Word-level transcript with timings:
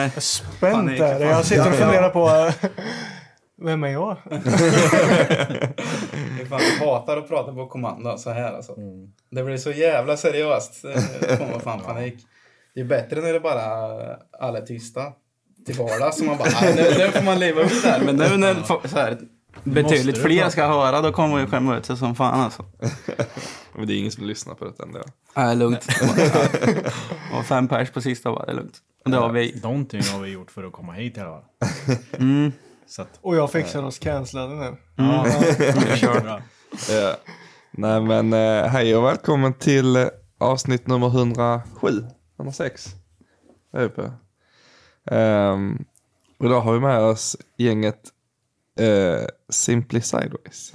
Nej. 0.00 0.10
Spänt 0.20 0.98
där. 0.98 1.20
Jag 1.20 1.44
sitter 1.44 1.68
och 1.70 1.74
funderar 1.76 2.10
på... 2.10 2.52
Vem 3.62 3.84
är 3.84 3.88
jag? 3.88 4.16
Fan, 6.48 6.60
jag 6.80 6.86
hatar 6.86 7.16
att 7.16 7.28
prata 7.28 7.52
på 7.52 7.66
kommando 7.66 8.16
så 8.18 8.30
här 8.30 8.52
alltså. 8.52 8.74
Det 9.30 9.42
blir 9.42 9.56
så 9.56 9.70
jävla 9.70 10.16
seriöst. 10.16 10.82
Det 11.20 11.36
får 11.36 11.46
man 11.46 11.60
fan 11.60 11.80
panik. 11.80 12.14
Det 12.74 12.80
är 12.80 12.84
bättre 12.84 13.20
när 13.20 13.32
det 13.32 13.40
bara 13.40 13.62
alla 14.40 14.58
är 14.58 14.66
tysta 14.66 15.02
till 15.66 15.74
vardags. 15.74 16.18
Så 16.18 16.24
man 16.24 16.38
bara, 16.38 16.48
"Nej, 16.62 16.74
nu, 16.76 16.82
nu 17.04 17.10
får 17.10 17.22
man 17.24 17.38
leva 17.38 17.62
vidare. 17.62 18.02
Men 18.04 18.16
nu 18.16 18.36
när 18.36 18.54
så 18.88 18.96
här, 18.98 19.18
betydligt 19.64 20.14
du 20.14 20.22
fler 20.22 20.48
ska 20.48 20.66
höra, 20.66 21.02
då 21.02 21.12
kommer 21.12 21.38
ju 21.38 21.46
skämma 21.46 21.76
ut 21.76 21.86
sig 21.86 21.96
som 21.96 22.14
fan 22.14 22.40
alltså. 22.40 22.64
Men 23.74 23.86
det 23.86 23.94
är 23.94 23.98
ingen 23.98 24.12
som 24.12 24.26
lyssnar 24.26 24.54
på 24.54 24.64
detta 24.64 24.82
ändå. 24.82 25.00
Nej, 25.36 25.56
lugnt. 25.56 25.86
Och 27.38 27.44
fem 27.44 27.68
pers 27.68 27.90
på 27.90 28.00
sista 28.00 28.30
var 28.30 28.46
det 28.46 28.52
är 28.52 28.56
lugnt. 28.56 28.78
Och 29.04 29.10
det 29.10 29.16
har 29.16 29.32
vi. 29.32 29.60
Någonting 29.62 30.02
har 30.12 30.20
vi 30.20 30.30
gjort 30.30 30.50
för 30.50 30.64
att 30.64 30.72
komma 30.72 30.92
hit 30.92 31.16
i 31.16 31.20
alla 31.20 31.30
fall. 31.30 31.96
Mm. 32.18 32.52
Så 32.86 33.02
att, 33.02 33.18
Och 33.20 33.36
jag 33.36 33.52
fixar 33.52 33.82
oss 33.82 33.98
cancellade 33.98 34.54
nu. 34.54 34.76
ja, 34.96 35.26
kör. 35.96 36.20
Bra. 36.20 36.42
Ja. 36.90 37.16
Nej 37.70 38.00
men 38.00 38.32
eh, 38.32 38.64
hej 38.66 38.96
och 38.96 39.04
välkommen 39.04 39.54
till 39.54 39.96
eh, 39.96 40.06
avsnitt 40.38 40.86
nummer 40.86 41.06
107, 41.06 42.04
106. 42.38 42.94
Vad 43.70 43.82
är 43.82 43.88
vi 43.88 43.94
på? 43.94 44.12
Um, 45.14 45.84
och 46.38 46.46
idag 46.46 46.60
har 46.60 46.72
vi 46.72 46.80
med 46.80 46.98
oss 46.98 47.36
gänget 47.56 48.00
eh, 48.80 49.26
Simply 49.48 50.00
Sideways. 50.00 50.74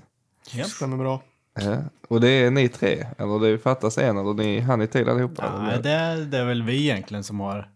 Japp. 0.51 0.67
Stämmer 0.67 0.97
bra. 0.97 1.23
Ja. 1.59 1.77
Och 2.07 2.21
det 2.21 2.29
är 2.29 2.51
ni 2.51 2.69
tre, 2.69 3.05
eller 3.17 3.39
det 3.39 3.57
fattas 3.57 3.97
en, 3.97 4.17
eller 4.17 4.33
ni 4.33 4.59
hann 4.59 4.81
i 4.81 4.87
tid 4.87 5.09
allihopa? 5.09 5.61
Nej, 5.63 5.79
det, 5.83 5.89
är, 5.89 6.17
det 6.17 6.37
är 6.37 6.45
väl 6.45 6.63
vi 6.63 6.81
egentligen 6.81 7.23
som 7.23 7.39
har 7.39 7.71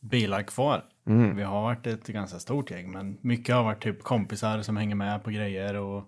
bilar 0.00 0.42
kvar. 0.42 0.84
Mm. 1.06 1.36
Vi 1.36 1.42
har 1.42 1.62
varit 1.62 1.86
ett 1.86 2.06
ganska 2.06 2.38
stort 2.38 2.70
gäng, 2.70 2.92
men 2.92 3.18
mycket 3.20 3.54
har 3.54 3.62
varit 3.62 3.82
typ 3.82 4.02
kompisar 4.02 4.62
som 4.62 4.76
hänger 4.76 4.94
med 4.94 5.24
på 5.24 5.30
grejer 5.30 5.74
och 5.74 6.04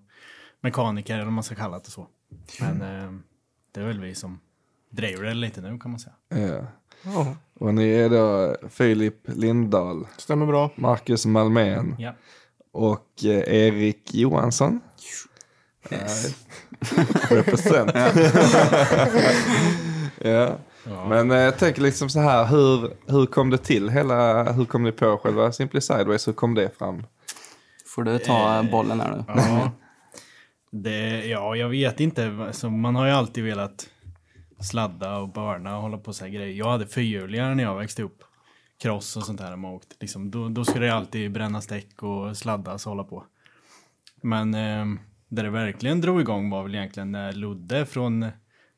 mekaniker 0.61 1.13
eller 1.13 1.23
vad 1.23 1.33
man 1.33 1.43
ska 1.43 1.55
kalla 1.55 1.79
det 1.79 1.91
så. 1.91 2.07
Men 2.59 2.81
eh, 2.81 3.11
det 3.71 3.79
är 3.79 3.85
väl 3.85 3.99
vi 4.01 4.15
som 4.15 4.39
driver 4.89 5.23
det 5.23 5.33
lite 5.33 5.61
nu 5.61 5.79
kan 5.79 5.91
man 5.91 5.99
säga. 5.99 6.15
Ja. 6.29 6.65
Ja, 7.03 7.35
Och 7.53 7.73
ni 7.73 7.89
är 7.89 8.09
då 8.09 8.55
Filip 8.69 9.15
Lindahl, 9.25 10.07
stämmer 10.17 10.45
bra. 10.45 10.71
Marcus 10.75 11.25
Malmén 11.25 11.95
Ja. 11.99 12.13
Och 12.77 13.25
eh, 13.25 13.55
Erik 13.55 14.13
Johansson. 14.13 14.79
Yes. 15.91 16.35
Represent. 17.29 17.91
ja. 20.21 20.57
Men 21.09 21.31
eh, 21.31 21.37
jag 21.37 21.57
tänker 21.57 21.81
liksom 21.81 22.09
så 22.09 22.19
här, 22.19 22.45
hur, 22.45 22.93
hur 23.11 23.25
kom 23.25 23.49
det 23.49 23.57
till 23.57 23.89
hela, 23.89 24.51
hur 24.51 24.65
kom 24.65 24.83
ni 24.83 24.91
på 24.91 25.17
själva 25.17 25.51
Simply 25.51 25.81
Sideways, 25.81 26.27
hur 26.27 26.33
kom 26.33 26.55
det 26.55 26.77
fram? 26.77 27.03
Får 27.95 28.03
du 28.03 28.19
ta 28.19 28.63
bollen 28.71 28.99
här 28.99 29.11
nu? 29.11 29.23
Ja. 29.27 29.71
Det, 30.71 31.25
ja, 31.25 31.55
jag 31.55 31.69
vet 31.69 31.99
inte. 31.99 32.45
Alltså, 32.47 32.69
man 32.69 32.95
har 32.95 33.05
ju 33.05 33.11
alltid 33.11 33.43
velat 33.43 33.87
sladda 34.59 35.17
och 35.17 35.29
börna 35.29 35.75
och 35.75 35.81
hålla 35.81 35.97
på 35.97 36.13
så 36.13 36.25
här 36.25 36.31
grejer. 36.31 36.57
Jag 36.57 36.69
hade 36.69 36.87
fyrhjulingar 36.87 37.55
när 37.55 37.63
jag 37.63 37.75
växte 37.75 38.03
upp. 38.03 38.23
Cross 38.77 39.17
och 39.17 39.23
sånt 39.23 39.39
där. 39.39 39.55
Man 39.55 39.71
åkt 39.71 39.97
Liksom, 39.99 40.31
då, 40.31 40.49
då 40.49 40.65
ska 40.65 40.79
det 40.79 40.89
alltid 40.89 41.31
brännas 41.31 41.67
däck 41.67 42.03
och 42.03 42.37
sladdas 42.37 42.85
och 42.85 42.91
hålla 42.91 43.03
på. 43.03 43.25
Men 44.21 44.53
eh, 44.53 44.85
där 45.27 45.43
det 45.43 45.49
verkligen 45.49 46.01
drog 46.01 46.21
igång 46.21 46.49
var 46.49 46.63
väl 46.63 46.75
egentligen 46.75 47.11
när 47.11 47.31
Ludde 47.31 47.85
från 47.85 48.25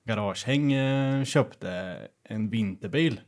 Garagehäng 0.04 0.74
eh, 0.74 1.24
köpte 1.24 1.98
en 2.24 2.50
vinterbil. 2.50 3.22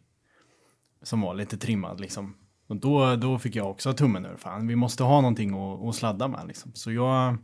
Som 1.04 1.22
var 1.22 1.34
lite 1.34 1.58
trimmad 1.58 2.00
liksom. 2.00 2.36
Och 2.68 2.76
då, 2.76 3.16
då 3.16 3.40
fick 3.40 3.56
jag 3.56 3.72
också 3.72 3.94
tummen 3.94 4.26
ur. 4.26 4.36
Fan, 4.38 4.68
vi 4.68 4.76
måste 4.76 5.04
ha 5.04 5.22
någonting 5.22 5.50
att, 5.50 5.90
att 5.90 5.96
sladda 5.96 6.28
med 6.28 6.48
liksom. 6.48 6.72
Så 6.74 6.92
jag 6.92 7.38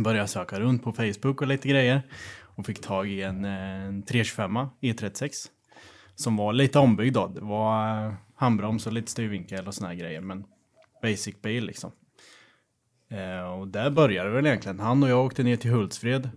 började 0.00 0.28
söka 0.28 0.60
runt 0.60 0.84
på 0.84 0.92
Facebook 0.92 1.40
och 1.40 1.46
lite 1.46 1.68
grejer. 1.68 2.02
Och 2.42 2.66
fick 2.66 2.80
tag 2.80 3.08
i 3.08 3.22
en, 3.22 3.44
eh, 3.44 3.84
en 3.84 4.02
325 4.02 4.56
E36. 4.80 5.30
Som 6.14 6.36
var 6.36 6.52
lite 6.52 6.78
ombyggd 6.78 7.14
då. 7.14 7.26
Det 7.26 7.40
var 7.40 8.16
handbroms 8.38 8.86
och 8.86 8.92
lite 8.92 9.10
styrvinkel 9.10 9.66
och 9.66 9.74
såna 9.74 9.88
här 9.88 9.94
grejer. 9.94 10.20
Men 10.20 10.44
basic 11.02 11.42
bil 11.42 11.64
liksom. 11.64 11.92
Eh, 13.10 13.52
och 13.52 13.68
där 13.68 13.90
började 13.90 14.28
det 14.28 14.34
väl 14.34 14.46
egentligen. 14.46 14.80
Han 14.80 15.02
och 15.02 15.08
jag 15.08 15.24
åkte 15.26 15.42
ner 15.42 15.56
till 15.56 15.70
Hultsfred. 15.70 16.30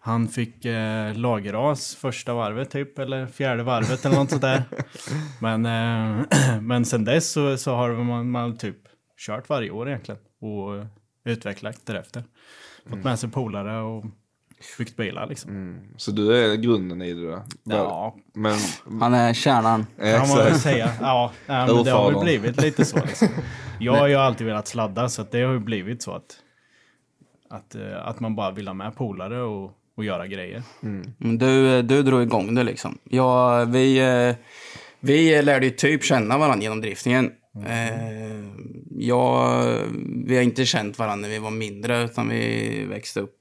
Han 0.00 0.28
fick 0.28 0.64
eh, 0.64 1.16
lagerras 1.16 1.94
första 1.94 2.34
varvet 2.34 2.70
typ, 2.70 2.98
eller 2.98 3.26
fjärde 3.26 3.62
varvet 3.62 4.04
eller 4.04 4.16
något 4.16 4.30
sådär. 4.30 4.62
Men, 5.40 5.66
eh, 5.66 6.60
men 6.60 6.84
sen 6.84 7.04
dess 7.04 7.30
så, 7.30 7.56
så 7.56 7.74
har 7.74 7.90
man, 7.90 8.30
man 8.30 8.56
typ 8.56 8.76
kört 9.26 9.48
varje 9.48 9.70
år 9.70 9.88
egentligen. 9.88 10.20
Och 10.40 10.86
utvecklat 11.24 11.86
därefter. 11.86 12.24
Fått 12.86 13.04
med 13.04 13.18
sig 13.18 13.30
polare 13.30 13.80
och 13.80 14.04
byggt 14.78 14.96
bilar 14.96 15.26
liksom. 15.26 15.78
Så 15.96 16.10
du 16.10 16.36
är 16.36 16.56
grunden 16.56 17.02
i 17.02 17.14
det 17.14 17.30
då? 17.30 17.42
Ja, 17.64 18.16
Men, 18.34 18.56
Han 19.00 19.14
är 19.14 19.34
kärnan. 19.34 19.86
kan 19.98 20.28
man 20.28 20.28
väl 20.38 20.46
exakt. 20.46 20.62
säga. 20.62 20.90
Ja, 21.00 21.32
nej, 21.46 21.66
men 21.66 21.84
det 21.84 21.90
har 21.90 22.12
väl 22.12 22.20
blivit 22.20 22.62
lite 22.62 22.84
så. 22.84 22.96
Liksom. 22.96 23.28
Jag 23.80 23.92
har 23.92 24.08
ju 24.08 24.14
alltid 24.14 24.46
velat 24.46 24.68
sladda 24.68 25.08
så 25.08 25.22
att 25.22 25.30
det 25.32 25.42
har 25.42 25.52
ju 25.52 25.58
blivit 25.58 26.02
så 26.02 26.12
att, 26.14 26.36
att, 27.50 27.74
eh, 27.74 28.06
att 28.06 28.20
man 28.20 28.36
bara 28.36 28.50
vill 28.50 28.66
ha 28.66 28.74
med 28.74 28.96
polare 28.96 29.42
och, 29.42 29.70
och 29.96 30.04
göra 30.04 30.26
grejer. 30.26 30.62
Men 31.18 31.38
Du, 31.38 31.82
du 31.82 32.02
drog 32.02 32.22
igång 32.22 32.54
det 32.54 32.62
liksom. 32.62 32.98
Ja, 33.04 33.64
vi, 33.64 33.98
eh, 33.98 34.36
vi 35.00 35.42
lärde 35.42 35.66
ju 35.66 35.72
typ 35.72 36.04
känna 36.04 36.38
varandra 36.38 36.62
genom 36.62 36.80
driftningen. 36.80 37.30
Eh, 37.66 38.44
ja, 38.90 39.52
vi 40.26 40.36
har 40.36 40.42
inte 40.42 40.64
känt 40.64 40.98
varandra 40.98 41.28
när 41.28 41.34
vi 41.34 41.38
var 41.38 41.50
mindre, 41.50 42.02
utan 42.04 42.28
vi 42.28 42.84
växte 42.84 43.20
upp. 43.20 43.36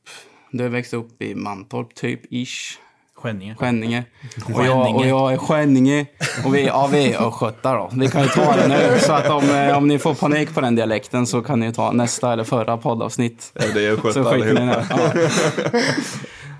Du 0.51 0.69
växte 0.69 0.95
upp 0.95 1.21
i 1.21 1.35
Mantorp, 1.35 1.95
typ, 1.95 2.33
ish. 2.33 2.77
Skänninge. 3.15 3.55
Skänninge. 3.55 4.03
Och 4.53 4.65
jag, 4.65 4.95
och 4.95 5.05
jag 5.07 5.33
är 5.33 5.37
Skänninge. 5.37 6.05
Och 6.45 6.55
vi, 6.55 6.65
ja, 6.65 6.89
vi 6.91 7.13
är 7.13 7.27
östgötar 7.27 7.75
då. 7.75 7.89
Vi 7.93 8.07
kan 8.07 8.23
ju 8.23 8.27
ta 8.27 8.55
det 8.55 8.67
nu. 8.67 8.99
Så 8.99 9.13
att 9.13 9.29
om, 9.29 9.49
eh, 9.49 9.77
om 9.77 9.87
ni 9.87 9.99
får 9.99 10.13
panik 10.13 10.53
på 10.53 10.61
den 10.61 10.75
dialekten 10.75 11.27
så 11.27 11.41
kan 11.41 11.59
ni 11.59 11.73
ta 11.73 11.91
nästa 11.91 12.33
eller 12.33 12.43
förra 12.43 12.77
poddavsnitt. 12.77 13.51
Ja, 13.53 13.61
det 13.73 13.85
är 13.85 14.17
i 14.17 14.19
allihopa. 14.19 14.85
Ja. 14.89 15.11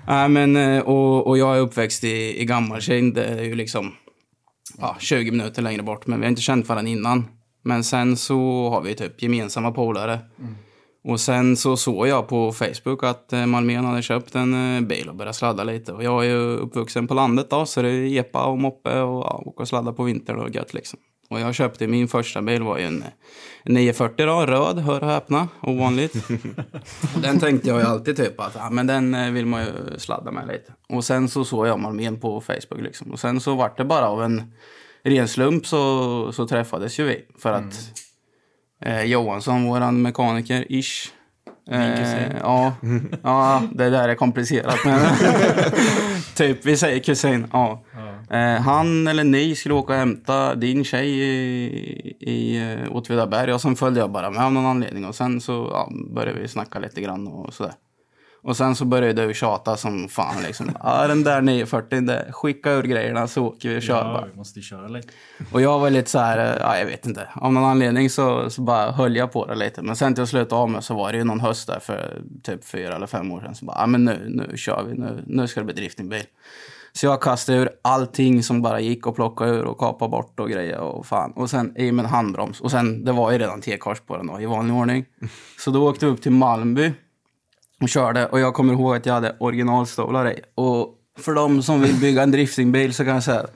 Nej, 0.06 0.28
men, 0.28 0.56
eh, 0.56 0.82
och, 0.82 1.26
och 1.26 1.38
jag 1.38 1.56
är 1.56 1.60
uppväxt 1.60 2.04
i, 2.04 2.40
i 2.40 2.44
Gammalkind. 2.44 3.14
Det 3.14 3.24
är 3.24 3.42
ju 3.42 3.54
liksom 3.54 3.92
ja, 4.78 4.96
20 4.98 5.30
minuter 5.30 5.62
längre 5.62 5.82
bort. 5.82 6.06
Men 6.06 6.20
vi 6.20 6.26
har 6.26 6.30
inte 6.30 6.42
känt 6.42 6.68
varandra 6.68 6.90
innan. 6.90 7.24
Men 7.62 7.84
sen 7.84 8.16
så 8.16 8.70
har 8.70 8.80
vi 8.80 8.94
typ 8.94 9.22
gemensamma 9.22 9.72
polare. 9.72 10.18
Och 11.04 11.20
sen 11.20 11.56
så 11.56 11.76
såg 11.76 12.08
jag 12.08 12.28
på 12.28 12.52
Facebook 12.52 13.04
att 13.04 13.32
eh, 13.32 13.46
Malmén 13.46 13.84
hade 13.84 14.02
köpt 14.02 14.34
en 14.34 14.76
eh, 14.76 14.80
bil 14.80 15.08
och 15.08 15.14
börjat 15.14 15.36
sladda 15.36 15.64
lite. 15.64 15.92
Och 15.92 16.04
jag 16.04 16.24
är 16.24 16.28
ju 16.28 16.56
uppvuxen 16.56 17.06
på 17.06 17.14
landet 17.14 17.50
då, 17.50 17.66
så 17.66 17.82
det 17.82 17.88
är 17.88 18.18
epa 18.18 18.44
och 18.44 18.58
moppe 18.58 19.00
och 19.00 19.24
ja, 19.24 19.42
åka 19.46 19.62
och 19.62 19.68
sladda 19.68 19.92
på 19.92 20.02
vintern 20.02 20.38
och 20.38 20.54
gött 20.54 20.74
liksom. 20.74 20.98
Och 21.30 21.40
jag 21.40 21.54
köpte 21.54 21.86
min 21.86 22.08
första 22.08 22.42
bil 22.42 22.62
var 22.62 22.78
ju 22.78 22.84
en, 22.84 23.04
en 23.62 23.74
940 23.74 24.26
då, 24.26 24.46
röd, 24.46 24.78
hör 24.78 25.00
och 25.02 25.10
häpna, 25.10 25.48
ovanligt. 25.62 26.12
den 27.22 27.40
tänkte 27.40 27.68
jag 27.68 27.80
ju 27.80 27.86
alltid 27.86 28.16
typ 28.16 28.40
att 28.40 28.54
ja, 28.54 28.70
men 28.70 28.86
den 28.86 29.14
eh, 29.14 29.30
vill 29.30 29.46
man 29.46 29.64
ju 29.64 29.98
sladda 29.98 30.30
med 30.30 30.46
lite. 30.46 30.72
Och 30.88 31.04
sen 31.04 31.28
så 31.28 31.44
såg 31.44 31.66
jag 31.66 31.80
Malmén 31.80 32.20
på 32.20 32.40
Facebook 32.40 32.80
liksom. 32.80 33.10
Och 33.10 33.20
sen 33.20 33.40
så 33.40 33.54
vart 33.54 33.76
det 33.76 33.84
bara 33.84 34.08
av 34.08 34.22
en 34.22 34.52
ren 35.02 35.28
slump 35.28 35.66
så, 35.66 36.32
så 36.32 36.46
träffades 36.46 36.98
ju 36.98 37.04
vi. 37.04 37.24
För 37.38 37.52
att 37.52 37.74
Eh, 38.80 39.04
Johansson, 39.04 39.64
våran 39.64 40.02
mekaniker, 40.02 40.64
ish. 40.68 41.12
kusin. 41.66 42.18
Eh, 42.18 42.36
ja, 42.40 42.72
ja, 43.22 43.62
det 43.72 43.90
där 43.90 44.08
är 44.08 44.14
komplicerat. 44.14 44.78
Men 44.84 45.00
typ, 46.36 46.66
vi 46.66 46.76
säger 46.76 46.98
kusin. 46.98 47.46
Ja. 47.52 47.82
Eh, 48.30 48.60
han 48.60 49.08
eller 49.08 49.24
ni 49.24 49.54
skulle 49.54 49.74
åka 49.74 49.92
och 49.92 49.98
hämta 49.98 50.54
din 50.54 50.84
tjej 50.84 51.08
i, 51.08 52.16
i 52.20 52.56
eh, 52.72 52.96
Åtvidaberg 52.96 53.52
och 53.52 53.60
sen 53.60 53.76
följde 53.76 54.00
jag 54.00 54.10
bara 54.10 54.30
med 54.30 54.44
av 54.44 54.52
någon 54.52 54.66
anledning. 54.66 55.04
Och 55.04 55.14
sen 55.14 55.40
så 55.40 55.68
ja, 55.72 55.88
började 56.14 56.40
vi 56.40 56.48
snacka 56.48 56.78
lite 56.78 57.00
grann 57.00 57.26
och 57.28 57.54
sådär. 57.54 57.72
Och 58.42 58.56
sen 58.56 58.74
så 58.74 58.84
började 58.84 59.26
du 59.26 59.34
tjata 59.34 59.76
som 59.76 60.08
fan 60.08 60.42
liksom. 60.42 60.70
Ja, 60.82 61.06
den 61.06 61.22
där 61.22 61.40
940, 61.40 62.00
där, 62.00 62.32
skicka 62.32 62.72
ur 62.72 62.82
grejerna 62.82 63.26
så 63.26 63.46
åker 63.46 63.68
vi 63.68 63.78
och 63.78 63.82
kör 63.82 64.04
bara. 64.04 64.20
Ja, 64.20 64.26
vi 64.32 64.38
måste 64.38 64.60
köra 64.60 64.88
lite. 64.88 65.08
Och 65.52 65.60
jag 65.60 65.78
var 65.78 65.90
lite 65.90 66.10
så 66.10 66.18
här, 66.18 66.38
eh, 66.38 66.56
ja, 66.60 66.78
jag 66.78 66.86
vet 66.86 67.06
inte. 67.06 67.28
Av 67.34 67.52
någon 67.52 67.64
anledning 67.64 68.10
så, 68.10 68.50
så 68.50 68.62
bara 68.62 68.90
höll 68.90 69.16
jag 69.16 69.32
på 69.32 69.46
det 69.46 69.54
lite. 69.54 69.82
Men 69.82 69.96
sen 69.96 70.14
till 70.14 70.20
jag 70.20 70.28
slutade 70.28 70.62
av 70.62 70.70
med 70.70 70.84
så 70.84 70.94
var 70.94 71.12
det 71.12 71.18
ju 71.18 71.24
någon 71.24 71.40
höst 71.40 71.66
där 71.66 71.80
för 71.80 72.22
typ 72.42 72.64
fyra 72.64 72.96
eller 72.96 73.06
fem 73.06 73.32
år 73.32 73.40
sedan. 73.40 73.54
Så 73.54 73.64
bara, 73.64 73.76
ja 73.80 73.86
men 73.86 74.04
nu, 74.04 74.26
nu 74.28 74.56
kör 74.56 74.82
vi. 74.82 74.94
Nu, 74.94 75.24
nu 75.26 75.48
ska 75.48 75.60
det 75.60 75.64
bli 75.64 75.74
driftingbil. 75.74 76.24
Så 76.92 77.06
jag 77.06 77.22
kastade 77.22 77.58
ur 77.58 77.70
allting 77.82 78.42
som 78.42 78.62
bara 78.62 78.80
gick 78.80 79.06
och 79.06 79.16
plockade 79.16 79.50
ur 79.50 79.64
och 79.64 79.78
kapade 79.78 80.10
bort 80.10 80.40
och 80.40 80.50
grejer 80.50 80.78
och 80.78 81.06
fan. 81.06 81.32
Och 81.32 81.50
sen 81.50 81.76
i 81.76 81.92
med 81.92 82.04
en 82.04 82.10
handbroms. 82.10 82.60
Och 82.60 82.70
sen, 82.70 83.04
det 83.04 83.12
var 83.12 83.32
ju 83.32 83.38
redan 83.38 83.60
T-kors 83.60 84.00
på 84.00 84.16
den 84.16 84.26
då, 84.26 84.40
i 84.40 84.46
vanlig 84.46 84.76
ordning. 84.76 85.04
Så 85.58 85.70
då 85.70 85.88
åkte 85.88 86.06
vi 86.06 86.12
upp 86.12 86.22
till 86.22 86.32
Malmby 86.32 86.92
och 87.82 87.88
körde. 87.88 88.26
Och 88.26 88.40
jag 88.40 88.54
kommer 88.54 88.72
ihåg 88.72 88.96
att 88.96 89.06
jag 89.06 89.14
hade 89.14 89.36
originalstålar 89.40 90.30
i. 90.30 90.40
Och 90.54 90.88
för 91.18 91.34
de 91.34 91.62
som 91.62 91.80
vill 91.80 91.94
bygga 91.94 92.22
en 92.22 92.30
driftingbil 92.30 92.94
så 92.94 93.04
kan 93.04 93.14
jag 93.14 93.22
säga 93.22 93.46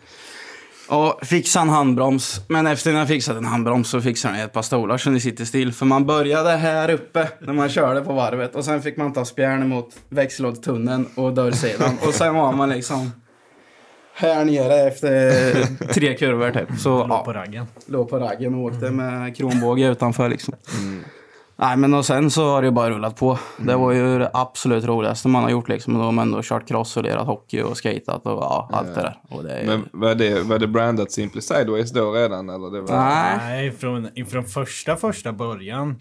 Ja, 0.89 1.19
fixa 1.23 1.61
en 1.61 1.69
handbroms. 1.69 2.41
Men 2.49 2.67
efter 2.67 2.93
när 2.93 2.99
jag 2.99 3.09
fixade 3.09 3.39
en 3.39 3.45
handbroms 3.45 3.89
så 3.89 4.01
fixade 4.01 4.37
jag 4.39 4.45
ett 4.45 4.53
par 4.53 4.63
stolar 4.63 4.99
så 4.99 5.11
ni 5.11 5.21
sitter 5.21 5.45
still. 5.45 5.73
För 5.73 5.87
man 5.87 6.07
började 6.07 6.51
här 6.51 6.91
uppe 6.91 7.29
när 7.41 7.53
man 7.53 7.69
körde 7.69 8.01
på 8.01 8.13
varvet. 8.13 8.55
Och 8.55 8.65
sen 8.65 8.83
fick 8.83 8.97
man 8.97 9.13
ta 9.13 9.25
spjärn 9.25 9.69
mot 9.69 9.97
växellådstunneln 10.09 11.07
och 11.15 11.33
dörrsidan. 11.35 11.99
Och 12.07 12.15
sen 12.15 12.35
var 12.35 12.53
man 12.53 12.69
liksom 12.69 13.11
här 14.15 14.45
nere 14.45 14.75
efter 14.89 15.33
tre 15.95 16.15
kurvor 16.17 16.51
typ. 16.51 16.81
Så 16.81 16.99
Låg 16.99 17.11
ja, 17.11 17.25
på 17.25 17.33
raggen. 17.33 17.67
låg 17.87 18.09
på 18.11 18.19
raggen 18.19 18.55
och 18.55 18.61
åkte 18.61 18.91
med 18.91 19.37
kronbåge 19.37 19.87
utanför 19.89 20.29
liksom. 20.29 20.55
Nej 21.57 21.77
men 21.77 21.95
och 21.95 22.07
sen 22.07 22.31
så 22.31 22.51
har 22.51 22.63
det 22.63 22.67
ju 22.67 22.73
bara 22.73 22.91
rullat 22.91 23.17
på. 23.17 23.39
Det 23.59 23.77
var 23.77 23.93
ju 23.93 24.19
det 24.19 24.31
absolut 24.35 24.85
roligaste 24.85 25.29
man 25.29 25.43
har 25.43 25.51
gjort 25.51 25.69
liksom. 25.69 25.95
Då 25.95 26.01
har 26.01 26.13
man 26.13 26.29
ändå 26.29 26.41
kört 26.43 26.69
cross 26.69 26.97
och 26.97 27.03
lirat 27.03 27.27
hockey 27.27 27.63
och 27.63 27.77
skatat 27.77 28.27
och 28.27 28.33
ja, 28.33 28.71
allt 28.73 28.95
det 28.95 29.01
där. 29.01 29.21
Och 29.29 29.43
det 29.43 29.53
är... 29.53 29.67
Men 29.67 29.89
var 29.93 30.15
det, 30.15 30.43
var 30.43 30.59
det 30.59 30.67
brandat 30.67 31.13
Simply 31.13 31.41
Sideways 31.41 31.93
då 31.93 32.13
redan? 32.13 32.49
Eller 32.49 32.71
det 32.71 32.81
var... 32.81 32.97
Nej. 32.97 33.37
Nej, 33.39 33.73
från, 33.73 34.09
från 34.27 34.45
första 34.45 34.97
första 34.97 35.33
början 35.33 35.97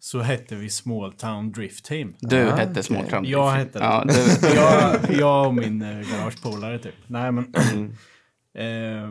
så 0.00 0.20
hette 0.20 0.54
vi 0.54 0.70
Small 0.70 1.12
Town 1.12 1.52
Drift 1.52 1.84
Team. 1.84 2.14
Du 2.20 2.36
hette 2.36 2.82
Småtram. 2.82 3.24
Jag 3.24 3.50
hette 3.50 3.78
det. 3.78 3.84
Ja, 3.84 4.04
du, 4.06 4.48
jag, 4.56 5.18
jag 5.20 5.46
och 5.46 5.54
min 5.54 5.82
eh, 5.82 5.88
garagepolare 5.88 6.78
typ. 6.78 6.94
Nej 7.06 7.32
men. 7.32 7.44
eh, 8.58 9.10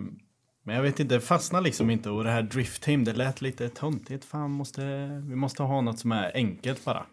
men 0.71 0.75
jag 0.77 0.83
vet 0.83 0.99
inte, 0.99 1.15
det 1.15 1.21
fastnade 1.21 1.63
liksom 1.63 1.89
inte. 1.89 2.09
Och 2.09 2.23
det 2.23 2.29
här 2.29 2.41
Drift 2.41 2.83
Team, 2.83 3.03
det 3.03 3.13
lät 3.13 3.41
lite 3.41 3.69
töntigt. 3.69 4.25
Fan, 4.25 4.51
måste, 4.51 4.81
vi 5.23 5.35
måste 5.35 5.63
ha 5.63 5.81
något 5.81 5.99
som 5.99 6.11
är 6.11 6.31
enkelt 6.33 6.85
bara. 6.85 7.05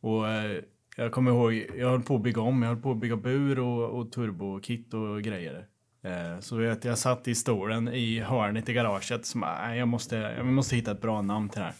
Och 0.00 0.28
eh, 0.28 0.60
jag 0.96 1.12
kommer 1.12 1.30
ihåg, 1.30 1.66
jag 1.78 1.90
höll 1.90 2.02
på 2.02 2.16
att 2.16 2.22
bygga 2.22 2.40
om. 2.40 2.62
Jag 2.62 2.68
höll 2.68 2.82
på 2.82 2.90
att 2.90 2.96
bygga 2.96 3.16
bur 3.16 3.58
och, 3.58 3.98
och 4.00 4.12
turbokit 4.12 4.94
och 4.94 5.22
grejer. 5.22 5.66
Eh, 6.04 6.40
så 6.40 6.56
vet 6.56 6.84
jag 6.84 6.98
satt 6.98 7.28
i 7.28 7.34
stolen 7.34 7.88
i 7.88 8.20
hörnet 8.20 8.68
i 8.68 8.72
garaget. 8.72 9.26
Som, 9.26 9.40
bara, 9.40 9.66
"Nej, 9.68 9.78
jag, 9.78 9.88
måste, 9.88 10.16
jag 10.16 10.46
måste 10.46 10.76
hitta 10.76 10.90
ett 10.90 11.00
bra 11.00 11.22
namn 11.22 11.48
till 11.48 11.58
det 11.60 11.64
här. 11.66 11.74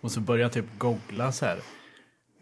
Och 0.00 0.10
så 0.10 0.20
började 0.20 0.42
jag 0.42 0.52
typ 0.52 0.78
googla 0.78 1.32
så 1.32 1.44
här. 1.46 1.58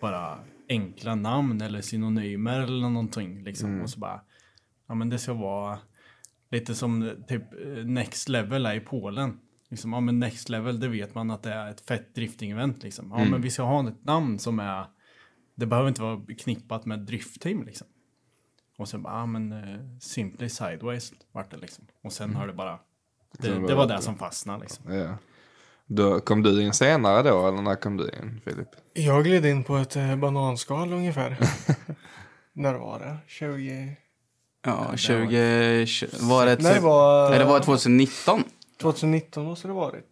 Bara 0.00 0.38
enkla 0.68 1.14
namn 1.14 1.60
eller 1.60 1.80
synonymer 1.80 2.60
eller 2.60 2.88
någonting. 2.88 3.42
Liksom. 3.44 3.80
Och 3.80 3.90
så 3.90 3.98
bara, 3.98 4.20
ja 4.88 4.94
men 4.94 5.08
det 5.10 5.18
ska 5.18 5.32
vara 5.32 5.78
lite 6.50 6.74
som 6.74 7.02
eh, 7.02 7.14
typ 7.28 7.42
eh, 7.52 7.84
Next 7.84 8.28
Level 8.28 8.66
är 8.66 8.74
i 8.74 8.80
Polen. 8.80 9.38
Liksom, 9.70 9.92
ja 9.92 10.00
men 10.00 10.18
Next 10.18 10.48
Level, 10.48 10.80
det 10.80 10.88
vet 10.88 11.14
man 11.14 11.30
att 11.30 11.42
det 11.42 11.52
är 11.52 11.70
ett 11.70 11.80
fett 11.80 12.16
drifting-event 12.16 12.82
liksom. 12.82 13.14
Ja 13.16 13.24
men 13.24 13.42
vi 13.42 13.50
ska 13.50 13.62
ha 13.62 13.88
ett 13.88 14.04
namn 14.04 14.38
som 14.38 14.58
är, 14.58 14.86
det 15.54 15.66
behöver 15.66 15.88
inte 15.88 16.02
vara 16.02 16.20
knippat 16.38 16.86
med 16.86 16.98
driftteam 16.98 17.62
liksom. 17.62 17.86
Och 18.78 18.88
sen 18.88 19.02
bara, 19.02 19.14
ja 19.14 19.26
men 19.26 19.52
uh, 19.52 19.98
Simply 20.00 20.48
Sideways 20.48 21.12
vart 21.32 21.50
det 21.50 21.56
liksom. 21.56 21.86
Och 22.02 22.12
sen 22.12 22.34
har 22.36 22.46
det 22.46 22.52
bara, 22.52 22.78
det, 23.38 23.48
det 23.66 23.74
var 23.74 23.86
det- 23.86 24.02
som 24.02 24.18
fastnade 24.18 24.60
liksom. 24.60 24.92
Ja. 24.94 25.18
Då, 25.88 26.20
kom 26.20 26.42
du 26.42 26.62
in 26.62 26.72
senare 26.72 27.22
då, 27.22 27.48
eller 27.48 27.62
när 27.62 27.74
kom 27.74 27.96
du 27.96 28.04
in, 28.04 28.40
Filip? 28.44 28.68
Jag 28.92 29.24
gled 29.24 29.46
in 29.46 29.64
på 29.64 29.76
ett 29.76 29.94
bananskal 30.18 30.92
ungefär. 30.92 31.36
När 32.52 32.74
var 32.74 32.98
det? 32.98 33.16
20... 33.26 33.96
ja, 34.66 34.96
20... 34.96 35.84
tj- 35.84 36.28
Var 36.28 36.46
det... 36.46 36.62
Nej, 36.62 36.74
det 36.74 36.80
var... 36.80 37.38
Det 37.38 37.44
var 37.44 37.60
2019. 37.60 38.44
2019 38.80 39.44
måste 39.44 39.68
det 39.68 39.74
varit. 39.74 40.06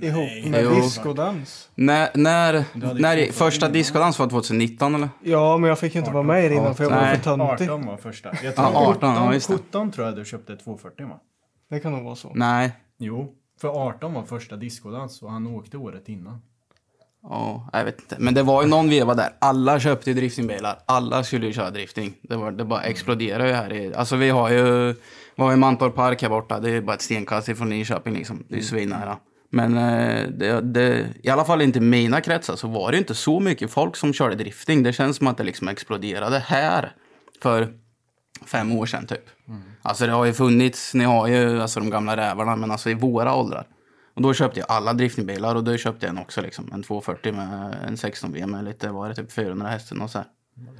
Ihop 0.00 0.14
Nej. 0.14 0.50
med 0.50 0.62
Jo. 0.64 0.74
discodans. 0.74 1.68
När, 1.74 2.10
när, 2.14 2.64
när 3.00 3.32
första 3.32 3.68
discodans 3.68 4.18
var 4.18 4.26
2019 4.28 4.94
eller? 4.94 5.08
Ja, 5.22 5.56
men 5.58 5.68
jag 5.68 5.78
fick 5.78 5.94
inte 5.94 6.10
vara 6.10 6.22
med 6.22 6.44
i 6.44 6.48
det 6.48 6.54
innan 6.54 6.74
för 6.74 6.84
jag 6.84 6.90
var 6.90 7.00
Nej. 7.00 7.16
för 7.16 7.24
töntig. 7.24 7.70
18 7.70 7.86
var 7.86 7.96
första. 7.96 8.28
Jag 8.28 8.44
Ja, 8.44 8.70
tror 8.70 8.90
18, 8.90 9.14
ja, 9.14 9.34
just 9.34 9.48
det. 9.48 9.56
17 9.56 9.92
tror 9.92 10.06
jag 10.06 10.16
du 10.16 10.24
köpte 10.24 10.56
240 10.56 11.06
va? 11.08 11.20
Det 11.70 11.80
kan 11.80 11.92
nog 11.92 12.04
vara 12.04 12.16
så. 12.16 12.32
Nej. 12.34 12.72
Jo, 12.98 13.34
för 13.60 13.68
18 13.68 14.12
var 14.14 14.22
första 14.22 14.56
discodans 14.56 15.22
och 15.22 15.30
han 15.32 15.46
åkte 15.46 15.76
året 15.76 16.08
innan. 16.08 16.42
Ja, 17.22 17.68
jag 17.72 17.84
vet 17.84 18.00
inte. 18.00 18.16
Men 18.18 18.34
det 18.34 18.42
var 18.42 18.62
ju 18.62 18.68
någon 18.68 18.88
veva 18.88 19.14
där. 19.14 19.32
Alla 19.38 19.80
köpte 19.80 20.10
ju 20.10 20.14
driftingbilar. 20.14 20.78
Alla 20.86 21.24
skulle 21.24 21.46
ju 21.46 21.52
köra 21.52 21.70
drifting. 21.70 22.14
Det, 22.22 22.36
var, 22.36 22.52
det 22.52 22.64
bara 22.64 22.82
exploderade 22.82 23.48
ju 23.48 23.54
här. 23.54 23.72
I, 23.72 23.94
alltså 23.94 24.16
vi 24.16 24.30
har 24.30 24.50
ju... 24.50 24.94
Vi 25.34 25.42
har 25.42 25.50
ju 25.50 25.56
Mantorp 25.56 25.94
Park 25.94 26.22
här 26.22 26.28
borta. 26.28 26.60
Det 26.60 26.70
är 26.70 26.80
bara 26.80 26.94
ett 26.94 27.02
stenkast 27.02 27.48
ifrån 27.48 27.68
Nyköping 27.68 28.14
liksom. 28.14 28.44
Det 28.48 28.54
är 28.54 28.58
ju 28.58 28.64
svinnära. 28.64 29.18
Men 29.50 29.76
eh, 29.76 30.28
det, 30.28 30.60
det, 30.60 31.06
i 31.22 31.28
alla 31.28 31.44
fall 31.44 31.62
inte 31.62 31.78
i 31.78 31.82
mina 31.82 32.20
kretsar 32.20 32.56
så 32.56 32.68
var 32.68 32.92
det 32.92 32.98
inte 32.98 33.14
så 33.14 33.40
mycket 33.40 33.70
folk 33.70 33.96
som 33.96 34.12
körde 34.12 34.34
drifting. 34.34 34.82
Det 34.82 34.92
känns 34.92 35.16
som 35.16 35.26
att 35.26 35.36
det 35.36 35.44
liksom 35.44 35.68
exploderade 35.68 36.38
här 36.38 36.92
för 37.42 37.74
fem 38.46 38.72
år 38.72 38.86
sedan 38.86 39.06
typ. 39.06 39.24
Alltså 39.82 40.06
det 40.06 40.12
har 40.12 40.24
ju 40.24 40.32
funnits, 40.32 40.94
ni 40.94 41.04
har 41.04 41.26
ju 41.26 41.62
alltså 41.62 41.80
de 41.80 41.90
gamla 41.90 42.16
rävarna, 42.16 42.56
men 42.56 42.70
alltså 42.70 42.90
i 42.90 42.94
våra 42.94 43.34
åldrar. 43.34 43.66
Och 44.14 44.22
då 44.22 44.34
köpte 44.34 44.60
jag 44.60 44.66
alla 44.70 44.92
driftingbilar 44.92 45.54
och 45.54 45.64
då 45.64 45.76
köpte 45.76 46.06
jag 46.06 46.10
en 46.12 46.18
också 46.22 46.40
liksom. 46.40 46.70
En 46.72 46.82
240 46.82 47.32
med 47.32 47.76
en 47.86 47.96
16V 47.96 48.46
med 48.46 48.64
lite, 48.64 48.88
var 48.88 49.08
det 49.08 49.14
typ 49.14 49.32
400 49.32 49.68
hästen 49.68 50.00
och 50.00 50.10
så 50.10 50.18
här. 50.18 50.26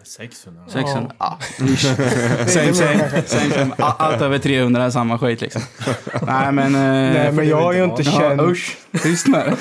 600. 0.05 0.63
600, 0.69 1.13
ja. 1.19 1.39
same, 1.59 2.73
same, 2.75 3.23
same, 3.27 3.51
same. 3.51 3.75
Allt 3.79 4.23
över 4.23 4.39
300 4.39 4.85
är 4.85 4.91
samma 4.91 5.19
skit 5.19 5.41
liksom. 5.41 5.63
Nej 6.23 6.53
men... 6.53 6.75
eh, 6.75 6.81
Nej, 7.15 7.33
men 7.33 7.49
jag 7.49 7.75
är 7.75 7.79
ju 7.79 7.85
inte 7.85 8.03
ja, 8.03 8.11
känd. 8.21 8.41
usch. 8.41 8.79
Tyst 9.03 9.29
med 9.29 9.47
det. 9.47 9.57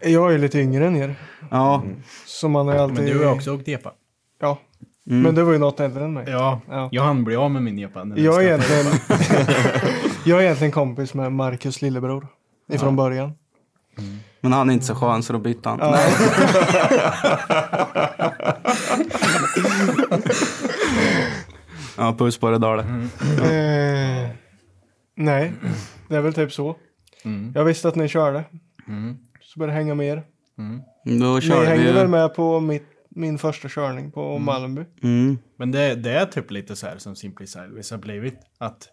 Jag 0.10 0.34
är 0.34 0.38
lite 0.38 0.58
yngre 0.58 0.86
än 0.86 0.96
er. 0.96 1.14
Ja. 1.50 1.82
Så 2.26 2.48
man 2.48 2.66
har 2.66 2.74
ju 2.74 2.80
alltid... 2.80 2.96
Men 3.04 3.06
du 3.06 3.24
har 3.24 3.32
också 3.34 3.54
åkt 3.54 3.68
epa. 3.68 3.92
Ja. 4.40 4.58
Men 5.04 5.34
du 5.34 5.42
var 5.42 5.52
ju 5.52 5.58
något 5.58 5.80
äldre 5.80 6.04
än 6.04 6.12
mig. 6.12 6.24
Ja, 6.28 6.60
Ja. 6.70 6.88
jag 6.92 7.02
hann 7.02 7.24
bli 7.24 7.36
av 7.36 7.50
med 7.50 7.62
min 7.62 7.78
epa. 7.78 8.06
Jag 8.16 8.42
är, 8.44 8.46
egentligen, 8.48 8.86
jag 10.24 10.38
är 10.38 10.42
egentligen 10.42 10.72
kompis 10.72 11.14
med 11.14 11.32
Marcus 11.32 11.82
lillebror. 11.82 12.26
Ifrån 12.68 12.96
början. 12.96 13.32
Men 14.40 14.52
han 14.52 14.70
är 14.70 14.74
inte 14.74 14.86
så 14.86 14.94
skön 14.94 15.22
så 15.22 15.32
då 15.32 15.38
bytte 15.38 15.68
han. 15.68 15.78
Ja. 15.78 15.98
Ja, 21.96 22.14
puss 22.18 22.38
på 22.38 22.50
det 22.50 22.58
Dale. 22.58 22.82
Eh, 22.82 24.28
nej, 25.14 25.52
det 26.08 26.16
är 26.16 26.20
väl 26.20 26.34
typ 26.34 26.52
så. 26.52 26.76
Mm. 27.24 27.52
Jag 27.54 27.64
visste 27.64 27.88
att 27.88 27.94
ni 27.94 28.08
körde. 28.08 28.44
Så 29.40 29.58
började 29.58 29.72
jag 29.72 29.82
hänga 29.82 29.94
med 29.94 30.06
er. 30.06 30.22
Då 31.04 31.34
Ni 31.34 31.40
körde 31.40 31.60
vi 31.60 31.66
hängde 31.66 31.84
ju... 31.86 31.92
väl 31.92 32.08
med 32.08 32.34
på 32.34 32.60
mitt, 32.60 32.86
min 33.10 33.38
första 33.38 33.68
körning 33.68 34.12
på 34.12 34.38
Malmö. 34.38 34.84
Mm. 35.02 35.38
Men 35.58 35.72
det, 35.72 35.94
det 35.94 36.10
är 36.10 36.26
typ 36.26 36.50
lite 36.50 36.76
så 36.76 36.86
här 36.86 36.98
som 36.98 37.16
Simply 37.16 37.46
Sideways 37.46 37.90
har 37.90 37.98
blivit. 37.98 38.38
Att, 38.58 38.88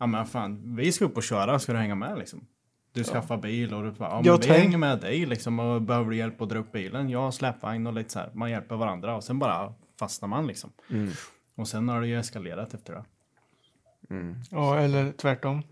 ja 0.00 0.06
men 0.06 0.26
fan, 0.26 0.76
vi 0.76 0.92
ska 0.92 1.04
upp 1.04 1.16
och 1.16 1.22
köra, 1.22 1.58
ska 1.58 1.72
du 1.72 1.78
hänga 1.78 1.94
med 1.94 2.18
liksom? 2.18 2.46
Du 2.96 3.04
skaffar 3.04 3.36
bil 3.36 3.74
och 3.74 3.82
du 3.82 3.90
bara, 3.90 4.08
ja 4.10 4.16
men 4.16 4.24
Jag 4.24 4.38
vi 4.38 4.44
tänk- 4.46 4.58
hänger 4.62 4.78
med 4.78 5.00
dig 5.00 5.26
liksom 5.26 5.58
och 5.60 5.82
behöver 5.82 6.10
du 6.10 6.16
hjälp 6.16 6.42
att 6.42 6.48
dra 6.48 6.58
upp 6.58 6.72
bilen? 6.72 7.10
Jag 7.10 7.20
har 7.20 7.30
släpvagn 7.30 7.86
och 7.86 7.92
lite 7.94 8.12
så 8.12 8.18
här, 8.18 8.30
man 8.34 8.50
hjälper 8.50 8.76
varandra 8.76 9.16
och 9.16 9.24
sen 9.24 9.38
bara 9.38 9.72
fastnar 9.98 10.28
man 10.28 10.46
liksom. 10.46 10.70
Och 11.56 11.68
sen 11.68 11.88
har 11.88 12.00
det 12.00 12.06
ju 12.06 12.18
eskalerat 12.18 12.74
efter 12.74 12.92
det. 12.92 13.04
Ja, 14.50 14.78
eller 14.78 15.12
tvärtom. 15.12 15.62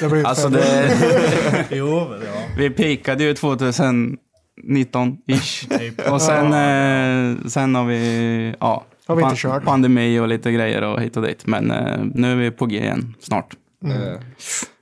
Det 0.00 0.08
blev 0.08 0.26
Alltså 0.26 0.48
det... 0.48 1.66
jo, 1.70 2.06
men 2.10 2.22
ja. 2.26 2.34
Vi 2.58 2.70
pikade 2.70 3.24
ju 3.24 3.32
2019-ish. 3.32 5.68
Typ. 5.78 6.10
Och 6.10 6.22
sen, 6.22 6.46
eh, 6.46 7.36
sen 7.46 7.74
har 7.74 7.84
vi, 7.84 8.54
ja, 8.60 8.84
Har 9.06 9.16
vi 9.16 9.22
inte 9.22 9.34
pan- 9.34 9.36
kört. 9.36 9.64
pandemi 9.64 10.18
och 10.20 10.28
lite 10.28 10.52
grejer 10.52 10.82
och 10.82 11.00
hit 11.00 11.16
och 11.16 11.22
dit. 11.22 11.46
Men 11.46 11.70
eh, 11.70 11.98
nu 12.14 12.32
är 12.32 12.36
vi 12.36 12.50
på 12.50 12.66
G 12.66 12.78
igen 12.78 13.14
snart. 13.20 13.56
Eh, 13.84 14.20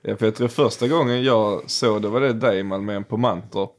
ja, 0.01 0.15
för 0.15 0.25
jag 0.25 0.35
tror 0.35 0.47
första 0.47 0.87
gången 0.87 1.23
jag 1.23 1.69
såg 1.69 2.01
det 2.01 2.07
var 2.07 2.21
det 2.21 2.33
dig 2.33 2.63
Malmén 2.63 3.03
på 3.03 3.17
Mantorp. 3.17 3.71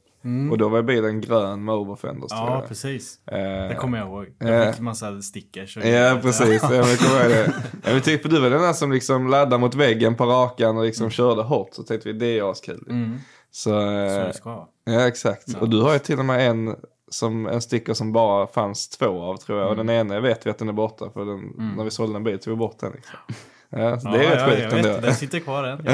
Och 0.51 0.59
då 0.59 0.69
var 0.69 0.83
bilen 0.83 1.21
grön 1.21 1.65
med 1.65 1.75
overfenders 1.75 2.31
Ja, 2.31 2.59
jag. 2.61 2.69
precis. 2.69 3.27
Eh, 3.27 3.39
Det 3.69 3.77
kommer 3.81 3.99
jag 3.99 4.07
ihåg. 4.09 4.27
Ja. 4.39 4.49
Jag 4.49 4.75
fick 4.75 4.83
massa 4.83 5.23
stickers. 5.23 5.77
och 5.77 5.85
Ja, 5.87 6.19
precis. 6.23 6.63
Ja, 6.63 6.69
men 6.71 6.97
kommer 6.97 7.21
ihåg 7.21 7.31
det. 7.31 7.55
Ja, 7.85 7.93
men 7.93 8.01
typ, 8.01 8.31
du 8.31 8.41
var 8.41 8.51
den 8.51 8.63
där 8.63 8.73
som 8.73 8.93
liksom 8.93 9.29
laddade 9.29 9.59
mot 9.59 9.75
väggen 9.75 10.15
på 10.15 10.25
rakan 10.27 10.77
och 10.79 10.85
liksom 10.85 11.11
körde 11.11 11.43
hårt. 11.43 11.69
Så 11.75 11.83
tänkte 11.83 12.13
vi, 12.13 12.19
det 12.19 12.39
är 12.39 12.51
askul. 12.51 12.87
Mm, 12.91 13.19
Så, 13.51 13.71
så 13.71 13.81
eh, 13.81 14.27
det 14.27 14.33
ska 14.33 14.51
vara. 14.51 14.67
ja, 14.85 15.09
exakt. 15.09 15.55
Och 15.61 15.69
du 15.69 15.81
har 15.83 15.93
ju 15.93 15.99
till 15.99 16.19
och 16.19 16.25
med 16.25 16.51
en, 16.51 16.77
som, 17.11 17.47
en 17.47 17.61
sticker 17.61 17.95
som 17.95 18.13
bara 18.13 18.47
fanns 18.47 18.89
två 18.89 19.23
av 19.23 19.37
tror 19.37 19.61
jag. 19.61 19.71
Och 19.71 19.77
den 19.77 19.91
ena 19.91 20.21
vet 20.21 20.47
vi 20.47 20.51
att 20.51 20.59
den 20.59 20.69
är 20.69 20.73
borta. 20.73 21.11
För 21.15 21.25
den, 21.25 21.73
när 21.77 21.85
vi 21.85 21.91
sålde 21.91 22.17
en 22.17 22.25
bil 22.25 22.39
tog 22.39 22.51
vi 22.53 22.57
bort 22.57 22.79
den. 22.79 22.93
Liksom. 22.93 23.19
Ja, 23.71 24.01
så 24.01 24.09
det 24.09 24.19
är 24.19 24.23
ja, 24.23 24.47
rätt 24.47 24.59
ja, 24.63 24.71
sjukt 24.71 24.87
ändå. 24.87 25.01
Den 25.01 25.15
sitter 25.15 25.41
kvar 25.41 25.65
än. 25.65 25.79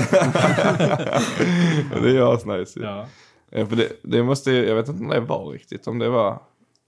det 1.90 2.08
är 2.08 2.12
ju 2.12 2.22
asnice. 2.34 2.80
Ja. 2.80 3.06
Ja, 3.50 3.66
för 3.66 3.76
det, 3.76 3.88
det 4.02 4.22
måste 4.22 4.50
ju, 4.50 4.68
jag 4.68 4.74
vet 4.74 4.88
inte 4.88 5.02
om 5.04 5.08
det 5.10 5.20
var 5.20 5.50
riktigt. 5.52 5.86
Om 5.86 5.98
det 5.98 6.08
var 6.08 6.42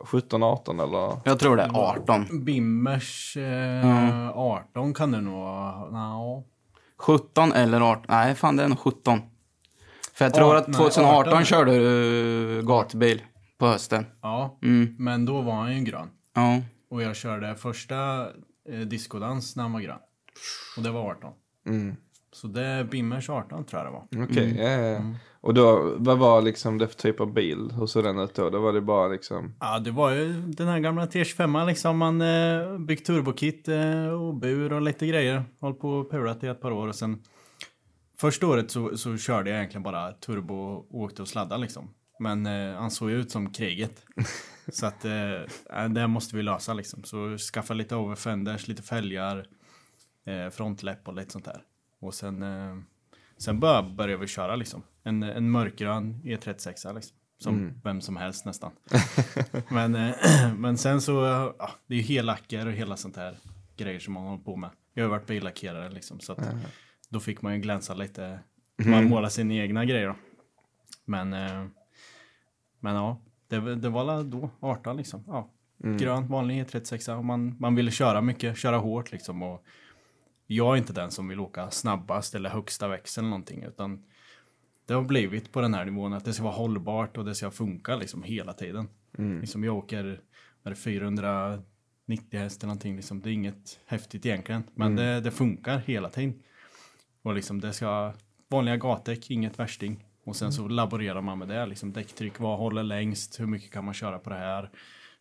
17, 0.04 0.42
18 0.42 0.80
eller? 0.80 1.12
Jag 1.24 1.38
tror 1.38 1.56
det 1.56 1.62
är 1.62 1.70
18. 1.74 2.44
Bimmers 2.44 3.36
eh, 3.36 4.30
18 4.38 4.94
kan 4.94 5.12
det 5.12 5.20
nog 5.20 5.34
vara. 5.34 5.90
No. 5.90 6.44
17 6.98 7.52
eller 7.52 7.80
18. 7.80 8.04
Nej, 8.08 8.34
fan 8.34 8.56
det 8.56 8.62
är 8.62 8.68
nog 8.68 8.78
17. 8.78 9.20
För 10.14 10.24
jag 10.24 10.34
tror 10.34 10.54
Art- 10.56 10.60
att 10.62 10.68
nej, 10.68 10.76
2018 10.76 11.32
18. 11.32 11.44
körde 11.44 11.78
du 11.78 12.62
gatubil 12.66 13.22
på 13.58 13.66
hösten. 13.66 14.06
Ja, 14.22 14.58
Mm. 14.62 14.94
men 14.98 15.24
då 15.26 15.40
var 15.40 15.52
han 15.54 15.76
ju 15.76 15.84
grön. 15.84 16.08
Ja. 16.34 16.60
Och 16.90 17.02
jag 17.02 17.16
körde 17.16 17.54
första 17.54 18.26
eh, 18.72 18.78
diskodans 18.80 19.56
när 19.56 19.62
han 19.62 19.72
var 19.72 19.80
grön. 19.80 19.98
Och 20.76 20.82
det 20.82 20.90
var 20.90 21.10
18. 21.10 21.32
Mm. 21.68 21.96
Så 22.32 22.46
det 22.46 22.62
är 22.64 22.84
Bimmers 22.84 23.30
18 23.30 23.64
tror 23.64 23.82
jag 23.82 23.92
det 23.92 24.18
var. 24.18 24.24
Okej, 24.24 24.50
Mm. 24.50 24.82
ja, 24.82 24.88
ja. 24.88 25.14
Och 25.40 25.54
då, 25.54 25.94
vad 25.98 26.18
var 26.18 26.42
liksom 26.42 26.78
det 26.78 26.88
för 26.88 26.94
typ 26.94 27.20
av 27.20 27.32
bil? 27.32 27.70
Hur 27.78 27.86
såg 27.86 28.04
den 28.04 28.18
ut 28.18 28.34
då? 28.34 28.50
Då 28.50 28.60
var 28.60 28.72
det 28.72 28.80
bara 28.80 29.08
liksom... 29.08 29.54
Ja, 29.60 29.78
det 29.78 29.90
var 29.90 30.10
ju 30.10 30.32
den 30.42 30.68
här 30.68 30.78
gamla 30.78 31.06
T25 31.06 31.66
liksom. 31.66 31.98
Man 31.98 32.20
eh, 32.20 32.78
byggt 32.78 33.06
turbokit 33.06 33.68
eh, 33.68 34.06
och 34.06 34.34
bur 34.34 34.72
och 34.72 34.82
lite 34.82 35.06
grejer. 35.06 35.44
Håll 35.60 35.74
på 35.74 35.90
och 35.90 36.10
pulat 36.10 36.44
i 36.44 36.46
ett 36.46 36.60
par 36.60 36.70
år 36.70 36.88
och 36.88 36.94
sen 36.94 37.22
första 38.20 38.46
året 38.46 38.70
så, 38.70 38.96
så 38.96 39.16
körde 39.16 39.50
jag 39.50 39.56
egentligen 39.58 39.82
bara 39.82 40.12
turbo 40.12 40.54
och 40.54 40.94
åkte 41.00 41.22
och 41.22 41.28
sladdade 41.28 41.62
liksom. 41.62 41.88
Men 42.18 42.46
eh, 42.46 42.74
han 42.78 42.90
såg 42.90 43.10
ju 43.10 43.16
ut 43.20 43.30
som 43.30 43.52
kriget. 43.52 44.04
så 44.72 44.86
att 44.86 45.04
eh, 45.04 45.84
det 45.90 46.06
måste 46.06 46.36
vi 46.36 46.42
lösa 46.42 46.74
liksom. 46.74 47.04
Så 47.04 47.38
skaffa 47.38 47.74
lite 47.74 47.96
overfenders, 47.96 48.68
lite 48.68 48.82
fälgar, 48.82 49.46
eh, 50.26 50.50
frontläpp 50.50 51.08
och 51.08 51.14
lite 51.14 51.30
sånt 51.30 51.44
där. 51.44 51.62
Och 52.00 52.14
sen, 52.14 52.42
eh, 52.42 52.76
sen 53.36 53.60
bara 53.60 53.82
började 53.82 54.20
vi 54.20 54.26
köra 54.26 54.56
liksom. 54.56 54.82
En, 55.02 55.22
en 55.22 55.50
mörkgrön 55.50 56.20
E36 56.24 56.94
liksom. 56.94 57.16
Som 57.38 57.80
vem 57.84 58.00
som 58.00 58.16
helst 58.16 58.44
nästan. 58.44 58.72
men, 59.70 59.94
eh, 59.94 60.14
men 60.56 60.78
sen 60.78 61.00
så, 61.00 61.12
ja, 61.58 61.70
det 61.86 61.94
är 61.94 61.98
ju 61.98 62.04
hellacker 62.04 62.66
och 62.66 62.72
hela 62.72 62.96
sånt 62.96 63.16
här 63.16 63.38
grejer 63.76 64.00
som 64.00 64.14
man 64.14 64.26
håller 64.26 64.44
på 64.44 64.56
med. 64.56 64.70
Jag 64.94 65.04
har 65.04 65.10
varit 65.10 65.26
billackerare 65.26 65.90
liksom. 65.90 66.20
Så 66.20 66.32
att 66.32 66.38
då 67.08 67.20
fick 67.20 67.42
man 67.42 67.54
ju 67.54 67.60
glänsa 67.60 67.94
lite. 67.94 68.40
Man 68.76 69.08
målar 69.08 69.28
sina 69.28 69.54
egna 69.54 69.84
grejer 69.84 70.06
då. 70.06 70.16
Men, 71.04 71.32
eh, 71.32 71.66
men 72.80 72.94
ja, 72.94 73.20
det, 73.48 73.74
det 73.74 73.88
var 73.88 74.22
då 74.22 74.50
18 74.60 74.96
liksom. 74.96 75.24
Ja. 75.26 75.50
Grön, 75.78 76.28
vanlig 76.28 76.64
E36. 76.64 77.16
Och 77.16 77.24
man, 77.24 77.56
man 77.58 77.74
ville 77.74 77.90
köra 77.90 78.20
mycket, 78.20 78.56
köra 78.56 78.76
hårt 78.76 79.12
liksom. 79.12 79.42
Och 79.42 79.64
jag 80.46 80.72
är 80.72 80.76
inte 80.76 80.92
den 80.92 81.10
som 81.10 81.28
vill 81.28 81.40
åka 81.40 81.70
snabbast 81.70 82.34
eller 82.34 82.50
högsta 82.50 82.88
växel 82.88 83.22
eller 83.22 83.30
någonting. 83.30 83.62
Utan 83.62 84.04
det 84.86 84.94
har 84.94 85.02
blivit 85.02 85.52
på 85.52 85.60
den 85.60 85.74
här 85.74 85.84
nivån 85.84 86.12
att 86.12 86.24
det 86.24 86.32
ska 86.32 86.42
vara 86.44 86.54
hållbart 86.54 87.16
och 87.16 87.24
det 87.24 87.34
ska 87.34 87.50
funka 87.50 87.96
liksom 87.96 88.22
hela 88.22 88.52
tiden. 88.52 88.88
Liksom 89.40 89.64
jag 89.64 89.76
åker 89.76 90.20
är 90.64 90.70
det 90.70 90.76
490 90.76 91.64
häst 92.32 92.62
eller 92.62 92.66
någonting. 92.68 92.96
Liksom. 92.96 93.20
Det 93.20 93.30
är 93.30 93.32
inget 93.32 93.78
häftigt 93.86 94.26
egentligen. 94.26 94.62
Men 94.74 94.96
det, 94.96 95.20
det 95.20 95.30
funkar 95.30 95.78
hela 95.78 96.10
tiden. 96.10 96.42
Och 97.22 97.34
liksom 97.34 97.60
det 97.60 97.72
ska 97.72 98.12
vanliga 98.48 98.76
gatdäck, 98.76 99.30
inget 99.30 99.58
värsting. 99.58 100.04
Och 100.24 100.36
sen 100.36 100.52
så 100.52 100.68
laborerar 100.68 101.20
man 101.20 101.38
med 101.38 101.48
det. 101.48 101.66
Liksom 101.66 101.92
däcktryck, 101.92 102.40
vad 102.40 102.58
håller 102.58 102.82
längst? 102.82 103.40
Hur 103.40 103.46
mycket 103.46 103.72
kan 103.72 103.84
man 103.84 103.94
köra 103.94 104.18
på 104.18 104.30
det 104.30 104.36
här? 104.36 104.70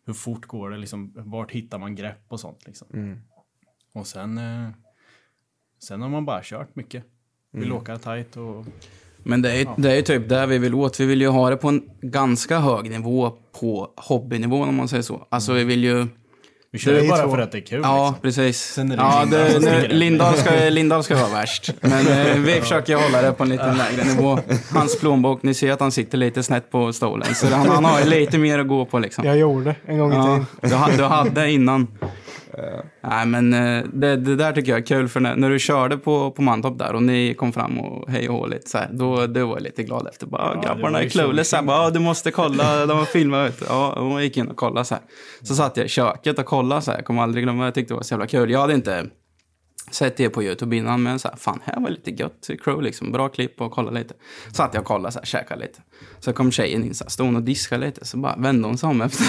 Hur 0.04 0.12
fort 0.12 0.46
går 0.46 0.70
det? 0.70 0.76
Liksom, 0.76 1.12
vart 1.16 1.50
hittar 1.50 1.78
man 1.78 1.94
grepp 1.94 2.24
och 2.28 2.40
sånt? 2.40 2.66
Liksom. 2.66 2.86
Och 3.92 4.06
sen, 4.06 4.38
eh, 4.38 4.70
sen 5.82 6.02
har 6.02 6.08
man 6.08 6.24
bara 6.24 6.40
kört 6.42 6.76
mycket. 6.76 7.04
Vill 7.52 7.72
åka 7.72 7.96
tight 7.98 8.36
och 8.36 8.64
Men 9.22 9.42
det 9.42 9.52
är, 9.60 9.66
det 9.76 9.90
är 9.90 9.96
ju 9.96 10.02
typ 10.02 10.28
där 10.28 10.46
vi 10.46 10.58
vill 10.58 10.74
åt. 10.74 11.00
Vi 11.00 11.06
vill 11.06 11.20
ju 11.20 11.28
ha 11.28 11.50
det 11.50 11.56
på 11.56 11.68
en 11.68 11.82
ganska 12.00 12.58
hög 12.58 12.90
nivå 12.90 13.32
på 13.60 13.90
hobbynivån 13.96 14.68
om 14.68 14.74
man 14.76 14.88
säger 14.88 15.02
så. 15.02 15.26
Alltså 15.28 15.52
vi 15.52 15.64
vill 15.64 15.84
ju... 15.84 16.06
vi 16.70 16.78
kör 16.78 16.92
Det 16.92 17.02
ju 17.02 17.08
bara 17.08 17.22
så. 17.22 17.30
för 17.30 17.38
att 17.38 17.52
det 17.52 17.58
är 17.58 17.66
kul. 17.66 17.80
Ja, 17.82 18.06
liksom. 18.08 18.22
precis. 18.22 18.58
Sen 18.60 18.92
är 18.92 18.96
det 18.96 19.02
ja, 19.02 19.24
det, 19.30 19.60
nu. 19.60 19.88
Lindahl, 19.94 20.34
ska, 20.36 20.68
Lindahl 20.70 21.04
ska 21.04 21.14
vara 21.16 21.32
värst. 21.32 21.72
Men 21.80 22.06
eh, 22.06 22.36
vi 22.38 22.52
försöker 22.52 22.96
hålla 22.96 23.22
det 23.22 23.32
på 23.32 23.42
en 23.42 23.48
lite 23.48 23.72
lägre 23.74 24.04
nivå. 24.14 24.38
Hans 24.72 25.00
plånbok, 25.00 25.42
ni 25.42 25.54
ser 25.54 25.72
att 25.72 25.80
han 25.80 25.92
sitter 25.92 26.18
lite 26.18 26.42
snett 26.42 26.70
på 26.70 26.92
stolen. 26.92 27.34
Så 27.34 27.46
han, 27.46 27.68
han 27.68 27.84
har 27.84 28.00
ju 28.00 28.06
lite 28.10 28.38
mer 28.38 28.58
att 28.58 28.68
gå 28.68 28.84
på 28.84 28.98
liksom. 28.98 29.24
Jag 29.24 29.38
gjorde 29.38 29.74
en 29.86 29.98
gång 29.98 30.12
i 30.12 30.14
Ja, 30.14 30.44
tiden. 30.62 30.90
du, 30.90 30.96
du 30.96 31.04
hade 31.04 31.50
innan. 31.50 31.86
Nej, 33.00 33.26
men 33.26 33.54
eh, 33.54 33.84
det, 33.92 34.16
det 34.16 34.36
där 34.36 34.52
tycker 34.52 34.72
jag 34.72 34.78
är 34.80 34.86
kul. 34.86 35.08
För 35.08 35.20
när, 35.20 35.36
när 35.36 35.50
du 35.50 35.58
körde 35.58 35.96
på, 35.96 36.30
på 36.30 36.42
Mantorp 36.42 36.78
där 36.78 36.94
och 36.94 37.02
ni 37.02 37.34
kom 37.34 37.52
fram 37.52 37.80
och 37.80 38.10
hej 38.10 38.28
och 38.28 38.34
hå 38.34 38.46
lite 38.46 38.70
så 38.70 38.78
här, 38.78 38.88
då, 38.92 39.26
då 39.26 39.46
var 39.46 39.54
jag 39.56 39.62
lite 39.62 39.82
glad 39.82 40.06
efter. 40.06 40.26
Bara, 40.26 40.42
Ja, 40.54 40.60
det 40.60 40.66
grabbarna 40.66 41.02
är 41.02 41.08
clueless. 41.08 41.48
Så 41.48 41.56
här, 41.56 41.62
så 41.62 41.66
bara, 41.66 41.82
"Ja, 41.84 41.90
du 41.90 41.98
måste 42.00 42.30
kolla, 42.30 42.86
de 42.86 42.98
har 42.98 43.04
filmat 43.04 43.48
ut. 43.50 43.62
Ja, 43.68 43.92
och 43.92 44.12
jag 44.12 44.22
gick 44.22 44.36
in 44.36 44.48
och 44.48 44.56
kollade 44.56 44.84
så 44.84 44.94
här. 44.94 45.04
Så 45.42 45.54
satt 45.54 45.76
jag 45.76 45.86
i 45.86 45.88
köket 45.88 46.38
och 46.38 46.46
kollade 46.46 46.82
så 46.82 46.90
här. 46.90 46.98
Jag 46.98 47.04
kommer 47.04 47.22
aldrig 47.22 47.44
glömma, 47.44 47.64
jag 47.64 47.74
tyckte 47.74 47.94
det 47.94 47.96
var 47.96 48.02
så 48.02 48.12
jävla 48.14 48.26
kul. 48.26 48.50
Jag 48.50 48.60
hade 48.60 48.74
inte 48.74 49.04
sett 49.90 50.16
det 50.16 50.30
på 50.30 50.42
YouTube 50.42 50.76
innan, 50.76 51.02
men 51.02 51.18
så 51.18 51.28
här, 51.28 51.36
fan, 51.36 51.60
här 51.64 51.80
var 51.80 51.90
lite 51.90 52.10
gött 52.10 52.50
crow 52.62 52.82
liksom. 52.82 53.12
Bra 53.12 53.28
klipp 53.28 53.60
och 53.60 53.72
kolla 53.72 53.90
lite. 53.90 54.14
Så 54.48 54.54
satt 54.54 54.74
jag 54.74 54.80
och 54.80 54.86
kollade 54.86 55.12
så 55.12 55.18
här, 55.18 55.26
käkade 55.26 55.60
lite. 55.60 55.80
Så 56.20 56.32
kom 56.32 56.52
tjejen 56.52 56.84
in 56.84 56.94
så 56.94 57.04
här, 57.04 57.10
stod 57.10 57.26
hon 57.26 57.36
och 57.36 57.42
diskade 57.42 57.86
lite. 57.86 58.04
Så 58.04 58.16
bara 58.16 58.36
vände 58.36 58.68
hon 58.68 58.78
sig 58.78 58.88
om 58.88 59.00
efter, 59.00 59.26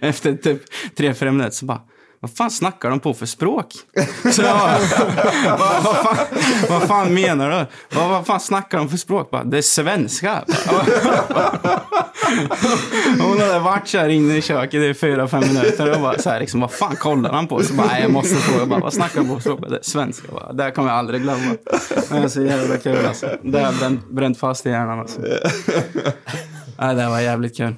efter 0.00 0.34
typ 0.34 0.62
tre, 0.94 1.14
fyra 1.14 1.32
minuter. 1.32 1.50
Så 1.50 1.66
bara, 1.66 1.82
vad 2.22 2.36
fan 2.36 2.50
snackar 2.50 2.90
de 2.90 3.00
på 3.00 3.14
för 3.14 3.26
språk? 3.26 3.66
Så 4.32 4.42
jag 4.42 4.78
vad, 5.58 5.82
vad, 5.84 5.96
fan, 5.96 6.16
vad 6.68 6.82
fan 6.82 7.14
menar 7.14 7.50
du? 7.50 7.66
Vad, 7.98 8.08
vad 8.08 8.26
fan 8.26 8.40
snackar 8.40 8.78
de 8.78 8.88
för 8.88 8.96
språk? 8.96 9.30
Bara, 9.30 9.44
det 9.44 9.58
är 9.58 9.62
svenska. 9.62 10.44
Hon 13.20 13.40
hade 13.40 13.58
varit 13.58 13.88
så 13.88 13.98
här 13.98 14.08
inne 14.08 14.36
i 14.36 14.42
köket 14.42 14.82
i 14.82 14.94
fyra, 14.94 15.28
fem 15.28 15.40
minuter. 15.40 15.94
Och 15.94 16.00
bara 16.00 16.18
så 16.18 16.30
här, 16.30 16.40
liksom, 16.40 16.60
vad 16.60 16.72
fan 16.72 16.96
kollar 16.96 17.32
han 17.32 17.46
på? 17.46 17.62
Så 17.62 17.74
bara, 17.74 18.00
jag 18.00 18.12
måste 18.12 18.34
fråga. 18.34 18.66
Bara, 18.66 18.80
vad 18.80 18.92
snackar 18.92 19.20
de 19.20 19.28
på 19.28 19.34
för 19.34 19.40
språk? 19.40 19.60
Bara, 19.60 19.70
Det 19.70 19.76
är 19.76 19.82
svenska. 19.82 20.32
Bara, 20.32 20.52
det 20.52 20.62
här 20.62 20.70
kommer 20.70 20.88
jag 20.88 20.98
aldrig 20.98 21.22
glömma. 21.22 21.56
Det 22.10 22.16
är 22.16 22.28
så 22.28 22.42
jävla 22.42 22.76
kul 22.76 23.06
alltså. 23.06 23.26
Det 23.42 23.60
har 23.60 24.12
bränt, 24.14 24.38
fast 24.38 24.66
i 24.66 24.68
hjärnan 24.70 25.00
alltså. 25.00 25.20
Nej, 26.78 26.94
det 26.94 27.08
var 27.08 27.20
jävligt 27.20 27.56
kul. 27.56 27.74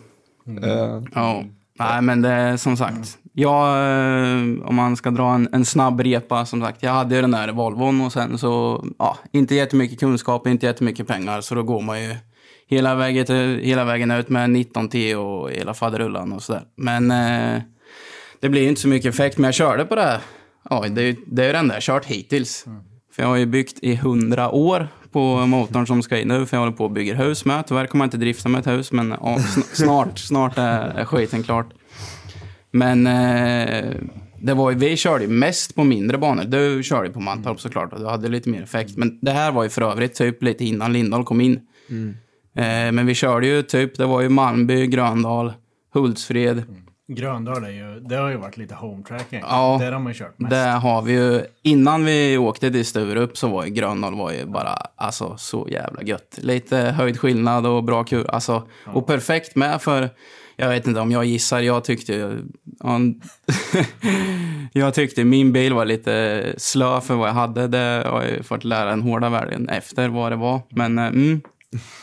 Ja. 0.62 1.02
Ja, 1.14 1.44
nej 1.78 2.02
men 2.02 2.22
det 2.22 2.28
är 2.30 2.56
som 2.56 2.76
sagt. 2.76 3.18
Jag, 3.34 3.66
eh, 3.68 4.36
om 4.68 4.74
man 4.74 4.96
ska 4.96 5.10
dra 5.10 5.34
en, 5.34 5.48
en 5.52 5.64
snabb 5.64 6.00
repa, 6.00 6.46
som 6.46 6.60
sagt. 6.62 6.82
Jag 6.82 6.90
hade 6.92 7.14
ju 7.14 7.20
den 7.20 7.30
där 7.30 7.52
Volvon 7.52 8.00
och 8.00 8.12
sen 8.12 8.38
så, 8.38 8.84
ja, 8.98 9.18
inte 9.32 9.54
jättemycket 9.54 10.00
kunskap, 10.00 10.46
inte 10.46 10.66
jättemycket 10.66 11.06
pengar. 11.06 11.40
Så 11.40 11.54
då 11.54 11.62
går 11.62 11.80
man 11.82 12.02
ju 12.02 12.16
hela 12.68 12.94
vägen, 12.94 13.26
till, 13.26 13.60
hela 13.62 13.84
vägen 13.84 14.10
ut 14.10 14.28
med 14.28 14.50
19T 14.50 15.14
och 15.14 15.50
hela 15.50 15.74
faderullan 15.74 16.32
och 16.32 16.42
sådär. 16.42 16.62
Men 16.76 17.10
eh, 17.10 17.62
det 18.40 18.48
blir 18.48 18.62
ju 18.62 18.68
inte 18.68 18.80
så 18.80 18.88
mycket 18.88 19.14
effekt. 19.14 19.38
Men 19.38 19.44
jag 19.44 19.54
körde 19.54 19.84
på 19.84 19.94
det 19.94 20.02
här. 20.02 20.18
Ja, 20.70 20.84
det 20.90 21.02
är 21.02 21.06
ju 21.06 21.16
det, 21.26 21.44
är 21.44 21.52
det 21.52 21.58
enda 21.58 21.74
jag 21.74 21.82
kört 21.82 22.04
hittills. 22.04 22.64
För 23.14 23.22
jag 23.22 23.28
har 23.28 23.36
ju 23.36 23.46
byggt 23.46 23.78
i 23.82 23.94
hundra 23.94 24.50
år 24.50 24.88
på 25.12 25.46
motorn 25.46 25.86
som 25.86 26.02
ska 26.02 26.18
in 26.18 26.28
nu. 26.28 26.46
För 26.46 26.56
jag 26.56 26.60
håller 26.62 26.76
på 26.76 26.84
och 26.84 26.90
bygger 26.90 27.14
hus 27.14 27.44
med. 27.44 27.66
Tyvärr 27.66 27.86
kommer 27.86 28.04
jag 28.04 28.06
inte 28.06 28.16
drifta 28.16 28.48
med 28.48 28.58
ett 28.60 28.66
hus. 28.66 28.92
Men 28.92 29.10
ja, 29.20 29.36
sn- 29.38 29.74
snart, 29.74 30.18
snart 30.18 30.58
är, 30.58 30.80
är 30.80 31.04
skiten 31.04 31.42
klart. 31.42 31.66
Men 32.72 33.06
eh, 33.06 33.90
det 34.38 34.54
var 34.54 34.72
vi 34.72 34.96
körde 34.96 35.26
mest 35.26 35.74
på 35.74 35.84
mindre 35.84 36.18
banor. 36.18 36.44
Du 36.44 36.82
körde 36.82 37.10
på 37.10 37.20
Mantorp 37.20 37.60
såklart 37.60 37.92
och 37.92 38.00
du 38.00 38.06
hade 38.06 38.28
lite 38.28 38.48
mer 38.48 38.62
effekt. 38.62 38.96
Men 38.96 39.18
det 39.22 39.30
här 39.30 39.52
var 39.52 39.62
ju 39.62 39.68
för 39.68 39.82
övrigt 39.82 40.14
typ 40.14 40.42
lite 40.42 40.64
innan 40.64 40.92
Lindahl 40.92 41.24
kom 41.24 41.40
in. 41.40 41.60
Eh, 42.56 42.92
men 42.92 43.06
vi 43.06 43.14
körde 43.14 43.46
ju 43.46 43.62
typ, 43.62 43.98
det 43.98 44.06
var 44.06 44.20
ju 44.20 44.28
Malmby, 44.28 44.86
Gröndal, 44.86 45.52
Hultsfred. 45.94 46.62
Gröndal 47.08 47.64
är 47.64 47.68
ju, 47.68 48.00
det 48.00 48.16
har 48.16 48.30
ju 48.30 48.36
varit 48.36 48.56
lite 48.56 48.74
home 48.74 49.02
track 49.02 49.26
egentligen. 49.30 49.56
Ja. 49.56 49.78
Där 49.80 49.92
har 49.92 50.00
man 50.00 50.12
ju 50.12 50.18
kört 50.18 50.38
mest. 50.38 50.50
Där 50.50 50.78
har 50.78 51.02
vi 51.02 51.12
ju, 51.12 51.40
innan 51.62 52.04
vi 52.04 52.38
åkte 52.38 52.70
till 52.70 52.86
Sturup 52.86 53.36
så 53.36 53.48
var 53.48 53.64
ju 53.64 53.70
Gröndal 53.70 54.14
var 54.14 54.32
ju 54.32 54.46
bara, 54.46 54.74
alltså 54.96 55.36
så 55.36 55.68
jävla 55.70 56.02
gött. 56.02 56.38
Lite 56.42 56.76
höjdskillnad 56.76 57.66
och 57.66 57.84
bra 57.84 58.04
kul, 58.04 58.26
alltså. 58.28 58.68
Och 58.86 59.06
perfekt 59.06 59.56
med 59.56 59.82
för, 59.82 60.10
jag 60.56 60.68
vet 60.68 60.86
inte 60.86 61.00
om 61.00 61.10
jag 61.10 61.24
gissar, 61.24 61.60
jag 61.60 61.84
tyckte 61.84 62.38
jag 64.72 64.94
tyckte 64.94 65.24
min 65.24 65.52
bil 65.52 65.72
var 65.72 65.84
lite 65.84 66.44
slö 66.56 67.00
för 67.00 67.14
vad 67.14 67.28
jag 67.28 67.34
hade. 67.34 67.68
Det 67.68 68.04
har 68.06 68.22
jag 68.22 68.46
fått 68.46 68.64
lära 68.64 68.90
den 68.90 69.02
hårda 69.02 69.28
världen 69.28 69.68
efter 69.68 70.08
vad 70.08 70.32
det 70.32 70.36
var. 70.36 70.60
Men 70.70 70.98
eh, 70.98 71.06
mm, 71.06 71.40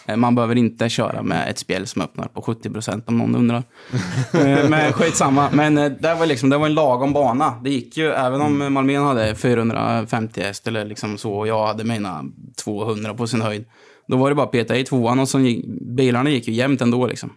eh, 0.05 0.15
man 0.15 0.35
behöver 0.35 0.55
inte 0.55 0.89
köra 0.89 1.23
med 1.23 1.49
ett 1.49 1.57
spel 1.57 1.87
som 1.87 2.01
öppnar 2.01 2.27
på 2.27 2.41
70 2.41 2.69
procent 2.69 3.03
om 3.07 3.17
någon 3.17 3.35
undrar. 3.35 3.63
Eh, 4.33 4.69
Men 4.69 4.93
skitsamma. 4.93 5.49
Men 5.53 5.75
det 5.75 6.15
var, 6.19 6.25
liksom, 6.25 6.49
det 6.49 6.57
var 6.57 6.65
en 6.65 6.73
lagom 6.73 7.13
bana. 7.13 7.53
Det 7.63 7.69
gick 7.69 7.97
ju, 7.97 8.11
även 8.11 8.41
om 8.41 8.73
Malmén 8.73 9.03
hade 9.03 9.35
450 9.35 10.41
häst 10.41 10.67
eller 10.67 10.85
liksom 10.85 11.17
så, 11.17 11.33
och 11.33 11.47
jag 11.47 11.67
hade 11.67 11.83
mina 11.83 12.25
200 12.63 13.13
på 13.13 13.27
sin 13.27 13.41
höjd. 13.41 13.65
Då 14.07 14.17
var 14.17 14.29
det 14.29 14.35
bara 14.35 14.45
att 14.45 14.51
peta 14.51 14.77
i 14.77 14.83
tvåan 14.83 15.19
och 15.19 15.29
så 15.29 15.39
gick, 15.39 15.65
bilarna 15.81 16.29
gick 16.29 16.47
ju 16.47 16.53
jämnt 16.53 16.81
ändå 16.81 17.07
liksom. 17.07 17.29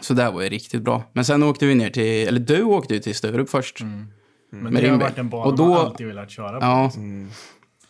Så 0.00 0.14
det 0.14 0.30
var 0.30 0.42
ju 0.42 0.48
riktigt 0.48 0.82
bra. 0.82 1.02
Men 1.12 1.24
sen 1.24 1.42
åkte 1.42 1.66
vi 1.66 1.74
ner 1.74 1.90
till, 1.90 2.28
eller 2.28 2.40
du 2.40 2.62
åkte 2.62 2.94
ju 2.94 3.00
till 3.00 3.14
Sturup 3.14 3.50
först. 3.50 3.80
Men 3.82 4.08
Med 4.50 4.72
det 4.72 4.80
din 4.80 4.90
har 4.90 5.00
varit 5.00 5.18
en 5.18 5.28
bana 5.28 5.44
Och 5.44 5.56
då- 5.56 5.68
man 5.68 5.78
alltid 5.86 6.06
velat 6.06 6.30
köra 6.30 6.60
på. 6.60 6.66
Ja, 6.66 6.90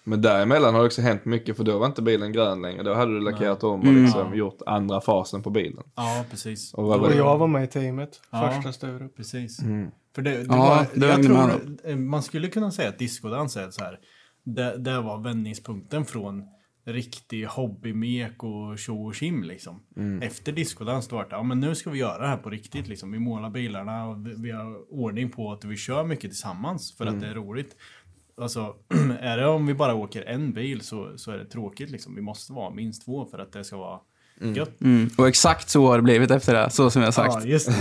Men 0.07 0.23
däremellan 0.23 0.75
har 0.75 0.81
det 0.81 0.87
också 0.87 1.02
hänt 1.02 1.25
mycket 1.25 1.57
för 1.57 1.64
då 1.64 1.78
var 1.78 1.87
inte 1.87 2.02
bilen 2.02 2.33
grön 2.33 2.62
längre. 2.62 2.83
Då 2.83 2.95
hade 2.95 3.12
du 3.14 3.21
lackerat 3.21 3.64
om 3.64 3.81
och 3.81 3.87
Mm. 3.87 4.02
liksom 4.04 4.35
gjort 4.35 4.59
andra 4.66 5.00
fasen 5.00 5.43
på 5.43 5.50
bilen. 5.50 5.83
Ja, 5.97 6.25
precis. 6.31 6.75
Och 6.75 7.00
Och 7.00 7.09
det? 7.09 7.16
jag 7.16 7.38
var 7.38 7.47
med 7.47 7.64
i 7.64 7.66
teamet. 7.66 8.21
Ja. 8.31 8.50
Första 8.54 8.73
Sturup. 8.73 9.16
Precis. 9.16 9.62
Mm. 9.62 9.90
För 10.14 10.23
det, 10.23 10.31
det 10.31 10.45
Ja, 10.49 10.57
var, 10.57 10.87
det 11.00 11.07
jag 11.07 11.23
tror, 11.23 11.50
eh, 11.90 11.97
man 11.97 12.23
skulle 12.23 12.49
kunna 12.49 12.71
säga 12.71 12.88
att 12.88 12.99
discodans 12.99 13.57
är 13.57 13.71
så 13.71 13.85
här. 13.85 13.99
Det, 14.45 14.76
det 14.78 15.00
var 15.00 15.19
vändningspunkten 15.23 16.04
från 16.04 16.43
riktig 16.85 17.45
hobbymek 17.47 18.43
och 18.45 18.79
tjo 18.79 19.07
och 19.07 19.14
tjim 19.14 19.43
liksom. 19.43 19.83
Mm. 19.97 20.23
Efter 20.23 20.53
discodans 20.53 21.09
då 21.09 21.17
var 21.17 21.23
det, 21.23 21.29
ja 21.31 21.43
men 21.43 21.61
nu 21.61 21.75
ska 21.75 21.91
vi 21.91 21.99
göra 21.99 22.19
det 22.23 22.29
här 22.29 22.37
på 22.37 22.50
riktigt 22.50 22.88
liksom. 22.88 23.12
Vi 23.12 23.19
målar 23.19 23.50
bilarna 23.50 24.05
och 24.07 24.26
vi, 24.26 24.35
vi 24.37 24.50
har 24.50 24.93
ordning 24.93 25.31
på 25.31 25.53
att 25.53 25.64
vi 25.64 25.76
kör 25.76 26.05
mycket 26.05 26.31
tillsammans 26.31 26.97
för 26.97 27.05
Mm. 27.07 27.14
att 27.14 27.21
det 27.23 27.29
är 27.29 27.35
roligt. 27.35 27.76
Alltså, 28.41 28.75
är 29.21 29.37
det 29.37 29.47
om 29.47 29.67
vi 29.67 29.75
bara 29.75 29.95
åker 29.95 30.23
en 30.23 30.53
bil 30.53 30.81
så, 30.81 31.19
så 31.19 31.31
är 31.31 31.38
det 31.38 31.45
tråkigt 31.47 31.91
liksom. 31.91 32.14
Vi 32.14 32.21
måste 32.23 32.53
vara 32.53 32.71
minst 32.75 33.05
två 33.05 33.26
för 33.26 33.38
att 33.38 33.53
det 33.53 33.64
ska 33.64 33.76
vara 33.76 33.99
gött. 34.55 34.81
mm. 34.81 35.11
och 35.19 35.29
exakt 35.29 35.69
så 35.69 35.87
har 35.87 35.97
det 35.97 36.03
blivit 36.03 36.31
efter 36.31 36.55
det, 36.55 36.71
så 36.71 36.91
som 36.91 37.03
jag 37.03 37.14
sagt. 37.14 37.35
Ja, 37.35 37.45
just 37.45 37.67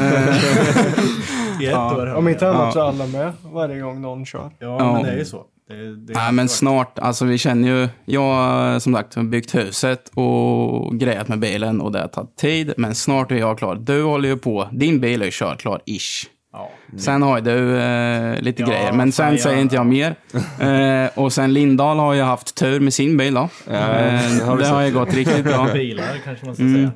det. 1.59 1.71
Har 1.75 2.13
Om 2.15 2.25
vi- 2.25 2.31
inte 2.31 2.49
annat 2.49 2.61
Ja. 2.65 2.71
så 2.71 2.79
är 2.79 2.83
alla 2.83 3.07
med 3.07 3.33
varje 3.53 3.81
gång 3.81 4.01
någon 4.01 4.25
kör. 4.25 4.51
Ja, 4.59 4.67
Ja. 4.79 4.93
men 4.93 5.03
det 5.03 5.11
är 5.11 5.17
ju 5.17 5.25
så. 5.25 5.45
Det, 5.67 5.95
det 6.05 6.13
Nej, 6.13 6.31
men 6.31 6.49
snart. 6.49 6.99
Alltså 6.99 7.25
vi 7.25 7.37
känner 7.37 7.67
ju, 7.67 7.89
jag 8.05 8.81
som 8.81 8.93
sagt 8.93 9.15
har 9.15 9.23
byggt 9.23 9.55
huset 9.55 10.09
och 10.13 10.99
grejat 10.99 11.27
med 11.27 11.39
bilen 11.39 11.81
och 11.81 11.91
det 11.91 11.99
har 11.99 12.07
tagit 12.07 12.35
tid. 12.37 12.73
Men 12.77 12.95
snart 12.95 13.31
är 13.31 13.35
jag 13.35 13.57
klar. 13.57 13.75
Du 13.75 14.03
håller 14.03 14.29
ju 14.29 14.37
på, 14.37 14.69
din 14.71 14.99
bil 14.99 15.21
är 15.21 15.25
ju 15.25 15.31
körklar, 15.33 15.81
ish. 15.85 16.25
Ja. 16.53 16.71
Sen 16.97 17.21
har 17.21 17.37
ju 17.37 17.43
du 17.43 17.77
eh, 17.81 18.39
lite 18.41 18.61
Ja, 18.61 18.67
grejer, 18.67 18.93
men 18.93 19.11
sen 19.11 19.29
fan, 19.29 19.37
säger 19.37 19.55
jag- 19.55 19.61
inte 19.61 19.75
jag 19.75 19.85
mer. 19.85 20.15
Eh, 21.05 21.09
och 21.19 21.33
sen 21.33 21.53
Lindahl 21.53 21.97
har 21.99 22.13
ju 22.13 22.21
haft 22.21 22.55
tur 22.55 22.79
med 22.79 22.93
sin 22.93 23.17
bil 23.17 23.33
då. 23.33 23.49
Ja, 23.67 23.73
Eh, 23.73 24.37
det 24.39 24.43
har 24.45 24.57
det 24.57 24.67
har 24.67 24.81
ju 24.81 24.93
gått 24.93 25.13
riktigt 25.13 25.43
bra. 25.43 25.69
Bilar 25.73 26.17
kanske 26.23 26.45
man 26.45 26.55
ska 26.55 26.63
Mm. 26.63 26.75
säga. 26.75 26.91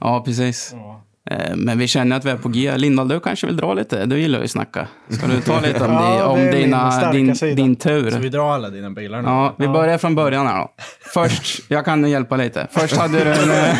Ja, 0.00 0.22
precis. 0.26 0.70
Ja. 0.74 1.04
Eh, 1.32 1.56
men 1.56 1.78
vi 1.78 1.88
känner 1.88 2.16
att 2.16 2.24
vi 2.24 2.30
är 2.30 2.36
på 2.36 2.48
G. 2.48 2.72
Lindahl, 2.76 3.08
du 3.08 3.20
kanske 3.20 3.46
vill 3.46 3.56
dra 3.56 3.74
lite? 3.74 4.06
Du 4.06 4.18
gillar 4.20 4.38
ju 4.38 4.44
att 4.44 4.50
snacka. 4.50 4.86
Ska 5.08 5.26
du 5.26 5.40
ta 5.40 5.60
lite 5.66 5.84
om, 5.84 5.92
Ja, 5.92 6.16
det 6.18 6.24
om 6.24 6.38
dina, 6.60 7.12
din, 7.12 7.34
sida. 7.34 7.54
din 7.56 7.76
tur? 7.76 8.10
Så 8.10 8.18
vi 8.18 8.28
drar 8.28 8.50
alla 8.54 8.70
dina 8.70 8.90
bilar 8.90 9.22
nu? 9.22 9.28
Ja, 9.28 9.54
vi 9.58 9.68
börjar 9.68 9.98
från 9.98 10.14
början 10.14 10.46
här 10.46 10.58
då. 10.58 10.70
Först, 11.14 11.62
jag 11.68 11.84
kan 11.84 12.10
hjälpa 12.10 12.36
lite. 12.36 12.66
Först 12.70 12.96
hade 12.96 13.24
du 13.24 13.30
en... 13.32 13.50
eh, 13.50 13.74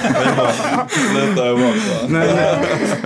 nej, 2.09 2.29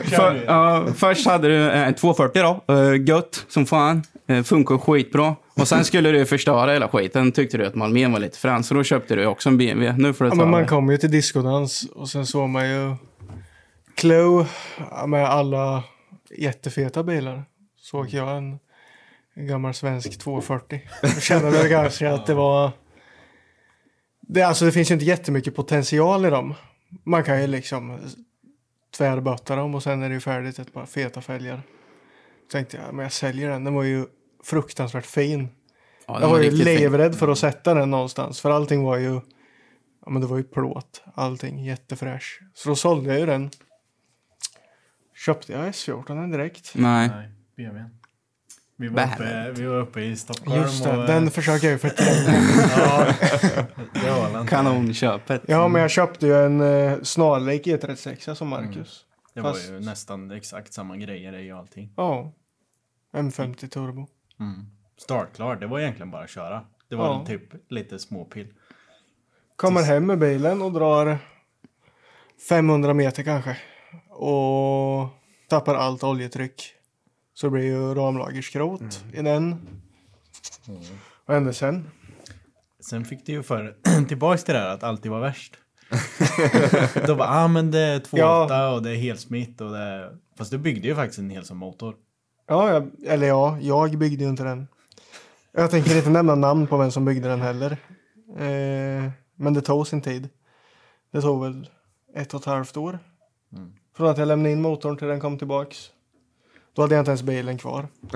för, 0.05 0.45
ja, 0.47 0.85
först 0.97 1.27
hade 1.27 1.49
du 1.49 1.71
en 1.71 1.95
240 1.95 2.43
då. 2.43 2.75
Gött 3.07 3.45
som 3.49 3.67
fan. 3.67 4.03
Funkar 4.45 4.79
skitbra. 4.79 5.35
Och 5.61 5.69
sen 5.69 5.85
skulle 5.85 6.11
du 6.11 6.27
förstöra 6.27 6.73
hela 6.73 6.89
skiten. 6.89 7.33
Tyckte 7.33 7.59
du 7.59 7.67
att 7.67 7.75
Malmén 7.75 8.13
var 8.13 8.19
lite 8.21 8.39
frän. 8.39 8.65
Så 8.65 8.75
då 8.75 8.85
köpte 8.85 9.15
du 9.17 9.27
också 9.27 9.49
en 9.49 9.59
BMW. 9.59 10.03
Nu 10.03 10.13
får 10.15 10.25
du 10.25 10.29
Ja, 10.29 10.31
ta 10.31 10.37
men 10.37 10.51
man 10.51 10.67
kom 10.67 10.91
ju 10.91 10.97
till 10.99 11.11
discodans 11.11 11.87
och 11.95 12.09
sen 12.09 12.27
såg 12.27 12.49
man 12.49 12.69
ju 12.71 12.95
Clue 13.97 14.47
med 15.07 15.29
alla 15.29 15.85
jättefeta 16.39 17.03
bilar. 17.03 17.45
Såg 17.81 18.09
jag 18.09 18.37
en, 18.37 18.59
en 19.35 19.47
gammal 19.47 19.75
svensk 19.75 20.19
240. 20.19 20.81
Jag 21.03 21.23
kände 21.23 21.51
väl 21.51 21.69
kanske 21.69 22.11
att 22.11 22.27
det 22.27 22.35
var... 22.35 22.71
Det, 24.21 24.43
alltså, 24.43 24.65
det 24.65 24.73
finns 24.73 24.91
ju 24.91 24.95
inte 24.95 25.05
jättemycket 25.07 25.55
potential 25.57 26.27
i 26.27 26.31
dem. 26.31 26.55
Man 27.05 27.25
kan 27.25 27.41
ju 27.41 27.47
liksom 27.47 27.99
tvärbötta 28.97 29.57
dem 29.57 29.75
och 29.75 29.83
sen 29.83 30.03
är 30.03 30.09
det 30.09 30.15
ju 30.15 30.21
färdigt 30.21 30.59
ett 30.59 30.73
par 30.73 30.87
feta 30.87 31.21
fälgar. 31.21 31.63
Tänkte 32.53 32.77
jag, 32.77 32.95
men 32.95 33.03
jag 33.03 33.13
säljer 33.13 33.51
den. 33.51 33.65
Den 33.65 33.75
var 33.75 33.83
ju 33.83 34.07
fruktansvärt 34.45 35.07
fin. 35.07 35.49
Ja, 36.07 36.13
den 36.13 36.23
Jag 36.23 36.29
var 36.29 36.39
ju 36.39 36.43
riktigt 36.43 36.65
fin. 36.67 36.77
livrädd 36.77 37.19
för 37.19 37.29
att 37.29 37.39
sätta 37.39 37.75
den 37.75 37.91
någonstans. 37.91 38.41
För 38.41 38.51
allting 38.51 38.83
var 38.83 38.97
ju... 38.97 39.21
Ja 40.05 40.11
men 40.11 40.23
det 40.23 40.27
var 40.29 40.37
ju 40.37 40.45
plåt. 40.45 41.03
Allting 41.15 41.65
jättefräsch. 41.65 42.41
Så 42.55 42.69
då 42.69 42.77
sålde 42.77 43.11
jag 43.11 43.21
ju 43.21 43.27
den. 43.27 43.51
Köpte 45.17 45.53
jag 45.53 45.65
S14 45.69 46.33
direkt. 46.33 46.73
Nej. 46.75 47.09
Nej, 47.09 47.29
BMWn. 47.57 47.91
Vi 48.79 48.89
var, 48.89 49.03
uppe, 49.05 49.53
vi 49.57 49.67
var 49.67 49.77
uppe 49.77 50.01
i 50.01 50.17
Stockholm 50.17 50.63
Just 50.63 50.85
det, 50.85 50.97
och... 50.99 51.07
den 51.07 51.31
försöker 51.31 51.67
jag 51.67 51.73
ju 51.73 51.79
förtränga. 51.79 52.39
Ja, 52.77 53.07
det 53.95 54.11
var 54.11 54.33
den. 54.33 54.47
Kanonköpet. 54.47 55.43
ja 55.49 55.69
men 55.69 55.81
jag 55.83 55.91
köpte 55.91 56.27
ju 56.27 56.35
en 56.45 56.61
eh, 56.61 56.99
snarlik 57.03 57.67
E36 57.67 58.35
som 58.35 58.49
Marcus. 58.49 59.05
Det 59.35 59.41
var 59.41 59.53
Fast- 59.53 59.71
ju 59.71 59.81
nästan 59.81 60.31
exakt 60.31 60.73
samma 60.73 60.97
grejer 60.97 61.35
i 61.39 61.51
allting. 61.51 61.93
Ja. 61.97 62.33
M50 63.13 63.69
turbo. 63.69 64.07
Startklar, 64.99 65.57
det 65.57 65.67
var 65.67 65.81
egentligen 65.81 66.11
bara 66.11 66.23
att 66.25 66.31
köra. 66.31 66.65
Det 66.89 66.97
var 66.97 67.07
Ja. 67.07 67.25
typ 67.27 67.43
lite 67.73 67.99
småpill. 67.99 68.49
Kommer 69.57 69.83
hem 69.83 70.07
med 70.07 70.19
bilen 70.19 70.63
och 70.63 70.73
drar 70.73 71.19
500 72.49 72.95
meter 72.95 73.23
kanske. 73.23 73.57
Och 74.17 75.09
tappar 75.49 75.75
allt 75.75 76.05
oljetryck. 76.05 76.73
Så 77.35 77.47
det 77.47 77.51
blir 77.51 77.65
ju 77.65 77.95
ramlagerskrot 77.95 79.05
i 79.13 79.23
den. 79.23 79.67
Vad 81.27 81.35
hände 81.37 81.55
sen? 81.55 81.91
Sen 82.81 83.05
fick 83.05 83.27
du 83.27 83.33
ju 83.33 83.43
för 83.43 83.77
tillbaks 84.09 84.45
till 84.45 84.55
det 84.55 84.61
här 84.61 84.69
att 84.69 84.83
alltid 84.83 85.11
var 85.11 85.21
värst. 85.21 85.57
Då 87.07 87.15
bara, 87.15 87.29
ah 87.29 87.49
men 87.49 87.71
det 87.71 87.81
är 87.81 88.01
2.8 88.01 88.09
Ja. 88.19 88.71
och 88.75 88.83
det 88.83 88.91
är 88.91 88.97
helsmitt 88.97 89.61
och 89.61 89.71
det 89.71 89.79
är... 89.79 90.17
Fast 90.39 90.51
du 90.51 90.59
byggde 90.59 90.89
ju 90.89 90.95
faktiskt 90.95 91.19
en 91.19 91.31
hel 91.31 91.45
som 91.45 91.57
motor. 91.59 91.95
Ja, 92.49 92.73
jag, 92.73 92.91
eller 93.07 93.27
ja, 93.27 93.59
jag 93.61 93.99
byggde 93.99 94.25
ju 94.25 94.31
inte 94.31 94.43
den. 94.45 94.69
Jag 95.53 95.71
tänker 95.71 95.97
inte 95.97 96.11
nämna 96.11 96.35
namn 96.35 96.67
på 96.67 96.77
vem 96.77 96.91
som 96.91 97.05
byggde 97.05 97.29
den 97.29 97.41
heller. 97.41 97.73
Eh, 98.39 99.11
men 99.35 99.55
det 99.55 99.61
tog 99.61 99.87
sin 99.89 100.03
tid. 100.03 100.29
Det 101.13 101.21
tog 101.21 101.43
väl 101.43 101.71
ett 102.15 102.35
och 102.35 102.41
ett 102.41 102.47
halvt 102.47 102.77
år. 102.77 102.99
Från 103.97 104.09
att 104.09 104.19
jag 104.19 104.29
lämnade 104.29 104.53
in 104.53 104.63
motorn 104.63 104.97
till 104.97 105.09
den 105.09 105.21
kom 105.21 105.39
tillbaks. 105.39 105.91
Då 106.73 106.83
hade 106.83 106.95
jag 106.95 107.03
inte 107.03 107.11
ens 107.11 107.23
bilen 107.23 107.59
kvar. 107.59 107.89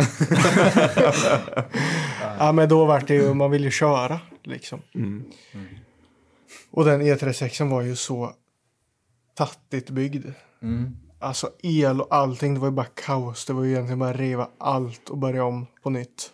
ja, 2.38 2.53
men 2.53 2.69
då 2.69 2.85
var 2.85 3.01
det 3.01 3.14
ju, 3.14 3.35
man 3.35 3.51
vill 3.51 3.64
ju 3.64 3.71
köra 3.71 4.21
liksom. 4.43 4.81
Och 6.71 6.85
den 6.85 7.03
E36 7.03 7.71
var 7.71 7.83
ju 7.83 7.97
så 7.97 8.33
tattigt 9.35 9.90
byggd. 9.90 10.27
Alltså 11.19 11.51
el 11.62 12.01
och 12.01 12.14
allting, 12.14 12.55
det 12.55 12.61
var 12.61 12.69
ju 12.69 12.75
bara 12.75 12.87
kaos. 12.95 13.47
Det 13.47 13.53
var 13.53 13.64
ju 13.64 13.71
egentligen 13.71 13.99
bara 13.99 14.12
riva 14.12 14.49
allt 14.59 15.11
och 15.11 15.19
börja 15.19 15.45
om 15.45 15.66
på 15.83 15.90
nytt. 15.90 16.33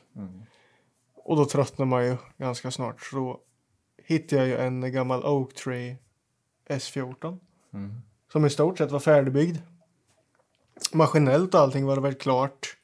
Och 1.25 1.37
då 1.37 1.45
tröttnar 1.45 1.87
man 1.87 2.07
ju 2.07 2.17
ganska 2.39 2.71
snart. 2.71 3.01
Så 3.01 3.17
då 3.17 3.41
hittade 4.05 4.43
jag 4.43 4.49
ju 4.49 4.57
en 4.67 4.93
gammal 4.93 5.25
Oak 5.25 5.55
Tree 5.55 5.97
S14. 6.69 7.39
Som 8.33 8.47
i 8.47 8.51
stort 8.51 8.79
sett 8.79 8.91
var 8.91 9.01
färdigbyggd. 9.01 9.59
Maskinellt 10.93 11.55
och 11.55 11.61
allting 11.61 11.87
var 11.87 11.97
det 11.97 12.03
väl 12.03 12.15
klart. 12.15 12.77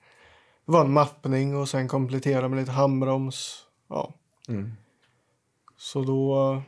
Det 0.66 0.72
var 0.72 0.84
en 0.84 0.92
mappning 0.92 1.56
och 1.56 1.68
sen 1.68 1.88
komplettera 1.88 2.48
med 2.48 2.58
lite 2.58 2.72
handbroms. 2.72 3.64
Ja. 3.88 4.14
Så 5.76 6.02
då 6.02 6.52
eh, 6.52 6.60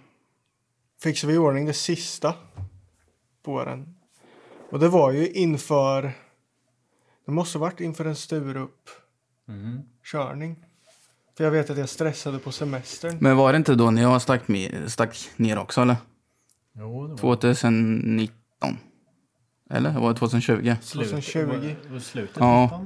fixade 1.02 1.32
vi 1.32 1.36
i 1.36 1.38
ordning 1.38 1.66
det 1.66 1.72
sista 1.72 2.34
på 3.42 3.64
den. 3.64 3.94
Och 4.70 4.78
det 4.78 4.88
var 4.88 5.12
ju 5.12 5.28
inför... 5.28 6.12
Det 7.26 7.32
måste 7.32 7.58
varit 7.58 7.80
inför 7.80 8.04
en 8.04 8.16
Sturup-körning. 8.16 10.64
För 11.36 11.44
jag 11.44 11.50
vet 11.50 11.70
att 11.70 11.78
jag 11.78 11.88
stressade 11.88 12.38
på 12.38 12.52
semestern. 12.52 13.18
Men 13.20 13.36
var 13.36 13.52
det 13.52 13.56
inte 13.56 13.74
då 13.74 13.90
när 13.90 14.02
jag 14.02 14.22
stack, 14.22 14.48
med, 14.48 14.92
stack 14.92 15.16
ner 15.36 15.58
också 15.58 15.80
eller? 15.80 15.96
Jo, 16.72 17.06
det 17.06 17.22
var 17.22 17.36
2019? 17.36 18.38
Eller 19.70 19.90
var 19.90 20.12
det 20.12 20.18
2020? 20.18 20.74
slutet. 20.82 21.10
2020. 21.10 21.38
Det 21.38 21.44
var- 21.46 21.54
det 21.56 21.92
var 21.92 21.98
slutet. 21.98 22.36
Ja. 22.38 22.80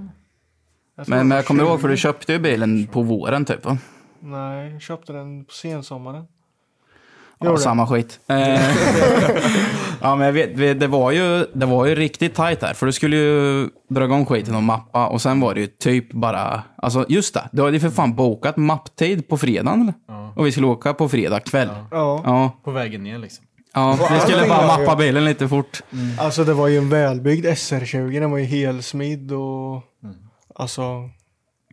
Jag 0.97 1.09
Men, 1.09 1.29
men 1.29 1.37
jag 1.37 1.47
kommer 1.47 1.63
ihåg 1.65 1.81
för 1.81 1.89
20. 1.89 1.93
du 1.93 1.97
köpte 1.97 2.33
ju 2.33 2.39
bilen 2.39 2.87
på 2.87 3.03
våren 3.03 3.45
typ 3.45 3.65
va? 3.65 3.79
Nej, 4.21 4.73
jag 4.73 4.83
köpte 4.83 5.13
den 5.13 5.45
på 5.45 5.53
sensommaren. 5.53 6.25
Ja, 7.39 7.47
Gjorde 7.47 7.59
samma 7.61 7.87
skit. 7.87 8.21
Eh, 8.29 8.61
Ja, 10.01 10.17
men 10.17 10.27
jag 10.27 10.33
vet, 10.33 10.81
det 10.81 10.87
var 10.87 11.11
ju, 11.11 11.47
det 11.55 11.67
var 11.67 11.87
ju 11.87 11.95
riktigt 11.95 12.35
tajt 12.35 12.61
där. 12.61 12.75
För 12.75 12.87
du 12.87 12.93
skulle 12.93 13.17
ju 13.17 13.69
dra 13.89 14.05
igång 14.05 14.27
skiten 14.27 14.55
och 14.55 14.63
mappa 14.63 15.07
och 15.07 15.23
sen 15.23 15.41
var 15.41 15.55
det 15.55 15.61
ju 15.61 15.67
typ 15.67 16.13
bara... 16.13 16.63
Alltså 16.77 17.07
just 17.09 17.35
det, 17.35 17.49
du 17.53 17.63
hade 17.63 17.73
ju 17.77 17.81
för 17.81 17.91
fan 17.91 18.15
bokat 18.15 18.57
mapptid 18.57 19.29
på 19.29 19.39
fredagen 19.39 19.81
eller? 19.83 19.95
Och 20.37 20.47
vi 20.47 20.53
skulle 20.53 20.67
åka 20.67 20.95
på 20.95 21.09
fredag 21.09 21.41
kväll. 21.41 21.69
Ja. 21.91 22.23
Ja. 22.25 22.53
På 22.65 22.71
vägen 22.71 23.03
ner 23.03 23.19
liksom. 23.19 23.45
Ja, 23.79 24.09
vi 24.15 24.21
skulle 24.21 24.49
bara 24.49 24.67
mappa 24.67 24.97
bilen 24.97 25.25
lite 25.25 25.49
fort. 25.49 25.83
Alltså 26.19 26.45
det 26.45 26.55
var 26.55 26.69
ju 26.69 26.79
en 26.79 26.89
välbyggd 26.89 27.47
SR20. 27.47 28.21
Den 28.21 28.31
var 28.31 28.39
ju 28.39 28.45
helsmidd 28.45 29.33
och 29.33 29.83
alltså 30.55 31.11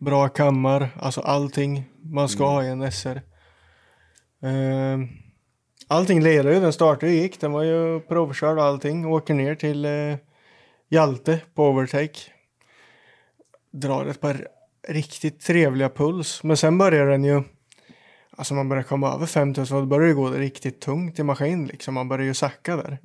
bra 0.02 0.28
kammar. 0.28 0.88
Alltså 1.00 1.20
allting 1.20 1.84
man 2.02 2.28
ska 2.28 2.46
ha 2.46 2.64
i 2.64 2.68
en 2.68 2.92
SR. 2.92 3.22
Ehm, 4.42 5.08
allting 5.88 6.22
ledde 6.22 6.54
ju. 6.54 6.60
Den 6.60 6.72
startade 6.72 7.06
och 7.06 7.12
gick. 7.12 7.40
Den 7.40 7.52
var 7.52 7.62
ju 7.62 8.00
provkörd 8.00 8.58
och 8.58 8.64
allting. 8.64 9.06
Åker 9.06 9.34
ner 9.34 9.54
till 9.54 9.84
eh, 9.84 10.16
Hjalte 10.88 11.40
på 11.54 11.68
overtake. 11.68 12.18
Drar 13.72 14.06
ett 14.06 14.20
par 14.20 14.48
riktigt 14.88 15.40
trevliga 15.40 15.88
puls. 15.88 16.42
Men 16.42 16.56
sen 16.56 16.78
börjar 16.78 17.06
den 17.06 17.24
ju 17.24 17.42
Alltså 18.36 18.54
man 18.54 18.68
börjar 18.68 18.82
komma 18.82 19.14
över 19.14 19.26
5000 19.26 19.76
då 19.76 19.86
börjar 19.86 20.08
det 20.08 20.14
gå 20.14 20.30
riktigt 20.30 20.80
tungt 20.80 21.18
i 21.18 21.22
maskin 21.22 21.66
liksom. 21.66 21.94
Man 21.94 22.08
börjar 22.08 22.26
ju 22.26 22.34
sacka 22.34 22.76
där. 22.76 22.98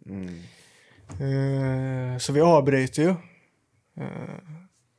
Eh, 1.20 2.17
så 2.17 2.34
vi 2.34 2.41
avbryter 2.41 3.02
ju. 3.02 3.10
Eh, 4.04 4.38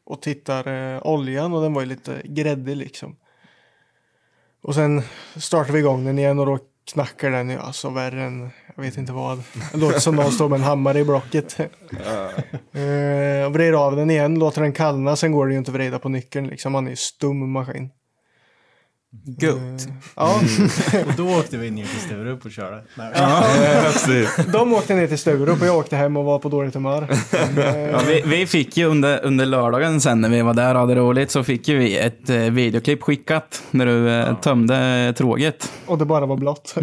och 0.05 0.23
tittar 0.23 0.95
eh, 0.95 1.07
oljan 1.07 1.53
och 1.53 1.63
den 1.63 1.75
var 1.75 1.83
ju 1.83 1.89
lite 1.89 2.23
gräddig 2.25 2.77
liksom. 2.77 3.17
Och 4.63 4.75
sen 4.75 5.03
startar 5.37 5.73
vi 5.73 5.79
igång 5.79 6.05
den 6.05 6.19
igen 6.19 6.39
och 6.39 6.47
då 6.47 6.59
knackar 6.93 7.31
den 7.31 7.51
ju 7.51 7.59
alltså 7.59 7.91
värre 7.91 8.23
än 8.23 8.51
jag 8.77 8.83
vet 8.83 8.97
inte 8.97 9.13
vad. 9.13 9.43
Det 9.73 9.79
låter 9.79 9.99
som 9.99 10.17
någon 10.17 10.33
står 10.33 10.49
med 10.49 10.57
en 10.57 10.65
hammare 10.65 10.99
i 10.99 11.05
blocket. 11.05 11.61
och 13.47 13.53
vrider 13.53 13.73
av 13.73 13.97
den 13.97 14.11
igen, 14.11 14.39
låter 14.39 14.63
den 14.63 14.73
kallna, 14.73 15.17
sen 15.17 15.33
går 15.33 15.47
det 15.47 15.53
ju 15.53 15.59
inte 15.59 15.71
att 15.71 15.75
vrida 15.75 15.99
på 15.99 16.09
nyckeln 16.09 16.47
liksom. 16.47 16.73
Man 16.73 16.87
är 16.87 16.91
ju 16.91 16.97
stum 16.97 17.51
maskin. 17.51 17.91
Gött. 19.41 19.89
Ja, 20.17 20.41
Och 21.07 21.13
då 21.17 21.29
åkte 21.39 21.57
vi 21.57 21.71
ner 21.71 21.85
till 21.85 22.01
Sturup 22.01 22.45
och 22.45 22.51
körde. 22.51 22.83
De 24.53 24.73
åkte 24.73 24.95
ner 24.95 25.07
till 25.07 25.19
Sturup 25.19 25.61
och 25.61 25.67
jag 25.67 25.77
åkte 25.79 25.97
hem 25.97 26.17
och 26.17 26.25
var 26.25 26.39
på 26.39 26.49
dåligt 26.49 26.75
humör. 26.75 27.09
Eh, 27.59 27.79
Ja, 27.91 28.01
vi, 28.07 28.23
vi 28.27 28.47
fick 28.47 28.77
ju 28.77 28.85
under, 28.85 29.25
under 29.25 29.47
lördagen 29.47 30.01
sen 30.01 30.21
när 30.21 30.29
vi 30.29 30.43
var 30.43 30.55
där 30.55 30.75
och 30.75 30.81
hade 30.81 30.95
roligt 30.95 31.31
så 31.31 31.45
fick 31.45 31.69
ju 31.69 31.79
vi 31.79 31.99
ett 31.99 32.31
eh, 32.31 32.37
videoklipp 32.37 33.03
skickat 33.03 33.63
när 33.71 33.87
du 33.87 34.11
eh, 34.11 34.37
tömde 34.37 35.15
tråget. 35.17 35.73
och 35.87 35.99
det 35.99 36.05
bara 36.05 36.27
var 36.27 36.37
blått. 36.37 36.75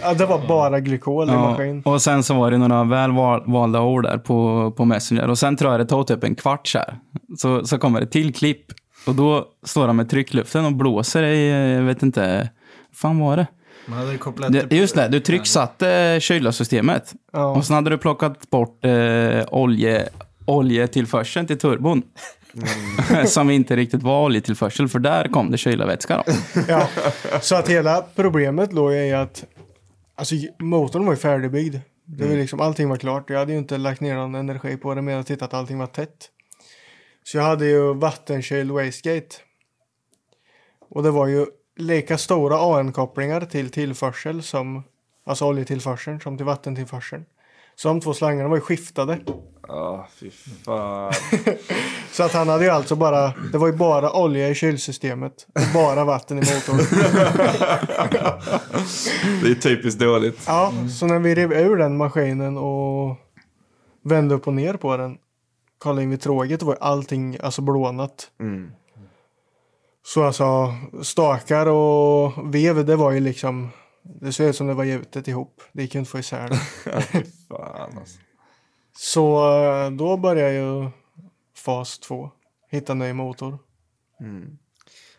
ja, 0.00 0.14
det 0.14 0.26
var 0.26 0.48
bara 0.48 0.80
glykol 0.80 1.28
i 1.28 1.32
maskin. 1.32 1.82
och 1.84 2.02
sen 2.02 2.22
så 2.22 2.34
var 2.34 2.50
det 2.50 2.58
några 2.58 2.84
väl 2.84 3.12
val, 3.12 3.42
valda 3.46 3.80
ord 3.80 4.02
där 4.04 4.18
på, 4.18 4.70
på 4.76 4.84
Messenger. 4.84 5.30
Och 5.30 5.38
sen 5.38 5.56
tror 5.56 5.70
jag 5.70 5.80
det 5.80 5.86
tog 5.86 6.06
typ 6.06 6.24
en 6.24 6.34
kvart 6.34 6.66
så 6.68 6.78
här. 6.78 6.98
Så, 7.38 7.64
så 7.66 7.78
kommer 7.78 8.00
det 8.00 8.06
till 8.06 8.34
klipp. 8.34 8.64
Och 9.06 9.14
då 9.14 9.48
står 9.62 9.86
han 9.86 9.96
med 9.96 10.10
tryckluften 10.10 10.64
och 10.64 10.72
blåser 10.72 11.22
i, 11.22 11.72
jag 11.74 11.82
vet 11.82 12.02
inte, 12.02 12.50
fan 12.94 13.18
var 13.18 13.36
det? 13.36 13.46
Man 13.86 13.98
hade 13.98 14.18
kopplat 14.18 14.52
det 14.52 14.76
just 14.76 14.94
det, 14.94 15.08
du 15.08 15.20
trycksatte 15.20 16.18
kylsystemet. 16.20 17.12
Ja. 17.32 17.46
Och 17.46 17.64
sen 17.64 17.74
hade 17.74 17.90
du 17.90 17.98
plockat 17.98 18.50
bort 18.50 18.84
eh, 18.84 19.44
olje, 19.50 20.08
oljetillförseln 20.44 21.46
till 21.46 21.58
turbon. 21.58 22.02
Som 23.26 23.50
inte 23.50 23.76
riktigt 23.76 24.02
var 24.02 24.24
oljetillförsel, 24.24 24.88
för 24.88 24.98
där 24.98 25.28
kom 25.28 25.50
det 25.50 25.58
kylarvätska 25.58 26.16
då. 26.16 26.32
Ja, 26.68 26.88
så 27.40 27.56
att 27.56 27.68
hela 27.68 28.04
problemet 28.14 28.72
låg 28.72 28.92
i 28.92 29.12
att 29.12 29.44
alltså, 30.14 30.34
motorn 30.58 31.04
var 31.04 31.12
ju 31.12 31.18
färdigbyggd. 31.18 31.76
Det 32.04 32.26
var 32.26 32.34
liksom, 32.34 32.60
allting 32.60 32.88
var 32.88 32.96
klart. 32.96 33.30
Jag 33.30 33.38
hade 33.38 33.52
ju 33.52 33.58
inte 33.58 33.78
lagt 33.78 34.00
ner 34.00 34.14
någon 34.14 34.34
energi 34.34 34.76
på 34.76 34.94
det 34.94 35.02
med 35.02 35.20
att 35.20 35.26
titta 35.26 35.44
att 35.44 35.54
allting 35.54 35.78
var 35.78 35.86
tätt. 35.86 36.28
Så 37.24 37.36
jag 37.36 37.44
hade 37.44 37.66
ju 37.66 37.94
vattenkyld 37.94 38.70
wastegate. 38.70 39.36
Och 40.88 41.02
det 41.02 41.10
var 41.10 41.26
ju 41.26 41.46
lika 41.76 42.18
stora 42.18 42.58
AN-kopplingar 42.58 43.40
till 43.40 43.70
tillförsel 43.70 44.42
som 44.42 44.82
alltså 45.24 45.46
oljetillförseln 45.46 46.20
som 46.20 46.36
till 46.36 46.46
vattentillförseln. 46.46 47.24
Så 47.74 47.88
de 47.88 48.00
två 48.00 48.14
slangarna 48.14 48.48
var 48.48 48.56
ju 48.56 48.60
skiftade. 48.60 49.18
Ja, 49.68 50.08
fy 50.20 50.30
fan. 50.64 51.12
Så 52.12 52.22
att 52.22 52.32
han 52.32 52.48
hade 52.48 52.64
ju 52.64 52.70
alltså 52.70 52.96
bara, 52.96 53.34
det 53.52 53.58
var 53.58 53.66
ju 53.66 53.72
bara 53.72 54.12
olja 54.12 54.48
i 54.48 54.54
kylsystemet 54.54 55.46
och 55.54 55.74
bara 55.74 56.04
vatten 56.04 56.38
i 56.38 56.40
motorn. 56.40 56.76
Det 59.42 59.50
är 59.50 59.54
typiskt 59.54 60.00
dåligt. 60.00 60.44
Ja, 60.46 60.72
så 60.98 61.06
när 61.06 61.18
vi 61.18 61.34
rev 61.34 61.52
ur 61.52 61.76
den 61.76 61.96
maskinen 61.96 62.56
och 62.56 63.16
vände 64.04 64.34
upp 64.34 64.46
och 64.46 64.54
ner 64.54 64.74
på 64.74 64.96
den, 64.96 65.18
kollade 65.82 66.02
in 66.02 66.10
vid 66.10 66.20
tråget, 66.20 66.62
var 66.62 66.78
allting 66.80 67.36
alltså 67.40 67.62
blånat. 67.62 68.30
Mm. 68.40 68.72
Så 70.04 70.24
alltså 70.24 70.74
stakar 71.02 71.66
och 71.66 72.54
vev, 72.54 72.84
det 72.86 72.96
var 72.96 73.10
ju 73.10 73.20
liksom, 73.20 73.70
det 74.02 74.32
såg 74.32 74.46
ut 74.46 74.56
som 74.56 74.66
det 74.66 74.74
var 74.74 74.84
gjutet 74.84 75.28
ihop. 75.28 75.62
Det 75.72 75.82
gick 75.82 75.94
ju 75.94 75.98
inte 76.00 76.08
att 76.08 76.12
få 76.12 76.18
isär 76.18 76.48
det. 76.48 76.56
Fan 77.48 77.98
alltså. 77.98 78.18
Så 78.96 79.40
då 79.98 80.16
började 80.16 80.52
ju 80.52 80.90
fas 81.56 81.98
2, 81.98 82.30
hitta 82.70 82.94
ny 82.94 83.12
motor. 83.12 83.58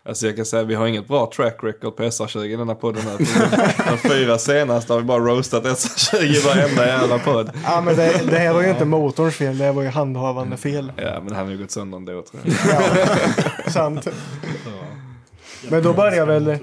Alltså 0.05 0.25
jag 0.25 0.35
kan 0.35 0.45
säga 0.45 0.63
vi 0.63 0.75
har 0.75 0.87
inget 0.87 1.07
bra 1.07 1.31
track 1.35 1.57
record 1.63 1.95
på 1.95 2.03
SR20 2.03 2.45
i 2.45 2.55
den 2.55 2.67
här 2.67 2.75
podden. 2.75 3.01
Här. 3.01 3.17
De 3.91 3.97
fyra 4.09 4.37
senaste 4.37 4.93
har 4.93 4.99
vi 4.99 5.05
bara 5.05 5.19
roastat 5.23 5.63
SR20 5.63 6.21
i 6.23 6.39
varenda 6.41 6.87
jävla 6.87 7.19
podd. 7.19 7.51
Ja 7.63 7.81
men 7.81 7.95
det, 7.95 8.21
det 8.31 8.37
här 8.37 8.53
var 8.53 8.61
ju 8.61 8.69
inte 8.69 8.85
motorns 8.85 9.35
fel, 9.35 9.57
det 9.57 9.63
här 9.65 9.73
var 9.73 9.83
ju 9.83 9.89
handhavande 9.89 10.57
fel. 10.57 10.91
Ja 10.97 11.21
men 11.23 11.35
han 11.35 11.45
har 11.45 11.51
ju 11.51 11.57
gått 11.57 11.71
sönder 11.71 11.97
ändå 11.97 12.21
tror 12.21 12.41
jag. 12.45 12.53
Ja, 13.65 13.71
sant. 13.71 14.07
Men 15.69 15.83
då 15.83 15.93
börjar 15.93 16.25
väl, 16.25 16.57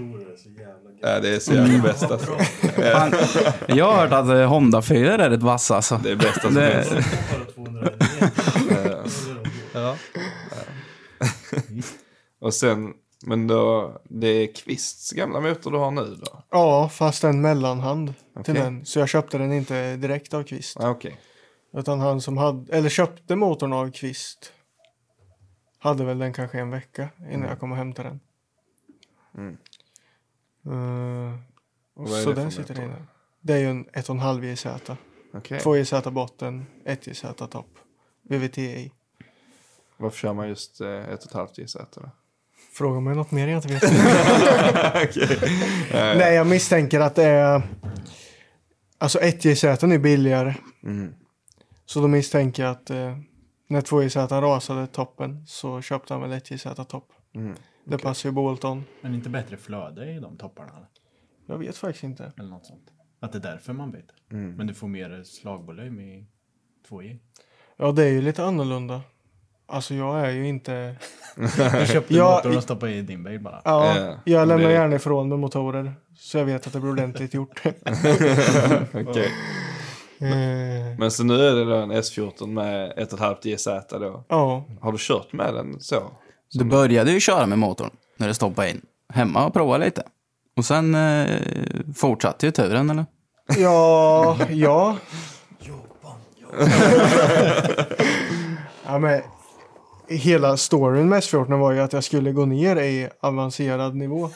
Ja 1.02 1.20
det 1.20 1.28
är 1.34 1.38
så 1.38 1.54
jävla 1.54 1.82
bäst 1.82 2.02
alltså. 2.10 2.36
Fan, 2.92 3.14
jag 3.66 3.92
har 3.92 4.00
hört 4.00 4.12
att 4.12 4.28
eh, 4.28 4.48
honda 4.48 4.82
4 4.82 5.14
är 5.14 5.30
rätt 5.30 5.42
vassa 5.42 5.76
alltså. 5.76 6.00
Det 6.04 6.10
är 6.10 6.16
bästa 6.16 6.40
som 6.40 6.54
Det- 6.54 6.84
finns. 6.84 7.06
Ja. 9.74 9.96
Och 12.40 12.54
sen, 12.54 12.92
men 13.26 13.46
då, 13.46 13.92
det 14.04 14.26
är 14.26 14.54
Kvists 14.54 15.12
gamla 15.12 15.40
motor 15.40 15.70
du 15.70 15.78
har 15.78 15.90
nu 15.90 16.14
då? 16.14 16.42
ja 16.50 16.88
fast 16.88 17.24
en 17.24 17.40
mellanhand 17.40 18.06
till 18.16 18.40
Okej. 18.40 18.54
den. 18.54 18.84
Så 18.84 18.98
jag 18.98 19.08
köpte 19.08 19.38
den 19.38 19.52
inte 19.52 19.96
direkt 19.96 20.34
av 20.34 20.42
Kvist. 20.42 20.76
Ah, 20.80 20.90
Okej. 20.90 21.20
Utan 21.72 22.00
han 22.00 22.20
som 22.20 22.36
hade, 22.36 22.76
eller 22.76 22.88
köpte 22.88 23.36
motorn 23.36 23.72
av 23.72 23.90
Kvist. 23.90 24.52
Hade 25.78 26.04
väl 26.04 26.18
den 26.18 26.32
kanske 26.32 26.58
en 26.60 26.70
vecka 26.70 27.08
innan 27.32 27.48
jag 27.48 27.60
kom 27.60 27.72
och 27.72 27.78
hämtade 27.78 28.08
den. 28.08 28.20
Mm. 29.36 29.56
Eh, 30.66 31.38
Och 31.94 32.08
är 32.08 32.22
så 32.22 32.32
den 32.32 32.50
sitter 32.50 32.82
inne. 32.82 33.06
Det 33.40 33.52
är 33.52 33.58
ju 33.58 33.70
en 33.70 33.84
1,5 33.86 34.44
JZ. 34.44 34.66
Okej. 35.34 35.60
2 35.60 35.76
JZ 35.76 35.92
botten, 36.04 36.66
1 36.84 37.06
JZ 37.06 37.24
topp. 37.50 37.78
VVTI. 38.22 38.92
Varför 39.96 40.18
kör 40.18 40.32
man 40.32 40.48
just 40.48 40.80
eh, 40.80 40.88
ett 40.88 41.20
och 41.24 41.26
ett 41.26 41.32
halvt 41.32 41.58
JZ 41.58 41.76
då? 41.94 42.10
Fråga 42.72 43.00
mig 43.00 43.16
något 43.16 43.30
mer 43.30 43.48
jag 43.48 43.58
inte 43.58 43.68
vet. 43.68 43.82
Nej, 46.18 46.34
jag 46.34 46.46
misstänker 46.46 47.00
att 47.00 47.14
det 47.14 47.24
är... 47.24 47.62
Alltså 48.98 49.20
1 49.20 49.44
JZ 49.44 49.64
är 49.64 49.98
billigare. 49.98 50.54
Mm. 50.82 51.14
Så 51.86 52.00
då 52.00 52.08
misstänker 52.08 52.62
jag 52.62 52.72
att 52.72 52.90
eh, 52.90 53.16
när 53.68 53.80
2 53.80 54.02
JZ 54.02 54.16
rasade 54.16 54.86
toppen 54.86 55.46
så 55.46 55.82
köpte 55.82 56.14
han 56.14 56.22
väl 56.22 56.32
1 56.32 56.50
JZ 56.50 56.62
topp. 56.88 57.12
Mm. 57.34 57.54
Det 57.84 57.98
passar 57.98 58.28
ju 58.28 58.32
Bolton. 58.32 58.84
Men 59.00 59.14
inte 59.14 59.28
bättre 59.28 59.56
flöde 59.56 60.12
i 60.12 60.20
de 60.20 60.36
topparna? 60.36 60.70
Eller? 60.76 60.88
Jag 61.46 61.58
vet 61.58 61.76
faktiskt 61.76 62.04
inte. 62.04 62.32
eller 62.38 62.50
något 62.50 62.66
sånt. 62.66 62.90
Att 63.20 63.32
det 63.32 63.38
är 63.38 63.42
därför 63.42 63.72
man 63.72 63.90
byter. 63.90 64.04
Mm. 64.30 64.56
Men 64.56 64.66
du 64.66 64.74
får 64.74 64.88
mer 64.88 65.22
slagvolym 65.24 66.00
i 66.00 66.26
2J. 66.88 67.18
Ja, 67.76 67.92
det 67.92 68.04
är 68.04 68.08
ju 68.08 68.22
lite 68.22 68.44
annorlunda. 68.44 69.02
Alltså 69.70 69.94
jag 69.94 70.20
är 70.20 70.30
ju 70.30 70.48
inte... 70.48 70.94
Jag 71.58 71.88
köpte 71.88 72.14
Ja, 72.14 72.34
motorn 72.36 72.52
i- 72.52 72.56
och 72.56 72.62
stoppade 72.62 72.92
i 72.92 73.02
din 73.02 73.24
bil 73.24 73.40
bara. 73.40 73.60
Ja, 73.64 73.96
jag 74.24 74.48
lämnar 74.48 74.68
det- 74.68 74.72
gärna 74.74 74.96
ifrån 74.96 75.28
med 75.28 75.38
motorer. 75.38 75.94
Så 76.18 76.38
jag 76.38 76.44
vet 76.44 76.66
att 76.66 76.72
det 76.72 76.80
blir 76.80 76.90
ordentligt 76.90 77.34
gjort. 77.34 77.62
Okej. 78.94 79.32
Eh, 80.20 80.98
Men 80.98 81.10
så 81.10 81.24
nu 81.24 81.34
är 81.48 81.54
det 81.54 81.64
då 81.64 81.74
en 81.76 81.92
S14 81.92 82.46
med 82.46 82.90
ett 82.96 83.12
och 83.12 83.18
ett 83.18 83.24
halvt 83.24 83.44
JZ 83.44 83.64
då. 83.90 84.24
ja, 84.28 84.64
Har 84.80 84.92
du 84.92 84.98
kört 85.00 85.32
med 85.32 85.54
den 85.54 85.80
så? 85.80 86.02
Du 86.52 86.64
började 86.64 87.12
ju 87.12 87.20
köra 87.20 87.46
med 87.46 87.58
motorn 87.58 87.90
när 88.16 88.28
det 88.28 88.34
stoppade 88.34 88.70
in. 88.70 88.80
Hemma 89.12 89.46
och 89.46 89.52
prova 89.54 89.76
lite. 89.78 90.02
Och 90.56 90.64
sen 90.64 90.94
eh, 90.94 91.26
fortsatte 91.96 92.46
ju 92.46 92.52
turen 92.52 92.90
eller? 92.90 93.06
ja, 93.58 94.38
ja. 94.50 94.96
ja 98.86 98.98
men 98.98 99.22
hela 100.10 100.56
storyn 100.56 101.08
med 101.08 101.20
S14 101.20 101.58
var 101.58 101.72
ju 101.72 101.80
att 101.80 101.92
jag 101.92 102.04
skulle 102.04 102.32
gå 102.32 102.44
ner 102.46 102.76
i 102.76 103.08
avancerad 103.20 103.94
nivå. 103.94 104.30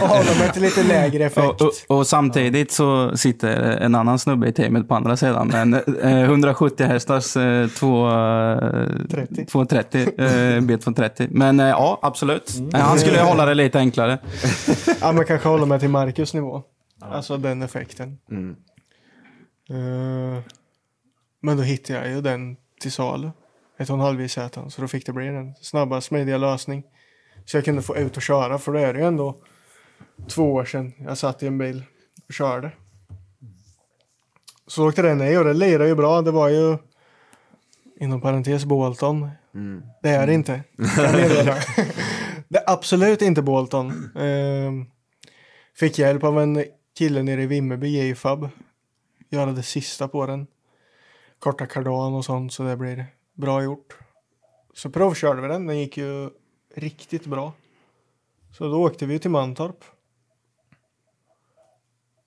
och 0.00 0.08
hålla 0.08 0.38
mig 0.38 0.52
till 0.52 0.62
lite 0.62 0.82
lägre 0.82 1.24
effekt. 1.24 1.60
Och, 1.60 1.72
och, 1.88 1.98
och 1.98 2.06
samtidigt 2.06 2.72
så 2.72 3.16
sitter 3.16 3.56
en 3.60 3.94
annan 3.94 4.18
snubbe 4.18 4.48
i 4.48 4.52
teamet 4.52 4.88
på 4.88 4.94
andra 4.94 5.16
sidan. 5.16 5.74
Eh, 6.02 6.22
170 6.22 6.86
hästars 6.86 7.36
eh, 7.36 7.66
två, 7.68 8.08
eh, 8.10 8.88
30. 9.10 9.46
230, 9.46 10.08
eh, 10.18 10.24
B230. 10.60 11.28
Men 11.30 11.60
eh, 11.60 11.66
ja, 11.68 11.98
absolut. 12.02 12.52
Eh, 12.74 12.80
Han 12.80 12.98
skulle 12.98 13.20
hålla 13.20 13.46
det 13.46 13.54
lite 13.54 13.78
enklare. 13.78 14.18
Ja, 15.00 15.12
men 15.12 15.24
kanske 15.24 15.48
hålla 15.48 15.66
mig 15.66 15.80
till 15.80 15.88
Marcus 15.90 16.34
nivå. 16.34 16.62
Alltså 17.00 17.36
den 17.36 17.62
effekten. 17.62 18.18
Eh, 19.70 20.42
men 21.42 21.56
då 21.56 21.62
hittade 21.62 21.98
jag 21.98 22.08
ju 22.08 22.20
den 22.20 22.56
till 22.80 22.92
salu. 22.92 23.30
Ett 23.82 23.90
och 23.90 23.94
en 23.94 24.00
halv 24.00 24.20
i 24.20 24.28
Z. 24.28 24.70
Så 24.70 24.80
då 24.80 24.88
fick 24.88 25.06
det 25.06 25.12
bli 25.12 25.26
den 25.26 25.54
snabba, 25.60 26.00
smidiga 26.00 26.38
lösning. 26.38 26.84
Så 27.44 27.56
jag 27.56 27.64
kunde 27.64 27.82
få 27.82 27.96
ut 27.96 28.16
och 28.16 28.22
köra. 28.22 28.58
För 28.58 28.72
det 28.72 28.80
är 28.80 28.92
det 28.92 28.98
ju 29.00 29.06
ändå 29.06 29.36
två 30.28 30.52
år 30.52 30.64
sedan 30.64 30.92
jag 30.98 31.18
satt 31.18 31.42
i 31.42 31.46
en 31.46 31.58
bil 31.58 31.82
och 32.28 32.34
körde. 32.34 32.72
Så 34.66 34.88
åkte 34.88 35.02
den 35.02 35.22
i 35.22 35.36
och 35.36 35.44
det 35.44 35.54
lirade 35.54 35.88
ju 35.88 35.94
bra. 35.94 36.22
Det 36.22 36.30
var 36.30 36.48
ju 36.48 36.78
inom 38.00 38.20
parentes 38.20 38.64
Bolton. 38.64 39.30
Det 40.02 40.08
är 40.10 40.26
det 40.26 40.34
inte. 40.34 40.62
Meddelar. 40.76 41.64
det 42.48 42.58
är 42.58 42.72
absolut 42.72 43.22
inte 43.22 43.42
Bolton. 43.42 44.10
Ehm, 44.16 44.86
fick 45.76 45.98
hjälp 45.98 46.24
av 46.24 46.40
en 46.40 46.64
kille 46.98 47.22
nere 47.22 47.42
i 47.42 47.46
Vimmerby, 47.46 47.88
J-Fab. 47.88 48.48
Göra 49.30 49.52
det 49.52 49.62
sista 49.62 50.08
på 50.08 50.26
den. 50.26 50.46
Korta 51.38 51.66
kardan 51.66 52.14
och 52.14 52.24
sånt 52.24 52.52
så 52.52 52.62
det 52.62 52.76
blir 52.76 53.06
bra 53.42 53.62
gjort. 53.62 53.96
Så 54.74 54.90
provkörde 54.90 55.42
vi 55.42 55.48
den. 55.48 55.66
Den 55.66 55.78
gick 55.78 55.96
ju 55.96 56.30
riktigt 56.74 57.26
bra. 57.26 57.52
Så 58.52 58.68
då 58.68 58.86
åkte 58.86 59.06
vi 59.06 59.18
till 59.18 59.30
Mantorp. 59.30 59.84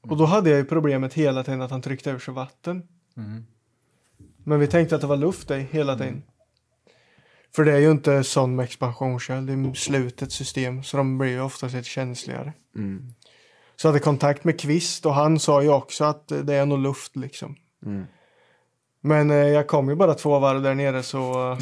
Och 0.02 0.18
då 0.18 0.26
hade 0.26 0.50
jag 0.50 0.60
ju 0.60 0.66
problemet 0.66 1.14
hela 1.14 1.44
tiden 1.44 1.62
att 1.62 1.72
han 1.72 1.82
tryckte 1.82 2.10
ur 2.10 2.20
sig 2.20 2.34
vatten. 2.34 2.88
Men 4.44 4.60
vi 4.60 4.68
tänkte 4.68 4.96
att 4.96 5.02
det 5.02 5.08
var 5.08 5.18
luft 5.18 5.52
i 5.52 5.60
hela 5.60 5.98
tiden. 5.98 6.24
För 7.56 7.66
det 7.66 7.74
är 7.74 7.80
ju 7.80 7.92
inte 7.92 8.24
sån 8.24 8.56
med 8.56 8.64
expansionskärl, 8.64 9.46
det 9.46 9.54
är 9.54 9.74
slutet 9.74 10.32
system 10.32 10.84
så 10.84 10.98
de 10.98 11.18
blir 11.18 11.30
ju 11.30 11.42
oftast 11.42 11.76
lite 11.76 11.90
känsligare. 11.90 12.54
Så 13.76 13.88
jag 13.88 13.92
hade 13.92 14.00
kontakt 14.04 14.44
med 14.44 14.60
Kvist 14.60 15.06
och 15.06 15.14
han 15.14 15.40
sa 15.40 15.64
ju 15.64 15.70
också 15.70 16.04
att 16.04 16.28
det 16.28 16.54
är 16.54 16.66
nog 16.66 16.80
luft 16.80 17.16
liksom. 17.16 17.56
Men 19.06 19.32
eh, 19.32 19.38
jag 19.38 19.68
kom 19.68 19.90
ju 19.90 19.96
bara 19.96 20.14
två 20.14 20.40
varv 20.40 20.62
där 20.62 20.76
nere 20.76 21.04
så 21.04 21.52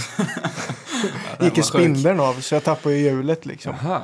eh, 1.39 1.45
gick 1.45 1.57
ju 1.57 1.63
spindeln 1.63 2.19
av 2.19 2.33
så 2.33 2.55
jag 2.55 2.63
tappade 2.63 2.95
ju 2.95 3.09
hjulet 3.09 3.45
liksom. 3.45 3.73
Aha. 3.73 4.01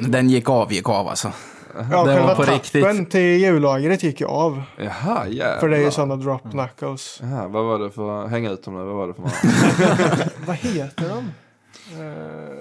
Den 0.00 0.28
gick 0.30 0.48
av, 0.48 0.72
gick 0.72 0.88
av 0.88 1.08
alltså. 1.08 1.32
Ja, 1.74 1.82
det 1.82 1.90
var 1.90 2.04
själva 2.04 2.34
tappen 2.34 2.54
riktigt. 2.54 3.10
till 3.10 3.40
hjullagret 3.40 4.02
gick 4.02 4.20
ju 4.20 4.26
av. 4.26 4.62
Jaha, 4.78 5.26
jävlar. 5.28 5.60
För 5.60 5.68
det 5.68 5.76
är 5.76 5.80
ju 5.80 5.90
sådana 5.90 6.16
drop 6.16 6.50
knuckles. 6.50 7.18
Jaha, 7.22 7.48
vad 7.48 7.64
var 7.64 7.78
det 7.78 7.90
för, 7.90 8.26
hänga 8.26 8.50
ut 8.50 8.62
dem 8.64 8.74
nu, 8.74 8.84
vad 8.84 8.94
var 8.94 9.08
det 9.08 9.14
för? 9.14 9.22
Vad 10.46 10.56
heter 10.56 11.08
de? 11.08 11.18
Eh, 12.00 12.56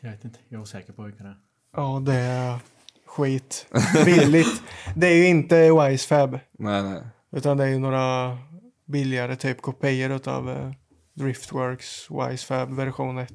Jag 0.00 0.10
vet 0.10 0.24
inte, 0.24 0.38
jag 0.48 0.58
är 0.58 0.62
osäker 0.62 0.92
på 0.92 1.02
vilka 1.02 1.22
det 1.24 1.28
är. 1.28 1.36
Ja, 1.76 2.02
det 2.06 2.14
är 2.14 2.58
skit. 3.06 3.66
Billigt. 4.04 4.62
Det 4.94 5.06
är 5.06 5.14
ju 5.14 5.26
inte 5.26 5.70
Wise 5.72 6.08
Fab. 6.08 6.38
nej, 6.58 6.82
nej. 6.82 7.02
Utan 7.32 7.56
det 7.56 7.64
är 7.64 7.68
ju 7.68 7.78
några 7.78 8.38
billigare 8.90 9.36
typ 9.36 9.62
kopior 9.62 10.10
utav 10.10 10.50
eh, 10.50 10.70
Driftworks 11.14 12.10
Wise 12.10 12.46
Fab 12.46 12.76
version 12.76 13.18
1 13.18 13.32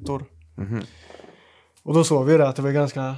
Och 1.84 1.94
då 1.94 2.04
såg 2.04 2.26
vi 2.26 2.38
det 2.38 2.48
att 2.48 2.56
det 2.56 2.62
var 2.62 2.72
ganska 2.72 3.16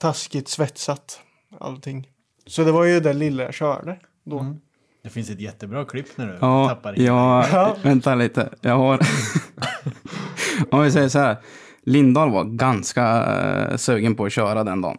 taskigt 0.00 0.48
svetsat 0.48 1.20
allting. 1.60 2.08
Så 2.46 2.64
det 2.64 2.72
var 2.72 2.84
ju 2.84 3.00
det 3.00 3.12
lilla 3.12 3.42
jag 3.42 3.54
körde 3.54 3.98
då. 4.24 4.56
Det 5.02 5.10
finns 5.10 5.30
ett 5.30 5.40
jättebra 5.40 5.84
klipp 5.84 6.06
när 6.16 6.26
du 6.26 6.38
Ja, 6.40 6.68
tappar 6.68 6.92
hela 6.92 7.06
ja, 7.52 7.76
vänta 7.82 8.14
lite. 8.14 8.50
Jag 8.60 8.76
har... 8.76 9.00
Om 10.70 10.82
vi 10.82 10.90
säger 10.90 11.08
så 11.08 11.18
här. 11.18 11.36
Lindahl 11.82 12.30
var 12.30 12.44
ganska 12.44 13.26
uh, 13.70 13.76
sugen 13.76 14.14
på 14.14 14.24
att 14.24 14.32
köra 14.32 14.64
den 14.64 14.80
dagen. 14.80 14.96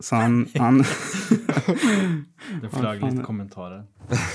Så 0.00 0.16
han... 0.16 0.48
han... 0.58 0.78
Det 2.62 2.68
flög 2.68 3.04
lite 3.04 3.22
kommentarer. 3.22 3.84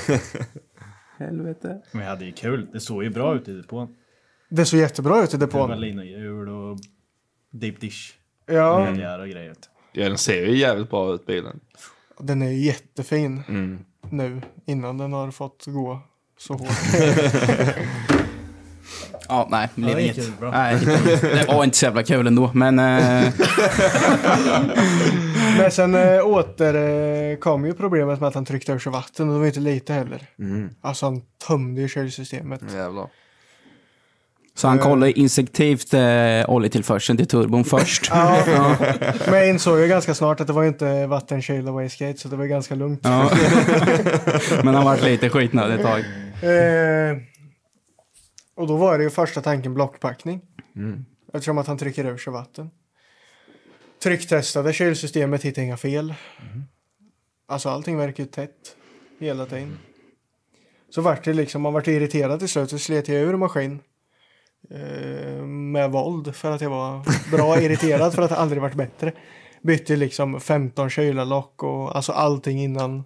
Helvete. 1.19 1.81
Men 1.91 2.01
vi 2.01 2.07
hade 2.07 2.25
ju 2.25 2.31
kul. 2.31 2.67
Det 2.73 2.79
såg 2.79 3.03
ju 3.03 3.09
bra 3.09 3.35
ut 3.35 3.47
i 3.47 3.53
depån. 3.53 3.87
Det 4.49 4.65
såg 4.65 4.79
jättebra 4.79 5.23
ut 5.23 5.33
i 5.33 5.37
Det 5.37 5.45
var 5.53 5.67
depån. 5.67 5.81
linhjul 5.81 6.49
och 6.49 6.77
deep 7.51 7.79
dish. 7.81 8.13
Ja, 8.45 8.85
Fälgar 8.85 9.19
och 9.19 9.27
grejer. 9.29 9.53
Ja, 9.91 10.09
den 10.09 10.17
ser 10.17 10.45
ju 10.45 10.57
jävligt 10.57 10.89
bra 10.89 11.13
ut 11.13 11.25
bilen. 11.25 11.59
den 12.19 12.41
är 12.41 12.49
ju 12.51 12.65
jättefin 12.65 13.43
Mm. 13.47 13.79
nu 14.09 14.41
innan 14.65 14.97
den 14.97 15.13
har 15.13 15.31
fått 15.31 15.63
gå 15.67 15.99
så 16.37 16.53
hårt. 16.53 16.69
Ja, 19.29 19.47
nej, 19.51 19.69
det 19.75 19.81
blev 19.81 19.99
inget. 19.99 20.17
ju 20.17 20.31
bra. 20.39 20.51
Nej, 20.51 20.79
det 21.21 21.45
var 21.47 21.63
inte 21.63 21.77
så 21.77 21.85
jävla 21.85 22.03
kul 22.03 22.27
ändå. 22.27 22.51
Men 22.53 22.79
eh, 22.79 23.33
Men 25.57 25.71
sen 25.71 25.95
äh, 25.95 26.25
återkom 26.25 27.65
ju 27.65 27.73
problemet 27.73 28.19
med 28.19 28.27
att 28.27 28.35
han 28.35 28.45
tryckte 28.45 28.71
ur 28.71 28.79
sig 28.79 28.91
vatten 28.91 29.27
och 29.27 29.33
det 29.33 29.39
var 29.39 29.47
inte 29.47 29.59
lite 29.59 29.93
heller. 29.93 30.27
Alltså 30.81 31.05
han 31.05 31.21
tömde 31.47 31.81
ju 31.81 31.87
kylsystemet. 31.87 32.61
Jävlar. 32.73 33.07
så 34.55 34.67
han 34.67 34.79
kollade 34.79 35.19
instinktivt 35.19 35.93
eh, 35.93 36.49
oljetillförseln 36.49 37.17
till 37.17 37.27
turbon 37.27 37.63
först. 37.63 38.09
Ja, 38.13 38.43
men 39.25 39.33
jag 39.33 39.49
insåg 39.49 39.79
ju 39.79 39.87
ganska 39.87 40.13
snart 40.13 40.39
att 40.41 40.47
det 40.47 40.53
var 40.53 40.63
inte 40.63 41.07
vattenkyld 41.07 41.67
och 41.69 41.73
wastegate 41.73 42.19
så 42.19 42.27
det 42.27 42.35
var 42.35 42.45
ganska 42.45 42.75
lugnt. 42.75 42.99
Ja. 43.03 43.31
Men 44.63 44.75
han 44.75 44.85
varit 44.85 45.03
lite 45.03 45.29
skitnödig 45.29 45.75
ett 45.75 45.81
tag. 45.85 45.99
Eh, 46.51 47.17
och 48.55 48.67
då 48.67 48.75
var 48.77 48.97
det 48.97 49.03
ju 49.03 49.09
första 49.09 49.41
tanken 49.41 49.73
blockpackning. 49.73 50.41
Eftersom 51.33 51.57
att 51.57 51.67
han 51.67 51.77
trycker 51.77 52.05
ur 52.05 52.17
sig 52.17 52.33
vatten. 52.33 52.69
Trycktestade 54.03 54.73
kylsystemet, 54.73 55.43
hittade 55.43 55.65
inga 55.65 55.77
fel. 55.77 56.13
Alltså 57.47 57.69
allting 57.69 57.97
verkar 57.97 58.23
ju 58.23 58.29
tätt 58.29 58.75
hela 59.19 59.45
tiden. 59.45 59.77
Så 60.89 61.01
vart 61.01 61.23
det 61.23 61.33
liksom, 61.33 61.61
man 61.61 61.73
vart 61.73 61.87
irriterad 61.87 62.39
till 62.39 62.49
slut 62.49 62.69
så 62.69 62.79
slet 62.79 63.07
jag 63.07 63.21
ur 63.21 63.35
maskin. 63.35 63.79
Eh, 64.69 65.45
med 65.45 65.91
våld 65.91 66.35
för 66.35 66.51
att 66.51 66.61
jag 66.61 66.69
var 66.69 67.01
bra 67.31 67.61
irriterad 67.61 68.13
för 68.13 68.21
att 68.21 68.29
det 68.29 68.35
aldrig 68.35 68.61
varit 68.61 68.75
bättre. 68.75 69.13
Bytte 69.61 69.95
liksom 69.95 70.39
15 70.39 70.89
kylarlock 70.89 71.63
och 71.63 71.95
alltså 71.95 72.11
allting 72.11 72.59
innan. 72.59 73.03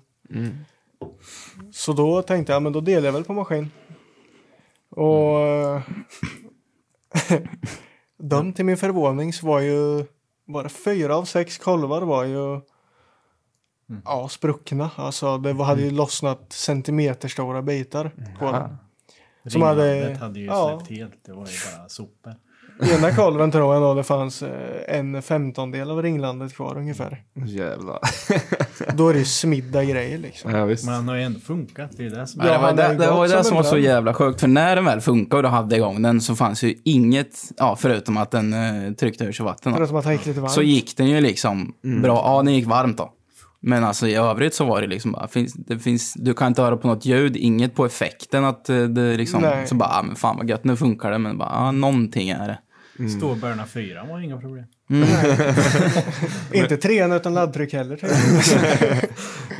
Så 1.72 1.94
då 1.94 2.22
tänkte 2.22 2.54
jag, 2.54 2.62
men 2.62 2.74
då 2.74 2.82
delar 2.82 3.06
jag 3.06 3.14
väl 3.14 3.24
på 3.24 3.34
maskin. 3.34 3.72
Och 4.90 5.82
de 8.20 8.54
till 8.54 8.66
min 8.66 8.78
förvåning 8.78 9.34
så 9.34 9.48
var 9.48 9.60
ju 9.60 10.06
bara 10.46 10.70
fyra 10.70 11.16
av 11.16 11.26
sex 11.26 11.58
kolvar 11.58 12.02
var 12.02 12.24
ju 12.24 12.62
ja, 14.06 14.30
spruckna. 14.30 14.92
Alltså 14.96 15.38
det 15.38 15.54
var, 15.54 15.66
hade 15.66 15.82
ju 15.82 15.92
lossnat 15.92 16.54
centimeterstora 16.54 17.62
bitar 17.62 18.12
på 18.40 18.52
dem. 18.52 18.78
Som 19.48 19.62
hade- 19.62 20.18
hade 20.20 20.40
ju 20.40 20.46
ja. 20.46 20.80
släppt 20.80 21.00
helt. 21.00 21.24
Det 21.26 21.34
var 21.34 21.46
ju 21.48 21.52
bara 21.78 21.90
sopor. 21.90 22.36
Ena 22.82 23.12
kolven 23.16 23.52
tror 23.52 23.74
jag 23.74 23.82
nog 23.82 23.98
det 23.98 24.04
fanns 24.04 24.44
eh, 24.44 24.98
en 24.98 25.22
femtondel 25.22 25.92
av 25.92 26.02
ringlandet 26.02 26.56
kvar 26.56 26.78
ungefär. 26.78 27.22
Jävlar. 27.46 28.00
Då 28.96 29.10
är 29.10 29.14
det 29.14 29.20
ju 29.20 29.26
smidda 29.26 29.84
grejer 29.84 30.18
liksom. 30.18 30.52
ja, 30.52 30.66
visst. 30.66 30.86
Men 30.86 30.94
han 30.94 31.08
har 31.08 31.16
ju 31.16 31.24
ändå 31.24 31.40
funkat. 31.40 31.92
Det 31.98 32.06
är 32.06 32.10
det 32.10 32.28
som 32.28 32.46
Ja, 32.46 32.52
det 32.52 32.58
var 32.58 32.74
det, 32.74 32.96
det, 32.96 33.12
var 33.12 33.28
det 33.28 33.44
som 33.44 33.58
var 33.58 33.64
så 33.64 33.78
jävla 33.78 34.14
sjukt. 34.14 34.40
För 34.40 34.48
när 34.48 34.76
den 34.76 34.86
väl 34.86 35.02
funkade 35.02 35.38
och 35.38 35.44
du 35.44 35.50
hade 35.50 35.76
igång 35.76 36.02
den 36.02 36.22
så 36.22 36.36
fanns 36.36 36.64
ju 36.64 36.76
inget, 36.84 37.40
ja, 37.58 37.76
förutom 37.80 38.18
att 38.18 38.32
den 38.32 38.54
eh, 38.54 38.94
tryckte 38.94 39.24
ur 39.24 39.32
sig 39.32 39.46
vatten. 39.46 39.72
då. 39.72 39.78
Förutom 39.78 39.96
att 39.96 40.06
han 40.06 40.14
gick 40.14 40.26
lite 40.26 40.40
varmt. 40.40 40.54
Så 40.54 40.62
gick 40.62 40.98
den 40.98 41.08
ju 41.08 41.22
liksom 41.22 41.74
bra. 42.04 42.22
Ja, 42.26 42.44
den 42.44 42.54
gick 42.54 42.68
varmt 42.68 42.98
då. 42.98 43.14
Men 43.64 43.84
alltså 43.84 44.08
i 44.08 44.16
övrigt 44.16 44.54
så 44.54 44.66
var 44.66 44.82
det 44.82 44.88
liksom 44.88 45.12
bara, 45.12 45.28
finns, 45.28 45.54
det 45.54 45.80
finns, 45.80 46.14
du 46.14 46.34
kan 46.34 46.48
inte 46.48 46.62
höra 46.62 46.78
på 46.78 46.88
något 46.88 47.06
ljud, 47.06 47.38
inget 47.38 47.76
på 47.76 47.86
effekten 47.86 48.46
att 48.46 48.70
eh, 48.70 48.84
det 48.84 49.18
liksom, 49.18 49.42
Nej. 49.42 49.68
så 49.68 49.76
bara, 49.76 49.90
ah, 49.90 50.04
men 50.04 50.16
fan 50.16 50.38
vad 50.38 50.50
gött, 50.50 50.64
nu 50.64 50.76
funkar 50.76 51.12
det, 51.12 51.18
men 51.18 51.38
bara, 51.38 51.50
ah, 51.50 51.72
någonting 51.72 52.30
är 52.30 52.48
det. 52.48 52.60
Ståbörna 53.10 53.66
4 53.66 54.04
var 54.04 54.20
inga 54.20 54.38
problem. 54.38 54.66
Inte 56.54 56.78
trean 56.78 57.12
utan 57.12 57.34
laddtryck 57.34 57.74
heller. 57.74 58.00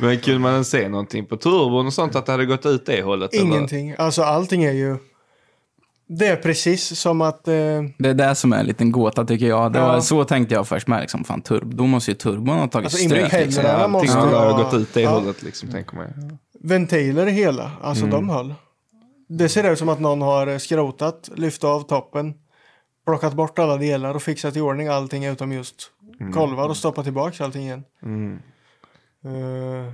Men 0.00 0.18
kunde 0.18 0.40
man 0.40 0.64
se 0.64 0.88
någonting 0.88 1.26
på 1.26 1.36
turbon 1.36 1.86
och 1.86 1.92
sånt 1.92 2.16
att 2.16 2.26
det 2.26 2.32
hade 2.32 2.46
gått 2.46 2.66
ut 2.66 2.86
det 2.86 3.02
hållet? 3.02 3.34
eller? 3.34 3.44
Ingenting. 3.44 3.94
Alltså 3.98 4.22
allting 4.22 4.64
är 4.64 4.72
ju... 4.72 4.96
Det 6.08 6.26
är 6.26 6.36
precis 6.36 6.98
som 7.00 7.20
att... 7.20 7.48
Eh, 7.48 7.54
Det 7.98 8.08
är 8.08 8.14
det 8.14 8.34
som 8.34 8.52
är 8.52 8.58
en 8.58 8.66
liten 8.66 8.92
gåta 8.92 9.24
tycker 9.24 9.46
jag. 9.46 9.72
Det 9.72 9.80
var, 9.80 9.94
Ja. 9.94 10.00
Så 10.00 10.24
tänkte 10.24 10.54
jag 10.54 10.68
först 10.68 10.86
med, 10.88 11.00
liksom, 11.00 11.24
fan 11.24 11.42
turbo, 11.42 11.76
då 11.76 11.86
måste 11.86 12.10
ju 12.10 12.14
turbon 12.14 12.58
ha 12.58 12.68
tagit 12.68 12.86
Alltså, 12.86 12.98
stryk. 12.98 13.32
Liksom. 13.32 13.64
Ja, 13.64 13.70
allting 13.72 13.90
måste 13.90 14.08
skulle 14.08 14.26
ju 14.26 14.36
ha 14.36 14.62
gått 14.62 14.74
ut 14.74 14.94
det 14.94 15.00
ja. 15.00 15.10
hållet 15.10 15.42
liksom, 15.42 15.68
tänker 15.68 15.96
man 15.96 16.38
ventiler 16.64 17.26
hela, 17.26 17.70
alltså 17.82 18.06
de 18.06 18.28
höll. 18.28 18.54
Det 19.28 19.48
ser 19.48 19.72
ut 19.72 19.78
som 19.78 19.88
att 19.88 20.00
någon 20.00 20.22
har 20.22 20.58
skrotat, 20.58 21.30
lyft 21.36 21.64
av 21.64 21.80
toppen, 21.80 22.34
plockat 23.04 23.34
bort 23.34 23.58
alla 23.58 23.76
delar 23.76 24.14
och 24.14 24.22
fixat 24.22 24.56
i 24.56 24.60
ordning 24.60 24.88
allting 24.88 25.24
utom 25.24 25.52
just 25.52 25.90
kolvar 26.34 26.68
och 26.68 26.76
stoppat 26.76 27.04
tillbaka 27.04 27.44
allting 27.44 27.62
igen. 27.62 27.84
Mm. 28.02 28.42
Eh, 29.24 29.92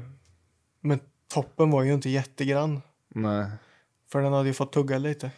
men 0.81 1.01
toppen 1.33 1.71
var 1.71 1.83
ju 1.83 1.95
inte 1.95 2.11
jättegrann. 2.11 2.81
Nej. 3.15 3.47
För 4.13 4.23
den 4.23 4.33
hade 4.33 4.49
ju 4.49 4.55
fått 4.55 4.73
tugga 4.73 4.99
lite. 4.99 5.31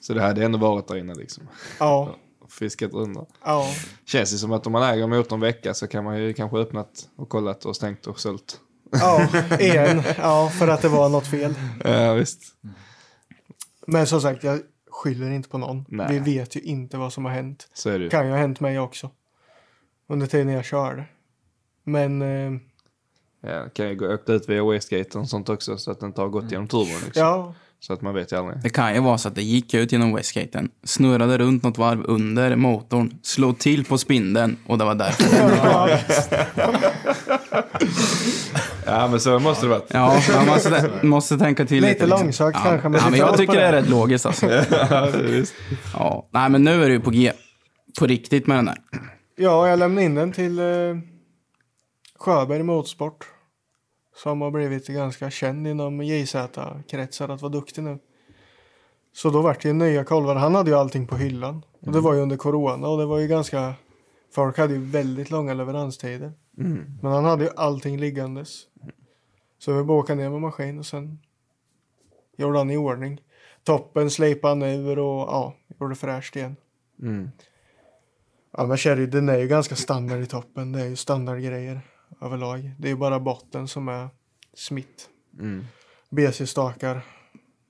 Så 0.00 0.14
det 0.14 0.22
hade 0.22 0.44
ändå 0.44 0.58
varit 0.58 0.88
där 0.88 0.96
inne 0.96 1.14
liksom. 1.14 1.48
Ja, 1.80 2.16
Fiskat 2.48 2.92
under. 2.92 3.26
ja. 3.44 3.66
Känns 4.06 4.32
ju 4.32 4.36
som 4.36 4.52
att 4.52 4.66
om 4.66 4.72
man 4.72 4.82
äger 4.82 5.06
motorn 5.06 5.36
en 5.36 5.40
vecka 5.40 5.74
så 5.74 5.86
kan 5.86 6.04
man 6.04 6.18
ju 6.18 6.32
kanske 6.32 6.58
öppnat 6.58 7.08
och 7.16 7.28
kollat 7.28 7.64
och 7.64 7.76
stängt 7.76 8.06
och 8.06 8.20
sålt. 8.20 8.60
Ja, 8.90 9.28
igen. 9.60 10.02
Ja, 10.18 10.48
för 10.48 10.68
att 10.68 10.82
det 10.82 10.88
var 10.88 11.08
något 11.08 11.26
fel. 11.26 11.54
Ja 11.84 12.12
visst. 12.12 12.42
Men 13.86 14.06
som 14.06 14.20
sagt, 14.20 14.44
jag 14.44 14.60
skyller 14.98 15.30
inte 15.30 15.48
på 15.48 15.58
någon. 15.58 15.84
Nej. 15.88 16.06
Vi 16.10 16.18
vet 16.38 16.56
ju 16.56 16.60
inte 16.60 16.96
vad 16.96 17.12
som 17.12 17.24
har 17.24 17.32
hänt. 17.32 17.68
Så 17.74 17.90
är 17.90 17.98
det 17.98 18.04
ju. 18.04 18.10
kan 18.10 18.24
ju 18.26 18.30
ha 18.30 18.38
hänt 18.38 18.60
mig 18.60 18.78
också. 18.78 19.10
Under 20.08 20.26
tiden 20.26 20.48
jag 20.48 20.64
körde. 20.64 21.04
Men 21.84 22.22
eh, 22.22 22.60
Ja, 23.40 23.68
kan 23.74 23.88
ju 23.88 23.94
gå 23.96 24.14
åka 24.14 24.32
ut 24.32 24.48
via 24.48 24.64
wastegaten 24.64 25.20
och 25.20 25.28
sånt 25.28 25.48
också 25.48 25.78
så 25.78 25.90
att 25.90 26.00
den 26.00 26.08
inte 26.08 26.20
har 26.20 26.28
gått 26.28 26.50
genom 26.52 26.68
turbon 26.68 27.00
liksom. 27.04 27.22
ja, 27.22 27.54
Så 27.80 27.92
att 27.92 28.02
man 28.02 28.14
vet 28.14 28.32
ju 28.32 28.36
aldrig. 28.36 28.62
Det 28.62 28.70
kan 28.70 28.94
ju 28.94 29.00
vara 29.00 29.18
så 29.18 29.28
att 29.28 29.34
det 29.34 29.42
gick 29.42 29.74
ut 29.74 29.92
genom 29.92 30.14
Westgaten, 30.14 30.70
snurrade 30.84 31.38
runt 31.38 31.62
något 31.62 31.78
varv 31.78 32.02
under 32.04 32.56
motorn, 32.56 33.18
slog 33.22 33.58
till 33.58 33.84
på 33.84 33.98
spindeln 33.98 34.56
och 34.66 34.78
det 34.78 34.84
var 34.84 34.94
därför. 34.94 35.24
Ja 38.86 39.08
men 39.08 39.20
så 39.20 39.38
måste 39.38 39.66
det 39.66 39.70
varit. 39.70 39.90
Ja, 39.94 40.20
man 40.36 40.46
måste, 40.46 40.90
måste 41.02 41.38
tänka 41.38 41.66
till 41.66 41.82
Lite 41.82 41.92
lite. 41.92 42.06
liksom. 42.06 42.24
långsökt 42.24 42.58
ja. 42.64 42.70
kanske, 42.70 42.88
men 42.88 43.00
Ja, 43.00 43.10
men 43.10 43.18
jag 43.18 43.36
tycker 43.36 43.52
det 43.52 43.62
är 43.62 43.72
rätt 43.72 43.88
logiskt 43.88 44.26
alltså. 44.26 44.46
ja, 44.90 45.08
visst. 45.14 45.54
Ja. 45.94 46.28
Nej, 46.30 46.50
men 46.50 46.64
nu 46.64 46.84
är 46.84 46.90
ju 46.90 47.00
på 47.00 47.10
G. 47.10 47.32
På 47.98 48.06
riktigt 48.06 48.46
med 48.46 48.58
den 48.58 48.68
här. 48.68 48.78
ja, 49.36 49.68
jag 49.68 49.78
lämnade 49.78 50.04
in 50.04 50.14
den 50.14 50.32
till 50.32 50.58
eh, 50.58 50.64
Sjöberg 52.18 52.62
Motorsport. 52.62 53.26
Som 54.22 54.40
har 54.40 54.50
blivit 54.50 54.86
ganska 54.86 55.30
känd 55.30 55.66
inom 55.66 56.02
JZ-kretsar 56.02 57.28
att 57.28 57.42
vara 57.42 57.52
duktig 57.52 57.82
nu. 57.82 57.98
Så 59.16 59.30
då 59.30 59.42
vart 59.42 59.62
det 59.62 59.68
ju 59.68 59.74
nya 59.74 60.04
kolvar. 60.04 60.34
Han 60.34 60.54
hade 60.54 60.70
ju 60.70 60.76
allting 60.76 61.06
på 61.06 61.16
hyllan. 61.16 61.62
Och 61.86 61.92
det 61.92 62.00
var 62.00 62.14
ju 62.14 62.20
under 62.20 62.36
corona 62.36 62.88
och 62.88 62.98
det 62.98 63.06
var 63.06 63.18
ju 63.18 63.26
ganska... 63.28 63.74
Folk 64.34 64.58
hade 64.58 64.74
ju 64.74 64.80
väldigt 64.80 65.30
långa 65.30 65.54
leveranstider. 65.54 66.32
Men 67.02 67.12
han 67.12 67.24
hade 67.24 67.44
ju 67.44 67.50
allting 67.56 67.98
liggandes. 68.00 68.62
Så 69.58 69.72
vi 69.78 69.84
bara 69.84 69.98
åka 69.98 70.14
ner 70.14 70.30
med 70.30 70.40
maskin 70.40 70.78
och 70.78 70.86
sen 70.86 71.18
gjorde 72.36 72.58
han 72.58 72.70
i 72.70 72.76
ordning. 72.76 73.20
Toppen 73.64 74.10
slipade 74.10 74.52
han 74.52 74.62
ur 74.62 74.98
och 74.98 75.20
ja, 75.28 75.54
gjorde 75.80 75.94
fräscht 75.94 76.36
igen. 76.36 76.56
Mm. 77.02 77.30
Annars 78.52 78.86
är 78.86 78.96
det, 78.96 79.00
ju- 79.02 79.06
den 79.10 79.28
är 79.28 79.38
ju 79.38 79.48
ganska 79.48 79.76
standard 79.76 80.20
i 80.20 80.26
toppen. 80.26 80.72
Det 80.72 80.80
är 80.80 80.86
ju 80.86 80.96
standardgrejer 80.96 81.80
överlag. 82.20 82.70
Det 82.78 82.88
är 82.88 82.90
ju 82.90 82.96
bara 82.96 83.20
botten 83.20 83.68
som 83.68 83.88
är 83.88 84.08
smitt. 84.54 85.08
Mm. 85.38 85.64
BC-stakar. 86.10 87.00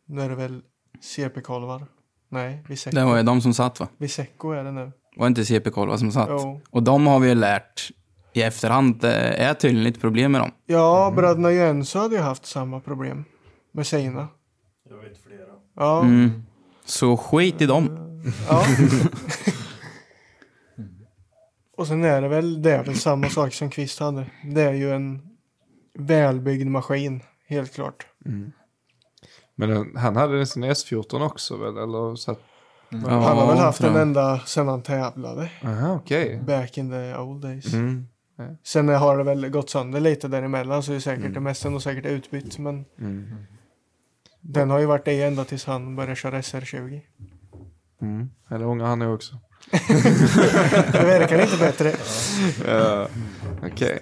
Nu 0.07 0.21
är 0.23 0.29
det 0.29 0.35
väl 0.35 0.63
CP-kolvar. 1.01 1.87
Nej, 2.29 2.65
Viseco. 2.69 2.97
Det 2.97 3.05
var 3.05 3.17
ju 3.17 3.23
de 3.23 3.41
som 3.41 3.55
satt 3.55 3.81
va? 3.81 3.89
Viseco 3.99 4.51
är 4.51 4.65
det 4.65 4.73
nu. 4.73 4.93
Var 5.17 5.27
inte 5.27 5.45
CP-kolvar 5.45 5.97
som 5.97 6.13
satt? 6.13 6.29
Jo. 6.31 6.61
Och 6.71 6.83
de 6.83 7.07
har 7.07 7.21
vi 7.21 7.29
ju 7.29 7.35
lärt 7.35 7.91
i 8.39 8.43
efterhand 8.43 9.01
det 9.01 9.13
är 9.35 9.55
tydligen 9.55 9.85
lite 9.85 10.01
problem 10.01 10.33
med 10.33 10.41
dem. 10.41 10.51
Ja, 10.67 11.13
bröderna 11.17 11.53
Jönsson 11.53 12.03
hade 12.03 12.15
ju 12.15 12.21
haft 12.21 12.47
samma 12.47 12.81
problem 12.81 13.25
med 13.73 13.87
sina. 13.87 14.29
Jag 14.91 14.97
vet 14.97 15.19
flera. 15.27 15.39
Ja, 15.77 16.01
Mm. 16.03 16.43
Så 16.85 17.17
skit 17.17 17.61
i 17.63 17.67
dem. 17.67 17.91
ja. 18.49 18.65
Och 21.77 21.87
sen 21.87 22.05
är 22.05 22.23
det 22.23 22.29
väl, 22.29 22.63
det 22.63 22.73
är 22.73 22.85
väl 22.85 22.95
samma 22.97 23.29
sak 23.29 23.55
som 23.55 23.71
Kvist 23.71 23.99
hade. 24.01 24.27
Det 24.45 24.63
är 24.63 24.73
ju 24.73 24.93
en 24.93 25.23
välbyggd 25.99 26.67
maskin, 26.67 27.23
helt 27.49 27.75
klart. 27.75 28.07
Men 29.55 29.69
den- 29.69 29.97
han 29.97 30.17
hade 30.17 30.47
sin 30.47 30.65
S14 30.65 31.27
också 31.27 31.57
väl? 31.57 31.77
Eller 31.77 32.17
så 32.17 32.31
att... 32.31 32.41
Han 32.91 33.03
har 33.05 33.47
väl 33.47 33.57
haft 33.59 33.81
den 33.81 33.93
jag. 33.93 34.03
ända 34.03 34.41
sedan 34.47 34.69
han 34.69 34.83
tävlade. 34.83 35.51
Aha, 35.65 35.95
okej. 35.95 36.41
Back 36.47 36.79
in 36.79 36.91
the 36.91 37.17
old 37.17 37.43
days. 37.43 37.75
Mm. 37.75 38.07
Sen 38.65 38.89
har 38.89 39.19
det 39.19 39.25
väl 39.25 39.49
gått 39.49 39.71
sönder 39.71 40.01
lite 40.01 40.29
däremellan 40.29 40.83
så 40.83 40.91
är 40.91 40.95
det 40.95 41.01
säkert 41.01 41.35
det 41.35 41.41
mesta 41.41 41.71
nog 41.71 41.83
säkert 41.83 42.07
utbytt. 42.07 42.59
Men 42.59 42.85
Mm. 42.99 43.35
den 44.41 44.71
har 44.71 44.79
ju 44.79 44.87
varit 44.87 45.05
det 45.05 45.23
ända 45.23 45.45
tills 45.45 45.65
han 45.65 45.97
började 45.97 46.17
köra 46.17 46.41
SR20. 46.41 47.01
Mm. 48.03 48.31
Eller 48.51 48.67
ångrar 48.67 48.87
han 48.87 48.99
nog 48.99 49.15
också. 49.15 49.35
Det 50.93 51.05
verkar 51.05 51.43
inte 51.43 51.57
bättre. 51.57 51.93
Ja, 52.67 53.09
Okej. 53.63 53.99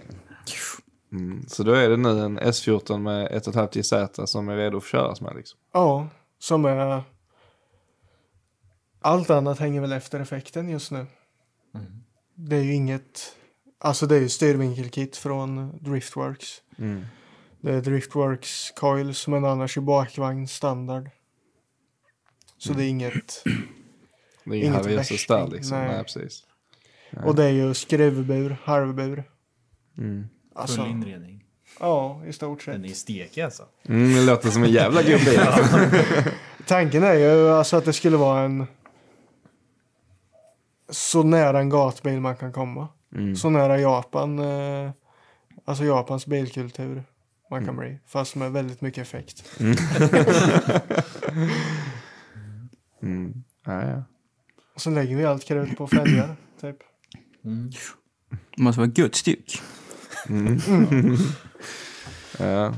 Mm. 1.13 1.45
Så 1.49 1.63
då 1.63 1.73
är 1.73 1.89
det 1.89 1.97
nu 1.97 2.21
en 2.21 2.41
S14 2.41 2.99
med 2.99 3.31
1,5 3.33 3.69
JZ 3.79 4.31
som 4.31 4.49
är 4.49 4.57
redo 4.57 4.77
att 4.77 4.85
köras 4.85 5.21
med 5.21 5.37
liksom. 5.37 5.59
Ja, 5.73 6.09
som 6.39 6.65
är... 6.65 7.03
Allt 9.01 9.31
annat 9.31 9.59
hänger 9.59 9.81
väl 9.81 9.93
efter 9.93 10.21
effekten 10.21 10.69
just 10.69 10.91
nu. 10.91 11.07
Det 12.35 12.57
är 12.57 12.63
ju 12.63 12.75
inget... 12.75 13.37
Alltså 13.87 14.07
det 14.07 14.17
är 14.17 14.21
ju 14.21 14.29
styrvinkelkit 14.29 15.17
från 15.17 15.79
Driftworks. 15.81 16.63
Mm. 16.79 17.05
Det 17.61 17.73
är 17.73 17.81
Driftworks 17.81 18.71
coils 18.71 19.29
men 19.29 19.45
annars 19.45 19.77
i 19.77 19.81
bakvagn 19.81 20.49
standard. 20.49 21.11
Så 22.59 22.73
det 22.73 22.85
är 22.85 22.89
inget... 22.89 23.45
Det 24.45 24.57
är 24.57 24.65
Inget 24.65 24.87
värsting, 24.87 25.49
liksom. 25.51 25.79
nej. 25.79 25.89
Nej, 25.89 26.03
precis. 26.03 26.45
Och 27.25 27.35
det 27.35 27.45
är 27.45 27.51
ju 27.51 27.75
skruvbur, 27.75 28.57
halvbur. 28.65 29.25
Mm. 29.99 30.29
Alltså, 30.55 30.77
Full 30.77 30.91
inredning. 30.91 31.45
ja, 31.81 32.23
i 32.27 32.33
stort 32.33 32.63
sett. 32.63 32.75
Den 32.75 32.85
är 32.85 32.89
stekig 32.95 33.43
alltså. 33.43 33.65
Mm, 33.89 34.15
det 34.15 34.23
låter 34.23 34.51
som 34.51 34.63
en 34.65 34.73
jävla 34.73 35.03
bil. 35.03 35.19
Tanken 36.67 37.03
är 37.05 37.15
ju 37.15 37.49
alltså 37.51 37.77
att 37.77 37.85
det 37.85 37.93
skulle 37.93 38.17
vara 38.17 38.41
en 38.41 38.67
så 40.91 41.23
nära 41.23 41.61
en 41.61 41.69
gatbil 41.69 42.21
man 42.21 42.37
kan 42.37 42.53
komma. 42.53 42.89
Mm. 43.17 43.37
Så 43.37 43.51
nära 43.51 43.81
Japan, 43.81 44.39
eh, 44.39 44.91
alltså 45.65 45.85
Japans 45.85 46.27
bilkultur 46.27 47.05
man 47.51 47.65
kan 47.65 47.77
bli. 47.77 47.99
Fast 48.07 48.35
med 48.35 48.53
väldigt 48.53 48.81
mycket 48.81 49.03
effekt. 49.03 49.45
Mm. 53.03 53.45
Ja, 53.67 53.89
ja. 53.89 54.05
Och 54.75 54.81
så 54.81 54.91
lägger 54.91 55.17
vi 55.17 55.25
allt 55.25 55.45
krut 55.45 55.77
på 55.77 55.87
fälgar, 55.87 56.37
typ. 56.61 56.77
Det 58.57 58.63
måste 58.63 58.81
vara 58.81 58.91
gudsstyck. 58.91 59.63
ja. 62.39 62.75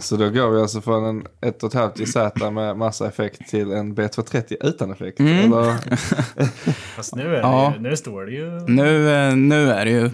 Så 0.00 0.16
då 0.16 0.30
går 0.30 0.50
vi 0.50 0.60
alltså 0.60 0.80
från 0.80 1.04
en 1.04 1.22
1,5 1.40 2.00
JZ 2.00 2.52
med 2.52 2.76
massa 2.76 3.08
effekt 3.08 3.48
till 3.50 3.72
en 3.72 3.94
B230 3.96 4.56
utan 4.60 4.90
effekt. 4.92 5.20
Mm. 5.20 5.52
Eller? 5.52 5.74
Fast 6.96 7.14
nu, 7.14 7.36
är 7.36 7.40
Ja. 7.40 7.72
det 7.76 7.82
ju, 7.82 7.90
nu 7.90 7.96
står 7.96 8.22
det 8.24 8.32
ju... 8.32 8.50
Nu, 8.66 9.10
eh, 9.10 9.36
nu 9.36 9.70
är 9.70 9.84
det 9.84 9.90
ju 9.90 10.10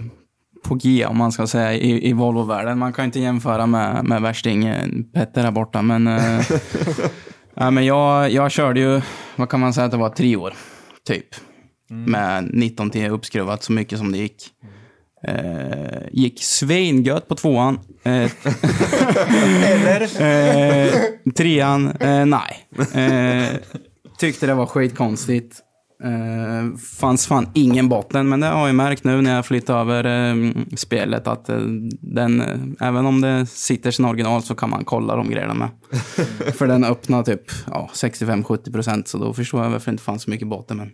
på 0.65 0.75
G 0.75 1.07
om 1.07 1.17
man 1.19 1.33
ska 1.33 1.47
säga 1.47 1.73
i, 1.75 2.09
i 2.09 2.13
Volvo-världen. 2.13 2.79
Man 2.79 2.93
kan 2.93 3.05
inte 3.05 3.21
jämföra 3.21 3.67
med, 3.67 4.05
med 4.05 4.23
värsting 4.23 4.65
eh, 4.65 4.87
Petter 5.15 5.43
här 5.43 5.51
borta. 5.51 5.83
Men, 5.83 6.07
ja, 7.55 7.71
men 7.71 7.85
jag, 7.87 8.31
jag 8.31 8.51
körde 8.51 8.81
ju, 8.81 9.01
vad 9.37 9.49
kan 9.49 9.61
man 9.61 9.73
säga 9.75 9.85
att 9.85 9.91
det 9.91 9.97
var, 9.97 10.09
tre 10.09 10.37
år 10.37 10.55
typ. 11.07 11.27
Med 11.91 12.49
19 12.53 12.91
till 12.91 13.11
uppskruvat 13.11 13.63
så 13.63 13.73
mycket 13.73 13.99
som 13.99 14.13
det 14.13 14.19
gick. 14.19 14.43
Eh, 15.29 16.09
gick 16.13 16.43
svingött 16.43 17.29
på 17.29 17.35
tvåan. 17.35 17.81
Eh, 18.03 18.13
Eller? 19.65 20.23
Eh, 20.23 20.93
trean, 21.37 21.91
eh, 22.01 22.27
nej. 22.27 22.69
Eh, 22.95 23.49
tyckte 24.19 24.47
det 24.47 24.55
var 24.55 24.67
skitkonstigt. 24.67 25.61
Eh, 26.05 26.77
fanns 27.01 27.27
fan 27.27 27.49
ingen 27.55 27.89
botten, 27.89 28.29
men 28.29 28.41
det 28.41 28.47
har 28.47 28.67
jag 28.67 28.77
märkt 28.77 29.05
nu 29.05 29.23
när 29.23 29.35
jag 29.35 29.47
flyttat 29.47 29.77
över 29.77 30.05
eh, 30.05 30.53
spelet 30.77 31.27
att 31.27 31.49
eh, 31.49 31.59
den, 32.01 32.43
även 32.81 33.07
om 33.07 33.21
det 33.21 33.47
sitter 33.47 33.91
sin 33.91 34.05
original 34.05 34.43
så 34.43 34.55
kan 34.55 34.71
man 34.71 34.85
kolla 34.85 35.17
de 35.17 35.31
grejerna 35.31 35.55
med. 35.55 35.69
För 36.57 36.67
den 36.67 36.85
öppnar 36.85 37.23
typ 37.23 37.43
ja, 37.67 37.91
65-70 37.93 38.73
procent, 38.73 39.09
så 39.09 39.19
då 39.19 39.33
förstår 39.35 39.63
jag 39.63 39.71
varför 39.71 39.91
det 39.91 39.95
inte 39.95 40.05
fanns 40.05 40.23
så 40.23 40.31
mycket 40.31 40.49
botten. 40.49 40.77
Men, 40.77 40.91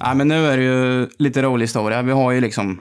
nej, 0.00 0.16
men 0.16 0.28
nu 0.28 0.46
är 0.46 0.56
det 0.56 0.64
ju 0.64 1.08
lite 1.18 1.42
rolig 1.42 1.64
historia. 1.64 2.02
Vi 2.02 2.12
har 2.12 2.32
ju 2.32 2.40
liksom, 2.40 2.80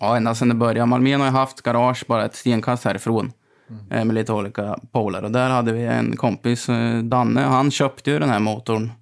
ja, 0.00 0.16
ända 0.16 0.34
sedan 0.34 0.48
det 0.48 0.54
började. 0.54 0.86
Malmén 0.86 1.20
har 1.20 1.26
ju 1.26 1.32
haft 1.32 1.62
garage 1.62 2.04
bara 2.08 2.24
ett 2.24 2.34
stenkast 2.36 2.84
härifrån 2.84 3.32
eh, 3.90 4.04
med 4.04 4.14
lite 4.14 4.32
olika 4.32 4.78
poler. 4.92 5.24
Och 5.24 5.30
där 5.30 5.50
hade 5.50 5.72
vi 5.72 5.84
en 5.84 6.16
kompis, 6.16 6.68
eh, 6.68 6.98
Danne, 7.02 7.40
han 7.40 7.70
köpte 7.70 8.10
ju 8.10 8.18
den 8.18 8.28
här 8.28 8.38
motorn. 8.40 8.92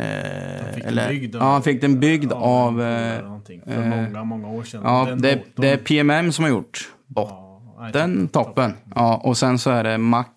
Eh, 0.00 0.74
fick 0.74 0.84
den 0.84 1.08
byggd 1.08 1.34
ja, 1.34 1.52
han 1.52 1.62
fick 1.62 1.80
den 1.80 2.00
byggd 2.00 2.32
av... 2.32 2.80
eller 2.82 3.32
Eh, 3.66 3.74
för 3.74 3.88
många, 3.88 4.24
många 4.24 4.48
år 4.48 4.62
sedan. 4.62 4.80
ja, 4.84 5.08
det, 5.18 5.42
det 5.56 5.68
är 5.68 5.76
PMM 5.76 6.32
som 6.32 6.44
har 6.44 6.50
gjort 6.50 6.88
Ja, 7.14 7.62
nej, 7.78 7.92
botten, 7.92 8.28
toppen. 8.28 8.72
Ja, 8.94 9.16
och 9.24 9.36
sen 9.38 9.58
så 9.58 9.70
är 9.70 9.84
det 9.84 9.98
Max 9.98 10.28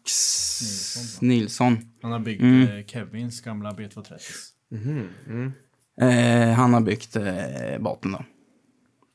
Nilsson, 0.61 1.27
Nilsson. 1.27 1.77
Han 2.01 2.11
har 2.11 2.19
byggt 2.19 2.41
Mm. 2.41 2.83
Kevins 2.87 3.41
gamla 3.41 3.71
B230. 3.71 5.51
Eh, 6.01 6.53
han 6.53 6.73
har 6.73 6.81
byggt 6.81 7.15
eh, 7.15 7.23
botten 7.79 8.11
då. 8.11 8.19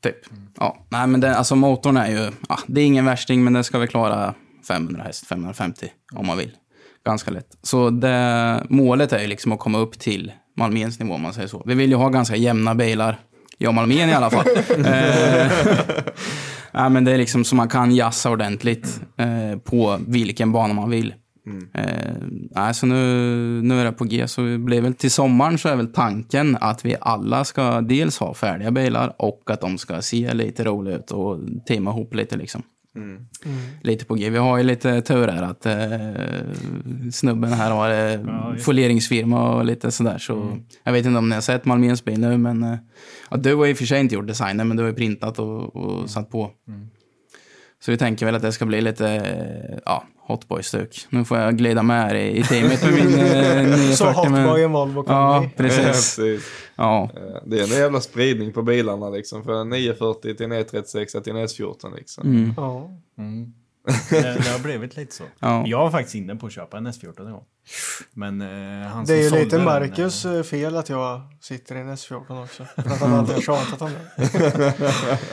Typ. 0.03 0.17
Ja, 0.59 0.87
nej 0.89 1.07
men 1.07 1.21
det, 1.21 1.37
alltså 1.37 1.57
motorn 1.57 1.97
är 1.97 2.09
ju, 2.09 2.31
ja, 2.49 2.59
det 2.67 2.81
är 2.81 2.85
ingen 2.85 3.05
värsting 3.05 3.45
men 3.45 3.53
det 3.53 3.65
ska 3.65 3.79
väl 3.79 3.89
klara 3.89 4.35
500 4.69 5.03
häst, 5.03 5.27
550 5.27 5.87
om 6.13 6.27
man 6.27 6.39
vill. 6.39 6.57
Ganska 7.07 7.31
lätt. 7.31 7.59
Så 7.63 7.91
det, 7.91 8.67
målet 8.69 9.13
är 9.13 9.21
ju 9.21 9.27
liksom 9.27 9.53
att 9.53 9.59
komma 9.59 9.79
upp 9.79 9.99
till 9.99 10.33
Malméns 10.57 10.99
nivå 10.99 11.15
om 11.15 11.23
man 11.23 11.35
säger 11.35 11.49
så. 11.49 11.63
Vi 11.67 11.75
vill 11.75 11.91
ju 11.91 11.97
ha 11.97 12.09
ganska 12.09 12.37
jämna 12.37 12.75
bilar. 12.75 13.19
Jag 13.59 13.75
Malmén 13.75 14.09
i 14.09 14.13
alla 14.13 14.31
fall. 14.31 14.47
eh, 14.87 15.51
men 16.91 17.05
det 17.05 17.13
är 17.13 17.19
liksom 17.19 17.45
så 17.45 17.55
man 17.55 17.69
kan 17.69 17.95
jassa 17.95 18.31
ordentligt 18.31 19.01
eh, 19.17 19.59
på 19.59 19.99
vilken 20.07 20.53
bana 20.53 20.75
man 20.75 20.91
vill. 20.91 21.15
Eh, 21.75 22.15
nej, 22.51 22.75
så 22.75 22.87
nu, 22.87 22.97
nu 23.63 23.81
är 23.81 23.85
det 23.85 23.93
på 23.93 24.05
G, 24.05 24.29
så 24.29 24.43
det 24.43 24.59
blir 24.59 24.81
väl 24.81 24.95
till 24.95 25.11
sommaren 25.11 25.59
så 25.59 25.69
är 25.69 25.77
väl 25.77 25.93
tanken 25.93 26.59
att 26.61 26.85
vi 26.85 26.97
alla 27.01 27.45
ska 27.45 27.81
dels 27.81 28.19
ha 28.19 28.35
färdiga 28.35 28.71
bilar 28.71 29.15
och 29.19 29.51
att 29.51 29.61
de 29.61 29.79
ska 29.79 30.03
se 30.03 30.35
lite 30.35 30.65
roliga 30.65 30.97
ut 30.97 31.11
och 31.11 31.39
teama 31.67 31.91
ihop 31.91 32.15
lite 32.15 32.37
liksom. 32.37 32.63
Lite 33.83 34.05
på 34.05 34.15
G. 34.15 34.31
Vi 34.31 34.39
har 34.39 34.59
ju 34.59 34.65
lite 34.65 35.01
tur 35.01 35.29
här 35.29 35.43
att 35.43 35.67
eh, 35.67 37.11
snubben 37.13 37.53
här 37.53 37.71
har 37.71 37.91
eh, 37.91 38.57
folieringsfirma 38.57 39.55
och 39.55 39.65
lite 39.65 39.91
sådär. 39.91 40.19
Så 40.19 40.59
jag 40.85 40.93
vet 40.93 41.07
inte 41.07 41.19
om 41.19 41.29
ni 41.29 41.35
har 41.35 41.43
sett 41.43 41.65
Malméns 41.65 42.05
bil 42.05 42.21
nu, 42.21 42.39
men 42.39 42.63
eh, 42.63 42.79
ja, 43.31 43.37
du 43.37 43.55
har 43.55 43.67
i 43.67 43.73
och 43.73 43.77
för 43.77 43.85
sig 43.85 44.01
inte 44.01 44.15
gjort 44.15 44.27
designen, 44.27 44.69
men 44.69 44.77
du 44.77 44.83
har 44.83 44.91
ju 44.91 44.97
printat 44.97 45.39
och, 45.39 45.77
och 45.77 46.11
satt 46.11 46.31
på. 46.31 46.51
Så 47.83 47.91
vi 47.91 47.97
tänker 47.97 48.27
väl 48.27 48.35
att 48.35 48.43
det 48.43 48.53
ska 48.53 48.67
bli 48.67 48.81
lite 48.81 49.09
eh, 49.11 49.79
ja, 49.85 50.05
hotboy-stuk. 50.19 51.07
Nu 51.11 51.25
får 51.25 51.39
jag 51.39 51.57
glida 51.59 51.83
med 51.83 52.03
här 52.03 52.15
i, 52.15 52.39
i 52.39 52.43
teamet 52.43 52.83
med 52.85 52.95
min 52.95 53.15
eh, 53.19 53.57
940. 53.57 53.97
Så 53.97 54.05
hotboy 54.11 54.63
en 54.63 54.73
Volvo 54.73 55.03
kan 55.03 55.17
Ja, 55.17 55.39
bli. 55.41 55.49
Ja, 55.49 55.53
precis. 55.57 56.17
precis. 56.17 56.45
Ja, 56.77 57.11
Eh, 57.17 57.21
Det 57.47 57.59
är 57.61 57.63
en 57.63 57.69
jävla 57.81 58.01
spridning 58.01 58.53
på 58.53 58.63
bilarna 58.63 59.11
liksom. 59.11 59.45
Från 59.45 59.57
en 59.57 59.69
940 59.69 60.35
till 60.35 60.47
en 60.47 60.53
E36 60.53 61.21
till 61.21 61.37
en 61.37 61.47
S14 61.47 61.97
liksom. 61.97 62.27
mm, 62.29 62.55
Ja. 62.57 62.91
Det, 63.85 64.21
det 64.45 64.49
har 64.51 64.63
blivit 64.63 64.97
lite 64.97 65.15
så. 65.15 65.25
Ja. 65.41 65.65
Jag 65.67 65.79
var 65.79 65.91
faktiskt 65.91 66.15
inne 66.15 66.37
på 66.37 66.47
att 66.47 66.53
köpa 66.53 66.77
en 66.77 66.87
S14 66.89 67.27
en 67.27 67.33
gång. 67.33 67.45
Men 68.13 68.41
eh, 68.41 68.89
han 68.89 69.05
Det 69.05 69.13
är 69.13 69.17
ju 69.17 69.23
lite 69.23 69.51
sålde 69.51 69.65
Marcus 69.65 70.23
den, 70.23 70.37
eh, 70.37 70.43
fel 70.43 70.77
att 70.77 70.89
jag 70.89 71.21
sitter 71.41 71.77
i 71.77 71.79
en 71.79 71.91
S14 71.93 72.45
också. 72.45 72.65
För 72.75 72.91
att 72.91 73.01
han 73.01 73.15
alltid 73.15 73.35
har 73.35 73.43
tjatat 73.43 73.83
om 73.83 73.91
det. 74.17 74.25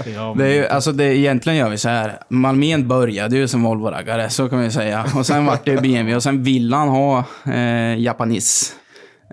eh, 0.06 0.14
ja, 0.14 0.36
Det 0.38 0.46
är 0.46 0.54
ju, 0.54 0.68
alltså 0.68 0.92
det, 0.92 1.18
egentligen 1.18 1.58
gör 1.58 1.70
vi 1.70 1.78
så 1.78 1.90
här. 1.90 2.20
Malmén 2.30 2.88
började 2.88 3.38
ju 3.38 3.48
som 3.48 3.68
Volvo-raggare, 3.68 4.30
så 4.30 4.50
kan 4.50 4.60
vi 4.62 4.72
säga. 4.72 5.06
Och 5.16 5.26
sen 5.26 5.46
vart 5.46 5.66
det 5.66 5.82
BMW 5.82 6.16
och 6.16 6.24
sen 6.24 6.44
ville 6.44 6.76
han 6.76 6.88
ha 6.90 7.24
eh, 7.46 8.00
Japanis. 8.00 8.76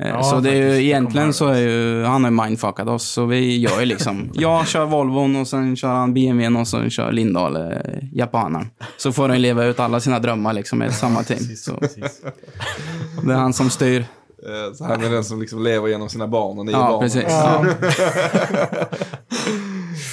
Eh, 0.01 0.09
Ja, 0.09 0.23
så 0.23 0.41
det 0.41 0.51
är 0.51 0.55
ju, 0.75 0.85
egentligen 0.85 1.33
så 1.33 1.49
är 1.49 1.59
ju, 1.59 2.05
han 2.05 2.25
har 2.25 2.31
ju 2.31 2.37
mindfuckat 2.43 2.89
oss. 2.89 3.09
Så 3.09 3.27
vi 3.27 3.59
gör 3.59 3.81
ju 3.81 3.87
liksom, 3.87 4.31
jag 4.35 4.69
kör 4.69 4.85
Volvon 4.87 5.37
och 5.37 5.49
sen 5.49 5.77
kör 5.77 5.89
han 5.95 6.15
BMWn 6.15 6.57
och 6.57 6.69
sen 6.69 6.91
kör 6.91 7.13
Lindahl 7.13 7.57
eh, 7.57 7.63
japanen. 8.13 8.71
Så 8.97 9.13
får 9.13 9.29
han 9.29 9.43
leva 9.43 9.65
ut 9.65 9.81
alla 9.81 10.01
sina 10.01 10.19
drömmar 10.19 10.53
liksom 10.53 10.79
med 10.79 10.95
samma 10.95 11.23
team. 11.23 11.39
Precis, 11.39 11.71
precis. 11.81 12.23
det 13.23 13.33
är 13.33 13.37
han 13.37 13.53
som 13.53 13.71
styr. 13.71 14.05
Eh, 14.49 14.73
Så 14.75 14.85
han 14.85 15.05
är 15.05 15.11
den 15.11 15.25
som 15.25 15.41
liksom 15.41 15.63
lever 15.63 15.89
genom 15.89 16.09
sina 16.09 16.27
barn 16.29 16.59
och 16.59 16.67
ni 16.67 16.73
är 16.73 16.77
Ja, 16.77 16.83
barnen. 16.83 17.01
precis. 17.01 17.25
Ja. 17.29 17.65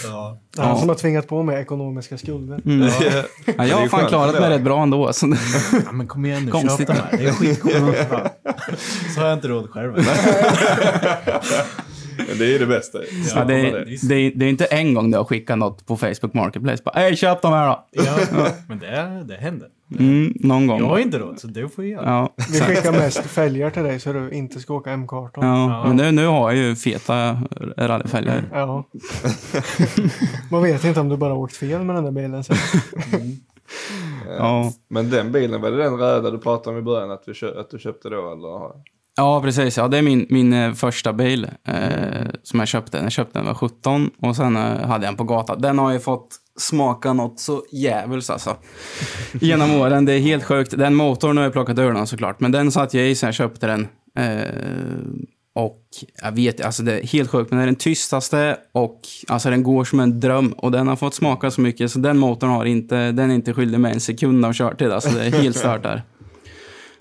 Ja. 0.04 0.38
Han 0.58 0.68
Ja. 0.70 0.78
som 0.78 0.90
har 0.90 0.96
tvingat 0.96 1.28
på 1.28 1.44
mig 1.44 1.62
ekonomiska 1.62 2.18
skulder. 2.18 2.62
Mm. 2.66 2.82
Ja. 3.02 3.24
Ja, 3.58 3.66
jag 3.66 3.78
har 3.78 3.88
fan 3.88 4.08
klarat 4.08 4.40
mig 4.40 4.50
rätt 4.50 4.62
bra 4.62 4.84
ändå. 4.84 5.14
Så 5.14 5.36
ja, 5.86 5.92
men 5.92 6.08
kom 6.08 6.26
igen 6.26 6.46
nu, 6.46 6.52
Konstigt. 6.52 6.88
köp 6.88 6.98
de 6.98 7.18
här. 7.18 7.18
Det 7.18 7.26
är 7.30 7.32
skitcoolt. 7.32 7.98
Så 9.16 9.20
har 9.22 9.28
jag 9.28 9.38
inte 9.38 9.48
råd 9.48 9.70
själv. 9.70 9.94
Men 12.28 12.38
det 12.38 12.56
är 12.56 12.60
det 12.60 12.66
bästa. 12.66 12.98
Ja, 13.36 13.46
det, 13.46 13.54
är, 13.56 13.98
det, 14.10 14.16
är, 14.16 14.32
det 14.36 14.46
är 14.46 14.50
inte 14.50 14.66
en 14.66 14.94
gång 14.94 15.12
du 15.12 15.18
har 15.18 15.26
skickat 15.26 15.58
något 15.58 15.86
på 15.86 15.98
Facebook 15.98 16.34
Marketplace. 16.34 16.84
Bara, 16.86 17.00
Hej, 17.00 17.16
köp 17.16 17.42
de 17.42 17.54
här 17.54 17.68
då. 17.68 17.86
Ja, 17.92 18.18
men 18.68 18.80
det, 18.80 19.24
det 19.28 19.36
händer. 19.36 19.68
Mm, 20.00 20.34
någon 20.40 20.68
gång. 20.68 20.80
Jag 20.80 20.88
har 20.88 21.00
inte 21.00 21.20
råd, 21.20 21.40
så 21.40 21.48
du 21.48 21.70
får 21.70 21.86
göra. 21.86 22.06
Ja, 22.06 22.34
Vi 22.52 22.60
skickar 22.60 22.92
mest 22.92 23.20
fälgar 23.26 23.70
till 23.70 23.84
dig 23.84 24.00
så 24.00 24.14
du 24.14 24.32
inte 24.32 24.60
ska 24.60 24.74
åka 24.74 24.92
M-kartan. 24.92 25.44
ja. 25.48 25.84
men 25.88 25.96
nu, 25.96 26.12
nu 26.12 26.26
har 26.28 26.52
jag 26.52 26.58
ju 26.68 26.76
feta 26.76 27.40
rallyfälgar. 27.78 28.44
Ja. 28.54 28.84
Man 30.52 30.64
vet 30.64 30.84
inte 30.84 31.00
om 31.00 31.10
du 31.10 31.18
bara 31.18 31.34
åkt 31.34 31.56
fel 31.56 31.84
med 31.84 31.96
den 31.96 32.04
där 32.04 32.12
bilen 32.12 32.44
sen. 32.44 32.56
Ja. 34.38 34.72
Men 34.90 35.10
den 35.10 35.32
bilen, 35.32 35.62
var 35.62 35.72
det 35.72 35.78
den 35.78 35.98
röda 35.98 36.32
du 36.32 36.38
pratade 36.38 36.76
om 36.76 36.80
i 36.82 36.86
början 36.86 37.12
att 37.12 37.26
kö- 37.36 37.60
att 37.60 37.70
du 37.70 37.80
köpte 37.80 38.10
då? 38.10 38.32
Eller? 38.32 38.82
ja, 39.18 39.42
precis. 39.42 39.78
Ja, 39.78 39.88
det 39.88 39.98
är 39.98 40.02
min, 40.02 40.26
min 40.30 40.54
eh, 40.54 40.74
första 40.74 41.14
bil 41.14 41.48
eh, 41.68 41.76
som 42.44 42.60
jag 42.60 42.68
köpte. 42.68 42.98
Jag 42.98 43.12
köpte 43.12 43.40
den 43.40 43.46
var 43.46 43.54
17 43.54 44.10
och 44.22 44.36
sen 44.36 44.56
eh, 44.56 44.62
hade 44.64 44.94
jag 44.94 45.02
den 45.02 45.16
på 45.16 45.24
gatan. 45.24 45.62
Den 45.62 45.80
har 45.80 45.92
ju 45.94 46.00
fått 46.00 46.28
smaka 46.60 47.14
något 47.14 47.40
så 47.40 47.64
jävligt 47.72 48.30
alltså. 48.30 48.58
Genom 49.34 49.76
åren. 49.76 50.06
Det 50.06 50.14
är 50.14 50.20
helt 50.20 50.44
sjukt. 50.44 50.78
Den 50.78 50.96
motorn 50.96 51.38
har 51.38 51.44
jag 51.44 51.54
plockat 51.54 51.80
ur 51.80 51.94
den 51.94 52.08
såklart. 52.08 52.40
Men 52.40 52.52
den 52.52 52.72
satt 52.72 52.94
jag 52.94 53.10
i 53.10 53.16
sen 53.16 53.28
jag 53.28 53.36
köpte 53.36 53.68
den. 53.68 53.88
Eh, 54.18 54.50
och 55.56 55.82
jag 56.24 56.32
vet, 56.32 56.62
alltså 56.62 56.84
det 56.84 57.00
är 57.00 57.08
helt 57.08 57.30
sjukt, 57.30 57.52
men 57.52 57.58
det 57.60 57.64
är 57.64 57.68
den 57.68 57.76
tystaste 57.76 58.58
och 58.72 59.02
alltså 59.28 59.50
den 59.50 59.64
går 59.64 59.84
som 59.84 60.00
en 60.00 60.20
dröm. 60.20 60.52
Och 60.52 60.72
den 60.72 60.88
har 60.88 60.96
fått 60.96 61.14
smaka 61.14 61.52
så 61.52 61.62
mycket 61.62 61.92
så 61.92 62.00
den 62.00 62.18
motorn 62.18 62.50
har 62.50 62.66
inte, 62.66 63.12
den 63.12 63.32
är 63.32 63.36
inte 63.36 63.54
skyldig 63.54 63.80
med 63.80 63.94
en 63.94 64.00
sekund 64.00 64.46
av 64.46 64.54
körtid. 64.54 64.92
Alltså 64.92 65.10
det 65.10 65.26
är 65.26 65.32
helt 65.32 65.58
stört 65.58 65.84
där. 65.84 66.04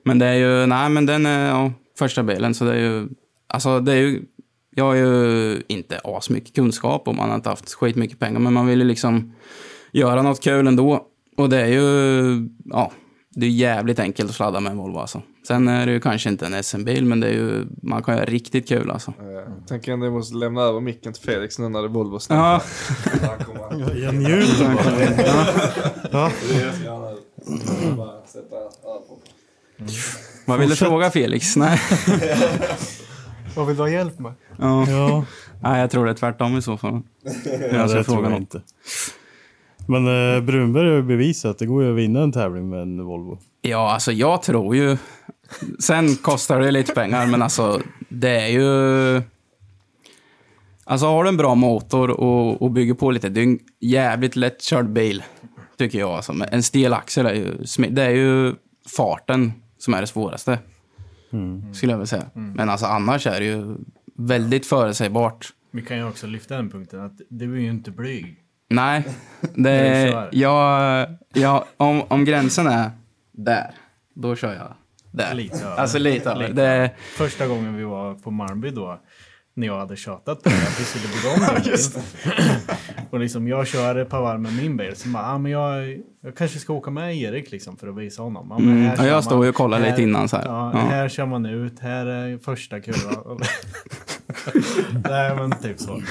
Men 0.05 0.19
det 0.19 0.27
är 0.27 0.35
ju, 0.35 0.67
nej 0.67 0.89
men 0.89 1.07
den 1.07 1.27
är 1.27 1.49
ja, 1.49 1.73
första 1.99 2.23
bilen 2.23 2.55
så 2.55 2.65
det 2.65 2.73
är 2.73 2.79
ju, 2.79 3.09
alltså 3.47 3.81
det 3.81 3.93
är 3.93 3.97
ju, 3.97 4.23
jag 4.71 4.85
har 4.85 4.95
ju 4.95 5.63
inte 5.69 6.01
asmycket 6.05 6.55
kunskap 6.55 7.09
och 7.09 7.15
man 7.15 7.29
har 7.29 7.37
inte 7.37 7.49
haft 7.49 7.75
skitmycket 7.75 8.19
pengar 8.19 8.41
men 8.41 8.53
man 8.53 8.67
vill 8.67 8.79
ju 8.79 8.85
liksom 8.85 9.33
göra 9.93 10.23
något 10.23 10.41
kul 10.41 10.67
ändå. 10.67 11.07
Och 11.37 11.49
det 11.49 11.61
är 11.61 11.67
ju, 11.67 12.49
ja, 12.65 12.93
det 13.35 13.47
är 13.47 13.51
jävligt 13.51 13.99
enkelt 13.99 14.31
att 14.31 14.37
sladda 14.37 14.61
med 14.61 14.71
en 14.73 14.79
Volvo 14.79 14.99
alltså. 14.99 15.23
Sen 15.47 15.69
är 15.69 15.87
det 15.87 15.93
ju 15.93 16.01
kanske 16.01 16.29
inte 16.29 16.47
en 16.47 16.63
SM-bil 16.65 17.05
men 17.05 17.21
det 17.21 17.27
är 17.29 17.33
ju, 17.33 17.67
man 17.83 18.03
kan 18.03 18.15
göra 18.17 18.25
riktigt 18.25 18.69
kul 18.69 18.91
alltså. 18.91 19.13
Jag 19.19 19.69
tänker 19.69 19.93
att 19.93 20.05
jag 20.05 20.13
måste 20.13 20.37
lämna 20.37 20.63
över 20.63 20.81
micken 20.81 21.13
till 21.13 21.23
Felix 21.23 21.59
nu 21.59 21.69
när 21.69 21.81
det 21.81 21.87
är 21.87 21.89
Volvo 21.89 22.19
Ja, 22.29 22.63
Jag 23.95 24.15
njuter 24.15 24.75
bara. 26.11 26.31
Ja. 26.31 26.31
Vad 30.47 30.59
vill 30.59 30.69
du 30.69 30.77
fråga 30.77 31.11
Felix? 31.11 31.57
Nej. 31.57 31.81
Vad 33.57 33.67
vill 33.67 33.77
du 33.77 33.83
ha 33.83 33.89
hjälp 33.89 34.19
med? 34.19 34.33
Ja. 34.61 34.87
Ja, 34.91 35.25
Nej, 35.63 35.81
jag 35.81 35.91
tror 35.91 36.05
det 36.05 36.11
är 36.11 36.15
tvärtom 36.15 36.57
i 36.57 36.63
så 36.63 36.77
fall. 36.77 37.03
ja 37.23 37.31
Jag 37.73 37.91
ska 37.91 37.99
det 37.99 38.05
tror 38.05 38.25
jag 38.31 38.37
inte. 38.37 38.63
Men 39.87 40.07
eh, 40.07 40.41
Brunberg 40.43 40.89
har 40.89 40.97
ju 40.97 41.03
bevisat 41.03 41.51
att 41.51 41.59
det 41.59 41.67
går 41.67 41.85
ju 41.85 41.91
att 41.91 41.97
vinna 41.97 42.23
en 42.23 42.33
tävling 42.33 42.69
med 42.69 42.83
en 42.83 43.05
Volvo. 43.05 43.39
Ja, 43.63 43.93
alltså 43.93 44.13
jag 44.13 44.43
tror 44.43 44.77
ju... 44.77 44.97
Sen 45.79 46.17
kostar 46.17 46.61
det 46.61 46.71
lite 46.71 46.95
pengar, 46.95 47.27
men 47.27 47.43
alltså 47.43 47.81
det 48.09 48.41
är 48.41 48.49
ju... 48.49 49.23
Alltså 50.85 51.07
har 51.07 51.25
du 51.25 51.29
en 51.29 51.37
bra 51.37 51.55
motor 51.55 52.11
och, 52.11 52.63
och 52.63 52.71
bygger 52.71 52.95
på 52.95 53.11
lite, 53.11 53.29
det 53.29 53.41
är 53.41 53.45
en 53.45 53.59
jävligt 53.81 54.37
lättkörd 54.37 54.89
bil. 54.89 55.23
Tycker 55.79 55.99
jag. 55.99 56.11
Alltså. 56.11 56.35
En 56.53 56.63
stel 56.63 56.93
axel 56.93 57.27
är 57.27 57.35
ju... 57.35 57.57
Det 57.91 58.03
är 58.03 58.11
ju 58.11 58.55
farten 58.97 59.53
som 59.79 59.95
är 59.95 60.01
det 60.01 60.07
svåraste. 60.07 60.59
Skulle 61.73 61.93
jag 61.93 61.99
vilja 61.99 62.07
säga. 62.07 62.31
Men 62.35 62.69
alltså 62.71 62.87
annars 62.87 63.27
är 63.27 63.41
det 63.41 63.47
ju 63.47 63.77
väldigt 64.27 64.67
förutsägbart. 64.67 65.49
Vi 65.71 65.83
kan 65.83 65.97
ju 65.97 66.09
också 66.09 66.27
lyfta 66.27 66.57
den 66.57 66.71
punkten 66.71 67.01
att 67.01 67.21
du 67.29 67.55
är 67.57 67.61
ju 67.61 67.71
inte 67.71 67.91
blyg. 67.91 68.37
Nej, 68.69 69.05
det. 69.55 70.29
Jag, 70.33 71.07
jag, 71.35 71.65
om, 71.77 72.03
om 72.09 72.25
gränsen 72.25 72.67
är 72.67 72.91
där, 73.33 73.71
då 74.15 74.37
kör 74.37 74.55
jag 74.55 74.75
där. 75.11 75.35
Lite 75.35 75.65
över. 75.65 75.77
Alltså 75.77 75.99
lite 75.99 76.31
över. 76.31 76.49
Det, 76.49 76.91
Första 77.17 77.47
gången 77.47 77.77
vi 77.77 77.85
var 77.85 78.15
på 78.15 78.31
Malmby 78.31 78.71
då, 78.71 79.01
när 79.55 79.67
jag 79.67 79.79
hade 79.79 79.97
tjatat 79.97 80.43
på 80.43 80.49
dig 80.49 80.59
att 80.59 80.81
vi 80.81 80.85
skulle 80.85 81.05
bygga 81.15 81.35
om 81.35 81.55
bil. 81.65 82.03
Och 83.11 83.21
liksom 83.21 83.49
jag 83.49 83.67
kör 83.67 84.05
varv 84.23 84.41
med 84.41 84.57
min 84.57 84.77
bil, 84.77 84.97
så 84.97 85.09
bara, 85.09 85.25
ah, 85.33 85.39
men 85.39 85.53
jag, 85.53 86.01
jag 86.23 86.37
kanske 86.37 86.59
ska 86.59 86.73
åka 86.73 86.91
med 86.91 87.17
Erik 87.17 87.51
liksom 87.51 87.77
för 87.77 87.89
att 87.89 87.97
visa 87.97 88.23
honom. 88.23 88.47
Ja, 88.51 88.59
men 88.59 88.69
Mm, 88.73 88.83
här 88.87 88.97
kör 88.97 89.07
jag 89.07 89.25
står 89.25 89.45
ju 89.45 89.49
och 89.49 89.55
kollar 89.57 89.81
lite 89.81 90.03
innan 90.03 90.29
så 90.29 90.37
här. 90.37 90.45
Ja, 90.47 90.71
Ja. 90.75 90.79
här 90.81 91.09
kör 91.09 91.27
man 91.27 91.47
ut, 91.47 91.81
här 91.81 92.07
är 92.07 92.39
första 92.39 92.81
kurvan. 92.81 93.41
Nej 95.09 95.37
men 95.37 95.51
typ 95.63 95.79
så. 95.81 96.03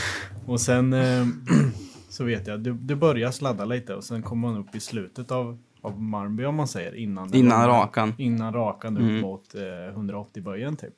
Och 0.45 0.61
sen 0.61 0.93
eh, 0.93 1.26
så 2.09 2.24
vet 2.24 2.47
jag, 2.47 2.59
du, 2.59 2.74
du 2.74 2.95
börjar 2.95 3.32
sladda 3.32 3.65
lite 3.65 3.95
och 3.95 4.03
sen 4.03 4.22
kommer 4.24 4.47
man 4.47 4.57
upp 4.59 4.76
i 4.76 4.80
slutet 4.80 5.32
av, 5.32 5.57
av 5.82 6.01
Marmby 6.01 6.45
om 6.45 6.55
man 6.55 6.67
säger. 6.67 6.95
Innan, 6.95 7.34
Innan 7.34 7.61
långa- 7.61 7.67
rakan. 7.67 8.13
Innan 8.17 8.53
rakan 8.53 8.97
upp 8.97 9.03
Mm. 9.03 9.22
mot 9.22 9.55
eh, 9.55 9.97
180-böjen 9.99 10.76
typ. 10.76 10.93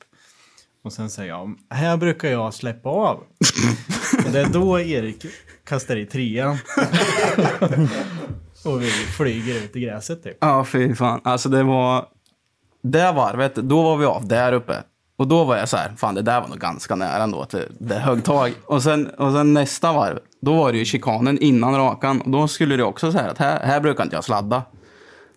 Och 0.84 0.92
sen 0.92 1.10
säger 1.10 1.28
jag, 1.28 1.54
här 1.70 1.96
brukar 1.96 2.28
jag 2.30 2.54
släppa 2.54 2.88
av. 2.88 3.16
och 4.26 4.32
det 4.32 4.40
är 4.40 4.48
då 4.52 4.80
Erik 4.80 5.26
kastar 5.64 5.96
i 5.96 6.06
trean. 6.06 6.56
och 8.64 8.82
vi 8.82 8.90
flyger 8.90 9.54
ut 9.64 9.76
i 9.76 9.80
gräset 9.80 10.22
typ. 10.24 10.36
Ja, 10.40 10.64
fy 10.64 10.94
fan. 10.94 11.20
Alltså 11.24 11.48
det 11.48 11.62
var... 11.62 12.06
Det 12.84 13.12
varvet, 13.12 13.54
då 13.54 13.82
var 13.82 13.96
vi 13.96 14.04
av 14.04 14.28
där 14.28 14.52
uppe. 14.52 14.82
Och 15.22 15.28
då 15.28 15.44
var 15.44 15.56
jag 15.56 15.68
så 15.68 15.76
här, 15.76 15.92
fan 15.96 16.14
det 16.14 16.22
där 16.22 16.40
var 16.40 16.48
nog 16.48 16.58
ganska 16.58 16.94
nära 16.94 17.22
ändå 17.22 17.42
att 17.42 17.50
det, 17.50 17.68
det 17.78 17.94
högg 17.94 18.24
tag. 18.24 18.52
Och 18.64 18.82
sen, 18.82 19.06
och 19.06 19.32
sen 19.32 19.54
nästa 19.54 19.92
varv, 19.92 20.18
då 20.40 20.54
var 20.54 20.72
det 20.72 20.78
ju 20.78 20.84
chikanen 20.84 21.38
innan 21.38 21.76
rakan. 21.76 22.20
Och 22.20 22.30
då 22.30 22.48
skulle 22.48 22.76
det 22.76 22.84
också 22.84 23.12
säga 23.12 23.30
att 23.30 23.38
här, 23.38 23.60
här 23.60 23.80
brukar 23.80 24.04
inte 24.04 24.16
jag 24.16 24.24
sladda. 24.24 24.62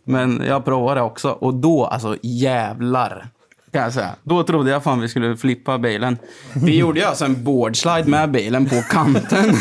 Men 0.04 0.44
jag 0.48 0.66
provade 0.66 1.02
också 1.02 1.30
och 1.30 1.54
då, 1.54 1.86
alltså 1.86 2.18
jävlar. 2.22 3.28
Kan 3.72 3.82
jag 3.82 3.94
säga. 3.94 4.16
Då 4.24 4.44
trodde 4.44 4.72
jag 4.72 4.84
fan 4.84 5.02
vi 5.02 5.08
skulle 5.08 5.38
flippa 5.38 5.78
bilen. 5.78 6.18
Vi 6.54 6.78
gjorde 6.80 7.00
ju 7.00 7.06
alltså 7.06 7.26
en 7.26 7.44
boardslide 7.44 8.10
med 8.10 8.32
bilen 8.32 8.66
på 8.66 8.82
kanten. 8.90 9.46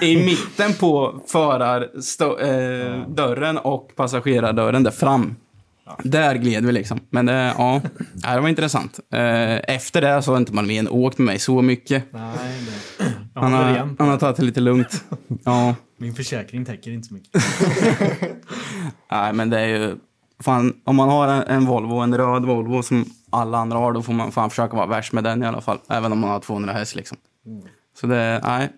I 0.00 0.24
mitten 0.24 0.74
på 0.80 1.20
förardörren 1.26 3.58
och 3.58 3.90
passagerardörren 3.96 4.82
där 4.82 4.90
fram. 4.90 5.36
Där 6.04 6.34
gled 6.34 6.64
vi 6.66 6.72
liksom. 6.72 7.00
Men 7.10 7.26
det, 7.26 7.54
ja, 7.58 7.80
det 8.34 8.40
var 8.40 8.48
intressant. 8.48 9.00
Eh, 9.12 9.74
Efter 9.74 10.00
det 10.00 10.22
så 10.22 10.30
har 10.32 10.38
inte 10.38 10.52
Malmén 10.54 10.88
åkt 10.88 11.18
med 11.18 11.26
mig 11.26 11.38
så 11.38 11.62
mycket. 11.62 12.04
Nej. 12.12 12.22
Jag 13.34 13.40
Han 13.42 13.52
har, 13.52 13.70
igen. 13.70 13.96
han 13.98 14.08
har 14.08 14.16
tagit 14.18 14.36
det 14.36 14.42
lite 14.42 14.60
lugnt. 14.60 15.04
Ja. 15.44 15.74
Min 15.96 16.14
försäkring 16.14 16.64
täcker 16.64 16.90
inte 16.90 17.08
så 17.08 17.14
mycket. 17.14 17.42
Nej, 19.10 19.32
men 19.32 19.50
det 19.50 19.60
är 19.60 19.66
ju... 19.66 19.96
Fan, 20.40 20.72
om 20.84 20.96
man 20.96 21.08
har 21.08 21.28
en, 21.28 21.42
en 21.42 21.66
Volvo, 21.66 21.94
en 21.96 22.16
röd 22.16 22.44
Volvo 22.44 22.82
som 22.82 23.04
alla 23.30 23.58
andra 23.58 23.78
har, 23.78 23.92
då 23.92 24.02
får 24.02 24.12
man 24.12 24.32
fan 24.32 24.50
försöka 24.50 24.76
vara 24.76 24.86
värst 24.86 25.12
med 25.12 25.24
den 25.24 25.42
i 25.42 25.46
alla 25.46 25.60
fall. 25.60 25.78
Även 25.88 26.12
om 26.12 26.18
man 26.18 26.30
har 26.30 26.40
200 26.40 26.72
häst 26.72 26.94
liksom. 26.94 27.18
Så 28.00 28.06
det, 28.06 28.40
nej. 28.44 28.68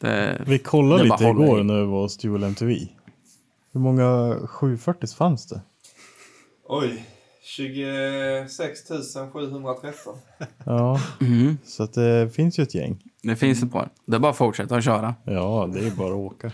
Det, 0.00 0.42
Vi 0.46 0.58
kollade 0.58 1.04
lite 1.04 1.24
igår 1.24 1.60
i. 1.60 1.64
när 1.64 1.74
vi 1.80 1.86
var 1.86 2.00
hos 2.00 2.16
Dual 2.18 2.42
MTV. 2.44 2.78
Hur 3.72 3.80
många 3.80 4.36
740 4.46 5.08
fanns 5.16 5.46
det? 5.46 5.60
Oj, 6.68 7.04
26 7.42 8.78
713. 9.32 10.14
Ja, 10.64 11.00
Mhm. 11.20 11.58
så 11.64 11.82
att 11.82 11.92
det 11.92 12.30
finns 12.34 12.58
ju 12.58 12.62
ett 12.62 12.74
gäng. 12.74 12.98
det 13.22 13.36
finns 13.36 13.62
ett 13.62 13.72
par. 13.72 13.88
Det 14.06 14.16
är 14.16 14.20
bara 14.20 14.30
att 14.30 14.36
fortsätta 14.36 14.76
att 14.76 14.84
köra. 14.84 15.14
Ja, 15.24 15.70
det 15.74 15.86
är 15.86 15.90
bara 15.90 16.08
att 16.08 16.14
åka. 16.14 16.52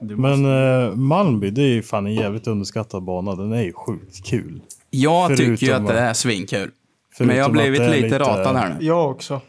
Men 0.00 0.44
eh, 0.44 0.94
Malmby, 0.94 1.50
det 1.50 1.62
är 1.62 1.66
ju 1.74 1.82
fan 1.82 2.06
en 2.06 2.14
jävligt 2.14 2.46
underskattad 2.46 3.02
bana. 3.02 3.34
Den 3.34 3.52
är 3.52 3.62
ju 3.62 3.72
sjukt 3.72 4.24
kul. 4.26 4.62
Jag 4.90 5.30
tycker 5.30 5.44
ju 5.44 5.56
Förutom 5.56 5.84
att 5.86 5.92
det 5.92 5.98
är 6.00 6.12
svinkul. 6.14 6.70
Förutom 7.12 7.26
Men 7.26 7.36
jag 7.36 7.44
har 7.44 7.50
blivit 7.52 7.80
är 7.80 8.02
lite, 8.02 8.18
ratad 8.18 8.56
här 8.56 8.76
nu. 8.80 8.86
Jag 8.86 9.10
också. 9.10 9.40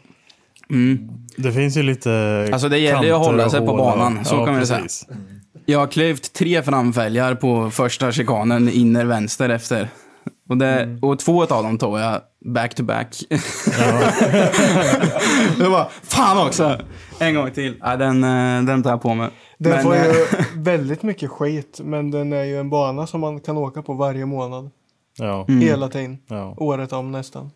Mm. 0.70 1.08
Det 1.36 1.52
finns 1.52 1.76
ju 1.76 1.82
lite 1.82 2.48
Alltså, 2.52 2.68
det 2.68 2.78
gäller 2.78 3.04
ju 3.04 3.12
att 3.12 3.26
hålla 3.26 3.50
sig 3.50 3.60
på 3.60 3.66
banan, 3.76 4.24
så 4.24 4.46
kan 4.46 4.58
vi 4.58 4.66
säga. 4.66 4.86
Jag 5.66 5.78
har 5.78 5.86
klyvt 5.86 6.32
tre 6.32 6.62
framfälgar 6.62 7.34
på 7.34 7.70
första 7.70 8.12
chikanen 8.12 8.68
inner 8.68 9.04
vänster 9.04 9.48
efter. 9.48 9.88
Och, 10.48 10.56
det, 10.56 10.98
och 11.02 11.18
två 11.18 11.42
av 11.42 11.62
dem 11.62 11.78
tog 11.78 11.98
jag 11.98 12.20
back 12.54 12.74
to 12.74 12.82
back. 12.82 13.16
det 15.58 15.68
var 15.68 15.88
fan 16.02 16.46
också! 16.46 16.78
En 17.18 17.34
gång 17.34 17.50
till. 17.50 17.76
Ja, 17.80 17.96
den, 17.96 18.24
eh, 18.24 18.62
den 18.62 18.82
tar 18.82 18.90
jag 18.90 19.02
på 19.02 19.14
mig. 19.14 19.28
Den 19.58 19.72
Men, 19.72 19.82
får 19.82 19.94
eh, 19.94 20.04
ju 20.04 20.26
väldigt 20.62 21.02
mycket 21.02 21.30
skit, 21.30 21.80
men 21.84 22.10
den 22.10 22.32
är 22.32 22.44
ju 22.44 22.60
en 22.60 22.70
bana 22.70 23.06
som 23.06 23.20
man 23.20 23.40
kan 23.40 23.56
åka 23.56 23.82
på 23.82 23.92
varje 23.94 24.26
månad. 24.26 24.70
Ja, 25.18 25.44
Mm. 25.48 25.60
Hela 25.60 25.88
tiden. 25.88 26.18
ja. 26.28 26.54
Året 26.56 26.92
om 26.92 27.12
nästan. 27.12 27.50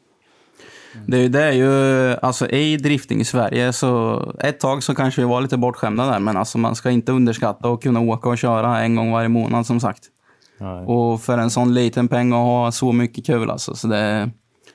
Det 1.06 1.16
är 1.16 1.20
ju, 1.20 1.28
det 1.28 1.42
är 1.42 1.52
ju, 1.52 2.16
alltså 2.22 2.48
i 2.48 2.76
drifting 2.76 3.20
i 3.20 3.24
Sverige 3.24 3.72
så 3.72 4.22
ett 4.40 4.60
tag 4.60 4.82
så 4.82 4.94
kanske 4.94 5.20
vi 5.20 5.26
var 5.26 5.40
lite 5.40 5.56
bortskämda 5.56 6.06
där 6.06 6.18
men 6.18 6.36
alltså 6.36 6.58
man 6.58 6.74
ska 6.74 6.90
inte 6.90 7.12
underskatta 7.12 7.68
att 7.68 7.82
kunna 7.82 8.00
åka 8.00 8.28
och 8.28 8.38
köra 8.38 8.80
en 8.80 8.96
gång 8.96 9.10
varje 9.10 9.28
månad 9.28 9.66
som 9.66 9.80
sagt. 9.80 10.10
Nej. 10.58 10.84
Och 10.86 11.22
för 11.22 11.38
en 11.38 11.50
sån 11.50 11.74
liten 11.74 12.08
peng 12.08 12.32
att 12.32 12.38
ha 12.38 12.72
så 12.72 12.92
mycket 12.92 13.26
kul 13.26 13.50
alltså. 13.50 13.74
Så 13.74 13.88
det, 13.88 14.30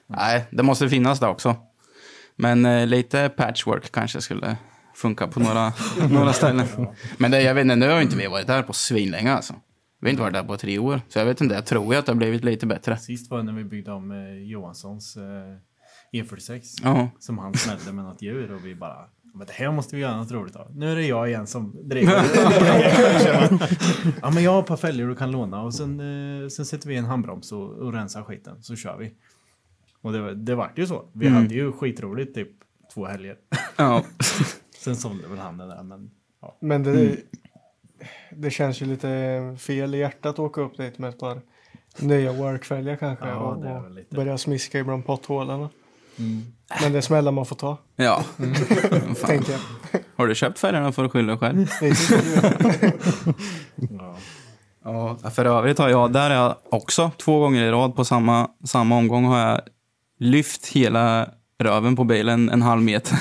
nej, 0.08 0.46
det 0.52 0.64
måste 0.64 0.90
finnas 0.90 1.20
där 1.20 1.30
också. 1.30 1.56
Men 2.36 2.66
eh, 2.66 2.88
lite 2.88 3.30
patchwork 3.30 3.92
kanske 3.92 4.22
skulle 4.22 4.58
funka 4.96 5.28
på 5.28 5.40
några, 5.40 5.74
några 6.10 6.34
ställen. 6.34 6.68
Men 7.18 7.32
det, 7.32 7.42
jag 7.42 7.56
vet 7.56 7.62
inte, 7.62 7.76
nu 7.76 7.90
har 7.90 8.02
inte 8.02 8.18
vi 8.18 8.28
varit 8.28 8.48
där 8.48 8.64
på 8.64 8.74
svinlänge 8.74 9.34
alltså. 9.34 9.54
Vi 10.02 10.08
har 10.08 10.12
inte 10.12 10.22
varit 10.22 10.34
där 10.34 10.44
på 10.44 10.58
tre 10.58 10.80
år. 10.80 11.02
Så 11.08 11.20
jag 11.20 11.26
vet 11.26 11.42
inte, 11.42 11.56
jag 11.56 11.66
tror 11.66 11.94
ju 11.94 12.00
att 12.00 12.06
det 12.06 12.12
har 12.12 12.18
blivit 12.18 12.44
lite 12.44 12.66
bättre. 12.66 12.98
Sist 12.98 13.32
var 13.32 13.38
det 13.38 13.44
när 13.44 13.54
vi 13.54 13.64
byggde 13.64 13.92
om 13.92 14.12
eh, 14.12 14.34
Johanssons 14.52 15.18
eh, 15.18 15.24
E46. 16.14 16.80
Ja. 16.84 17.10
Som 17.20 17.38
han 17.38 17.54
smällde 17.54 17.92
med 17.94 18.06
något 18.06 18.22
djur 18.22 18.52
och 18.52 18.66
vi 18.66 18.76
bara 18.76 19.06
men 19.34 19.48
det 19.48 19.54
här 19.54 19.72
måste 19.72 19.96
vi 19.96 20.02
göra 20.02 20.18
något 20.18 20.32
roligt 20.32 20.56
av. 20.56 20.76
Nu 20.78 20.92
är 20.92 20.96
det 20.96 21.06
jag 21.08 21.30
igen 21.30 21.48
som 21.48 21.76
driver. 21.90 22.14
ja 24.22 24.32
men 24.34 24.44
jag 24.44 24.52
har 24.52 24.60
ett 24.60 24.66
par 24.68 24.78
fälgar 24.78 25.08
du 25.08 25.16
kan 25.16 25.32
låna 25.32 25.62
och 25.64 25.74
sen, 25.74 26.00
eh, 26.44 26.48
sen 26.48 26.66
sätter 26.66 26.88
vi 26.88 26.96
en 26.96 27.06
handbroms 27.06 27.52
och, 27.52 27.70
och 27.72 27.94
rensar 27.94 28.24
skiten 28.24 28.64
så 28.64 28.76
kör 28.76 28.98
vi. 28.98 29.14
Och 30.02 30.12
det, 30.14 30.22
var- 30.22 30.32
det 30.32 30.56
vart 30.56 30.78
ju 30.80 30.88
så. 30.88 31.06
Vi 31.14 31.28
hade 31.28 31.54
ju 31.56 31.72
skitroligt 31.72 32.36
typ 32.36 32.50
två 32.94 33.06
helger. 33.06 33.36
Ja. 33.78 34.04
sen 34.84 34.96
sålde 34.96 35.28
väl 35.28 35.38
han 35.40 35.58
det 35.58 35.68
där 35.68 35.84
men 35.84 36.12
ja. 36.42 36.58
Men 36.62 36.84
det, 36.84 36.92
Mm. 36.92 37.16
det 38.32 38.50
känns 38.52 38.82
ju 38.82 38.86
lite 38.86 39.56
fel 39.60 39.96
i 39.96 39.98
hjärtat 39.98 40.26
att 40.34 40.40
åka 40.40 40.62
upp 40.62 40.78
dit 40.78 40.98
med 40.98 41.10
ett 41.10 41.20
par 41.20 41.42
nya 42.00 42.34
workfälgar 42.34 42.96
kanske. 42.96 43.28
Ja, 43.28 43.36
och, 43.36 43.66
och 43.66 43.84
börja 44.10 44.38
smiska 44.38 44.80
ibland 44.80 45.06
potthålarna. 45.06 45.70
Men 46.82 46.92
det 46.92 46.98
är 46.98 47.02
smällar 47.02 47.32
man 47.32 47.46
får 47.46 47.56
ta, 47.56 47.78
ja. 47.96 48.24
Fan. 48.38 49.16
tänker 49.26 49.52
jag. 49.52 49.60
Har 50.16 50.28
du 50.28 50.36
köpt 50.36 50.60
färgerna 50.60 50.92
för 50.92 51.06
att 51.06 51.12
skylla 51.12 51.38
själv? 51.38 51.70
Det 51.80 51.90
det 51.90 52.94
ja. 53.92 54.16
Ja, 54.84 55.30
för 55.30 55.46
övrigt 55.46 55.78
har 55.78 55.90
jag, 55.90 56.14
där 56.14 56.30
är 56.30 56.36
jag 56.36 56.56
också 56.72 57.12
två 57.18 57.40
gånger 57.40 57.64
i 57.64 57.72
rad 57.72 57.96
på 57.96 58.06
samma, 58.06 58.48
samma 58.66 58.98
omgång 58.98 59.26
har 59.26 59.40
jag 59.40 59.62
lyft 60.20 60.68
hela 60.68 61.30
röven 61.60 61.96
på 61.96 62.04
bilen 62.04 62.50
en 62.50 62.62
halv 62.62 62.82
meter. 62.82 63.20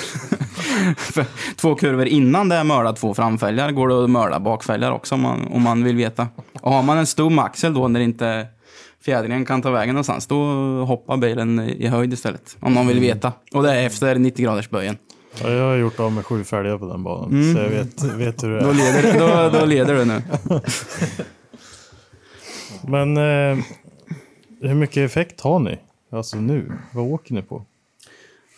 Två 1.57 1.75
kurvor 1.75 2.07
innan 2.07 2.49
det 2.49 2.57
är 2.57 2.65
mördat 2.65 2.97
två 2.97 3.15
framfälgar 3.15 3.71
går 3.71 3.89
det 3.89 4.05
att 4.05 4.11
mörda 4.11 4.41
bakfälgar 4.41 4.91
också 4.91 5.15
om 5.15 5.21
man, 5.21 5.47
om 5.47 5.63
man 5.63 5.85
vill 5.85 5.97
veta. 5.97 6.29
Och 6.61 6.73
har 6.73 6.83
man 6.83 6.99
en 6.99 7.07
stor 7.07 7.41
axel 7.41 7.75
då 7.75 7.89
när 7.89 8.01
inte 8.01 8.47
fjädringen 9.09 9.45
kan 9.45 9.63
ta 9.63 9.71
vägen 9.71 9.95
någonstans, 9.95 10.27
då 10.27 10.37
hoppar 10.85 11.17
bilen 11.17 11.61
i 11.61 11.87
höjd 11.87 12.13
istället. 12.13 12.57
Om 12.61 12.75
någon 12.75 12.87
vill 12.87 13.01
veta. 13.01 13.33
Och 13.53 13.63
det 13.63 13.75
är 13.75 13.87
efter 13.87 14.15
90 14.15 14.45
graders 14.45 14.71
böjen. 14.71 14.97
Ja, 15.43 15.51
jag 15.51 15.65
har 15.65 15.77
gjort 15.77 16.01
av 16.01 16.13
med 16.13 16.27
sju 16.27 16.45
fälgar 16.45 16.79
på 16.79 16.89
den 16.89 17.03
banan. 17.03 17.55
Så 17.55 17.61
jag 17.61 17.69
vet, 17.69 18.03
vet 18.03 18.43
hur 18.45 18.51
det 18.51 18.61
Då 18.61 18.69
är. 18.69 18.75
leder, 18.75 19.19
då, 19.53 19.59
då 19.59 19.65
leder 19.67 19.95
du 19.95 20.05
nu. 20.05 20.23
Men 22.89 23.17
eh, 23.17 23.65
hur 24.61 24.75
mycket 24.75 25.11
effekt 25.11 25.41
har 25.41 25.59
ni? 25.59 25.79
Alltså 26.13 26.37
nu? 26.37 26.73
Vad 26.93 27.05
åker 27.05 27.35
ni 27.35 27.43
på? 27.43 27.65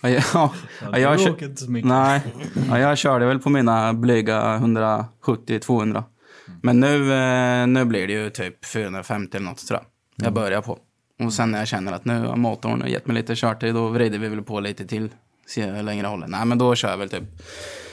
Ja, 0.02 0.08
ja, 0.08 0.52
ja, 0.92 0.98
jag 0.98 1.20
åker 1.32 1.46
inte 1.46 1.62
så 1.62 1.70
mycket. 1.70 1.88
Nej, 1.88 2.20
ja, 2.68 2.78
jag 2.78 2.98
körde 2.98 3.26
väl 3.26 3.38
på 3.38 3.50
mina 3.50 3.92
blyga 3.92 4.58
170-200. 4.58 6.02
Men 6.62 6.80
nu, 6.80 7.12
eh, 7.14 7.66
nu 7.66 7.84
blir 7.84 8.06
det 8.06 8.12
ju 8.12 8.30
typ 8.30 8.64
450 8.64 9.36
eller 9.36 9.46
något 9.46 9.66
tror 9.66 9.80
jag. 9.80 9.86
Jag 10.22 10.32
börjar 10.32 10.62
på. 10.62 10.78
Och 11.18 11.32
sen 11.32 11.50
när 11.50 11.58
jag 11.58 11.68
känner 11.68 11.92
att 11.92 12.04
nu 12.04 12.18
har 12.26 12.36
motorn 12.36 12.84
gett 12.86 13.06
mig 13.06 13.16
lite 13.16 13.36
körtid, 13.36 13.74
då 13.74 13.88
vrider 13.88 14.18
vi 14.18 14.28
väl 14.28 14.42
på 14.42 14.60
lite 14.60 14.86
till. 14.86 15.10
Se 15.46 15.66
hur 15.66 15.82
länge 15.82 16.02
det 16.02 16.08
håller. 16.08 16.26
Nej, 16.28 16.46
men 16.46 16.58
då 16.58 16.74
kör 16.74 16.90
jag 16.90 16.98
väl 16.98 17.08
typ 17.10 17.24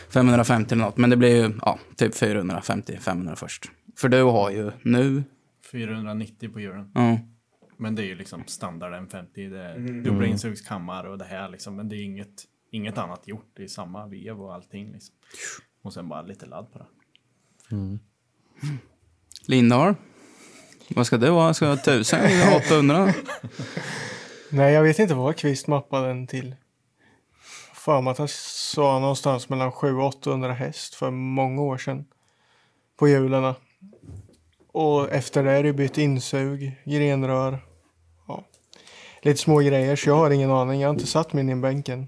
550 0.10 0.74
eller 0.74 0.86
något. 0.86 0.98
Men 0.98 1.10
det 1.10 1.18
blir 1.18 1.36
ju 1.36 1.54
ja, 1.62 1.80
typ 1.96 2.14
450-500 2.14 3.36
först. 3.36 3.72
För 3.98 4.10
du 4.10 4.24
har 4.24 4.52
ju 4.52 4.72
nu, 4.82 5.24
490 5.72 6.50
på 6.54 6.60
hjulen. 6.60 6.92
ja, 6.94 7.20
Men 7.78 7.96
det 7.96 8.02
är 8.02 8.06
ju 8.06 8.16
liksom 8.16 8.44
standard 8.48 8.94
M50. 8.94 9.28
Det 9.34 9.60
är 9.60 10.04
dubbla 10.04 10.26
insugskammar 10.26 11.04
och 11.04 11.18
det 11.18 11.26
här 11.26 11.50
liksom. 11.50 11.76
Men 11.76 11.90
det 11.90 11.96
är 11.96 12.04
inget, 12.04 12.44
inget 12.72 12.98
annat 12.98 13.28
gjort. 13.28 13.52
Det 13.54 13.64
är 13.64 13.68
samma 13.68 14.08
vev 14.08 14.42
och 14.42 14.54
allting 14.54 14.92
liksom. 14.92 15.16
Och 15.82 15.94
sen 15.94 16.10
bara 16.10 16.22
lite 16.22 16.46
ladd 16.46 16.72
på 16.74 16.80
det. 16.80 16.86
Lindahl. 19.46 19.96
Vad 20.90 21.08
ska 21.08 21.18
du 21.18 21.30
ha? 21.30 21.54
Ska 21.54 21.66
du 21.66 21.72
ha 21.72 21.78
1000 21.78 22.20
eller 22.20 22.58
800? 22.58 23.14
Nej, 24.50 24.74
jag 24.74 24.84
vet 24.84 25.00
inte 25.00 25.14
vad 25.14 25.36
Kvist 25.36 25.68
mappade 25.68 26.08
den 26.08 26.28
till. 26.28 26.56
För 27.74 28.02
mig 28.02 28.12
att 28.12 28.18
han 28.18 28.28
sa 28.28 29.00
någonstans 29.00 29.50
mellan 29.50 29.72
700 29.72 30.04
och 30.04 30.08
800 30.08 30.54
häst 30.54 30.96
för 30.96 31.12
många 31.12 31.62
år 31.62 31.78
sedan. 31.78 32.06
På 33.00 33.08
hjulen. 33.08 33.54
Och 34.74 35.12
efter 35.12 35.44
det 35.44 35.52
är 35.52 35.64
det 35.64 35.74
bytt 35.74 35.98
insug, 35.98 36.82
grenrör. 36.86 37.60
Ja. 38.28 38.44
Lite 39.22 39.40
små 39.40 39.58
grejer, 39.60 39.96
så 39.96 40.10
jag 40.10 40.16
har 40.16 40.32
ingen 40.32 40.52
aning. 40.52 40.82
Jag 40.82 40.90
har 40.90 40.94
inte 40.94 41.08
satt 41.08 41.34
min 41.34 41.50
i 41.50 41.56
bänken. 41.56 42.08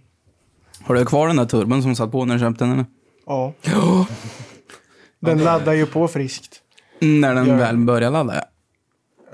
Har 0.83 0.95
du 0.95 1.05
kvar 1.05 1.27
den 1.27 1.35
där 1.35 1.45
turben 1.45 1.83
som 1.83 1.95
satt 1.95 2.11
på 2.11 2.25
när 2.25 2.35
du 2.35 2.39
köpte 2.39 2.63
den? 2.63 2.73
Eller? 2.73 2.85
Ja. 3.25 3.53
Den 5.19 5.43
laddar 5.43 5.73
ju 5.73 5.85
på 5.85 6.07
friskt. 6.07 6.61
När 6.99 7.35
den 7.35 7.45
Gör 7.47 7.57
väl 7.57 7.77
började 7.77 8.13
ladda, 8.13 8.35
ja. 8.35 8.43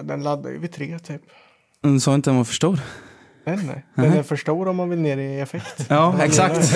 Den 0.04 0.24
laddar 0.24 0.50
ju 0.50 0.58
vid 0.58 0.72
tre 0.72 1.00
typ. 1.00 1.22
Den 1.82 2.00
sa 2.00 2.16
inte 2.16 2.30
att 2.30 2.32
den 2.32 2.38
var 2.38 2.44
för 2.44 2.54
stor. 2.54 2.80
Nej, 3.46 3.60
nej. 3.68 3.86
Den 3.96 4.14
är 4.14 4.24
för 4.24 4.36
stor 4.36 4.68
om 4.68 4.76
man 4.76 4.90
vill 4.90 5.00
ner 5.00 5.18
i 5.18 5.40
effekt. 5.40 5.86
Ja, 5.90 6.24
exakt. 6.24 6.76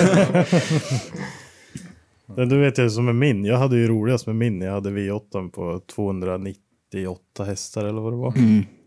Men 2.36 2.48
du 2.48 2.60
vet 2.60 2.78
ju 2.78 2.90
som 2.90 3.04
med 3.04 3.14
min. 3.14 3.44
Jag 3.44 3.58
hade 3.58 3.76
ju 3.76 3.88
roligast 3.88 4.26
med 4.26 4.36
min. 4.36 4.60
Jag 4.60 4.72
hade 4.72 4.90
V8 4.90 5.50
på 5.50 5.80
298 5.94 7.44
hästar 7.44 7.84
eller 7.84 8.00
vad 8.00 8.12
det 8.12 8.16
var. 8.16 8.34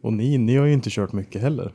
Och 0.03 0.13
ni, 0.13 0.37
ni 0.37 0.55
har 0.57 0.65
ju 0.65 0.73
inte 0.73 0.89
kört 0.89 1.11
mycket 1.11 1.41
heller. 1.41 1.73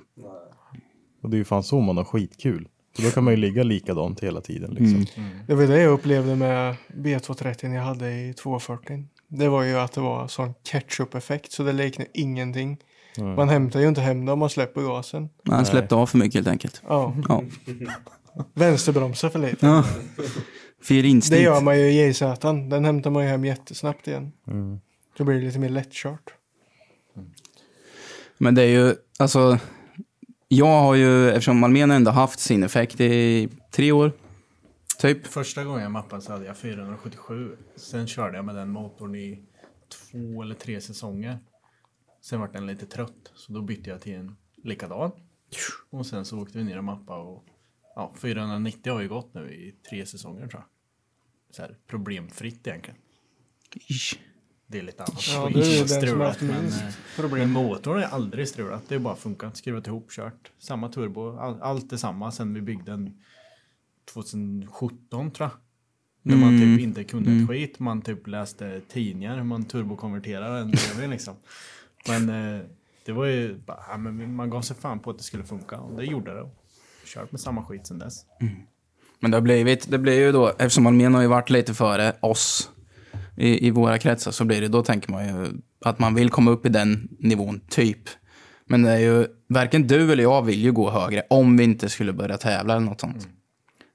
Och 1.22 1.30
det 1.30 1.36
är 1.36 1.38
ju 1.38 1.44
fan 1.44 1.62
så 1.62 1.80
man 1.80 1.96
har 1.96 2.04
skitkul. 2.04 2.68
För 2.96 3.02
då 3.02 3.10
kan 3.10 3.24
man 3.24 3.32
ju 3.34 3.36
ligga 3.40 3.62
likadant 3.62 4.20
hela 4.20 4.40
tiden 4.40 4.70
liksom. 4.70 5.06
Det 5.46 5.54
var 5.54 5.66
det 5.66 5.82
jag 5.82 5.92
upplevde 5.92 6.36
med 6.36 6.74
B230 6.96 7.74
jag 7.74 7.82
hade 7.82 8.10
i 8.10 8.34
240. 8.34 9.04
Det 9.28 9.48
var 9.48 9.62
ju 9.62 9.78
att 9.78 9.92
det 9.92 10.00
var 10.00 10.28
sån 10.28 10.54
ketchup-effekt 10.62 11.52
så 11.52 11.62
det 11.62 11.72
liknar 11.72 12.06
ingenting. 12.14 12.78
Man 13.36 13.48
hämtar 13.48 13.80
ju 13.80 13.88
inte 13.88 14.00
hem 14.00 14.26
det 14.26 14.32
om 14.32 14.38
man 14.38 14.50
släpper 14.50 14.80
gasen. 14.80 15.28
Han 15.44 15.66
släppte 15.66 15.94
av 15.94 16.06
för 16.06 16.18
mycket 16.18 16.34
helt 16.34 16.48
enkelt. 16.48 16.82
Ja. 16.88 17.14
Ja. 17.28 17.42
Vänsterbromsar 18.54 19.28
för 19.28 19.38
lite. 19.38 19.66
ja. 19.66 19.84
Det 20.88 21.00
instinkt. 21.00 21.42
gör 21.42 21.60
man 21.60 21.78
ju 21.78 21.84
i 21.84 22.08
JZ. 22.08 22.22
Den 22.70 22.84
hämtar 22.84 23.10
man 23.10 23.22
ju 23.22 23.28
hem 23.28 23.44
jättesnabbt 23.44 24.08
igen. 24.08 24.32
Då 25.16 25.24
blir 25.24 25.36
det 25.36 25.46
lite 25.46 25.58
mer 25.58 25.68
lättkört. 25.68 26.34
Men 28.38 28.54
det 28.54 28.62
är 28.62 28.66
ju, 28.66 28.94
alltså. 29.18 29.58
Jag 30.48 30.80
har 30.80 30.94
ju, 30.94 31.28
eftersom 31.28 31.58
Malmén 31.58 31.90
ändå 31.90 32.10
haft 32.10 32.40
sin 32.40 32.62
effekt 32.62 33.00
i 33.00 33.48
tre 33.72 33.92
år. 33.92 34.12
Typ. 34.98 35.26
Första 35.26 35.64
gången 35.64 35.82
jag 35.82 35.92
mappade 35.92 36.22
så 36.22 36.32
hade 36.32 36.44
jag 36.46 36.56
477. 36.56 37.56
Sen 37.76 38.06
körde 38.06 38.36
jag 38.36 38.44
med 38.44 38.54
den 38.54 38.68
motorn 38.70 39.14
i 39.14 39.42
två 39.88 40.42
eller 40.42 40.54
tre 40.54 40.80
säsonger. 40.80 41.38
Sen 42.20 42.40
var 42.40 42.48
den 42.48 42.66
lite 42.66 42.86
trött, 42.86 43.32
så 43.34 43.52
då 43.52 43.62
bytte 43.62 43.90
jag 43.90 44.00
till 44.00 44.14
en 44.14 44.36
likadan. 44.64 45.10
Och 45.90 46.06
sen 46.06 46.24
så 46.24 46.38
åkte 46.42 46.58
vi 46.58 46.64
ner 46.64 46.78
och 46.78 46.84
mappade 46.84 47.20
och 47.20 47.44
ja, 47.94 48.14
490 48.16 48.92
har 48.92 49.00
ju 49.00 49.08
gått 49.08 49.34
nu 49.34 49.54
i 49.54 49.74
tre 49.90 50.06
säsonger 50.06 50.48
tror 50.48 50.62
jag. 50.62 50.66
Så 51.56 51.62
här, 51.62 51.78
problemfritt 51.86 52.66
egentligen. 52.66 53.00
Det 54.66 54.78
är 54.78 54.82
lite 54.82 55.02
annat 55.02 55.28
Ja, 55.28 55.50
du 55.54 55.60
är 55.60 55.80
har 55.80 55.86
strulat, 55.86 56.40
men, 56.40 56.66
eh, 56.66 56.94
problem. 57.16 57.38
men 57.38 57.50
motorn 57.50 57.96
har 57.96 58.02
aldrig 58.02 58.48
strulat. 58.48 58.88
Det 58.88 58.94
är 58.94 58.98
bara 58.98 59.16
funkat, 59.16 59.56
skruvat 59.56 59.86
ihop, 59.86 60.10
kört. 60.10 60.52
Samma 60.58 60.88
turbo, 60.88 61.38
all, 61.38 61.62
allt 61.62 61.92
är 61.92 61.96
samma 61.96 62.32
sen 62.32 62.54
vi 62.54 62.60
byggde 62.60 62.90
den 62.90 63.22
2017 64.14 65.30
tror 65.30 65.48
jag. 65.48 65.50
När 66.22 66.36
man 66.36 66.56
Mm. 66.56 66.76
typ 66.76 66.84
inte 66.86 67.04
kunde 67.04 67.30
ett 67.42 67.48
skit. 67.48 67.78
Man 67.78 68.02
typ 68.02 68.26
läste 68.26 68.80
tidningar 68.88 69.36
hur 69.36 69.44
man 69.44 69.64
turbokonverterar 69.64 70.56
en 70.60 70.70
BMW 70.70 71.06
liksom. 71.06 71.34
Men 72.08 72.28
eh, 72.28 72.60
det 73.06 73.12
var 73.12 73.24
ju 73.26 73.58
bara, 73.58 73.78
ja, 73.90 73.96
men 73.96 74.34
man 74.34 74.50
gav 74.50 74.62
sig 74.62 74.76
fan 74.76 74.98
på 74.98 75.10
att 75.10 75.18
det 75.18 75.24
skulle 75.24 75.44
funka 75.44 75.78
och 75.80 75.96
det 75.96 76.04
gjorde 76.04 76.34
det. 76.34 76.50
Kört 77.06 77.32
med 77.32 77.40
samma 77.40 77.64
skit 77.64 77.86
sen 77.86 77.98
dess. 77.98 78.24
Men 79.20 79.30
det 79.30 79.36
har 79.36 79.42
blivit, 79.42 79.90
det 79.90 79.98
blir 79.98 80.20
ju 80.20 80.32
då, 80.32 80.48
eftersom 80.48 80.84
Malmén 80.84 81.14
har 81.14 81.22
ju 81.22 81.28
varit 81.28 81.50
lite 81.50 81.74
före 81.74 82.12
oss 82.20 82.70
i, 83.36 83.66
i 83.66 83.70
våra 83.70 83.98
kretsar 83.98 84.30
så 84.30 84.44
blir 84.44 84.60
det, 84.60 84.68
då 84.68 84.82
tänker 84.82 85.10
man 85.12 85.28
ju 85.28 85.46
att 85.84 85.98
man 85.98 86.14
vill 86.14 86.30
komma 86.30 86.50
upp 86.50 86.66
i 86.66 86.68
den 86.68 87.08
nivån, 87.18 87.60
typ. 87.68 87.98
Men 88.64 88.82
det 88.82 88.90
är 88.90 88.98
ju, 88.98 89.26
varken 89.48 89.86
du 89.86 90.12
eller 90.12 90.22
jag 90.22 90.42
vill 90.42 90.60
ju 90.60 90.72
gå 90.72 90.90
högre 90.90 91.22
om 91.30 91.56
vi 91.56 91.64
inte 91.64 91.88
skulle 91.88 92.12
börja 92.12 92.36
tävla 92.36 92.76
eller 92.76 92.86
något 92.86 93.00
sånt. 93.00 93.28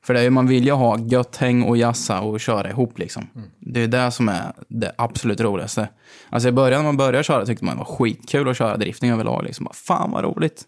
För 0.05 0.13
det 0.13 0.19
är 0.19 0.23
ju, 0.23 0.29
man 0.29 0.47
vill 0.47 0.65
ju 0.65 0.71
ha 0.71 0.99
gött 0.99 1.35
häng 1.37 1.63
och 1.63 1.77
jassa 1.77 2.21
och 2.21 2.39
köra 2.39 2.69
ihop 2.69 2.99
liksom. 2.99 3.27
Det 3.59 3.83
är 3.83 3.87
det 3.87 4.11
som 4.11 4.29
är 4.29 4.53
det 4.67 4.95
absolut 4.97 5.41
roligaste. 5.41 5.89
Alltså 6.29 6.49
i 6.49 6.51
början 6.51 6.79
när 6.79 6.87
man 6.87 6.97
började 6.97 7.23
köra 7.23 7.45
tyckte 7.45 7.65
man 7.65 7.75
det 7.75 7.79
var 7.79 7.95
skitkul 7.95 8.49
att 8.49 8.57
köra 8.57 8.77
drifting 8.77 9.11
överlag. 9.11 9.43
Liksom. 9.43 9.63
Bara, 9.63 9.73
Fan 9.73 10.11
vad 10.11 10.23
roligt. 10.23 10.63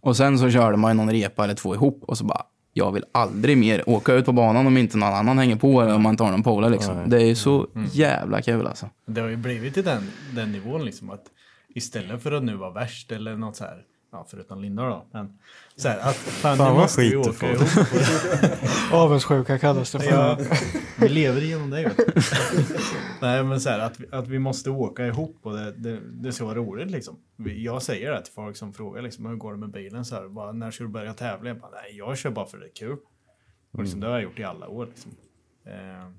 Och 0.00 0.16
sen 0.16 0.38
så 0.38 0.50
körde 0.50 0.76
man 0.76 0.90
ju 0.90 0.96
någon 0.96 1.10
repa 1.10 1.44
eller 1.44 1.54
två 1.54 1.74
ihop 1.74 2.04
och 2.04 2.18
så 2.18 2.24
bara, 2.24 2.42
jag 2.72 2.92
vill 2.92 3.04
aldrig 3.12 3.58
mer 3.58 3.88
åka 3.88 4.12
ut 4.12 4.24
på 4.24 4.32
banan 4.32 4.66
om 4.66 4.76
inte 4.76 4.98
någon 4.98 5.14
annan 5.14 5.38
hänger 5.38 5.56
på 5.56 5.82
eller 5.82 5.94
om 5.94 6.02
man 6.02 6.10
inte 6.10 6.22
har 6.22 6.30
någon 6.30 6.42
polare 6.42 6.70
liksom. 6.70 7.10
Det 7.10 7.16
är 7.16 7.26
ju 7.26 7.34
så 7.34 7.66
jävla 7.92 8.42
kul 8.42 8.66
alltså. 8.66 8.90
Det 9.06 9.20
har 9.20 9.28
ju 9.28 9.36
blivit 9.36 9.74
till 9.74 9.84
den, 9.84 10.10
den 10.34 10.52
nivån 10.52 10.84
liksom 10.84 11.10
att 11.10 11.24
istället 11.74 12.22
för 12.22 12.32
att 12.32 12.42
nu 12.42 12.56
vara 12.56 12.70
värst 12.70 13.12
eller 13.12 13.36
något 13.36 13.56
så 13.56 13.64
här, 13.64 13.82
ja 14.12 14.26
förutom 14.30 14.62
Linda 14.62 14.82
då, 14.88 15.06
men 15.12 15.38
så 15.76 15.88
här 15.88 15.98
att 15.98 16.16
fan, 16.16 16.56
Fan, 16.56 16.66
vad 16.74 16.82
måste 16.82 17.00
vi 17.00 17.06
skit 17.06 17.12
du 17.12 17.18
åka 17.18 17.32
får. 17.32 17.48
ihop. 17.48 18.92
Avundsjuka 18.92 19.58
kallas 19.58 19.92
det 19.92 20.00
för. 20.00 20.10
Ja, 20.10 20.38
vi 20.98 21.08
lever 21.08 21.42
igenom 21.42 21.70
du. 21.70 21.90
Nej 23.22 23.44
men 23.44 23.60
så 23.60 23.68
här, 23.70 23.78
att, 23.78 24.00
vi, 24.00 24.06
att 24.12 24.28
vi 24.28 24.38
måste 24.38 24.70
åka 24.70 25.06
ihop 25.06 25.36
och 25.42 25.52
det, 25.56 25.72
det, 25.72 26.00
det 26.12 26.28
är 26.28 26.32
så 26.32 26.54
roligt 26.54 26.90
liksom. 26.90 27.16
Jag 27.36 27.82
säger 27.82 28.10
det 28.12 28.22
till 28.22 28.32
folk 28.32 28.56
som 28.56 28.72
frågar 28.72 29.02
liksom, 29.02 29.26
hur 29.26 29.36
går 29.36 29.52
det 29.52 29.58
med 29.58 29.70
bilen? 29.70 30.04
Så 30.04 30.14
här, 30.14 30.28
bara, 30.28 30.52
när 30.52 30.70
ska 30.70 30.84
du 30.84 30.90
börja 30.90 31.14
tävla? 31.14 31.48
Jag 31.48 31.58
bara, 31.60 31.70
nej 31.70 31.96
jag 31.98 32.18
kör 32.18 32.30
bara 32.30 32.46
för 32.46 32.58
det 32.58 32.66
är 32.66 32.72
kul. 32.74 32.96
Och 33.72 33.82
liksom, 33.82 34.00
det 34.00 34.06
har 34.06 34.14
jag 34.14 34.22
gjort 34.22 34.38
i 34.38 34.44
alla 34.44 34.68
år. 34.68 34.86
Liksom. 34.86 35.10
Eh, 35.66 36.10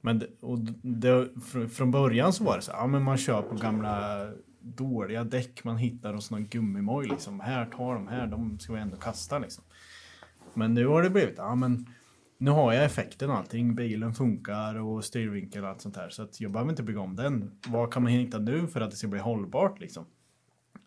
men 0.00 0.18
det, 0.18 0.26
och 0.40 0.58
det, 0.82 1.28
fr- 1.52 1.68
från 1.68 1.90
början 1.90 2.32
så 2.32 2.44
var 2.44 2.56
det 2.56 2.62
så 2.62 2.72
här, 2.72 2.78
ja 2.78 2.86
men 2.86 3.02
man 3.02 3.16
kör 3.16 3.42
på 3.42 3.54
gamla 3.54 4.26
dåliga 4.66 5.24
däck 5.24 5.64
man 5.64 5.76
hittar 5.76 6.14
hos 6.14 6.30
någon 6.30 6.46
gummimoj 6.46 7.06
liksom. 7.06 7.40
Här, 7.40 7.66
tar 7.66 7.94
de 7.94 8.08
här, 8.08 8.26
de 8.26 8.58
ska 8.58 8.72
vi 8.72 8.80
ändå 8.80 8.96
kasta 8.96 9.38
liksom. 9.38 9.64
Men 10.54 10.74
nu 10.74 10.86
har 10.86 11.02
det 11.02 11.10
blivit, 11.10 11.34
ja 11.36 11.54
men 11.54 11.86
nu 12.38 12.50
har 12.50 12.72
jag 12.72 12.84
effekten 12.84 13.30
och 13.30 13.36
allting. 13.36 13.74
Bilen 13.74 14.14
funkar 14.14 14.74
och 14.74 15.04
styrvinkel 15.04 15.64
och 15.64 15.70
allt 15.70 15.80
sånt 15.80 15.96
här. 15.96 16.08
Så 16.08 16.22
att 16.22 16.40
jag 16.40 16.52
behöver 16.52 16.70
inte 16.70 16.82
bygga 16.82 17.00
om 17.00 17.16
den. 17.16 17.58
Vad 17.68 17.92
kan 17.92 18.02
man 18.02 18.12
hitta 18.12 18.38
nu 18.38 18.66
för 18.66 18.80
att 18.80 18.90
det 18.90 18.96
ska 18.96 19.08
bli 19.08 19.20
hållbart 19.20 19.80
liksom? 19.80 20.06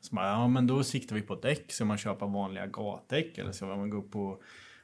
Så 0.02 0.16
man, 0.16 0.26
ja 0.26 0.48
men 0.48 0.68
då 0.68 0.84
siktar 0.84 1.16
vi 1.16 1.22
på 1.22 1.36
däck. 1.36 1.72
Ska 1.72 1.86
man 1.86 1.98
köpa 1.98 2.26
vanliga 2.26 2.68
gatdäck 2.68 3.38
eller 3.38 3.52
ska 3.52 3.66
man 3.66 3.90
gå 3.90 3.98
upp 3.98 4.12
på, 4.12 4.42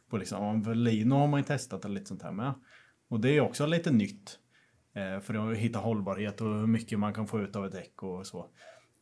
på 0.10 0.18
liksom, 0.18 0.44
ja, 0.44 0.64
för 0.64 0.76
Lino 0.76 1.16
har 1.16 1.28
man 1.28 1.40
ju 1.40 1.44
testat 1.44 1.86
eller 1.86 1.96
lite 1.96 2.06
sånt 2.06 2.24
här 2.24 2.32
med. 2.32 2.54
Och 3.08 3.20
det 3.20 3.30
är 3.30 3.42
också 3.42 3.66
lite 3.66 3.92
nytt. 3.92 4.40
Eh, 4.94 5.20
för 5.20 5.52
att 5.52 5.58
hitta 5.58 5.80
hållbarhet 5.80 6.42
och 6.42 6.48
hur 6.48 6.68
mycket 6.68 7.00
man 7.00 7.14
kan 7.14 7.28
få 7.28 7.40
ut 7.40 7.56
av 7.56 7.66
ett 7.66 7.72
däck 7.72 8.04
och 8.04 8.28
så. 8.28 8.50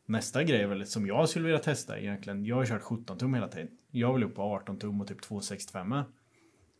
Nästa 0.06 0.44
grej 0.44 0.60
är 0.62 0.66
väl 0.66 0.86
som 0.86 1.06
jag 1.06 1.28
skulle 1.28 1.44
vilja 1.44 1.58
testa 1.58 1.98
egentligen. 2.00 2.44
Jag 2.44 2.56
har 2.56 2.66
kört 2.66 2.82
17 2.82 3.18
tum 3.18 3.34
hela 3.34 3.48
tiden. 3.48 3.68
Jag 3.90 4.14
vill 4.14 4.24
upp 4.24 4.34
på 4.34 4.42
18 4.42 4.78
tum 4.78 5.00
och 5.00 5.06
typ 5.08 5.22
265 5.22 5.94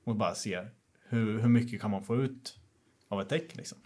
och 0.04 0.16
bara 0.16 0.34
se 0.34 0.60
hur, 1.08 1.38
hur 1.38 1.48
mycket 1.48 1.80
kan 1.80 1.90
man 1.90 2.04
få 2.04 2.16
ut 2.16 2.58
av 3.08 3.20
ett 3.20 3.28
däck 3.28 3.56
liksom. 3.56 3.78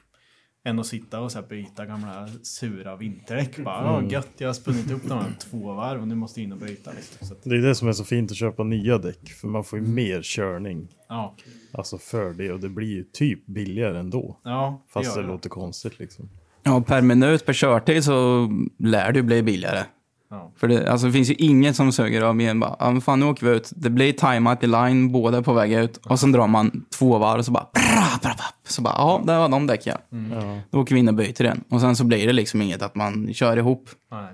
Än 0.65 0.79
att 0.79 0.87
sitta 0.87 1.21
och 1.21 1.33
så 1.33 1.41
här 1.41 1.47
byta 1.49 1.87
gamla 1.87 2.29
sura 2.43 2.97
vinterdäck. 2.97 3.59
Bara, 3.65 3.85
ja 4.03 4.11
gött, 4.11 4.29
jag 4.39 4.49
har 4.49 4.53
spunnit 4.55 4.91
upp 4.91 5.11
här 5.11 5.35
två 5.41 5.73
varv 5.73 6.01
och 6.01 6.09
nu 6.09 6.15
måste 6.15 6.41
jag 6.41 6.45
in 6.45 6.53
och 6.53 6.59
byta. 6.59 6.93
Liksom. 6.93 7.37
Att, 7.37 7.43
Det 7.45 7.57
är 7.57 7.63
det 7.63 7.75
som 7.75 7.89
är 7.89 7.93
så 7.93 8.05
fint 8.05 8.31
att 8.31 8.37
köpa 8.37 8.65
nya 8.65 8.99
däck. 8.99 9.29
För 9.29 9.49
man 9.49 9.65
får 9.65 9.79
ju 9.79 9.85
mer 9.85 10.23
körning. 10.23 10.89
ja, 11.09 11.37
Alltså 11.73 11.99
för 11.99 12.33
det. 12.33 12.53
Och 12.53 12.61
det 12.61 12.69
blir 12.69 12.89
ju 12.89 13.05
typ 13.05 13.47
billigare 13.47 13.99
ändå. 13.99 14.41
ja, 14.45 14.83
Fast 14.89 15.09
gör 15.09 15.17
det 15.23 15.29
det. 15.29 15.33
låter 15.33 15.49
konstigt 15.51 15.99
liksom. 15.99 16.29
Ja, 16.69 16.81
per 16.81 17.03
minut 17.03 17.47
per 17.47 17.53
körtid 17.53 18.05
så 18.05 18.49
lär 18.79 19.13
det 19.13 19.19
ju 19.19 19.23
bli 19.23 19.43
billigare. 19.43 19.85
Ja. 20.31 20.53
För 20.57 20.69
det, 20.69 20.91
alltså, 20.93 21.07
det 21.07 21.13
finns 21.13 21.31
ju 21.31 21.35
inget 21.35 21.77
som 21.77 21.93
suger 21.93 22.23
av 22.23 22.37
mer 22.37 22.51
än 22.51 22.61
bara, 22.61 22.91
men 22.93 23.01
fan 23.01 23.21
nu 23.21 23.27
åker 23.27 23.47
vi 23.47 23.57
ut. 23.57 23.73
Det 23.77 23.91
blir 23.91 24.13
timeout 24.13 24.65
i 24.65 24.67
line, 24.67 25.13
båda 25.13 25.39
är 25.39 25.43
på 25.43 25.53
väg 25.53 25.73
ut. 25.73 25.97
Och 25.97 26.21
sen 26.21 26.33
drar 26.33 26.47
man 26.47 26.85
två 26.99 27.19
varv 27.19 27.39
och 27.39 27.45
så 27.45 27.53
bara, 27.53 27.67
bra, 27.75 28.19
bra, 28.23 28.35
bra. 28.37 28.45
Så 28.67 28.83
bara, 28.83 28.95
ja, 28.97 29.23
där 29.27 29.39
var 29.39 29.49
de 29.49 29.67
däck 29.67 29.87
ja. 29.87 29.99
Ja. 30.33 30.59
Då 30.71 30.81
åker 30.81 30.95
vi 30.95 30.99
in 31.01 31.09
och 31.09 31.15
byter 31.15 31.43
den. 31.43 31.65
Och 31.71 31.81
sen 31.81 31.97
så 31.97 32.05
blir 32.05 32.27
det 32.27 32.33
liksom 32.33 32.63
inget 32.63 32.83
att 32.83 32.95
man 32.95 33.35
kör 33.35 33.57
ihop. 33.57 33.89
Nej, 34.11 34.29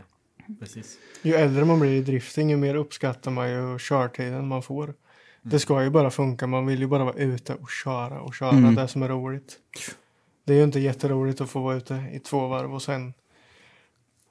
precis. 0.60 0.96
Ju 1.22 1.34
äldre 1.34 1.64
man 1.64 1.80
blir 1.80 1.90
i 1.90 2.00
drifting, 2.02 2.50
ju 2.50 2.56
mer 2.56 2.74
uppskattar 2.74 3.30
man 3.30 3.50
ju 3.50 3.78
körtiden 3.78 4.48
man 4.48 4.62
får. 4.62 4.94
Det 5.42 5.58
ska 5.58 5.82
ju 5.82 5.90
bara 5.90 6.10
funka, 6.10 6.46
man 6.46 6.66
vill 6.66 6.80
ju 6.80 6.86
bara 6.86 7.04
vara 7.04 7.14
ute 7.14 7.54
och 7.54 7.70
köra 7.70 8.20
och 8.20 8.34
köra 8.34 8.50
Mm. 8.50 8.74
det 8.74 8.88
som 8.88 9.02
är 9.02 9.08
roligt. 9.08 9.52
Det 10.44 10.52
är 10.52 10.56
ju 10.56 10.64
inte 10.64 10.80
jätteroligt 10.80 11.40
att 11.40 11.50
få 11.50 11.60
vara 11.60 11.76
ute 11.76 12.04
i 12.12 12.18
två 12.18 12.48
varv 12.48 12.74
och 12.74 12.82
sen 12.82 13.14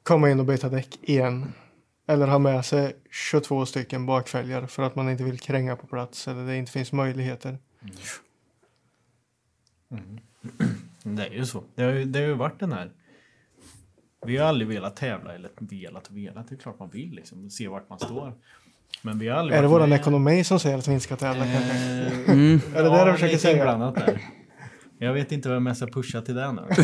komma 0.04 0.30
in 0.30 0.40
och 0.40 0.46
byta 0.46 0.70
däck 0.70 1.00
igen. 1.02 1.54
Eller 2.08 2.28
ha 2.28 2.40
med 2.40 2.66
sig 2.66 2.96
22 3.12 3.66
stycken 3.66 4.06
bakfälgar 4.06 4.66
för 4.68 4.84
att 4.84 4.96
man 4.96 5.10
inte 5.10 5.24
vill 5.24 5.40
kränga 5.40 5.76
på 5.76 5.88
plats 5.88 6.28
eller 6.28 6.46
det 6.46 6.58
inte 6.58 6.72
finns 6.72 6.92
möjligheter. 6.92 7.58
Det 11.04 11.26
är 11.26 11.32
ju 11.32 11.46
så. 11.46 11.64
Det 11.76 11.84
har 11.84 11.92
ju, 11.92 12.06
det 12.06 12.20
har 12.20 12.28
ju 12.28 12.34
varit 12.34 12.60
den 12.60 12.74
här. 12.74 12.92
Vi 14.26 14.38
har 14.38 14.48
aldrig 14.48 14.68
velat 14.68 14.96
tävla, 14.96 15.36
eller 15.36 15.50
velat 15.60 16.08
och 16.08 16.18
velat. 16.18 16.50
Det 16.50 16.56
är 16.56 16.58
klart 16.58 16.80
man 16.80 16.90
vill 16.90 17.12
liksom. 17.12 17.50
Se 17.50 17.68
vart 17.68 17.90
man 17.90 18.00
står. 18.00 18.34
Men 19.02 19.20
vi 19.20 19.28
har 19.28 19.38
aldrig 19.38 19.58
Är 19.58 19.62
det 19.62 19.68
våran 19.68 19.94
ekonomi 19.94 20.44
som 20.44 20.60
säger 20.60 20.78
att 20.78 20.88
vi 20.88 20.94
inte 20.94 21.04
ska 21.04 21.16
tävla 21.16 21.46
kanske? 21.46 21.74
Eh, 21.74 22.34
Mm. 22.34 22.60
Är 22.76 22.84
det 22.84 22.90
det 22.90 23.06
du 23.06 23.14
försöker 23.14 23.38
säga? 23.38 23.76
där. 23.76 24.22
Jag 25.04 25.14
vet 25.14 25.32
inte 25.32 25.50
vem 25.50 25.66
jag 25.66 25.78
ska 25.78 25.88
pusha 25.88 26.22
till 26.22 26.36
det 26.36 26.52
nu. 26.52 26.62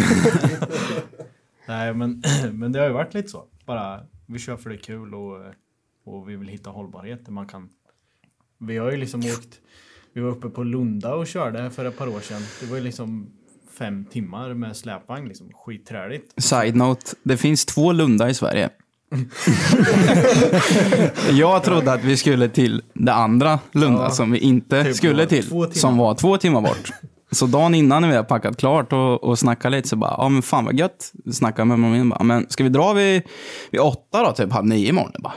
Nej, 1.68 1.94
men, 1.94 2.24
men 2.54 2.72
det 2.72 2.80
har 2.80 2.88
ju 2.88 2.94
varit 2.94 3.14
lite 3.14 3.30
så. 3.30 3.44
Bara, 3.66 4.00
vi 4.26 4.40
kör 4.40 4.58
för 4.58 4.70
det 4.70 4.76
är 4.76 4.80
kul 4.80 5.14
och, 5.16 5.38
och 6.06 6.30
vi 6.30 6.36
vill 6.36 6.48
hitta 6.48 6.70
hållbarhet. 6.70 7.26
där 7.26 7.32
Man 7.32 7.48
kan, 7.48 7.70
vi 8.58 8.78
har 8.78 8.92
ju 8.92 8.98
liksom 8.98 9.20
åkt, 9.20 9.60
vi 10.14 10.22
var 10.22 10.30
uppe 10.30 10.50
på 10.50 10.64
Lunda 10.64 11.16
och 11.16 11.28
körde 11.28 11.70
för 11.72 11.86
ett 11.86 11.98
par 11.98 12.08
år 12.08 12.20
sedan. 12.20 12.42
Det 12.62 12.66
var 12.66 12.78
ju 12.78 12.84
liksom 12.84 13.32
fem 13.78 14.06
timmar 14.06 14.54
med 14.54 14.78
släpvagn, 14.78 15.28
liksom 15.28 15.50
skitträligt. 15.54 16.44
Side 16.44 16.76
note, 16.76 17.06
det 17.24 17.38
finns 17.38 17.66
två 17.66 17.92
Lunda 17.92 18.30
i 18.30 18.34
Sverige. 18.34 18.70
jag 21.32 21.64
trodde 21.64 21.94
att 21.94 22.04
vi 22.04 22.18
skulle 22.18 22.50
till 22.50 22.82
det 22.94 23.14
andra 23.14 23.60
Lunda 23.72 24.04
Ja. 24.04 24.10
som 24.10 24.32
vi 24.32 24.40
inte 24.40 24.84
Typ 24.84 24.96
skulle 24.96 25.26
till. 25.26 25.72
Som 25.72 25.98
var 25.98 26.16
två 26.16 26.38
timmar 26.38 26.62
bort. 26.62 26.90
Så 27.32 27.46
dagen 27.46 27.76
innan 27.76 28.02
när 28.02 28.10
vi 28.10 28.16
har 28.16 28.24
packat 28.24 28.58
klart 28.58 28.94
och, 28.94 29.24
och 29.24 29.40
snackat 29.40 29.72
lite 29.72 29.88
så 29.88 29.96
bara, 29.96 30.16
ja 30.18 30.30
men 30.30 30.42
fan 30.42 30.66
vad 30.66 30.80
gött. 30.80 31.12
Snackade 31.32 31.66
med 31.66 31.80
mamma 31.80 32.16
bara, 32.16 32.24
men 32.24 32.46
ska 32.50 32.64
vi 32.64 32.70
dra 32.70 32.94
vid, 32.94 33.22
vid 33.72 33.82
åtta 33.82 34.24
då, 34.24 34.32
typ 34.32 34.52
halv 34.52 34.66
nio 34.66 34.90
imorgon? 34.90 35.12
Jag 35.14 35.22
bara, 35.22 35.34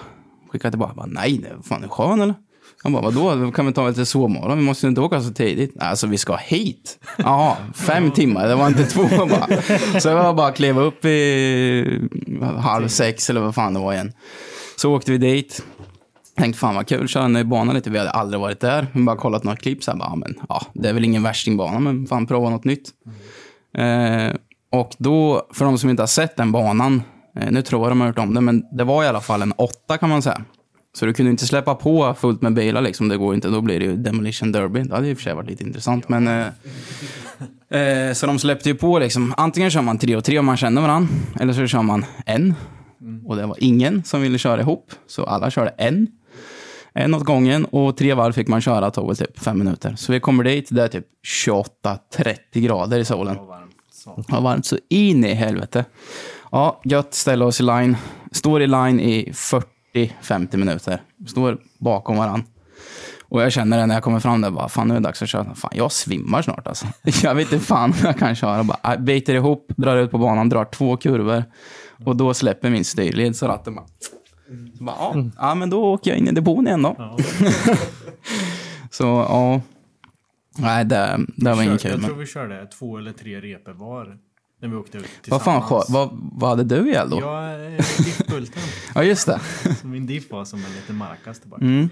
skickade 0.51 0.73
tillbaka, 0.73 0.95
bara, 0.95 1.07
nej, 1.07 1.39
nej, 1.43 1.53
fan 1.65 1.85
är 1.85 1.89
skön 1.89 2.21
eller? 2.21 2.35
Han 2.83 2.93
bara, 2.93 3.03
vadå? 3.03 3.35
Då 3.35 3.53
kan 3.53 3.67
vi 3.67 3.73
ta 3.73 3.89
lite 3.89 4.07
sovmorgon? 4.07 4.59
Vi 4.59 4.65
måste 4.65 4.87
ju 4.87 4.89
inte 4.89 5.01
åka 5.01 5.21
så 5.21 5.33
tidigt. 5.33 5.77
Alltså, 5.81 6.07
vi 6.07 6.19
ska 6.19 6.37
hit. 6.37 6.99
Ja, 7.19 7.57
fem 7.75 8.11
timmar. 8.11 8.49
Det 8.49 8.55
var 8.55 8.67
inte 8.67 8.85
två 8.85 9.03
bara. 9.27 9.63
Så 10.01 10.09
jag 10.09 10.17
var 10.17 10.35
bara 10.35 10.49
att 10.49 10.57
kliva 10.57 10.83
upp 10.83 11.05
i 11.05 12.09
halv 12.59 12.89
sex 12.89 13.31
eller 13.31 13.41
vad 13.41 13.55
fan 13.55 13.75
det 13.75 13.81
var 13.81 13.93
igen. 13.93 14.13
Så 14.77 14.95
åkte 14.95 15.13
vi 15.13 15.19
dit. 15.19 15.65
Tänkte 16.37 16.59
fan 16.59 16.75
vad 16.75 16.87
kul, 16.87 17.09
köra 17.09 17.25
en 17.25 17.33
ny 17.33 17.45
bana 17.45 17.73
lite. 17.73 17.91
Vi 17.91 17.99
hade 17.99 18.11
aldrig 18.11 18.41
varit 18.41 18.61
där. 18.61 18.87
Vi 18.93 19.03
bara 19.03 19.17
kollat 19.17 19.45
några 19.45 19.57
klipp 19.57 19.85
så 19.85 19.91
här, 19.91 19.99
bara, 19.99 20.17
men 20.17 20.35
ja, 20.49 20.63
det 20.75 20.89
är 20.89 20.93
väl 20.93 21.05
ingen 21.05 21.23
värstingbana, 21.23 21.79
men 21.79 22.07
fan 22.07 22.27
prova 22.27 22.51
något 22.51 22.65
nytt. 22.65 22.91
Eh, 23.79 24.35
och 24.73 24.95
då, 24.99 25.49
för 25.53 25.65
de 25.65 25.79
som 25.79 25.91
inte 25.91 26.03
har 26.03 26.07
sett 26.07 26.37
den 26.37 26.53
banan, 26.53 27.03
eh, 27.37 27.51
nu 27.51 27.63
tror 27.63 27.83
jag 27.83 27.91
de 27.91 28.01
har 28.01 28.09
hört 28.09 28.19
om 28.19 28.35
det, 28.35 28.41
men 28.41 28.65
det 28.73 28.85
var 28.85 29.05
i 29.05 29.07
alla 29.07 29.21
fall 29.21 29.43
en 29.43 29.53
åtta 29.53 29.99
kan 29.99 30.09
man 30.09 30.23
säga. 30.23 30.45
Så 30.95 31.07
du 31.07 31.13
kunde 31.13 31.31
inte 31.31 31.47
släppa 31.47 31.75
på 31.75 32.15
fullt 32.19 32.43
med 32.43 32.55
bilar 32.55 32.81
liksom, 32.81 33.09
det 33.09 33.17
går 33.17 33.35
inte. 33.35 33.49
Då 33.49 33.61
blir 33.61 33.79
det 33.81 33.85
ju 33.85 33.97
Demolition 33.97 34.53
Derby. 34.53 34.83
Det 34.83 34.95
hade 34.95 35.09
i 35.09 35.13
och 35.13 35.17
för 35.17 35.23
sig 35.23 35.35
varit 35.35 35.51
lite 35.51 35.65
intressant, 35.65 36.09
men... 36.09 36.29
Eh, 36.29 37.81
eh, 37.81 38.13
så 38.13 38.27
de 38.27 38.39
släppte 38.39 38.69
ju 38.69 38.75
på 38.75 38.99
liksom, 38.99 39.35
antingen 39.37 39.71
kör 39.71 39.83
man 39.83 39.99
tre 39.99 40.17
och 40.17 40.25
tre 40.25 40.39
om 40.39 40.47
man 40.47 40.57
känner 40.57 40.83
varandra, 40.83 41.09
eller 41.41 41.53
så 41.53 41.67
kör 41.67 41.83
man 41.83 42.05
en. 42.27 42.55
Och 43.27 43.37
det 43.37 43.47
var 43.47 43.57
ingen 43.61 44.05
som 44.05 44.21
ville 44.21 44.39
köra 44.39 44.61
ihop, 44.61 44.93
så 45.07 45.25
alla 45.25 45.51
körde 45.51 45.71
en. 45.71 46.09
En 46.95 47.15
åt 47.15 47.25
gången 47.25 47.65
och 47.65 47.97
tre 47.97 48.15
varv 48.15 48.33
fick 48.33 48.49
man 48.49 48.61
köra, 48.61 48.91
väl 49.07 49.17
typ 49.17 49.39
fem 49.39 49.59
minuter. 49.59 49.95
Så 49.97 50.13
vi 50.13 50.21
kommer 50.21 50.45
dit, 50.45 50.69
det 50.71 50.83
är 50.83 50.89
typ 50.89 51.07
28-30 51.27 52.37
grader 52.53 52.99
i 52.99 53.05
solen. 53.05 53.37
Det 54.05 54.33
var 54.33 54.41
varmt 54.41 54.67
så 54.67 54.79
in 54.89 55.25
i 55.25 55.35
helvete. 55.35 55.85
Ja, 56.51 56.81
gött, 56.85 57.15
ställa 57.15 57.45
oss 57.45 57.61
i 57.61 57.63
line. 57.63 57.97
Står 58.33 58.63
i 58.63 58.67
line 58.67 59.01
i 59.01 59.33
40-50 59.95 60.57
minuter. 60.57 61.03
Står 61.27 61.59
bakom 61.79 62.17
varann. 62.17 62.45
Och 63.33 63.43
jag 63.43 63.53
känner 63.53 63.79
det 63.79 63.87
när 63.87 63.95
jag 63.95 64.03
kommer 64.03 64.21
fram 64.21 64.41
där, 64.41 64.51
bara, 64.51 64.69
fan 64.69 64.89
nu 64.89 64.95
är 64.95 65.01
det 65.01 65.05
dags 65.05 65.23
att 65.23 65.29
köra. 65.29 65.55
Fan, 65.55 65.71
jag 65.75 65.93
svimmar 65.93 66.43
snart 66.43 66.67
alltså. 66.67 66.87
Jag 67.23 67.35
vet 67.35 67.53
inte 67.53 67.65
fan 67.65 67.91
om 67.91 67.97
jag 68.03 68.19
kan 68.19 68.35
köra. 68.35 68.65
Bara, 68.65 68.79
jag 68.83 69.03
biter 69.03 69.35
ihop, 69.35 69.73
drar 69.77 69.97
ut 69.97 70.11
på 70.11 70.19
banan, 70.19 70.49
drar 70.49 70.65
två 70.65 70.97
kurvor. 70.97 71.45
Och 72.05 72.17
då 72.17 72.35
släpper 72.35 72.71
min 72.71 72.85
styrled 72.85 73.37
så 73.37 73.49
ratten 73.49 73.75
bara... 73.75 73.87
Bara 74.83 74.97
ja, 74.99 75.25
ja, 75.39 75.55
men 75.55 75.71
då 75.71 75.85
åker 75.85 76.11
jag 76.11 76.19
in 76.19 76.29
i 76.29 76.33
depån 76.33 76.67
igen 76.67 76.83
då. 76.83 76.97
så 78.91 79.05
ja. 79.05 79.61
Nej, 80.59 80.85
det, 80.85 81.21
det 81.37 81.55
var 81.55 81.63
inget 81.63 81.83
kul. 81.83 81.91
Jag 81.91 82.01
Men... 82.01 82.11
tror 82.11 82.19
vi 82.19 82.27
körde 82.27 82.67
två 82.67 82.99
eller 82.99 83.13
tre 83.13 83.41
repor 83.41 83.73
var. 83.73 84.19
När 84.63 84.69
vi 84.69 84.77
åkte 84.77 84.99
ut 84.99 85.05
Vad 85.29 85.43
fan, 85.43 85.61
tillsammans. 85.61 85.91
vad, 85.91 86.09
vad 86.33 86.51
hade 86.51 86.65
du 86.65 86.91
i 86.91 86.95
då? 87.11 87.21
Ja, 87.21 87.53
eh, 87.53 87.77
diffbulten. 87.77 88.63
Ja, 88.95 89.03
just 89.03 89.27
det. 89.27 89.41
Så 89.81 89.87
min 89.87 90.07
diff 90.07 90.31
var 90.31 90.45
som 90.45 90.59
en 90.65 90.73
liten 90.73 90.97
markas 90.97 91.41
tillbaka. 91.41 91.65
Mm. 91.65 91.89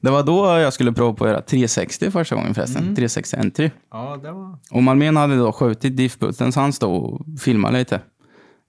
Det 0.00 0.10
var 0.10 0.22
då 0.22 0.46
jag 0.46 0.72
skulle 0.72 0.92
prova 0.92 1.12
på 1.14 1.24
att 1.24 1.30
göra 1.30 1.42
360 1.42 2.10
första 2.10 2.34
gången 2.34 2.54
förresten. 2.54 2.82
360 2.82 3.36
entry. 3.36 3.70
Ja, 3.90 4.16
det 4.22 4.32
var... 4.32 4.58
Och 4.70 4.82
Malmén 4.82 5.16
hade 5.16 5.36
då 5.36 5.52
skjutit 5.52 5.96
diffbulten 5.96 6.52
så 6.52 6.60
han 6.60 6.72
stod 6.72 7.04
och 7.04 7.40
filmade 7.40 7.78
lite. 7.78 7.94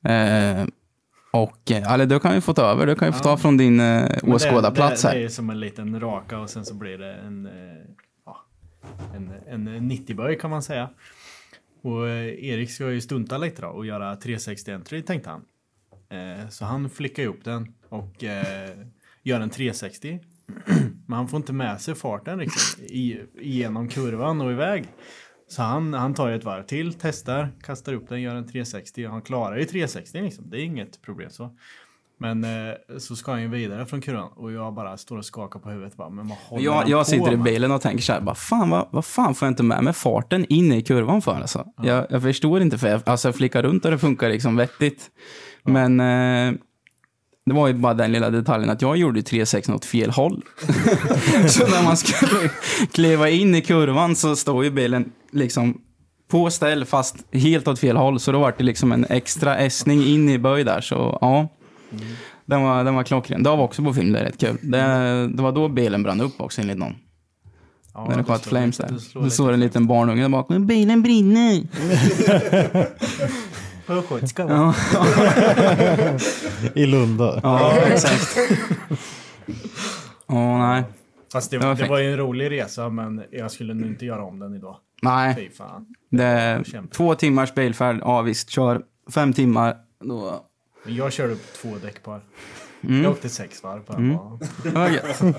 Eh, 0.06 0.66
och, 1.34 1.72
eh, 1.72 1.92
eller 1.94 2.06
du 2.06 2.20
kan 2.20 2.36
ju 2.36 2.42
få 2.42 2.54
ta 2.54 2.62
över. 2.62 2.88
Du 2.88 2.96
kan 2.96 3.08
ju 3.08 3.12
få 3.12 3.20
ta 3.20 3.38
från 3.38 3.58
din 3.58 3.80
eh, 3.80 4.10
åskådarplats 4.24 5.04
här. 5.04 5.16
det 5.16 5.24
är 5.24 5.30
som 5.30 5.50
en 5.50 5.60
liten 5.60 6.00
raka 6.00 6.40
och 6.40 6.50
sen 6.50 6.66
så 6.66 6.74
blir 6.74 6.98
det 6.98 7.14
en, 7.14 7.46
eh, 7.46 7.52
ja, 8.26 8.46
en, 9.16 9.32
en 9.48 9.92
90-böj 9.92 10.40
kan 10.40 10.50
man 10.50 10.64
säga. 10.64 10.90
Och 11.82 12.10
eh, 12.10 12.46
Erik 12.46 12.72
ska 12.72 12.92
ju 12.92 13.02
stunta 13.02 13.38
lite 13.38 13.62
då 13.62 13.68
och 13.68 13.86
göra 13.86 14.16
360 14.16 14.72
entry 14.72 15.02
tänkte 15.02 15.30
han. 15.30 15.46
Så 16.50 16.66
han 16.66 16.90
flickar 16.90 17.26
upp 17.26 17.44
den 17.44 17.74
och 17.90 18.24
gör 19.24 19.40
en 19.42 19.50
360. 19.50 20.20
Men 21.08 21.18
han 21.18 21.28
får 21.28 21.38
inte 21.38 21.54
med 21.54 21.82
sig 21.82 21.96
farten 21.96 22.40
liksom, 22.40 22.84
i, 22.84 23.20
igenom 23.40 23.88
kurvan 23.88 24.42
och 24.42 24.52
iväg. 24.52 24.86
Så 25.54 25.62
han, 25.62 25.94
han 25.94 26.14
tar 26.14 26.30
ju 26.30 26.36
ett 26.36 26.44
varv 26.44 26.64
till, 26.64 26.94
testar, 26.94 27.50
kastar 27.64 27.94
upp 27.94 28.10
den, 28.10 28.22
gör 28.22 28.36
en 28.36 28.44
360 28.48 29.06
och 29.06 29.12
han 29.12 29.22
klarar 29.22 29.58
ju 29.58 29.66
360 29.66 30.22
liksom. 30.22 30.50
Det 30.50 30.58
är 30.58 30.64
inget 30.64 31.02
problem 31.02 31.30
så. 31.30 31.50
Men 32.20 32.44
eh, 32.44 32.74
så 32.98 33.16
ska 33.16 33.32
han 33.32 33.42
ju 33.42 33.48
vidare 33.48 33.86
från 33.86 34.02
kurvan 34.02 34.30
och 34.36 34.52
jag 34.52 34.74
bara 34.74 34.98
står 34.98 35.18
och 35.18 35.26
skakar 35.26 35.60
på 35.60 35.70
huvudet 35.70 35.96
bara, 35.98 36.10
men 36.10 36.28
vad 36.28 36.62
Jag, 36.62 36.90
jag 36.90 37.02
på 37.02 37.06
sitter 37.06 37.32
i 37.32 37.36
med? 37.36 37.44
bilen 37.44 37.72
och 37.72 37.82
tänker 37.82 38.04
så 38.04 38.14
här, 38.14 38.22
bara, 38.22 38.36
fan, 38.36 38.70
vad, 38.70 38.88
vad 38.92 39.06
fan 39.06 39.36
får 39.36 39.46
jag 39.46 39.52
inte 39.52 39.64
med 39.64 39.84
mig 39.84 39.94
farten 39.94 40.46
in 40.50 40.72
i 40.72 40.82
kurvan 40.82 41.22
för? 41.22 41.36
Alltså? 41.36 41.66
Jag, 41.78 42.06
jag 42.10 42.22
förstår 42.22 42.62
inte, 42.62 42.78
för 42.78 42.88
jag, 42.88 43.02
alltså, 43.06 43.28
jag 43.28 43.36
flickar 43.36 43.64
runt 43.64 43.86
och 43.86 43.92
det 43.92 43.98
funkar 44.00 44.30
liksom 44.30 44.56
vettigt. 44.56 45.12
Men 45.64 46.00
eh, 46.00 46.54
det 47.46 47.54
var 47.54 47.68
ju 47.68 47.74
bara 47.74 47.94
den 47.94 48.12
lilla 48.12 48.30
detaljen 48.30 48.70
att 48.70 48.82
jag 48.82 48.98
gjorde 48.98 49.22
360 49.22 49.72
åt 49.74 49.86
fel 49.86 50.10
håll. 50.10 50.44
så 51.48 51.68
när 51.68 51.84
man 51.84 51.98
skulle 51.98 52.50
kliva 52.92 53.30
in 53.30 53.56
i 53.56 53.62
kurvan 53.62 54.16
så 54.16 54.36
står 54.36 54.64
ju 54.64 54.72
bilen 54.72 55.12
liksom 55.32 55.82
på 56.28 56.50
ställ 56.50 56.86
fast 56.86 57.16
helt 57.32 57.68
åt 57.68 57.80
fel 57.80 57.98
håll. 57.98 58.20
Så 58.20 58.32
då 58.32 58.40
var 58.40 58.54
det 58.58 58.64
liksom 58.64 58.92
en 58.92 59.06
extra 59.10 59.58
ässning 59.58 60.04
in 60.04 60.30
i 60.30 60.38
böj 60.38 60.64
där. 60.64 60.82
Så 60.82 61.18
ja, 61.22 61.48
den 62.46 62.64
var, 62.64 62.84
den 62.84 62.96
var 62.96 63.04
klockren. 63.04 63.44
Det 63.44 63.50
var 63.50 63.58
också 63.58 63.84
på 63.84 63.94
film, 63.94 64.14
det 64.14 64.20
är 64.20 64.24
rätt 64.24 64.40
kul. 64.40 64.58
Det, 64.62 64.78
det 65.34 65.44
var 65.44 65.52
då 65.52 65.70
bilen 65.70 66.04
brann 66.04 66.22
upp 66.22 66.42
också 66.42 66.62
enligt 66.62 66.78
någon. 66.78 66.96
Ja, 67.94 68.06
när 68.10 68.18
det 68.18 68.24
sköt 68.24 68.46
flames 68.46 68.78
där. 68.78 68.94
Då 69.14 69.30
står 69.30 69.52
en 69.52 69.60
liten 69.60 69.88
barnunge 69.88 70.22
där 70.22 70.30
bakom. 70.30 70.68
Bilen 70.68 71.02
brinner! 71.04 71.64
Östgötska, 73.88 74.46
va? 74.46 74.76
I 76.76 76.86
Lunda. 76.86 77.40
ja 77.44 77.78
exakt. 77.78 78.38
Åh 80.28 80.58
nej. 80.60 80.84
Fast 81.34 81.52
det, 81.52 81.58
Det 81.58 81.66
var 81.66 81.76
det 81.76 81.88
var 81.88 82.00
ju 82.00 82.12
en 82.12 82.18
rolig 82.18 82.52
resa 82.52 82.90
men 82.90 83.24
jag 83.32 83.52
skulle 83.52 83.74
nog 83.74 83.88
inte 83.90 84.06
göra 84.06 84.24
om 84.24 84.40
den 84.40 84.56
idag. 84.56 84.78
Nej, 85.02 85.36
Fy 85.36 85.50
fan. 85.50 85.86
det 86.10 86.64
två 86.92 87.16
timmars 87.16 87.54
bilfärd. 87.54 87.98
Ja 88.02 88.22
visst, 88.22 88.50
kör 88.50 88.82
fem 89.14 89.34
timmar. 89.34 89.76
Då... 90.00 90.46
Men 90.86 90.96
jag 90.96 91.14
körde 91.14 91.34
upp 91.34 91.54
två 91.62 91.76
däckpar. 91.82 92.22
Mm. 92.84 93.04
Jag 93.04 93.12
åkte 93.12 93.30
sex 93.30 93.64
varv 93.64 93.82
på 93.82 93.94
den 93.94 94.18
banan. 94.18 94.40
Det 94.64 94.70
var 94.70 94.90
gött. 94.90 95.22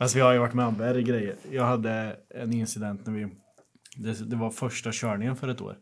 Alltså 0.00 0.16
vi 0.18 0.22
har 0.22 0.32
ju 0.32 0.38
varit 0.38 0.54
med 0.54 0.66
om 0.66 0.74
värre 0.78 1.02
grejer. 1.02 1.36
Jag 1.50 1.64
hade 1.64 2.16
en 2.34 2.52
incident 2.52 3.06
när 3.06 3.12
vi... 3.14 3.28
Det, 3.96 4.30
det 4.30 4.36
var 4.36 4.50
första 4.50 4.90
körningen 4.92 5.36
för 5.36 5.48
ett 5.48 5.60
år. 5.60 5.76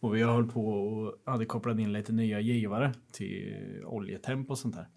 Och 0.00 0.14
vi 0.14 0.22
höll 0.22 0.46
på 0.46 0.66
och 0.66 1.22
hade 1.26 1.44
kopplat 1.44 1.78
in 1.78 1.92
lite 1.92 2.12
nya 2.12 2.40
givare 2.40 2.92
till 3.12 3.82
oljetemp 3.86 4.50
och 4.50 4.58
sånt 4.58 4.74
där. 4.74 4.88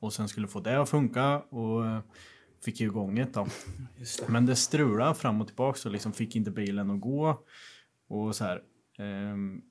Och 0.00 0.12
sen 0.12 0.28
skulle 0.28 0.48
få 0.48 0.60
det 0.60 0.80
att 0.80 0.88
funka 0.88 1.38
och 1.38 1.86
eh, 1.86 2.00
fick 2.64 2.80
ju 2.80 2.86
igång 2.86 3.14
det 3.14 3.34
då. 3.34 3.46
Men 4.28 4.46
det 4.46 4.56
strulade 4.56 5.14
fram 5.14 5.40
och 5.40 5.46
tillbaka 5.46 5.78
så 5.78 5.88
liksom 5.88 6.12
fick 6.12 6.36
inte 6.36 6.50
bilen 6.50 6.90
att 6.90 7.00
gå. 7.00 7.44
Och 8.08 8.36
så 8.36 8.44
här. 8.44 8.62
ehm, 8.98 9.62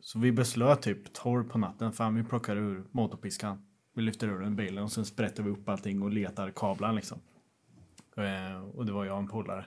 så 0.00 0.18
vi 0.18 0.32
beslöt 0.32 0.82
typ 0.82 1.12
12 1.12 1.44
på 1.44 1.58
natten, 1.58 1.92
fan 1.92 2.14
vi 2.14 2.22
plockar 2.22 2.56
ur 2.56 2.84
motorpiskan. 2.90 3.66
Vi 3.94 4.02
lyfter 4.02 4.28
ur 4.28 4.40
den 4.40 4.56
bilen 4.56 4.84
och 4.84 4.92
sen 4.92 5.04
sprätter 5.04 5.42
vi 5.42 5.50
upp 5.50 5.68
allting 5.68 6.02
och 6.02 6.10
letar 6.10 6.50
kablar 6.50 6.92
liksom. 6.92 7.18
Eh, 8.16 8.62
och 8.62 8.86
det 8.86 8.92
var 8.92 9.04
jag 9.04 9.14
och 9.14 9.22
en 9.22 9.28
polare. 9.28 9.66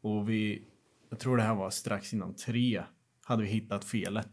Och 0.00 0.30
vi, 0.30 0.62
jag 1.10 1.18
tror 1.18 1.36
det 1.36 1.42
här 1.42 1.54
var 1.54 1.70
strax 1.70 2.14
innan 2.14 2.34
tre, 2.34 2.82
hade 3.30 3.42
vi 3.42 3.48
hittat 3.48 3.84
felet. 3.84 4.28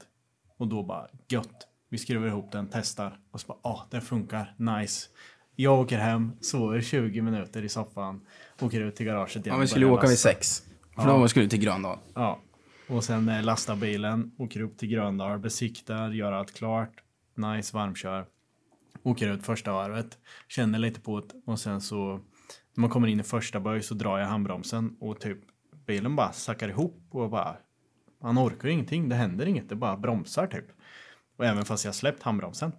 Och 0.57 0.67
då 0.67 0.83
bara 0.83 1.07
gött. 1.29 1.67
Vi 1.89 1.97
skruvar 1.97 2.27
ihop 2.27 2.51
den, 2.51 2.69
testar 2.71 3.19
och 3.31 3.41
så 3.41 3.47
bara, 3.47 3.57
ja, 3.63 3.69
ah, 3.69 3.87
den 3.91 4.01
funkar, 4.01 4.55
nice. 4.57 5.09
Jag 5.55 5.79
åker 5.79 5.97
hem, 5.97 6.31
sover 6.41 6.81
20 6.81 7.21
minuter 7.21 7.63
i 7.63 7.69
soffan, 7.69 8.21
åker 8.61 8.81
ut 8.81 8.95
till 8.95 9.05
garaget 9.05 9.35
igen. 9.35 9.55
Ja, 9.55 9.57
vi 9.57 9.67
skulle 9.67 9.85
åka 9.85 10.01
vid 10.01 10.09
lasta. 10.09 10.29
sex. 10.29 10.63
För 10.95 11.07
då 11.07 11.27
skulle 11.27 11.45
vi 11.45 11.49
till 11.49 11.59
Gröndal. 11.59 11.97
Ja. 12.13 12.39
Och 12.87 13.03
sen 13.03 13.29
eh, 13.29 13.43
lasta 13.43 13.75
bilen, 13.75 14.31
åker 14.37 14.61
upp 14.61 14.77
till 14.77 14.89
Gröndal, 14.89 15.39
besiktar, 15.39 16.09
gör 16.09 16.31
allt 16.31 16.53
klart. 16.53 17.03
Nice, 17.35 17.77
varmkör. 17.77 18.25
Åker 19.03 19.27
ut 19.27 19.45
första 19.45 19.71
varvet, 19.71 20.17
känner 20.47 20.79
lite 20.79 20.99
på 20.99 21.19
det 21.19 21.33
och 21.45 21.59
sen 21.59 21.81
så 21.81 22.19
när 22.73 22.81
man 22.81 22.89
kommer 22.89 23.07
in 23.07 23.19
i 23.19 23.23
första 23.23 23.59
böj 23.59 23.83
så 23.83 23.93
drar 23.93 24.19
jag 24.19 24.27
handbromsen 24.27 24.95
och 24.99 25.19
typ 25.19 25.39
bilen 25.85 26.15
bara 26.15 26.31
sackar 26.31 26.69
ihop 26.69 27.03
och 27.11 27.29
bara 27.29 27.57
man 28.22 28.38
orkar 28.38 28.68
ju 28.68 28.74
ingenting, 28.74 29.09
det 29.09 29.15
händer 29.15 29.45
inget, 29.45 29.70
det 29.70 29.76
bara 29.76 29.97
bromsar 29.97 30.47
typ. 30.47 30.65
Och 31.38 31.45
även 31.45 31.65
fast 31.65 31.86
jag 31.86 31.95
släppt 31.95 32.24
handbromsen. 32.24 32.72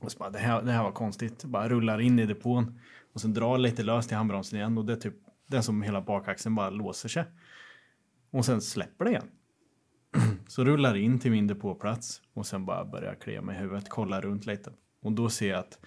Och 0.00 0.12
så 0.12 0.18
bara, 0.18 0.30
det 0.30 0.38
här, 0.38 0.62
det 0.62 0.72
här 0.72 0.82
var 0.82 0.92
konstigt. 0.92 1.44
Bara 1.44 1.68
rullar 1.68 2.00
in 2.00 2.18
i 2.18 2.26
depån 2.26 2.80
och 3.12 3.20
sen 3.20 3.34
drar 3.34 3.58
lite 3.58 3.82
löst 3.82 4.12
i 4.12 4.14
handbromsen 4.14 4.58
igen 4.58 4.78
och 4.78 4.84
det 4.84 4.92
är 4.92 4.96
typ 4.96 5.14
det 5.46 5.56
är 5.56 5.60
som 5.60 5.82
hela 5.82 6.00
bakaxeln 6.00 6.54
bara 6.54 6.70
låser 6.70 7.08
sig. 7.08 7.24
Och 8.30 8.44
sen 8.44 8.60
släpper 8.60 9.04
det 9.04 9.10
igen. 9.10 9.30
Så 10.46 10.64
rullar 10.64 10.96
in 10.96 11.18
till 11.18 11.30
min 11.30 11.46
depåplats 11.46 12.22
och 12.34 12.46
sen 12.46 12.64
bara 12.64 12.84
börjar 12.84 13.14
klia 13.14 13.42
mig 13.42 13.56
i 13.56 13.58
huvudet, 13.58 13.88
kolla 13.88 14.20
runt 14.20 14.46
lite. 14.46 14.72
Och 15.02 15.12
då 15.12 15.28
ser 15.28 15.50
jag 15.50 15.58
att 15.58 15.78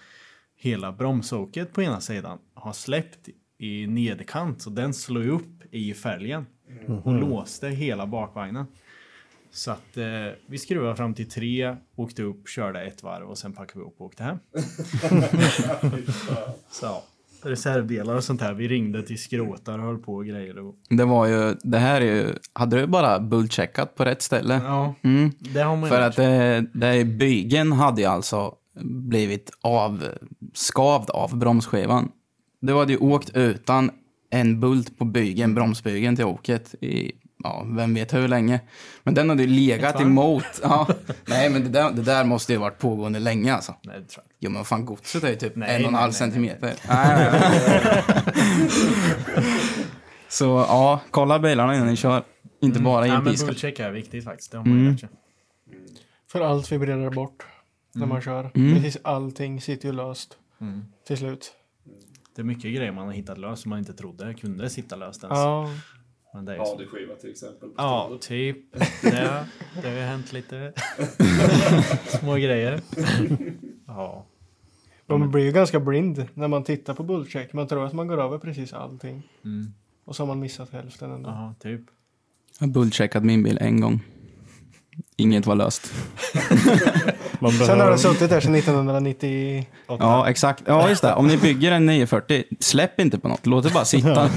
hela 0.56 0.92
bromsoket 0.92 1.72
på 1.72 1.82
ena 1.82 2.00
sidan 2.00 2.38
har 2.54 2.72
släppt 2.72 3.28
i 3.58 3.86
nederkant 3.86 4.62
så 4.62 4.70
den 4.70 4.94
slår 4.94 5.22
ju 5.22 5.30
upp 5.30 5.74
i 5.74 5.94
fälgen 5.94 6.46
och 7.04 7.12
låste 7.12 7.68
hela 7.68 8.06
bakvagnen. 8.06 8.66
Så 9.50 9.70
att 9.70 9.96
eh, 9.96 10.04
vi 10.46 10.58
skruvade 10.58 10.96
fram 10.96 11.14
till 11.14 11.28
tre, 11.28 11.76
åkte 11.96 12.22
upp, 12.22 12.48
körde 12.48 12.82
ett 12.82 13.02
varv 13.02 13.28
och 13.28 13.38
sen 13.38 13.52
packade 13.52 13.78
vi 13.78 13.84
upp 13.86 14.00
och 14.00 14.06
åkte 14.06 14.22
hem. 14.24 14.38
så. 16.70 17.02
reservdelar 17.42 18.14
och 18.16 18.24
sånt 18.24 18.40
här. 18.40 18.54
Vi 18.54 18.68
ringde 18.68 19.02
till 19.02 19.22
skrotar 19.22 19.78
och 19.78 19.84
höll 19.84 19.98
på 19.98 20.14
och 20.14 20.26
grejer. 20.26 20.58
Och... 20.58 20.74
Det 20.88 21.04
var 21.04 21.26
ju, 21.26 21.54
det 21.62 21.78
här 21.78 22.00
är 22.00 22.14
ju, 22.14 22.34
hade 22.52 22.80
du 22.80 22.86
bara 22.86 23.20
bullcheckat 23.20 23.94
på 23.94 24.04
rätt 24.04 24.22
ställe? 24.22 24.60
Ja, 24.64 24.94
Mm. 25.02 25.30
det 25.38 25.60
har 25.60 25.76
man 25.76 25.88
För 25.88 26.00
att 26.00 26.16
det, 26.16 26.66
det 26.74 26.86
är, 26.86 27.04
bygeln 27.04 27.72
hade 27.72 28.00
ju 28.00 28.06
alltså 28.06 28.54
blivit 28.84 29.50
avskavd 29.60 31.10
av 31.10 31.36
bromsskivan. 31.36 32.10
Du 32.60 32.74
hade 32.74 32.92
ju 32.92 32.98
åkt 32.98 33.30
utan 33.36 33.90
en 34.30 34.60
bult 34.60 34.98
på 34.98 35.04
bygeln, 35.04 35.54
bromsbygeln 35.54 36.16
till 36.16 36.24
oket 36.24 36.74
i, 36.80 37.12
ja, 37.44 37.64
vem 37.66 37.94
vet 37.94 38.14
hur 38.14 38.28
länge. 38.28 38.60
Men 39.02 39.14
den 39.14 39.28
hade 39.28 39.42
ju 39.42 39.48
legat 39.48 40.00
emot. 40.00 40.44
Ja. 40.62 40.88
Nej, 41.26 41.50
men 41.50 41.62
det 41.64 41.68
där, 41.68 41.90
det 41.90 42.02
där 42.02 42.24
måste 42.24 42.52
ju 42.52 42.58
ha 42.58 42.64
varit 42.64 42.78
pågående 42.78 43.18
länge 43.18 43.54
alltså. 43.54 43.74
Nej, 43.82 44.00
det 44.00 44.06
tror 44.06 44.24
jag. 44.26 44.36
Jo, 44.40 44.50
men 44.50 44.58
vad 44.58 44.66
fan, 44.66 44.84
godset 44.84 45.24
är 45.24 45.28
ju 45.28 45.36
typ 45.36 45.56
Nej, 45.56 45.76
en 45.76 45.82
och 45.82 45.86
en 45.86 45.92
nej, 45.92 46.00
halv 46.00 46.10
nej, 46.12 46.18
centimeter. 46.18 46.74
Nej, 46.88 47.30
nej, 47.30 47.40
nej. 49.36 49.44
Så 50.28 50.44
ja, 50.44 51.00
kolla 51.10 51.38
bilarna 51.38 51.74
innan 51.74 51.86
ni 51.86 51.96
kör. 51.96 52.22
Inte 52.60 52.80
bara 52.80 53.06
i 53.06 53.08
Nej, 53.08 53.18
en 53.18 53.24
men 53.24 53.32
piska. 53.32 53.46
bullcheck 53.46 53.80
är 53.80 53.90
viktigt 53.90 54.24
faktiskt. 54.24 54.52
Det 54.52 54.58
har 54.58 54.64
man 54.64 54.78
ju 54.78 54.90
lärt 54.90 55.00
sig. 55.00 55.08
För 56.32 56.40
allt 56.40 56.72
vibrerar 56.72 57.10
bort 57.10 57.46
när 57.94 58.06
man 58.06 58.20
kör. 58.22 58.50
Mm. 58.54 58.74
Precis 58.74 58.98
allting 59.04 59.60
sitter 59.60 59.88
ju 59.88 59.94
löst 59.94 60.36
till 61.06 61.16
slut. 61.16 61.52
Det 62.36 62.42
är 62.42 62.44
mycket 62.44 62.74
grejer 62.74 62.92
man 62.92 63.06
har 63.06 63.12
hittat 63.12 63.38
löst 63.38 63.62
som 63.62 63.70
man 63.70 63.78
inte 63.78 63.92
trodde 63.92 64.34
kunde 64.34 64.70
sitta 64.70 64.96
löst 64.96 65.24
ens. 65.24 65.38
Ja, 65.38 65.70
Men 66.34 66.44
det 66.44 66.56
är 66.56 66.64
så. 66.64 66.78
skiva 66.78 67.14
till 67.14 67.30
exempel. 67.30 67.68
Ja, 67.76 68.18
typ. 68.20 68.72
Det, 69.02 69.46
det 69.82 69.88
har 69.88 69.94
ju 69.94 70.00
hänt 70.00 70.32
lite 70.32 70.72
små 72.20 72.34
grejer. 72.34 72.80
Ja. 73.86 74.26
man 75.06 75.30
blir 75.30 75.44
ju 75.44 75.52
ganska 75.52 75.80
blind 75.80 76.24
när 76.34 76.48
man 76.48 76.64
tittar 76.64 76.94
på 76.94 77.02
bullcheck. 77.02 77.52
Man 77.52 77.68
tror 77.68 77.86
att 77.86 77.92
man 77.92 78.08
går 78.08 78.22
över 78.22 78.38
precis 78.38 78.72
allting. 78.72 79.22
Mm. 79.44 79.72
Och 80.04 80.16
så 80.16 80.22
har 80.22 80.26
man 80.26 80.40
missat 80.40 80.70
hälften 80.70 81.10
ändå. 81.10 81.28
Ja, 81.30 81.54
typ. 81.60 81.80
Jag 82.58 82.66
har 82.66 82.72
bullcheckat 82.72 83.24
min 83.24 83.42
bil 83.42 83.58
en 83.60 83.80
gång. 83.80 84.00
Inget 85.16 85.46
var 85.46 85.54
löst. 85.54 85.92
Man 87.40 87.52
Sen 87.52 87.60
har 87.60 87.66
behöver, 87.66 87.90
den 87.90 87.98
suttit 87.98 88.30
där 88.30 88.40
sedan 88.40 88.54
1998. 88.54 89.66
Ja, 89.86 90.28
exakt. 90.30 90.62
Ja, 90.66 90.88
just 90.88 91.02
det. 91.02 91.14
Om 91.14 91.26
ni 91.26 91.36
bygger 91.36 91.72
en 91.72 91.86
940, 91.86 92.44
släpp 92.60 93.00
inte 93.00 93.18
på 93.18 93.28
något. 93.28 93.46
Låt 93.46 93.64
det 93.64 93.70
bara 93.72 93.84
sitta. 93.84 94.30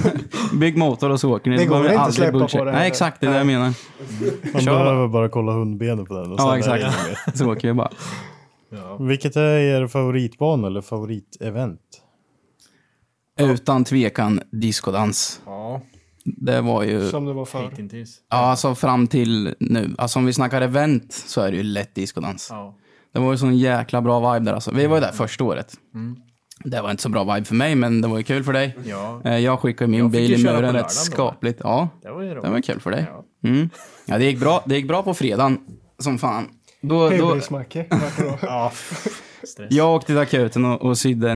Bygg 0.53 0.77
motor 0.77 1.09
och 1.09 1.19
så 1.19 1.35
åker 1.35 1.51
ni. 1.51 1.57
Det 1.57 1.65
går 1.65 1.69
behöver 1.69 1.89
inte 1.89 1.99
aldrig 2.01 2.15
släppa 2.15 2.31
på 2.31 2.37
bullcheck. 2.39 2.59
det 2.59 2.65
Nej, 2.65 2.75
här. 2.75 2.85
exakt. 2.87 3.21
Det 3.21 3.27
är 3.27 3.31
det 3.31 3.37
jag 3.37 3.47
menar. 3.47 3.73
man 4.53 4.61
kör. 4.61 4.83
behöver 4.83 5.07
bara 5.07 5.29
kolla 5.29 5.51
hundbenet 5.51 6.07
på 6.07 6.13
den. 6.13 6.31
Och 6.31 6.39
Ja, 6.39 6.57
exakt. 6.57 6.83
Så 7.37 7.51
åker 7.51 7.67
vi 7.67 7.73
bara. 7.73 7.91
Ja. 8.71 8.97
Vilket 8.99 9.35
är 9.35 9.41
er 9.57 9.87
favoritbana 9.87 10.67
eller 10.67 10.81
favoritevent? 10.81 11.79
Utan 13.39 13.83
tvekan 13.83 14.41
diskodans. 14.51 15.41
Det 16.37 16.61
var 16.61 16.83
ju... 16.83 17.09
Som 17.09 17.25
det 17.25 17.33
var 17.33 17.45
förr. 17.45 17.71
hittills. 17.77 18.17
Ja, 18.29 18.37
alltså 18.37 18.75
fram 18.75 19.07
till 19.07 19.55
nu. 19.59 19.95
Alltså 19.97 20.19
om 20.19 20.25
vi 20.25 20.33
snackar 20.33 20.61
event 20.61 21.13
så 21.13 21.41
är 21.41 21.51
det 21.51 21.57
ju 21.57 21.63
lätt 21.63 21.95
diskodans. 21.95 22.47
Ja. 22.51 22.75
Det 23.13 23.19
var 23.19 23.31
ju 23.31 23.37
sån 23.37 23.57
jäkla 23.57 24.01
bra 24.01 24.33
vibe 24.33 24.45
där 24.45 24.53
alltså. 24.53 24.71
Vi 24.71 24.87
var 24.87 24.95
ju 24.97 25.01
där 25.01 25.11
första 25.11 25.43
året. 25.43 25.73
Mm. 25.95 26.15
Det 26.63 26.81
var 26.81 26.91
inte 26.91 27.03
så 27.03 27.09
bra 27.09 27.23
vibe 27.35 27.45
för 27.45 27.55
mig, 27.55 27.75
men 27.75 28.01
det 28.01 28.07
var 28.07 28.17
ju 28.17 28.23
kul 28.23 28.43
för 28.43 28.53
dig. 28.53 28.77
Ja, 28.85 29.21
Eh, 29.25 29.37
Jag 29.37 29.59
skickade 29.59 29.91
min 29.91 29.99
Jag 29.99 30.09
bil 30.11 30.33
i 30.33 30.43
muren 30.43 30.73
rätt 30.73 30.91
skapligt. 30.91 31.59
Ja, 31.63 31.89
det 32.01 32.11
var 32.11 32.21
ju 32.21 32.29
roligt. 32.29 32.43
det 32.43 32.49
var 32.49 32.61
kul 32.61 32.79
för 32.79 32.91
dig. 32.91 33.05
Ja. 33.41 33.49
Mm. 33.49 33.69
Ja, 34.05 34.17
det 34.17 34.25
gick 34.25 34.39
bra. 34.39 34.63
Det 34.65 34.75
gick 34.75 34.87
bra 34.87 35.03
på 35.03 35.13
fredagen. 35.13 35.57
Som 35.99 36.17
fan. 36.17 36.45
Då, 36.81 37.09
då. 37.09 37.39
Ja, 38.41 38.71
jag 39.69 39.95
åkte 39.95 40.07
till 40.07 40.17
akuten 40.17 40.65
och, 40.65 40.81
och 40.81 40.97
sydde 40.97 41.35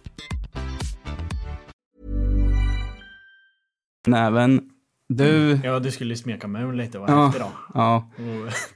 näven. 4.07 4.61
Du... 5.09 5.59
Ja, 5.63 5.79
du 5.79 5.91
skulle 5.91 6.15
smeka 6.15 6.47
mun 6.47 6.77
lite 6.77 6.99
och 6.99 7.09
Ja, 7.09 7.27
efter 7.27 7.45
ja. 7.73 8.09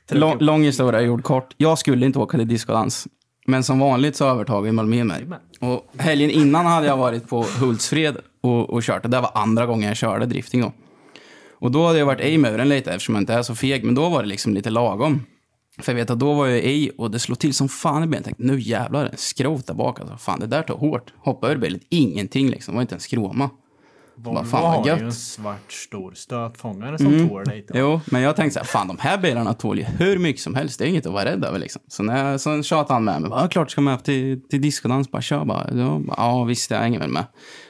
Och 0.09 0.15
Lång, 0.15 0.37
lång 0.39 0.63
historia 0.63 1.01
gjord 1.01 1.23
kort. 1.23 1.53
Jag 1.57 1.79
skulle 1.79 2.05
inte 2.05 2.19
åka 2.19 2.37
till 2.37 2.47
diskodans. 2.47 3.07
Men 3.47 3.63
som 3.63 3.79
vanligt 3.79 4.15
så 4.15 4.25
övertag 4.25 4.73
Malmö 4.73 5.03
mig. 5.03 5.25
Och 5.59 5.87
helgen 5.97 6.29
innan 6.29 6.65
hade 6.65 6.87
jag 6.87 6.97
varit 6.97 7.29
på 7.29 7.45
Hultsfred 7.59 8.17
och, 8.41 8.69
och 8.69 8.83
kört. 8.83 9.03
Det 9.03 9.09
där 9.09 9.21
var 9.21 9.31
andra 9.33 9.65
gången 9.65 9.87
jag 9.87 9.97
körde 9.97 10.25
drifting 10.25 10.61
då. 10.61 10.71
Och 11.51 11.71
då 11.71 11.87
hade 11.87 11.99
jag 11.99 12.05
varit 12.05 12.21
i 12.21 12.37
muren 12.37 12.69
lite 12.69 12.91
eftersom 12.91 13.15
jag 13.15 13.21
inte 13.21 13.33
är 13.33 13.41
så 13.41 13.55
feg. 13.55 13.83
Men 13.83 13.95
då 13.95 14.09
var 14.09 14.21
det 14.21 14.29
liksom 14.29 14.53
lite 14.53 14.69
lagom. 14.69 15.21
För 15.79 15.91
jag 15.91 15.95
vet 15.95 16.09
att 16.09 16.19
då 16.19 16.33
var 16.33 16.47
jag 16.47 16.59
i 16.59 16.91
och 16.97 17.11
det 17.11 17.19
slog 17.19 17.39
till 17.39 17.53
som 17.53 17.69
fan 17.69 18.03
i 18.03 18.07
benet. 18.07 18.15
Jag 18.15 18.23
tänkte, 18.25 18.43
nu 18.43 18.59
jävlar, 18.59 19.05
en 19.05 19.17
skrot 19.17 19.67
där 19.67 19.73
bak. 19.73 19.99
Alltså, 19.99 20.17
fan, 20.17 20.39
det 20.39 20.47
där 20.47 20.61
tog 20.63 20.79
hårt. 20.79 21.13
Hoppa 21.17 21.51
ur 21.51 21.57
bilen, 21.57 21.79
ingenting 21.89 22.49
liksom. 22.49 22.73
Det 22.73 22.75
var 22.75 22.81
inte 22.81 22.95
en 22.95 23.01
skroma. 23.01 23.49
Volvo 24.17 24.43
fan, 24.43 24.63
har 24.63 24.87
gött. 24.87 25.01
ju 25.01 25.05
en 25.05 25.13
svart 25.13 25.71
stor 25.71 26.13
stötfångare 26.13 26.97
som 26.97 27.29
tål 27.29 27.43
lite. 27.45 27.77
Jo, 27.77 28.01
men 28.05 28.21
jag 28.21 28.35
tänkte 28.35 28.53
så 28.53 28.59
här, 28.59 28.65
fan 28.65 28.87
de 28.87 28.97
här 28.99 29.17
bilarna 29.17 29.53
tål 29.53 29.77
ju 29.77 29.83
hur 29.83 30.19
mycket 30.19 30.41
som 30.41 30.55
helst. 30.55 30.79
Det 30.79 30.85
är 30.85 30.89
inget 30.89 31.05
att 31.05 31.13
vara 31.13 31.25
rädd 31.25 31.45
över 31.45 31.59
liksom. 31.59 31.81
Så 31.87 32.03
när 32.03 32.31
jag, 32.31 32.41
så 32.41 32.63
tjatade 32.63 32.93
han 32.93 33.03
med 33.03 33.21
mig. 33.21 33.31
Ja, 33.33 33.47
klart 33.47 33.71
ska 33.71 33.81
med 33.81 33.95
upp 33.95 34.03
till, 34.03 34.41
till 34.49 34.61
diskodans. 34.61 35.11
Bara 35.11 35.21
kör 35.21 35.45
bara. 35.45 35.69
Ja, 35.73 36.01
ja 36.17 36.43
visst, 36.43 36.71
jag 36.71 36.79
hänger 36.79 36.99
väl 36.99 37.09
med. 37.09 37.25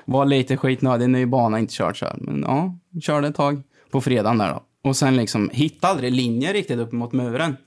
Var 0.06 0.26
lite 0.26 0.58
skitnödig, 0.58 1.10
ny 1.10 1.26
bana, 1.26 1.60
inte 1.60 1.74
kört 1.74 1.98
så 1.98 2.06
här. 2.06 2.16
Men 2.18 2.42
ja, 2.42 2.78
körde 3.02 3.28
ett 3.28 3.36
tag 3.36 3.64
på 3.92 4.02
fredagen 4.02 4.38
där 4.38 4.54
då. 4.54 4.64
Och 4.90 4.96
sen 4.96 5.18
liksom 5.18 5.50
hittade 5.54 5.92
aldrig 5.92 6.14
linjen 6.14 6.54
riktigt 6.54 6.80
upp 6.80 6.92
mot 6.92 7.14
muren. 7.14 7.58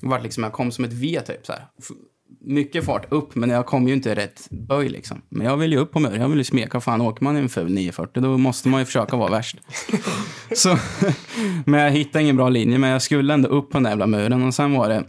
Det 0.00 0.06
var 0.06 0.20
liksom, 0.20 0.42
jag 0.42 0.52
kom 0.52 0.72
som 0.72 0.84
ett 0.84 0.92
V 0.92 1.20
typ 1.26 1.46
så 1.46 1.52
här. 1.52 1.66
Mycket 2.40 2.84
fart 2.84 3.12
upp, 3.12 3.34
men 3.34 3.50
jag 3.50 3.66
kom 3.66 3.88
ju 3.88 3.94
inte 3.94 4.14
rätt 4.14 4.46
böj 4.50 4.88
liksom. 4.88 5.22
Men 5.28 5.46
jag 5.46 5.56
vill 5.56 5.72
ju 5.72 5.78
upp 5.78 5.92
på 5.92 6.00
muren, 6.00 6.20
jag 6.20 6.28
vill 6.28 6.38
ju 6.38 6.44
smeka. 6.44 6.80
Fan, 6.80 7.00
åker 7.00 7.24
man 7.24 7.36
i 7.36 7.40
en 7.40 7.48
ful 7.48 7.72
940, 7.72 8.22
då 8.22 8.38
måste 8.38 8.68
man 8.68 8.80
ju 8.80 8.86
försöka 8.86 9.16
vara 9.16 9.30
värst. 9.30 9.56
Så, 10.54 10.78
men 11.66 11.80
jag 11.80 11.90
hittade 11.90 12.22
ingen 12.22 12.36
bra 12.36 12.48
linje, 12.48 12.78
men 12.78 12.90
jag 12.90 13.02
skulle 13.02 13.34
ändå 13.34 13.48
upp 13.48 13.70
på 13.70 13.76
den 13.76 13.82
där 13.82 13.90
jävla 13.90 14.06
muren. 14.06 14.42
Och 14.42 14.54
sen 14.54 14.74
var 14.74 14.88
det 14.88 15.04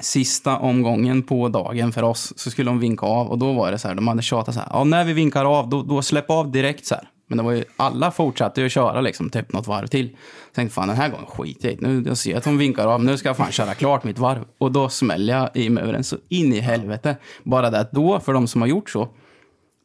sista 0.00 0.58
omgången 0.58 1.22
på 1.22 1.48
dagen 1.48 1.92
för 1.92 2.02
oss, 2.02 2.32
så 2.36 2.50
skulle 2.50 2.70
de 2.70 2.78
vinka 2.78 3.06
av. 3.06 3.28
Och 3.28 3.38
då 3.38 3.52
var 3.52 3.72
det 3.72 3.78
så 3.78 3.88
här, 3.88 3.94
de 3.94 4.08
hade 4.08 4.22
tjatat 4.22 4.54
så 4.54 4.60
här, 4.60 4.68
ja 4.72 4.84
när 4.84 5.04
vi 5.04 5.12
vinkar 5.12 5.44
av, 5.44 5.68
då, 5.68 5.82
då 5.82 6.02
släpp 6.02 6.30
av 6.30 6.52
direkt 6.52 6.86
så 6.86 6.94
här. 6.94 7.08
Men 7.32 7.38
det 7.38 7.44
var 7.44 7.52
ju, 7.52 7.64
alla 7.76 8.10
fortsatte 8.10 8.60
ju 8.60 8.66
att 8.66 8.72
köra 8.72 9.00
liksom, 9.00 9.30
typ 9.30 9.52
något 9.52 9.66
varv 9.66 9.86
till. 9.86 10.06
Jag 10.46 10.54
tänkte 10.54 10.74
fan 10.74 10.88
den 10.88 10.96
här 10.96 11.08
gången 11.08 11.26
skit 11.26 11.58
jag 11.60 11.72
i. 11.72 11.76
Nu 11.80 12.02
jag 12.06 12.16
ser 12.18 12.36
att 12.36 12.44
de 12.44 12.58
vinkar 12.58 12.86
av, 12.86 13.04
nu 13.04 13.16
ska 13.18 13.28
jag 13.28 13.36
fan 13.36 13.52
köra 13.52 13.74
klart 13.74 14.04
mitt 14.04 14.18
varv. 14.18 14.44
Och 14.58 14.72
då 14.72 14.88
smäller 14.88 15.38
jag 15.38 15.50
i 15.54 15.70
muren 15.70 16.04
så 16.04 16.16
in 16.28 16.52
i 16.52 16.60
helvete. 16.60 17.16
Bara 17.42 17.70
det 17.70 17.78
att 17.78 17.92
då, 17.92 18.20
för 18.20 18.32
de 18.32 18.48
som 18.48 18.60
har 18.60 18.68
gjort 18.68 18.90
så, 18.90 19.08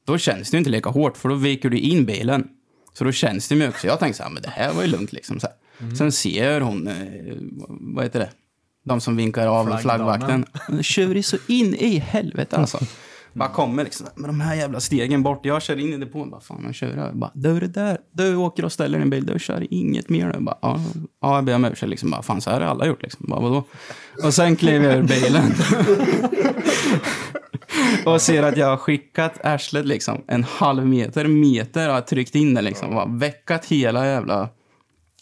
då 0.07 0.17
känns 0.17 0.51
det 0.51 0.55
ju 0.55 0.59
inte 0.59 0.69
lika 0.69 0.89
hårt, 0.89 1.17
för 1.17 1.29
då 1.29 1.35
viker 1.35 1.69
du 1.69 1.77
in 1.79 2.05
bilen. 2.05 2.47
Så 2.93 3.03
då 3.03 3.11
känns 3.11 3.47
det 3.47 3.55
mjukt. 3.55 3.79
Så 3.81 3.87
jag 3.87 3.99
tänkte 3.99 4.17
så 4.17 4.23
här, 4.23 4.29
men 4.29 4.43
det 4.43 4.49
här 4.49 4.73
var 4.73 4.81
ju 4.83 4.87
lugnt 4.89 5.13
liksom. 5.13 5.39
Så 5.39 5.47
här. 5.47 5.95
Sen 5.95 6.11
ser 6.11 6.61
hon, 6.61 6.87
eh, 6.87 6.93
vad 7.69 8.03
heter 8.03 8.19
det? 8.19 8.29
De 8.83 9.01
som 9.01 9.15
vinkar 9.15 9.47
av 9.47 9.65
Flaggdamen. 9.65 9.81
flaggvakten. 9.81 10.45
Den 10.67 10.83
Tjurig 10.83 11.25
så 11.25 11.37
in 11.47 11.75
i 11.75 11.97
helvete 11.99 12.57
alltså. 12.57 12.79
Bara 13.38 13.49
kommer 13.49 13.83
liksom 13.83 14.07
med 14.15 14.29
de 14.29 14.41
här 14.41 14.55
jävla 14.55 14.79
stegen 14.79 15.23
bort. 15.23 15.45
Jag 15.45 15.61
kör 15.61 15.79
in 15.79 15.93
i 15.93 15.97
depån. 15.97 16.29
Bara, 16.29 16.41
fan, 16.41 16.63
man 16.63 16.73
kör 16.73 16.88
över. 16.88 17.13
Bara, 17.13 17.31
du 17.33 17.59
det 17.59 17.67
där. 17.67 17.97
Du 18.11 18.35
åker 18.35 18.65
och 18.65 18.71
ställer 18.71 18.99
din 18.99 19.09
bil. 19.09 19.25
Du 19.25 19.39
kör 19.39 19.67
inget 19.69 20.09
mer 20.09 20.33
nu. 20.33 20.39
Bara, 20.39 20.57
ja, 20.61 20.79
ja, 21.21 21.35
jag 21.35 21.45
ber 21.45 21.55
om 21.55 21.65
ursäkt. 21.65 21.89
Liksom. 21.89 22.09
Bara, 22.09 22.21
fan, 22.21 22.41
så 22.41 22.49
här 22.49 22.61
har 22.61 22.67
alla 22.67 22.85
gjort. 22.85 23.03
Liksom. 23.03 23.25
Bara, 23.29 23.39
vadå? 23.39 23.63
Och 24.23 24.33
sen 24.33 24.55
klev 24.55 24.83
jag 24.83 24.95
ur 24.95 25.03
bilen. 25.03 25.53
och 28.05 28.21
ser 28.21 28.43
att 28.43 28.57
jag 28.57 28.67
har 28.67 28.77
skickat 28.77 29.45
arslet 29.45 29.85
liksom 29.85 30.21
en 30.27 30.43
halv 30.43 30.85
meter, 30.85 31.27
meter 31.27 31.88
har 31.88 31.95
jag 31.95 32.07
tryckt 32.07 32.35
in 32.35 32.53
det 32.53 32.61
liksom. 32.61 32.95
Bara 32.95 33.05
väckat 33.05 33.65
hela 33.65 34.05
jävla 34.05 34.49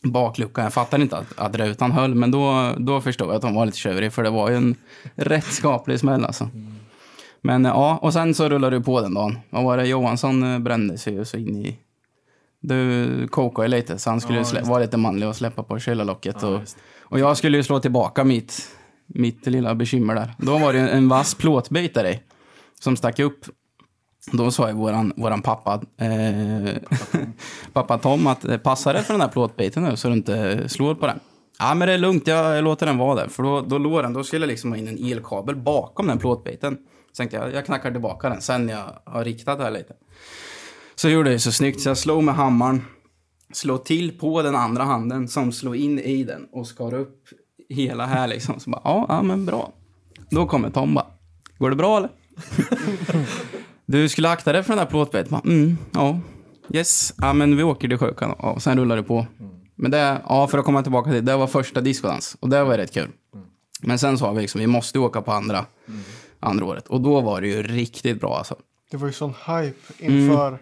bakluckan. 0.04 0.64
Jag 0.64 0.74
fattar 0.74 1.02
inte 1.02 1.18
att, 1.18 1.40
att 1.40 1.56
rutan 1.56 1.92
höll, 1.92 2.16
men 2.16 2.32
då, 2.32 2.74
då 2.78 3.02
förstod 3.02 3.28
jag 3.28 3.36
att 3.36 3.42
de 3.42 3.56
var 3.56 3.66
lite 3.66 3.78
tjurig, 3.78 4.14
för 4.14 4.24
det 4.24 4.30
var 4.30 4.50
ju 4.50 4.56
en 4.56 4.76
rätt 5.16 5.46
skaplig 5.46 6.00
smäll 6.00 6.26
alltså. 6.26 6.44
Mm. 6.44 6.75
Men 7.46 7.66
ja, 7.66 8.00
och 8.02 8.14
sen 8.14 8.34
så 8.34 8.50
rullade 8.50 8.78
du 8.78 8.84
på 8.84 9.02
den 9.02 9.14
dagen. 9.14 9.40
Vad 9.50 9.64
var 9.64 9.78
det? 9.78 9.88
Johansson 9.88 10.54
eh, 10.54 10.60
brände 10.60 10.98
sig 10.98 11.14
ju 11.14 11.26
så 11.26 11.38
in 11.38 11.66
i... 11.66 11.80
Du 12.60 13.28
kokade 13.28 13.68
lite, 13.68 13.98
så 13.98 14.10
han 14.10 14.22
skulle 14.22 14.40
Ja, 14.40 14.62
vara 14.64 14.80
lite 14.80 14.98
manlig 14.98 15.30
och 15.30 15.36
släppa 15.36 15.64
på 15.64 15.80
kyllarlocket. 15.80 16.36
Ja, 16.42 16.48
och, 16.48 16.62
och 17.02 17.20
jag 17.20 17.38
skulle 17.38 17.58
ju 17.58 17.64
slå 17.64 17.80
tillbaka 17.80 18.24
mitt, 18.24 18.70
mitt 19.08 19.46
lilla 19.46 19.76
bekymmer 19.76 20.16
där. 20.16 20.34
Då 20.38 20.58
var 20.58 20.74
det 20.74 20.80
en 20.80 21.10
vass 21.10 21.36
plåtbit 21.36 21.94
där 21.94 22.06
i, 22.06 22.20
som 22.80 22.98
stack 22.98 23.20
upp. 23.20 23.46
Då 24.32 24.52
sa 24.52 24.68
ju 24.68 24.74
våran, 24.74 25.14
våran 25.16 25.42
pappa, 25.42 25.82
eh, 25.98 26.76
pappa 27.74 27.98
Tom, 27.98 28.28
att 28.28 28.46
eh, 28.46 28.58
passa 28.58 28.94
dig 28.94 29.04
för 29.04 29.14
den 29.14 29.22
här 29.22 29.30
plåtbiten 29.30 29.84
nu 29.84 29.96
så 29.96 30.08
du 30.08 30.14
inte 30.14 30.70
slår 30.70 30.96
på 30.96 31.08
den. 31.08 31.20
Ja, 31.60 31.76
men 31.76 31.88
det 31.88 31.94
är 31.94 31.98
lugnt, 31.98 32.28
jag, 32.28 32.58
jag 32.58 32.64
låter 32.64 32.86
den 32.86 32.98
vara 32.98 33.16
där. 33.16 33.28
För 33.28 33.44
då, 33.44 33.62
då 33.62 33.78
låg 33.78 34.04
den, 34.04 34.14
då 34.14 34.24
skulle 34.24 34.46
jag 34.46 34.50
liksom 34.50 34.72
ha 34.72 34.78
in 34.78 34.88
en 34.88 35.12
elkabel 35.12 35.56
bakom 35.56 36.08
den 36.08 36.18
plåtbiten. 36.18 36.78
Så 37.16 37.18
tänkte 37.18 37.38
jag, 37.38 37.54
jag 37.54 37.66
knackar 37.66 37.92
tillbaka 37.92 38.30
den 38.30 38.42
sen 38.42 38.70
jag 38.70 38.84
har 39.06 39.24
riktat 39.24 39.58
det 39.58 39.64
här 39.64 39.72
lite. 39.72 39.94
Så 40.96 41.10
gjorde 41.10 41.32
jag 41.32 41.42
så 41.42 41.52
snyggt, 41.52 41.82
så 41.82 41.90
jag 41.90 41.98
slog 41.98 42.24
med 42.24 42.36
hammaren, 42.36 42.86
slog 43.54 43.86
till 43.86 44.20
på 44.20 44.42
den 44.42 44.56
andra 44.56 44.84
handen 44.84 45.28
som 45.28 45.52
slog 45.52 45.76
in 45.76 46.00
i 46.00 46.24
den 46.24 46.48
och 46.52 46.68
skar 46.68 46.94
upp 46.94 47.24
hela 47.70 48.06
här 48.06 48.28
liksom. 48.28 48.60
Så 48.60 48.70
bara, 48.70 48.82
ja, 48.84 49.06
ja 49.10 49.22
men 49.22 49.46
bra. 49.46 49.74
Då 50.30 50.46
kommer 50.46 50.70
Tom 50.70 50.94
bara, 50.94 51.06
går 51.58 51.70
det 51.70 51.76
bra 51.76 51.98
eller? 51.98 52.10
Du 53.86 54.10
skulle 54.10 54.30
akta 54.30 54.54
dig 54.54 54.64
för 54.64 54.70
den 54.70 54.78
där 54.78 54.86
plåtbiten. 54.86 55.32
Bara, 55.32 55.42
Mm, 55.46 55.78
ja. 55.94 56.20
Yes. 56.74 57.14
Ja, 57.18 57.34
men 57.34 57.58
vi 57.58 57.64
åker 57.64 57.88
till 57.88 57.98
sjukan. 57.98 58.32
Och 58.32 58.62
sen 58.64 58.78
rullar 58.80 58.96
det 58.96 59.04
på. 59.04 59.28
Men 59.76 59.92
det, 59.92 60.22
ja, 60.30 60.48
för 60.48 60.58
att 60.58 60.66
komma 60.66 60.84
tillbaka 60.84 61.12
till 61.12 61.26
det, 61.26 61.32
det 61.32 61.38
var 61.38 61.48
första 61.48 61.82
discodans. 61.82 62.38
Och 62.40 62.50
det 62.50 62.64
var 62.64 62.78
rätt 62.78 62.94
kul. 62.94 63.10
Men 63.82 64.00
sen 64.00 64.18
sa 64.18 64.32
vi 64.32 64.42
liksom, 64.42 64.62
vi 64.62 64.68
måste 64.68 65.00
åka 65.00 65.22
på 65.22 65.32
andra, 65.32 65.66
andra 66.46 66.66
året. 66.66 66.88
Och 66.88 67.02
då 67.02 67.22
var 67.22 67.42
det 67.42 67.48
ju 67.48 67.64
riktigt 67.64 68.20
bra 68.20 68.38
alltså. 68.38 68.56
Det 68.92 68.98
var 68.98 69.08
ju 69.08 69.14
sån 69.14 69.34
hype 69.48 70.06
inför 70.06 70.60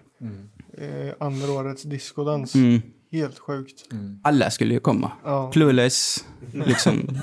eh, 0.77 1.13
andra 1.19 1.51
årets 1.51 1.83
discodans. 1.83 2.55
Mm. 2.55 2.81
Helt 3.11 3.39
sjukt. 3.39 3.85
Alla 4.21 4.51
skulle 4.51 4.73
ju 4.73 4.79
komma. 4.79 5.11
Ja. 5.23 5.51
Clueless, 5.51 6.25
liksom. 6.53 7.21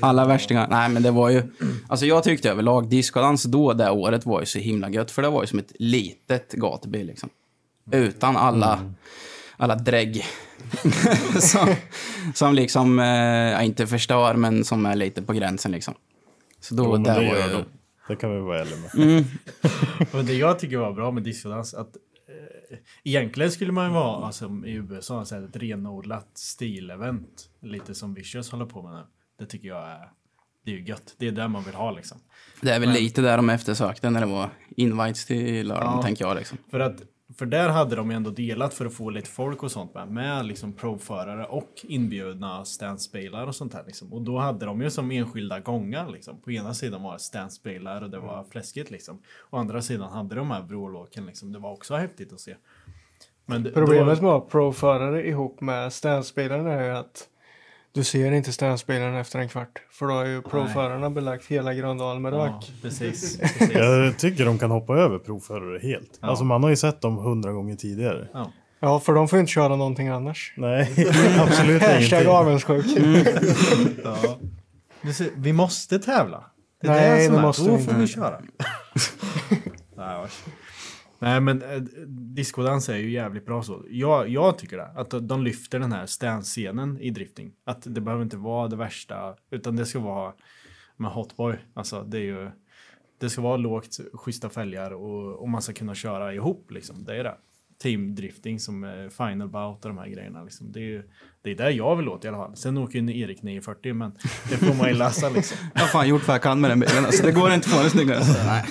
Alla 0.00 0.26
värstingar. 0.26 0.68
Nej, 0.70 0.88
men 0.88 1.02
det 1.02 1.10
var 1.10 1.30
ju... 1.30 1.42
Alltså 1.88 2.06
jag 2.06 2.24
tyckte 2.24 2.50
överlag 2.50 2.88
discodans 2.88 3.42
då, 3.42 3.72
det 3.72 3.90
året, 3.90 4.26
var 4.26 4.40
ju 4.40 4.46
så 4.46 4.58
himla 4.58 4.90
gött. 4.90 5.10
För 5.10 5.22
det 5.22 5.28
var 5.30 5.42
ju 5.42 5.46
som 5.46 5.58
ett 5.58 5.72
litet 5.78 6.52
gatuby 6.52 7.04
liksom. 7.04 7.28
Utan 7.92 8.36
alla, 8.36 8.94
alla 9.56 9.74
drägg. 9.74 10.24
som, 11.40 11.74
som 12.34 12.54
liksom, 12.54 12.98
eh, 12.98 13.64
inte 13.66 13.86
förstör, 13.86 14.34
men 14.34 14.64
som 14.64 14.86
är 14.86 14.94
lite 14.94 15.22
på 15.22 15.32
gränsen 15.32 15.72
liksom. 15.72 15.94
Så 16.60 16.74
då, 16.74 16.84
Jo, 16.84 16.96
det 16.96 17.10
det 17.10 17.28
var 17.28 17.36
ju... 17.58 17.64
de. 18.08 18.14
Det 18.14 18.20
kan 18.20 18.34
vi 18.34 18.40
vara 18.40 18.60
ärliga 18.60 18.76
med. 18.76 18.94
Mm. 19.08 19.24
Men 20.12 20.26
det 20.26 20.34
jag 20.34 20.58
tycker 20.58 20.76
var 20.78 20.92
bra 20.92 21.10
med 21.10 21.22
discodans 21.22 21.74
att 21.74 21.96
eh, 21.96 22.78
egentligen 23.04 23.50
skulle 23.50 23.72
man 23.72 23.86
ju 23.86 23.92
vara 23.94 24.26
alltså, 24.26 24.62
i 24.66 24.72
USA 24.72 25.24
så 25.24 25.34
här, 25.34 25.42
ett 25.42 25.56
renodlat 25.56 26.30
stilevent. 26.34 27.48
Lite 27.62 27.94
som 27.94 28.14
Vicious 28.14 28.50
håller 28.50 28.66
på 28.66 28.82
med 28.82 28.92
nu. 28.92 29.02
Det 29.38 29.46
tycker 29.46 29.68
jag 29.68 29.88
är, 29.88 30.10
det 30.64 30.70
är 30.70 30.74
ju 30.74 30.84
gött. 30.84 31.14
Det 31.18 31.28
är 31.28 31.32
det 31.32 31.48
man 31.48 31.62
vill 31.62 31.74
ha 31.74 31.90
liksom. 31.90 32.18
Det 32.60 32.70
är 32.70 32.80
väl 32.80 32.88
Men- 32.88 32.98
lite 32.98 33.20
där 33.22 33.36
de 33.36 33.50
eftersökte 33.50 34.10
när 34.10 34.20
det 34.20 34.26
var 34.26 34.50
invites 34.76 35.24
till 35.26 35.68
lördagen, 35.68 35.92
Ja. 35.96 36.02
tänker 36.02 36.24
jag 36.24 36.36
liksom. 36.36 36.58
För 36.70 36.80
att 36.80 37.02
för 37.38 37.46
där 37.46 37.68
hade 37.68 37.96
de 37.96 38.10
ju 38.10 38.16
ändå 38.16 38.30
delat 38.30 38.74
för 38.74 38.86
att 38.86 38.94
få 38.94 39.10
lite 39.10 39.28
folk 39.28 39.62
och 39.62 39.72
sånt 39.72 39.94
med. 39.94 40.08
Med 40.08 40.46
liksom 40.46 40.72
provförare 40.72 41.46
och 41.46 41.70
inbjudna 41.82 42.64
standspelare 42.64 43.46
och 43.46 43.54
sånt 43.54 43.74
här 43.74 43.84
liksom. 43.86 44.12
Och 44.12 44.22
då 44.22 44.38
hade 44.38 44.66
de 44.66 44.82
ju 44.82 44.90
som 44.90 45.10
enskilda 45.10 45.60
gångar 45.60 46.08
liksom. 46.08 46.40
På 46.40 46.50
ena 46.50 46.74
sidan 46.74 47.02
var 47.02 47.12
det 47.12 47.18
standspelare 47.18 48.04
och 48.04 48.10
det 48.10 48.18
var 48.18 48.44
fläskigt 48.44 48.90
liksom. 48.90 49.22
Å 49.50 49.56
andra 49.56 49.82
sidan 49.82 50.12
hade 50.12 50.34
de 50.34 50.50
här 50.50 50.62
vrålåken 50.62 51.26
liksom. 51.26 51.52
Det 51.52 51.58
var 51.58 51.72
också 51.72 51.94
häftigt 51.94 52.32
att 52.32 52.40
se. 52.40 52.56
Men 53.46 53.62
det, 53.62 53.70
Problemet 53.70 54.20
då, 54.20 54.32
med 54.32 54.48
pro-förare 54.50 55.28
ihop 55.28 55.60
med 55.60 55.92
standspelaren 55.92 56.66
är 56.66 56.84
ju 56.84 56.90
att 56.90 57.28
du 57.96 58.04
ser 58.04 58.32
inte 58.32 58.52
standspelaren 58.52 59.16
efter 59.16 59.38
en 59.38 59.48
kvart. 59.48 59.82
För 59.90 60.06
då 60.06 60.12
har 60.12 60.24
ju 60.26 60.42
pro-förarna 60.42 61.10
belagt 61.10 61.46
hela 61.46 61.74
Gröndal 61.74 62.20
med 62.20 62.32
Ja, 62.32 62.36
rök. 62.46 62.72
precis. 62.82 63.38
precis. 63.58 63.70
Jag 63.74 64.18
tycker 64.18 64.44
de 64.44 64.58
kan 64.58 64.70
hoppa 64.70 64.94
över 64.96 65.18
provförare 65.18 65.78
helt. 65.78 66.18
Ja. 66.20 66.28
Alltså 66.28 66.44
man 66.44 66.62
har 66.62 66.70
ju 66.70 66.76
sett 66.76 67.00
dem 67.00 67.16
hundra 67.16 67.52
gånger 67.52 67.76
tidigare. 67.76 68.28
Ja. 68.32 68.52
Ja, 68.80 69.00
för 69.00 69.12
de 69.12 69.28
får 69.28 69.36
ju 69.36 69.40
inte 69.40 69.52
köra 69.52 69.76
någonting 69.76 70.08
annars. 70.08 70.54
Nej, 70.56 70.92
absolut 71.38 71.82
Hashtag 71.82 71.98
ingenting. 72.00 72.28
avundsjuk. 72.28 72.86
Ja. 74.04 74.38
Vi 75.36 75.52
måste 75.52 75.98
tävla. 75.98 76.44
Det 76.82 76.88
är 76.88 76.92
Nej, 76.92 77.18
det 77.18 77.24
som 77.24 77.34
det 77.34 77.40
är. 77.40 77.42
måste 77.42 77.62
Då 77.70 77.76
vi 77.76 77.84
får 77.84 77.90
inte. 77.94 78.00
vi 78.00 78.06
köra. 78.06 78.40
Nej. 79.96 80.26
Nej, 81.18 81.40
men 81.40 81.62
eh, 81.62 81.80
discodans 82.08 82.88
är 82.88 82.96
ju 82.96 83.10
jävligt 83.10 83.46
bra 83.46 83.62
så. 83.62 83.84
Jag, 83.90 84.28
jag 84.28 84.58
tycker 84.58 84.76
det. 84.76 84.86
Att 84.86 85.28
de 85.28 85.42
lyfter 85.42 85.78
den 85.78 85.92
här 85.92 86.06
stance-scenen 86.06 87.00
i 87.00 87.10
drifting. 87.10 87.52
Att 87.64 87.94
det 87.94 88.00
behöver 88.00 88.22
inte 88.24 88.36
vara 88.36 88.68
det 88.68 88.76
värsta, 88.76 89.36
utan 89.50 89.76
det 89.76 89.86
ska 89.86 89.98
vara 89.98 90.32
med 90.96 91.10
hotboy. 91.10 91.56
Alltså, 91.74 92.02
det 92.02 92.18
är 92.18 92.22
ju... 92.22 92.50
Det 93.18 93.30
ska 93.30 93.42
vara 93.42 93.56
lågt, 93.56 94.00
schyssta 94.12 94.48
fälgar 94.48 94.90
och, 94.90 95.36
och 95.36 95.48
man 95.48 95.62
ska 95.62 95.72
kunna 95.72 95.94
köra 95.94 96.34
ihop 96.34 96.70
liksom. 96.70 97.04
Det 97.04 97.16
är 97.16 97.24
det. 97.24 97.36
Teamdrifting 97.82 98.60
som 98.60 98.84
eh, 98.84 99.08
final 99.08 99.48
bout 99.48 99.84
och 99.84 99.88
de 99.90 99.98
här 99.98 100.08
grejerna. 100.08 100.42
Liksom. 100.42 100.72
Det 100.72 100.78
är 100.80 100.84
ju 100.84 101.02
det 101.42 101.50
är 101.50 101.54
där 101.54 101.70
jag 101.70 101.96
vill 101.96 102.08
åt 102.08 102.24
i 102.24 102.28
alla 102.28 102.36
fall. 102.36 102.56
Sen 102.56 102.76
åker 102.78 102.98
ju 102.98 103.20
Erik 103.20 103.42
940 103.42 103.94
men 103.94 104.12
det 104.50 104.56
får 104.56 104.74
man 104.74 104.88
ju 104.88 104.94
läsa 104.94 105.28
liksom. 105.28 105.58
Jag 105.74 105.80
har 105.80 105.88
fan 105.88 106.08
gjort 106.08 106.26
vad 106.28 106.34
jag 106.34 106.42
kan 106.42 106.60
med 106.60 106.70
den 106.70 106.80
bilen. 106.80 107.04
Alltså, 107.04 107.26
det 107.26 107.32
går 107.32 107.52
inte 107.52 107.68
att 107.68 107.74
få 107.74 107.80
den 107.80 107.90
snyggare. 107.90 108.20
Nej. 108.46 108.64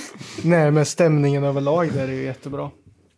Nej, 0.44 0.72
men 0.72 0.86
stämningen 0.86 1.44
överlag 1.44 1.94
där 1.94 2.08
är 2.08 2.14
ju 2.14 2.24
jättebra. 2.24 2.72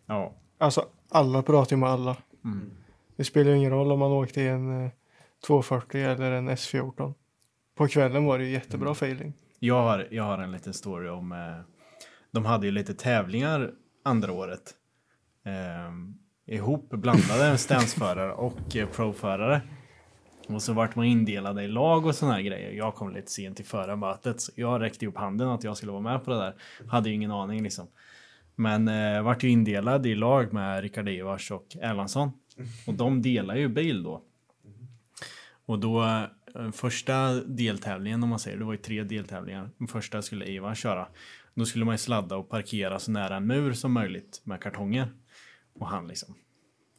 Ja. 0.06 0.34
Alltså, 0.58 0.84
alla 1.10 1.42
pratar 1.42 1.76
ju 1.76 1.80
med 1.80 1.88
alla. 1.88 2.16
Mm. 2.44 2.70
Det 3.16 3.24
spelar 3.24 3.50
ju 3.50 3.56
ingen 3.56 3.70
roll 3.70 3.92
om 3.92 3.98
man 3.98 4.10
åkte 4.12 4.40
i 4.40 4.48
en 4.48 4.84
eh, 4.84 4.90
240 5.46 6.00
eller 6.00 6.32
en 6.32 6.50
S14. 6.50 7.14
På 7.76 7.88
kvällen 7.88 8.24
var 8.24 8.38
det 8.38 8.44
ju 8.44 8.50
jättebra 8.52 8.88
Mm. 8.88 8.92
feeling. 8.92 9.32
Jag 9.58 9.82
har, 9.82 10.08
jag 10.10 10.24
har 10.24 10.38
en 10.38 10.52
liten 10.52 10.74
story 10.74 11.08
om... 11.08 11.32
Eh, 11.32 11.38
de 12.32 12.44
hade 12.44 12.66
ju 12.66 12.72
lite 12.72 12.94
tävlingar 12.94 13.70
andra 14.04 14.32
året. 14.32 14.74
Eh, 15.48 16.54
ihop 16.54 16.90
blandade 16.90 17.58
stansförare 17.58 18.32
och 18.32 18.76
eh, 18.76 18.88
proförare. 18.88 19.60
Och 20.48 20.62
så 20.62 20.72
vart 20.72 20.96
man 20.96 21.04
indelade 21.04 21.62
i 21.62 21.68
lag 21.68 22.06
och 22.06 22.14
såna 22.14 22.32
här 22.32 22.40
grejer. 22.40 22.72
Jag 22.72 22.94
kom 22.94 23.14
lite 23.14 23.30
sent 23.30 23.56
till 23.56 23.64
förarmötet. 23.64 24.40
Så 24.40 24.52
jag 24.54 24.80
räckte 24.80 25.06
upp 25.06 25.16
handen 25.16 25.48
att 25.48 25.64
jag 25.64 25.76
skulle 25.76 25.92
vara 25.92 26.02
med 26.02 26.24
på 26.24 26.30
det 26.30 26.38
där. 26.38 26.54
Hade 26.88 27.08
ju 27.08 27.14
ingen 27.14 27.30
aning 27.30 27.62
liksom. 27.62 27.86
Men 28.54 28.88
eh, 28.88 29.22
vart 29.22 29.42
ju 29.42 29.48
indelad 29.48 30.06
i 30.06 30.14
lag 30.14 30.52
med 30.52 30.82
Rickard 30.82 31.08
Ivars 31.08 31.50
och 31.50 31.76
Erlandsson. 31.80 32.30
Och 32.86 32.94
de 32.94 33.22
delar 33.22 33.56
ju 33.56 33.68
bil 33.68 34.02
då. 34.02 34.22
Och 35.66 35.78
då, 35.78 36.04
eh, 36.54 36.70
första 36.72 37.34
deltävlingen 37.34 38.22
om 38.22 38.28
man 38.28 38.38
säger, 38.38 38.58
det 38.58 38.64
var 38.64 38.72
ju 38.72 38.78
tre 38.78 39.02
deltävlingar. 39.02 39.70
Den 39.78 39.88
första 39.88 40.22
skulle 40.22 40.46
Ivar 40.46 40.74
köra. 40.74 41.08
Då 41.54 41.64
skulle 41.64 41.84
man 41.84 41.94
ju 41.94 41.98
sladda 41.98 42.36
och 42.36 42.48
parkera 42.48 42.98
så 42.98 43.10
nära 43.10 43.36
en 43.36 43.46
mur 43.46 43.72
som 43.72 43.92
möjligt 43.92 44.40
med 44.44 44.60
kartonger. 44.60 45.08
Och 45.78 45.88
han 45.88 46.08
liksom 46.08 46.34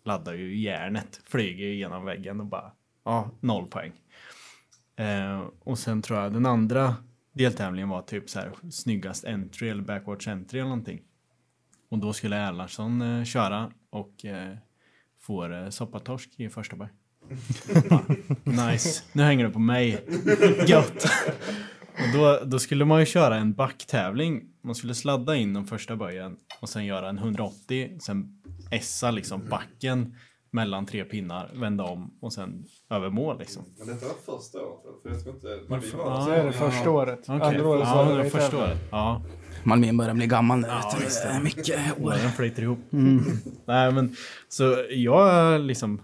laddar 0.06 0.34
ju 0.34 0.60
järnet, 0.60 1.22
flyger 1.26 1.66
ju 1.66 1.76
genom 1.76 2.06
väggen 2.06 2.40
och 2.40 2.46
bara, 2.46 2.72
ja, 3.06 3.32
noll 3.40 3.68
poäng. 3.68 3.92
Eh, 4.96 5.48
och 5.60 5.80
sen 5.80 6.02
tror 6.02 6.20
jag 6.20 6.34
den 6.34 6.46
andra 6.46 6.96
deltävlingen 7.32 7.90
var 7.90 8.02
typ 8.02 8.30
så 8.30 8.40
här 8.40 8.52
snyggast 8.72 9.26
entry 9.26 9.70
eller 9.70 9.84
backwards 9.84 10.28
entry 10.28 10.60
eller 10.60 10.70
någonting. 10.70 11.02
Och 11.90 11.98
då 11.98 12.14
skulle 12.14 12.38
Erlandsson 12.38 13.02
eh, 13.02 13.24
köra 13.24 13.72
och 13.90 14.26
eh, 14.26 14.58
får 15.20 15.64
eh, 15.64 15.70
soppatorsk 15.70 16.30
i 16.38 16.50
första 16.50 16.76
berg. 16.76 16.90
Nice, 18.44 19.04
nu 19.14 19.24
hänger 19.24 19.46
det 19.46 19.52
på 19.52 19.60
mig. 19.60 20.06
Gött! 20.68 21.06
Och 21.94 22.14
då, 22.14 22.40
då 22.46 22.60
skulle 22.60 22.86
man 22.86 23.00
ju 23.00 23.06
köra 23.06 23.36
en 23.36 23.54
backtävling. 23.54 24.44
Man 24.62 24.76
skulle 24.76 24.96
sladda 24.96 25.36
in 25.36 25.54
den 25.54 25.68
första 25.68 25.96
böjen 25.96 26.38
och 26.62 26.70
sen 26.70 26.86
göra 26.86 27.10
en 27.10 27.18
180, 27.18 27.98
sen 28.02 28.42
essa 28.72 29.12
liksom 29.12 29.48
backen 29.50 30.16
mellan 30.52 30.86
tre 30.86 31.04
pinnar, 31.04 31.52
vända 31.54 31.84
om 31.84 32.18
och 32.22 32.34
sen 32.34 32.66
över 32.90 33.10
mål 33.10 33.40
liksom. 33.40 33.64
Men 33.78 33.88
detta 33.88 34.06
var 34.06 34.38
första 34.38 34.58
året, 34.62 35.02
för 35.04 35.10
jag 35.10 35.20
ska 35.20 35.30
inte... 35.30 35.48
Ja, 35.70 36.22
Så 36.26 36.32
är 36.32 36.46
det 36.46 36.52
första 36.52 36.90
året. 36.90 37.20
Okej. 37.20 37.42
Andra 37.42 37.68
året 37.68 37.84
ja, 37.86 38.04
var 38.04 38.18
det 38.18 38.30
första 38.30 38.58
året. 38.58 38.78
Ja. 38.92 39.22
Malmö 39.64 39.94
börjar 39.94 40.14
bli 40.14 40.28
gammal 40.28 40.60
nu. 40.60 40.68
Ja, 40.68 40.96
det 41.00 41.30
är 41.30 41.44
mycket 41.44 41.80
år. 42.00 42.06
Åren 42.06 42.32
flyter 42.32 42.64
ihop. 42.64 42.80
Nej, 43.66 43.92
men 43.92 44.16
så 44.48 44.86
jag 44.90 45.62
liksom, 45.62 46.02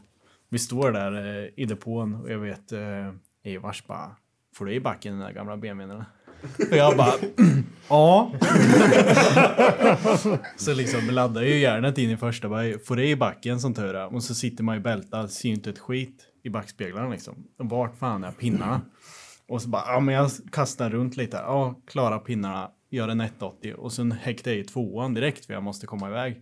vi 0.50 0.60
står 0.60 0.92
där 0.92 1.44
eh, 1.44 1.50
i 1.56 1.66
depån 1.66 2.16
och 2.16 2.32
jag 2.32 2.40
vet 2.40 2.72
eh, 2.72 3.12
Ivars 3.44 3.88
bara, 3.88 4.16
får 4.56 4.66
du 4.66 4.74
i 4.74 4.80
backen 4.80 5.14
den 5.14 5.22
där 5.22 5.32
gamla 5.34 5.54
eller? 5.54 6.06
Och 6.72 6.78
jag 6.78 6.98
bara, 6.98 7.14
ja. 7.90 8.32
så 10.58 10.74
liksom 10.74 11.10
laddar 11.10 11.42
ju 11.42 11.58
järnet 11.58 11.98
in 11.98 12.10
i 12.10 12.18
första, 12.18 12.50
bara, 12.50 12.80
får 12.86 12.96
det 12.96 13.08
i 13.08 13.16
backen 13.16 13.60
som 13.60 13.74
tur 13.74 13.96
är. 13.96 14.14
Och 14.16 14.24
så 14.24 14.36
sitter 14.36 14.64
man 14.64 14.78
i 14.78 14.80
bälta, 14.80 15.28
ser 15.28 15.50
ju 15.50 15.56
inte 15.56 15.70
ett 15.70 15.80
skit 15.80 16.26
i 16.44 16.50
backspeglarna 16.50 17.10
liksom. 17.10 17.48
Och 17.60 17.70
vart 17.70 17.98
fan 17.98 18.24
är 18.24 18.32
pinnarna? 18.32 18.82
Och 19.48 19.62
så 19.62 19.70
bara, 19.70 19.84
ja 19.88 20.00
men 20.00 20.16
jag 20.16 20.32
kastar 20.52 20.90
runt 20.90 21.18
lite. 21.18 21.38
Ja, 21.38 21.82
klara 21.88 22.20
pinnarna, 22.20 22.72
gör 22.90 23.08
en 23.08 23.22
180 23.22 23.74
och 23.74 23.94
sen 23.94 24.12
häktar 24.12 24.52
jag 24.52 24.60
i 24.60 24.64
tvåan 24.64 25.14
direkt 25.14 25.46
för 25.46 25.54
jag 25.54 25.64
måste 25.64 25.88
komma 25.88 26.10
iväg. 26.10 26.42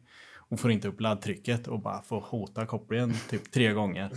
Och 0.50 0.60
får 0.60 0.72
inte 0.72 0.88
upp 0.88 1.02
laddtrycket 1.02 1.68
och 1.68 1.82
bara 1.82 2.02
får 2.02 2.22
hota 2.22 2.66
kopplingen 2.66 3.14
typ 3.30 3.52
tre 3.52 3.74
gånger. 3.74 4.10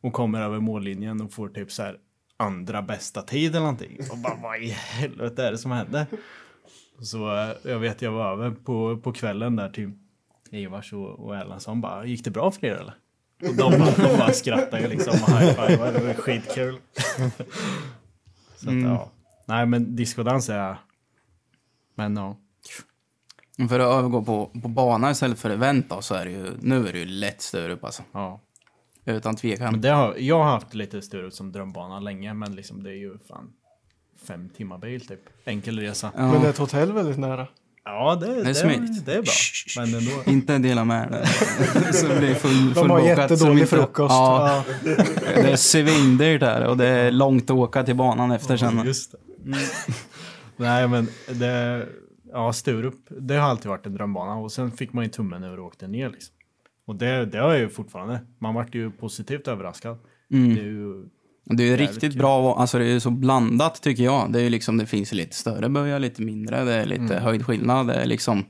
Och 0.00 0.12
kommer 0.12 0.40
över 0.40 0.60
mållinjen 0.60 1.20
och 1.20 1.32
får 1.32 1.48
typ 1.48 1.72
så 1.72 1.82
här 1.82 1.98
andra 2.36 2.82
bästa 2.82 3.22
tid 3.22 3.50
eller 3.50 3.60
någonting. 3.60 3.98
Och 4.10 4.18
bara, 4.18 4.34
vad 4.34 4.62
i 4.62 4.68
helvete 4.68 5.46
är 5.46 5.52
det 5.52 5.58
som 5.58 5.70
händer? 5.70 6.06
Så 7.00 7.36
eh, 7.36 7.50
jag 7.62 7.78
vet, 7.78 8.02
jag 8.02 8.12
var 8.12 8.32
över 8.32 8.50
på, 8.50 8.98
på 9.02 9.12
kvällen 9.12 9.56
där 9.56 9.68
till 9.68 9.92
Ivars 10.50 10.92
och, 10.92 11.08
och 11.08 11.36
Erlandsson 11.36 11.80
bara, 11.80 12.06
gick 12.06 12.24
det 12.24 12.30
bra 12.30 12.50
för 12.50 12.66
er 12.66 12.74
eller? 12.74 12.94
Och 13.48 13.54
de, 13.54 13.72
de 13.96 14.18
bara 14.18 14.32
skrattade 14.32 14.82
ju 14.82 14.88
liksom 14.88 15.12
och 15.22 15.30
high-fivade, 15.30 15.98
det 15.98 16.06
var 16.06 16.14
skitkul. 16.14 16.78
Så 18.56 18.70
att, 18.70 18.82
ja. 18.82 19.10
Nej 19.46 19.66
men 19.66 19.96
discodans 19.96 20.48
är. 20.48 20.76
Men 21.94 22.16
ja. 22.16 22.36
För 23.68 23.80
att 23.80 23.98
övergå 23.98 24.24
på, 24.24 24.50
på 24.62 24.68
bana 24.68 25.10
istället 25.10 25.38
för 25.38 25.50
event 25.50 25.88
då, 25.88 26.02
så 26.02 26.14
är 26.14 26.24
det 26.24 26.30
ju, 26.30 26.52
nu 26.60 26.88
är 26.88 26.92
det 26.92 26.98
ju 26.98 27.04
lätt 27.04 27.42
Sturup 27.42 27.84
alltså. 27.84 28.02
ja. 28.12 28.40
Utan 29.04 29.36
tvekan. 29.36 29.72
Men 29.72 29.80
det 29.80 29.88
har, 29.88 30.14
jag 30.18 30.38
har 30.38 30.44
haft 30.50 30.74
lite 30.74 31.02
Sturup 31.02 31.32
som 31.32 31.52
drömbana 31.52 32.00
länge 32.00 32.34
men 32.34 32.56
liksom 32.56 32.82
det 32.82 32.90
är 32.90 32.94
ju 32.94 33.18
fan 33.28 33.52
fem 34.26 34.48
timmar 34.56 34.78
bil 34.78 35.06
typ. 35.06 35.20
Enkel 35.44 35.78
resa. 35.80 36.10
Ja, 36.16 36.22
Men 36.32 36.40
det 36.40 36.46
är 36.46 36.50
ett 36.50 36.58
hotell 36.58 36.92
väldigt 36.92 37.18
nära. 37.18 37.46
det, 38.20 38.26
det, 38.26 38.40
är 38.40 38.44
det, 38.44 38.54
smidigt. 38.54 39.06
det 39.06 39.12
är 39.14 39.22
bra. 39.22 39.32
Men 39.76 39.94
ändå. 39.94 40.30
Inte 40.30 40.58
dela 40.58 40.84
med 40.84 41.08
det. 41.12 41.26
så 41.92 42.08
det 42.08 42.18
blir 42.18 42.34
full, 42.34 42.74
De 42.74 42.90
har 42.90 43.00
jättedålig 43.00 43.52
inte- 43.62 43.66
frukost. 43.76 44.10
Ja, 44.12 44.64
Ja. 44.84 44.94
det 45.34 45.50
är 45.52 45.56
svindyrt 45.56 46.40
där 46.40 46.66
och 46.66 46.76
det 46.76 46.86
är 46.88 47.10
långt 47.10 47.44
att 47.44 47.56
åka 47.56 47.82
till 47.84 47.96
banan 47.96 48.30
efter 48.32 48.56
sen. 48.56 48.82
Just 48.86 49.12
det. 49.12 49.18
Nej 50.56 50.88
men 50.88 51.08
det, 51.28 51.86
ja 52.32 52.52
Sturup, 52.52 52.94
det 53.20 53.34
har 53.34 53.48
alltid 53.50 53.66
varit 53.66 53.86
en 53.86 53.94
drömbana 53.94 54.34
och 54.36 54.52
sen 54.52 54.70
fick 54.72 54.92
man 54.92 55.04
ju 55.04 55.10
tummen 55.10 55.44
ur 55.44 55.60
och 55.60 55.66
åkte 55.66 55.88
ner 55.88 56.10
liksom. 56.10 56.33
Och 56.86 56.96
det, 56.96 57.26
det 57.26 57.38
har 57.38 57.50
jag 57.50 57.58
ju 57.60 57.68
fortfarande. 57.68 58.20
Man 58.40 58.54
vart 58.54 58.74
ju 58.74 58.90
positivt 58.90 59.48
överraskad. 59.48 59.98
Mm. 60.32 60.54
Det 60.54 60.60
är 60.60 60.64
ju, 60.64 61.04
Det 61.44 61.62
är 61.72 61.76
riktigt 61.76 62.12
kul. 62.12 62.18
bra, 62.18 62.56
alltså 62.56 62.78
det 62.78 62.84
är 62.84 62.88
ju 62.92 63.00
så 63.00 63.10
blandat 63.10 63.82
tycker 63.82 64.04
jag. 64.04 64.32
Det 64.32 64.38
är 64.38 64.42
ju 64.42 64.50
liksom, 64.50 64.76
det 64.76 64.86
finns 64.86 65.12
lite 65.12 65.36
större 65.36 65.68
böjar, 65.68 65.98
lite 65.98 66.22
mindre, 66.22 66.64
det 66.64 66.72
är 66.74 66.86
lite 66.86 67.02
Mm. 67.02 67.22
höjdskillnad. 67.22 67.86
Det 67.86 67.94
är 67.94 68.06
liksom, 68.06 68.44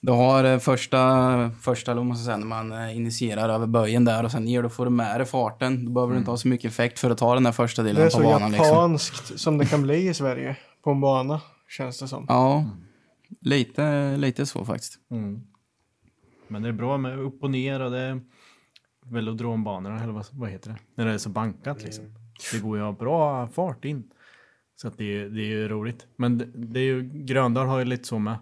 du 0.00 0.12
har 0.12 0.44
eh, 0.44 0.58
första, 0.58 1.50
första 1.60 1.92
eller 1.92 2.04
man 2.04 2.16
säga, 2.16 2.36
när 2.36 2.46
man 2.46 2.72
eh, 2.72 2.96
initierar 2.96 3.48
över 3.48 3.66
böjen 3.66 4.04
där 4.04 4.24
och 4.24 4.30
sen 4.30 4.48
ger 4.48 4.62
du, 4.62 4.68
får 4.68 4.84
du 4.84 4.90
med 4.90 5.20
dig 5.20 5.26
farten. 5.26 5.84
Då 5.84 5.90
behöver 5.90 6.12
du 6.12 6.18
inte 6.18 6.30
ha 6.30 6.38
så 6.38 6.48
mycket 6.48 6.70
effekt 6.70 6.98
för 6.98 7.10
att 7.10 7.18
ta 7.18 7.34
den 7.34 7.42
där 7.42 7.52
första 7.52 7.82
Det 7.82 7.90
är 7.90 7.94
delen 7.94 8.10
så 8.10 8.18
på 8.18 8.24
banan. 8.24 8.50
Liksom. 8.52 8.66
japanskt 8.68 9.38
som 9.40 9.58
det 9.58 9.66
kan 9.66 9.82
bli 9.82 10.08
i 10.08 10.14
Sverige. 10.14 10.56
På 10.84 10.90
en 10.90 11.00
bana, 11.00 11.40
känns 11.68 11.98
det 11.98 12.08
som. 12.08 12.24
Ja, 12.28 12.64
lite, 13.40 14.16
lite 14.16 14.46
så 14.46 14.64
faktiskt. 14.64 14.98
Men 16.48 16.62
det 16.62 16.68
är 16.68 16.72
bra 16.72 16.98
med 16.98 17.18
upp 17.18 17.42
och 17.42 17.50
ner 17.50 17.80
och 17.82 17.90
det 17.90 17.98
är 18.00 18.20
velodrombanorna 19.04 20.02
eller 20.02 20.12
vad, 20.12 20.26
vad 20.32 20.50
heter 20.50 20.70
det? 20.70 20.76
När 20.94 21.06
det 21.06 21.12
är 21.12 21.18
så 21.18 21.28
bankat 21.30 21.82
liksom. 21.84 22.04
Det 22.52 22.60
går 22.60 22.76
ju 22.76 22.82
att 22.82 22.86
ha 22.86 22.98
bra 23.04 23.48
fart 23.48 23.84
in. 23.84 24.10
Så 24.76 24.88
att 24.88 24.98
det, 24.98 25.04
är- 25.04 25.28
det 25.28 25.40
är 25.40 25.46
ju 25.46 25.68
roligt. 25.68 26.06
Men 26.16 26.38
det, 26.38 26.44
det 26.54 26.80
är 26.80 26.84
ju, 26.84 27.02
Gröndal 27.02 27.66
har 27.66 27.78
ju 27.78 27.84
lite 27.84 28.04
så 28.04 28.18
med. 28.18 28.36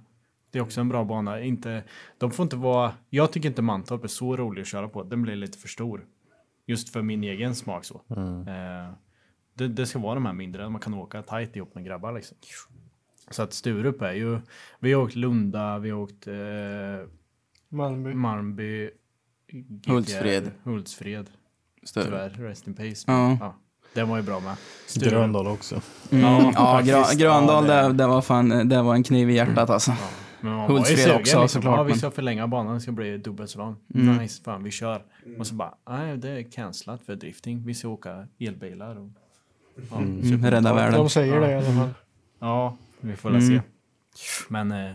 Det 0.50 0.58
är 0.58 0.62
också 0.62 0.80
en 0.80 0.88
bra 0.88 1.04
bana. 1.04 1.40
Inte, 1.40 1.84
de 2.18 2.30
får 2.30 2.42
inte 2.42 2.56
vara, 2.56 2.92
jag 3.10 3.32
tycker 3.32 3.48
inte 3.48 3.62
Mantorp 3.62 4.04
är 4.04 4.08
så 4.08 4.36
rolig 4.36 4.62
att 4.62 4.68
köra 4.68 4.88
på. 4.88 5.02
Den 5.02 5.22
blir 5.22 5.36
lite 5.36 5.58
för 5.58 5.68
stor. 5.68 6.04
Just 6.66 6.88
för 6.88 7.02
min 7.02 7.24
egen 7.24 7.54
smak 7.54 7.84
så. 7.84 8.02
Eh, 8.48 8.92
det, 9.54 9.68
det 9.68 9.86
ska 9.86 9.98
vara 9.98 10.14
de 10.14 10.26
här 10.26 10.32
mindre, 10.32 10.68
man 10.68 10.80
kan 10.80 10.94
åka 10.94 11.22
tight 11.22 11.56
ihop 11.56 11.74
med 11.74 11.84
grabbar 11.84 12.12
liksom. 12.12 12.36
Så 13.30 13.42
att 13.42 13.52
Sturup 13.52 14.02
är 14.02 14.12
ju, 14.12 14.38
vi 14.80 14.92
har 14.92 15.02
åkt 15.02 15.14
Lunda, 15.16 15.78
vi 15.78 15.90
har 15.90 15.98
åkt 15.98 16.26
eh, 16.26 16.34
Malmö. 17.74 18.14
Malmby, 18.14 18.90
GTR, 19.52 19.90
Hultsfred. 19.90 20.50
Hultsfred. 20.62 21.30
Större. 21.82 22.04
Tyvärr, 22.04 22.30
rest 22.48 22.66
in 22.66 22.74
peace. 22.74 23.04
Ja. 23.06 23.36
Ja. 23.40 23.54
Den 23.94 24.08
var 24.08 24.16
ju 24.16 24.22
bra 24.22 24.40
med. 24.40 24.56
Sturup. 24.86 25.10
Gröndal 25.12 25.46
också. 25.46 25.80
Mm, 26.10 26.24
Ja, 26.24 26.52
ja, 26.54 26.80
Grö. 26.84 27.02
Gröndal, 27.16 27.68
Ja, 27.68 27.82
det- 27.82 27.88
det, 27.88 27.94
det, 27.94 28.06
var 28.06 28.22
fan, 28.22 28.68
det 28.68 28.82
var 28.82 28.94
en 28.94 29.02
kniv 29.02 29.30
i 29.30 29.34
hjärtat 29.34 29.70
alltså. 29.70 29.92
Men 30.40 30.52
man 30.52 30.60
var 30.60 30.68
ju 30.68 30.74
Hultsfred 30.74 31.08
också, 31.16 31.18
liksom. 31.20 31.48
såklart, 31.48 31.76
Ja, 31.78 31.82
vi 31.82 31.94
ska 31.94 32.10
förlänga 32.10 32.46
banan, 32.48 32.72
den 32.72 32.80
ska 32.80 32.92
bli 32.92 33.18
dubbelt 33.18 33.50
så 33.50 33.58
lång. 33.58 33.76
Mm. 33.94 34.16
Nice, 34.16 34.42
fan 34.42 34.64
vi 34.64 34.70
kör. 34.70 35.02
Och 35.38 35.46
så 35.46 35.54
bara, 35.54 35.74
nej 35.90 36.16
det 36.16 36.28
är 36.30 36.42
cancelat 36.50 37.02
för 37.02 37.16
drifting. 37.16 37.62
Vi 37.66 37.74
ska 37.74 37.88
åka 37.88 38.26
elbilar 38.38 38.96
och... 38.96 39.08
Ja, 39.90 39.96
Mm, 39.96 40.22
super- 40.22 40.50
rädda 40.50 40.74
världen. 40.74 40.94
De 40.98 41.10
säger 41.10 41.40
det 41.40 41.50
i 41.50 41.54
alla 41.54 41.64
fall. 41.80 41.90
Ja, 42.38 42.76
vi 43.00 43.16
får 43.16 43.30
väl 43.30 43.42
Mm. 43.42 43.56
se. 43.58 43.62
Men, 44.48 44.72
eh, 44.72 44.92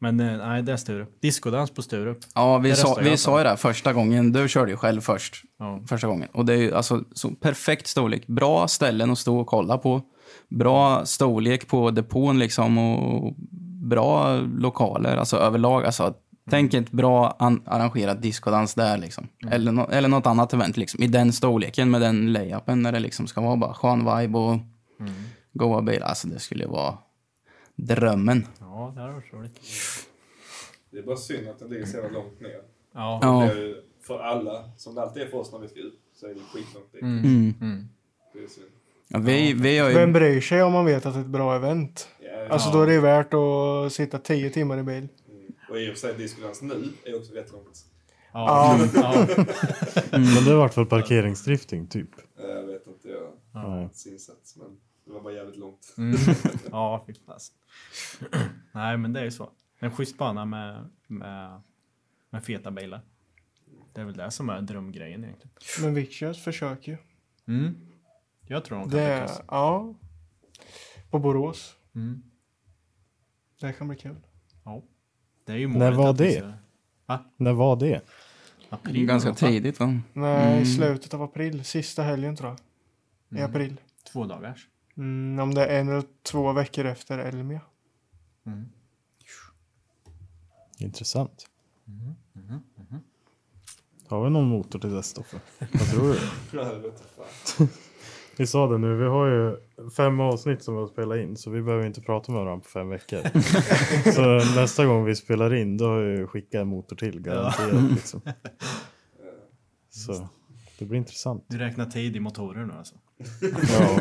men 0.00 0.20
eh, 0.20 0.36
nej 0.38 0.62
det 0.62 0.72
är 0.72 0.76
Sturup. 0.76 1.20
Discodans 1.22 1.70
på 1.70 1.82
Sturup. 1.82 2.18
Ja, 2.34 2.58
vi, 2.58 2.74
sa, 2.74 2.98
vi 3.02 3.16
sa 3.16 3.38
ju 3.38 3.42
det 3.44 3.48
här 3.50 3.56
första 3.56 3.92
gången. 3.92 4.32
Du 4.32 4.48
körde 4.48 4.70
ju 4.70 4.76
själv 4.76 5.00
först. 5.00 5.42
Ja. 5.58 5.80
Första 5.88 6.06
gången. 6.06 6.28
Och 6.32 6.44
det 6.44 6.52
är 6.52 6.58
ju 6.58 6.74
alltså 6.74 7.04
så 7.12 7.28
perfekt 7.30 7.86
storlek. 7.86 8.26
Bra 8.26 8.68
ställen 8.68 9.10
att 9.10 9.18
stå 9.18 9.38
och 9.40 9.46
kolla 9.46 9.78
på. 9.78 10.02
Bra 10.48 11.04
storlek 11.06 11.68
på 11.68 11.90
depån 11.90 12.38
liksom 12.38 12.78
och 12.78 13.34
bra 13.88 14.36
lokaler, 14.40 15.16
alltså 15.16 15.36
överlag. 15.36 15.84
Alltså, 15.84 16.14
Tänk 16.50 16.74
ett 16.74 16.90
bra 16.90 17.36
an- 17.38 17.62
arrangerat 17.66 18.22
discodans 18.22 18.74
där 18.74 18.98
liksom. 18.98 19.28
Eller, 19.50 19.72
no- 19.72 19.90
eller 19.92 20.08
något 20.08 20.26
annat 20.26 20.52
event 20.52 20.76
liksom. 20.76 21.02
I 21.02 21.06
den 21.06 21.32
storleken 21.32 21.90
med 21.90 22.00
den 22.00 22.32
layupen 22.32 22.82
när 22.82 22.92
det 22.92 23.00
liksom 23.00 23.26
ska 23.26 23.40
vara 23.40 23.56
bara 23.56 23.74
skön 23.74 23.98
vibe 24.18 24.38
och 24.38 24.56
goa 25.52 25.82
bilar. 25.82 26.06
Alltså 26.06 26.28
det 26.28 26.38
skulle 26.38 26.66
vara 26.66 26.94
drömmen. 27.76 28.46
Ja, 28.80 28.92
det 28.94 29.00
hade 29.00 29.12
varit 29.12 29.32
roligt. 29.32 29.60
Det 30.90 30.98
är 30.98 31.02
bara 31.02 31.16
synd 31.16 31.48
att 31.48 31.58
den 31.58 31.68
ligger 31.70 31.86
så 31.86 31.96
jävla 31.96 32.18
långt 32.18 32.40
ner. 32.40 32.62
Ja. 32.92 33.18
Ja. 33.22 33.50
För 34.00 34.18
alla, 34.18 34.70
som 34.76 34.94
det 34.94 35.02
alltid 35.02 35.22
är 35.22 35.26
för 35.26 35.38
oss 35.38 35.52
när 35.52 35.58
vi 35.58 35.68
ska 35.68 35.80
ut, 35.80 36.00
så 36.14 36.26
är 36.26 36.34
det 36.34 36.40
skitlångt 36.40 36.92
dit. 36.92 37.02
Mm. 37.02 37.88
Det 38.32 38.38
är 38.38 38.48
synd. 38.48 38.66
Ja, 39.08 39.18
vi, 39.18 39.52
vi 39.52 39.78
har 39.78 39.88
ju... 39.88 39.94
Vem 39.94 40.12
bryr 40.12 40.40
sig 40.40 40.62
om 40.62 40.72
man 40.72 40.84
vet 40.84 41.06
att 41.06 41.14
det 41.14 41.20
är 41.20 41.22
ett 41.22 41.28
bra 41.28 41.56
event? 41.56 42.08
Ja, 42.20 42.48
Alltså 42.48 42.70
då 42.70 42.82
är 42.82 42.86
det 42.86 42.92
ju 42.92 43.00
värt 43.00 43.34
att 43.34 43.92
sitta 43.92 44.18
tio 44.18 44.50
timmar 44.50 44.78
i 44.78 44.82
bil. 44.82 45.08
Mm. 45.28 45.52
Och 45.70 45.80
i 45.80 45.90
och 45.90 45.92
för 45.92 45.98
sig 45.98 46.14
discodans 46.14 46.62
nu 46.62 46.88
är 47.04 47.16
också 47.16 47.34
rätt 47.34 47.52
långt. 47.52 47.84
Ja. 48.32 48.78
ja. 48.94 49.26
Men 50.10 50.44
det 50.44 50.54
vart 50.54 50.78
väl 50.78 50.86
parkeringsdrifting 50.86 51.86
typ? 51.86 52.10
Jag 52.36 52.66
vet 52.66 52.86
inte, 52.86 53.08
jag 53.08 53.60
har 53.60 53.82
inte 53.82 54.08
insats. 54.08 54.56
Men 54.56 54.76
det 55.04 55.12
var 55.12 55.20
bara 55.20 55.32
jävligt 55.32 55.56
långt. 55.56 55.94
Mm. 55.98 56.16
Ja, 56.70 57.04
fy 57.06 57.14
fasen. 57.26 57.56
Nej, 58.72 58.96
men 58.96 59.12
det 59.12 59.20
är 59.20 59.24
ju 59.24 59.30
så. 59.30 59.50
En 59.78 59.90
schysst 59.90 60.18
bana 60.18 60.44
med, 60.44 60.88
med, 61.06 61.60
med 62.30 62.44
feta 62.44 62.70
bilar. 62.70 63.00
Det 63.92 64.00
är 64.00 64.04
väl 64.04 64.16
det 64.16 64.30
som 64.30 64.48
är 64.50 64.60
drömgrejen 64.60 65.24
egentligen. 65.24 65.50
Men 65.82 65.94
Vicious 65.94 66.44
försöker 66.44 66.92
ju. 66.92 66.98
Mm. 67.54 67.74
Jag 68.46 68.64
tror 68.64 68.78
de 68.78 68.90
kan 68.90 68.98
Det, 68.98 69.20
lyckas. 69.20 69.42
ja. 69.48 69.94
På 71.10 71.18
Borås. 71.18 71.74
Mm. 71.94 72.22
Det 73.60 73.72
kan 73.72 73.88
bli 73.88 73.96
kul. 73.96 74.16
Ja. 74.64 74.82
Det 75.44 75.52
är 75.52 75.56
ju 75.56 75.68
När 75.68 75.74
målet 75.78 75.96
var 75.98 76.10
att 76.10 76.20
vi 76.20 76.34
det? 76.34 76.54
Va? 77.06 77.24
När 77.36 77.52
var 77.52 77.76
det? 77.76 78.00
April? 78.68 79.06
Ganska 79.06 79.34
tidigt 79.34 79.80
va? 79.80 80.00
Nej, 80.12 80.46
Mm. 80.52 80.62
i 80.62 80.66
slutet 80.66 81.14
av 81.14 81.22
april. 81.22 81.64
Sista 81.64 82.02
helgen 82.02 82.36
tror 82.36 82.50
jag. 82.50 82.58
I 82.58 83.40
Mm. 83.42 83.50
april. 83.50 83.80
Två 84.12 84.24
dagars. 84.24 84.68
Mm, 85.00 85.38
om 85.38 85.54
det 85.54 85.66
är 85.66 85.80
en 85.80 85.88
eller 85.88 86.04
två 86.22 86.52
veckor 86.52 86.84
efter 86.84 87.18
Elmia. 87.18 87.60
Intressant. 90.78 91.46
Har 94.08 94.24
vi 94.24 94.30
någon 94.30 94.48
motor 94.48 94.78
till 94.78 94.90
det 94.92 95.02
Stoffe? 95.02 95.40
Vad 95.58 95.90
tror 95.90 96.08
du? 96.08 96.18
Ja. 96.58 97.66
Vi 98.36 98.46
sa 98.46 98.66
det 98.66 98.78
nu, 98.78 98.96
vi 98.96 99.04
har 99.04 99.26
ju 99.26 99.56
fem 99.90 100.20
avsnitt 100.20 100.62
som 100.62 100.74
vi 100.74 100.80
har 100.80 100.86
spelat 100.86 101.18
in 101.18 101.36
så 101.36 101.50
vi 101.50 101.62
behöver 101.62 101.86
inte 101.86 102.00
prata 102.00 102.32
med 102.32 102.44
varandra 102.44 102.62
på 102.62 102.70
fem 102.70 102.88
veckor. 102.88 103.22
så 104.12 104.54
nästa 104.60 104.86
gång 104.86 105.04
vi 105.04 105.16
spelar 105.16 105.54
in 105.54 105.76
då 105.76 105.84
har 105.84 106.00
jag 106.00 106.30
skickat 106.30 106.60
en 106.60 106.68
motor 106.68 106.96
till 106.96 107.20
garanterat. 107.20 107.90
Liksom. 107.90 108.20
Så 109.90 110.28
det 110.80 110.86
blir 110.86 110.98
intressant. 110.98 111.44
Du 111.48 111.58
räknar 111.58 111.86
tid 111.86 112.16
i 112.16 112.20
motorer 112.20 112.64
nu 112.64 112.72
alltså? 112.78 112.94
Ja. 113.78 114.00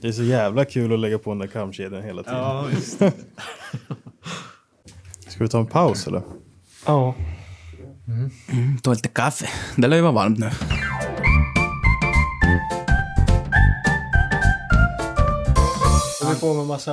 Det 0.00 0.08
är 0.08 0.12
så 0.12 0.22
jävla 0.22 0.64
kul 0.64 0.92
att 0.92 0.98
lägga 0.98 1.18
på 1.18 1.30
den 1.30 1.38
där 1.38 1.46
kamkedjan 1.46 2.02
hela 2.02 2.22
tiden. 2.22 2.38
Ja, 2.38 2.66
visst. 2.70 2.98
Ska 5.28 5.44
vi 5.44 5.48
ta 5.48 5.60
en 5.60 5.66
paus 5.66 6.06
eller? 6.06 6.22
Ja. 6.86 7.14
Ta 8.82 8.90
lite 8.90 9.08
kaffe. 9.08 9.48
Det 9.76 9.88
lär 9.88 9.96
ju 9.96 10.02
vara 10.02 10.12
varmt 10.12 10.38
nu. 10.38 10.50
Det 16.34 16.40
på 16.40 16.54
med 16.54 16.66
massa 16.66 16.92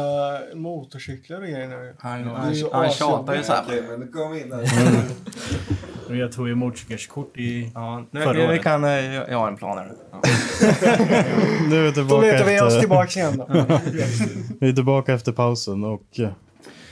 motorcyklar 0.56 1.42
och 1.42 1.48
grejer 1.48 1.68
nu. 1.68 1.96
Han, 2.00 2.24
han, 2.24 2.56
han 2.72 2.92
tjatar 2.92 3.36
ju 3.36 3.44
så 3.44 3.54
här. 3.54 3.66
Jag 6.10 6.32
tog 6.32 6.48
ju 6.48 6.56
motorcykelkort 6.56 7.38
i 7.38 7.72
Ja, 7.74 8.06
nu, 8.12 8.22
förra 8.22 8.34
vi, 8.34 8.40
vi 8.40 8.46
året. 8.48 8.64
kan, 8.64 8.84
eh, 8.84 8.90
jag 8.90 9.30
jag 9.30 9.38
har 9.38 9.48
en 9.48 9.58
plan 9.58 9.78
här 9.78 9.86
nu. 9.86 9.94
Ja. 10.12 10.20
Nu 11.70 11.78
är 11.78 11.82
vi 11.84 11.88
Då 11.88 11.94
tillbaka 11.94 12.22
letar 12.26 12.46
vi 12.46 12.62
oss 12.62 12.80
tillbaka 12.80 13.20
igen 13.20 13.38
då. 13.38 13.46
vi 14.60 14.70
är 14.70 14.74
tillbaka 14.74 15.14
efter 15.14 15.32
pausen 15.32 15.84
och 15.84 16.20
eh, 16.20 16.30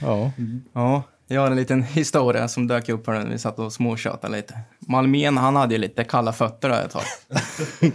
ja. 0.00 0.30
Ja, 0.72 1.02
jag 1.26 1.40
har 1.40 1.50
en 1.50 1.56
liten 1.56 1.82
historia 1.82 2.48
som 2.48 2.66
dök 2.66 2.88
upp 2.88 3.06
här 3.06 3.14
när 3.18 3.30
vi 3.30 3.38
satt 3.38 3.58
och 3.58 3.72
småtjatade 3.72 4.36
lite. 4.36 4.58
Malmén, 4.78 5.36
han 5.36 5.56
hade 5.56 5.74
ju 5.74 5.80
lite 5.80 6.04
kalla 6.04 6.32
fötter 6.32 6.68
där 6.68 6.84
ett 6.84 6.90
tag. 6.90 7.02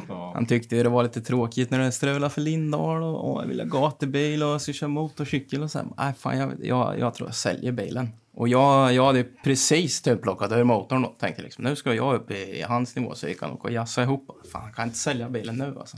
Han 0.34 0.46
tyckte 0.46 0.76
ju 0.76 0.84
det 0.84 0.90
var 0.90 1.04
lite 1.04 1.22
tråkigt 1.22 1.72
när 1.72 1.80
det 1.80 1.92
strulade 1.92 2.30
för 2.30 2.42
Lindahl 2.42 3.04
och, 3.04 3.32
och 3.34 3.42
jag 3.44 3.48
ville 3.48 3.64
ha 3.64 3.82
gatubil 3.82 4.44
och 4.44 4.62
så 4.62 4.74
köra 4.74 4.88
motorcykel 4.88 5.64
och 5.64 5.72
så. 5.72 5.78
här, 5.78 5.88
Nej, 5.98 6.14
fan, 6.18 6.38
jag, 6.38 6.52
jag, 6.62 7.00
jag 7.00 7.14
tror 7.14 7.30
jag 7.30 7.36
säljer 7.36 7.72
bilen. 7.72 8.10
Och 8.40 8.50
jag, 8.50 8.94
jag 8.94 9.06
hade 9.06 9.24
precis 9.24 10.02
typ 10.02 10.22
plockat 10.22 10.52
ur 10.52 10.64
motorn 10.64 11.02
då. 11.02 11.08
Tänkte 11.08 11.42
liksom, 11.42 11.64
nu 11.64 11.76
ska 11.76 11.94
jag 11.94 12.16
upp 12.16 12.32
i, 12.32 12.60
i 12.60 12.62
hans 12.62 12.96
nivå 12.96 13.16
så 13.16 13.28
vi 13.28 13.34
kan 13.34 13.52
åka 13.52 13.64
och 13.64 13.74
jassa 13.74 14.04
ihop. 14.04 14.48
Fan, 14.52 14.66
jag 14.66 14.76
kan 14.76 14.86
inte 14.86 14.98
sälja 14.98 15.30
bilen 15.30 15.56
nu 15.56 15.76
alltså. 15.80 15.98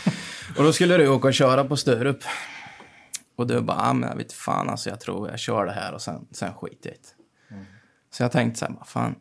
och 0.56 0.64
då 0.64 0.72
skulle 0.72 0.96
du 0.96 1.08
åka 1.08 1.28
och 1.28 1.34
köra 1.34 1.64
på 1.64 1.76
Sturup. 1.76 2.18
Och 3.36 3.46
du 3.46 3.60
bara, 3.60 3.78
ah, 3.80 3.92
men 3.92 4.08
jag 4.08 4.16
vet 4.16 4.32
fan 4.32 4.70
alltså, 4.70 4.90
jag 4.90 5.00
tror 5.00 5.30
jag 5.30 5.38
kör 5.38 5.66
det 5.66 5.72
här 5.72 5.94
och 5.94 6.02
sen, 6.02 6.26
sen 6.30 6.54
skiter 6.54 6.90
jag 6.90 6.94
i 6.94 6.98
det. 6.98 7.08
Så 8.10 8.22
jag 8.22 8.32
tänkte 8.32 8.58
så 8.58 8.66
här, 8.66 8.74
fan. 8.86 9.14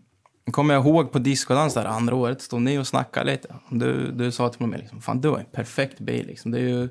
Kommer 0.51 0.73
jag 0.73 0.85
ihåg 0.85 1.11
på 1.11 1.19
discodans 1.19 1.73
där 1.73 1.85
andra 1.85 2.15
året, 2.15 2.41
stod 2.41 2.61
ni 2.61 2.77
och 2.77 2.87
snackade 2.87 3.31
lite. 3.31 3.55
Du, 3.69 4.11
du 4.11 4.31
sa 4.31 4.49
till 4.49 4.67
mig 4.67 4.79
liksom, 4.79 5.01
fan 5.01 5.21
du 5.21 5.29
har 5.29 5.37
en 5.39 5.45
perfekt 5.45 5.99
bil 5.99 6.27
liksom. 6.27 6.51
Det 6.51 6.57
är 6.57 6.69
ju 6.69 6.89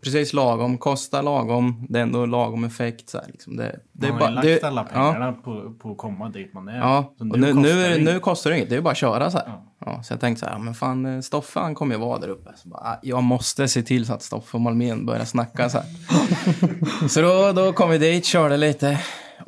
precis 0.00 0.32
lagom, 0.32 0.78
kostar 0.78 1.22
lagom, 1.22 1.86
det 1.88 1.98
är 1.98 2.02
ändå 2.02 2.26
lagom 2.26 2.64
effekt 2.64 3.08
så 3.08 3.18
här, 3.18 3.26
liksom. 3.26 3.56
Det, 3.56 3.80
det 3.92 4.12
Man 4.12 4.20
är 4.20 4.20
har 4.20 4.20
ju 4.20 4.20
bara, 4.20 4.30
lagt 4.30 4.46
det, 4.46 4.66
alla 4.68 4.86
ja. 4.94 5.12
pengarna 5.12 5.32
på, 5.32 5.74
på 5.78 5.90
att 5.90 5.98
komma 5.98 6.28
dit 6.28 6.54
man 6.54 6.68
är. 6.68 6.78
Ja, 6.78 7.14
Så 7.18 7.30
och 7.30 7.38
nu, 7.38 7.46
kostar 7.52 7.62
nu, 7.62 7.98
det 7.98 8.12
nu 8.12 8.20
kostar 8.20 8.50
det 8.50 8.56
inget. 8.56 8.70
Det 8.70 8.76
är 8.76 8.80
bara 8.80 8.90
att 8.90 8.96
köra 8.96 9.30
så 9.30 9.38
här. 9.38 9.52
Ja. 9.86 10.02
så 10.02 10.12
jag 10.12 10.20
tänkte 10.20 10.40
så 10.40 10.46
här, 10.46 10.52
ja, 10.52 10.58
men 10.58 10.74
fan 10.74 11.06
eh, 11.06 11.20
Stoffe 11.20 11.60
han 11.60 11.74
kommer 11.74 11.94
ju 11.94 12.00
vara 12.00 12.18
där 12.18 12.28
uppe. 12.28 12.50
Så 12.56 12.68
bara, 12.68 12.80
ah, 12.80 12.98
jag 13.02 13.22
måste 13.22 13.68
se 13.68 13.82
till 13.82 14.06
så 14.06 14.12
att 14.12 14.22
Stoffe 14.22 14.56
och 14.56 14.60
Malmén 14.60 15.06
börjar 15.06 15.24
snacka 15.24 15.68
så 15.68 15.78
här. 15.78 17.08
så 17.08 17.22
då, 17.22 17.52
då 17.52 17.72
kom 17.72 17.90
vi 17.90 17.98
dit, 17.98 18.24
körde 18.24 18.56
lite. 18.56 19.00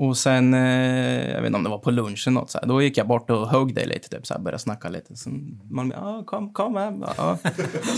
Och 0.08 0.16
sen, 0.16 0.54
eh, 0.54 1.30
jag 1.30 1.40
vet 1.40 1.46
inte 1.46 1.56
om 1.56 1.64
det 1.64 1.70
var 1.70 1.78
på 1.78 1.90
lunchen 1.90 2.34
något 2.34 2.50
så 2.50 2.58
här. 2.58 2.66
Då 2.66 2.82
gick 2.82 2.98
jag 2.98 3.06
bort 3.06 3.30
och 3.30 3.48
högg 3.48 3.74
dig 3.74 3.86
lite, 3.86 4.08
typ 4.08 4.26
så 4.26 4.34
här, 4.34 4.40
började 4.40 4.58
snacka 4.62 4.88
lite. 4.88 5.16
Sen 5.16 5.60
Malmén, 5.70 5.98
ja 6.00 6.22
kom, 6.26 6.52
kom 6.52 6.76
här. 6.76 6.98
Ja. 7.16 7.38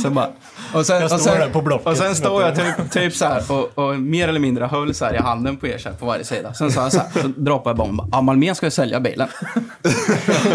Så 0.03 0.11
bara, 0.11 0.29
och 0.75 0.87
sen, 0.87 0.97
Jag 0.97 1.05
och 1.05 1.11
står 1.11 1.31
sen, 1.31 1.41
där 1.41 1.49
på 1.51 1.63
blocket. 1.63 1.87
Och 1.87 1.97
sen 1.97 2.15
står 2.15 2.43
jag 2.43 2.55
typ, 2.57 2.91
typ 2.91 3.13
så 3.15 3.25
här 3.25 3.43
och, 3.53 3.79
och 3.79 3.99
mer 4.01 4.29
eller 4.29 4.41
mindre 4.41 4.65
höll 4.65 4.95
så 4.95 5.05
här 5.05 5.15
i 5.15 5.19
handen 5.19 5.57
på 5.57 5.67
er 5.67 5.79
så 5.79 5.89
här, 5.89 5.97
på 5.97 6.07
varje 6.07 6.25
sida. 6.25 6.55
Sen 6.55 6.71
sa 6.71 6.83
jag 6.83 6.93
så 6.93 6.99
här, 6.99 7.23
så 7.23 7.29
droppade 7.29 7.71
jag 7.71 7.77
bomben. 7.77 8.09
Ja, 8.13 8.21
Malmén 8.21 8.55
ska 8.55 8.67
ju 8.67 8.71
sälja 8.71 9.01
bilen. 9.01 9.29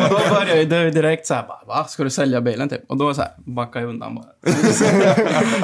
och 0.09 0.19
då 0.19 0.35
började 0.35 0.77
jag 0.83 0.93
direkt 0.93 1.27
så 1.27 1.33
här, 1.33 1.47
bara, 1.47 1.61
va? 1.67 1.83
Ska 1.87 2.03
du 2.03 2.09
sälja 2.09 2.41
bilen 2.41 2.69
typ? 2.69 2.81
Och 2.91 2.97
då 2.97 3.13
så 3.13 3.21
här, 3.21 3.31
backade 3.45 3.85
jag 3.85 3.89
undan 3.89 4.15
bara. 4.15 4.25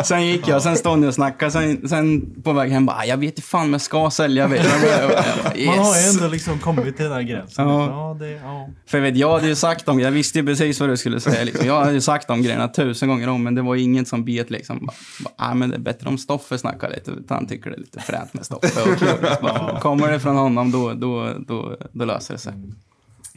sen 0.03 0.25
gick 0.27 0.47
jag, 0.47 0.61
sen 0.61 0.75
stod 0.75 0.99
ni 0.99 1.07
och 1.07 1.13
snackade. 1.13 1.51
Sen, 1.51 1.87
sen 1.89 2.33
på 2.43 2.53
väg 2.53 2.71
hem 2.71 2.85
bara, 2.85 2.97
"Ah, 2.97 3.05
jag 3.05 3.17
vet 3.17 3.29
inte 3.29 3.41
fan 3.41 3.61
om 3.65 3.71
jag 3.71 3.81
ska 3.81 4.09
sälja 4.09 4.47
bilen. 4.47 4.65
Jag 4.99 5.09
bara, 5.09 5.55
yes. 5.55 5.74
Man 5.77 5.85
har 5.85 6.09
ändå 6.09 6.27
liksom 6.27 6.59
kommit 6.59 6.95
till 6.95 7.05
den 7.05 7.13
här 7.13 7.21
gränsen. 7.21 7.67
Ja. 7.67 7.85
Ja, 7.89 8.17
det, 8.19 8.31
ja. 8.31 8.69
För 8.85 8.97
jag, 8.97 9.03
vet, 9.03 9.17
jag 9.17 9.31
hade 9.33 9.47
ju 9.47 9.55
sagt 9.55 9.85
dem, 9.85 9.99
jag 9.99 10.11
visste 10.11 10.39
ju 10.39 10.45
precis 10.45 10.79
vad 10.79 10.89
du 10.89 10.97
skulle 10.97 11.19
säga. 11.19 11.43
Liksom. 11.43 11.67
Jag 11.67 11.79
hade 11.79 11.93
ju 11.93 12.01
sagt 12.01 12.27
de 12.27 12.41
grejerna 12.41 12.67
tusen 12.67 13.09
gånger 13.09 13.27
om, 13.29 13.43
men 13.43 13.55
det 13.55 13.61
var 13.61 13.75
inget 13.75 14.07
som 14.07 14.25
bet 14.25 14.49
liksom. 14.49 14.85
Bara, 14.85 14.95
bara, 15.37 15.47
"Nej, 15.47 15.55
men 15.55 15.69
det 15.69 15.75
är 15.75 15.79
bättre 15.79 16.09
om 16.09 16.17
Stoffe 16.17 16.57
snackar 16.57 16.89
lite, 16.89 17.33
han 17.33 17.47
tycker 17.47 17.69
det 17.69 17.75
är 17.75 17.79
lite 17.79 17.99
fränt 17.99 18.33
med 18.33 18.45
Stoffe. 18.45 18.81
Och. 18.91 18.99
Så 18.99 19.41
bara, 19.41 19.79
kommer 19.79 20.11
det 20.11 20.19
från 20.19 20.35
honom, 20.35 20.71
då, 20.71 20.93
då, 20.93 21.33
då, 21.47 21.77
då 21.91 22.05
löser 22.05 22.33
det 22.33 22.39
sig. 22.39 22.53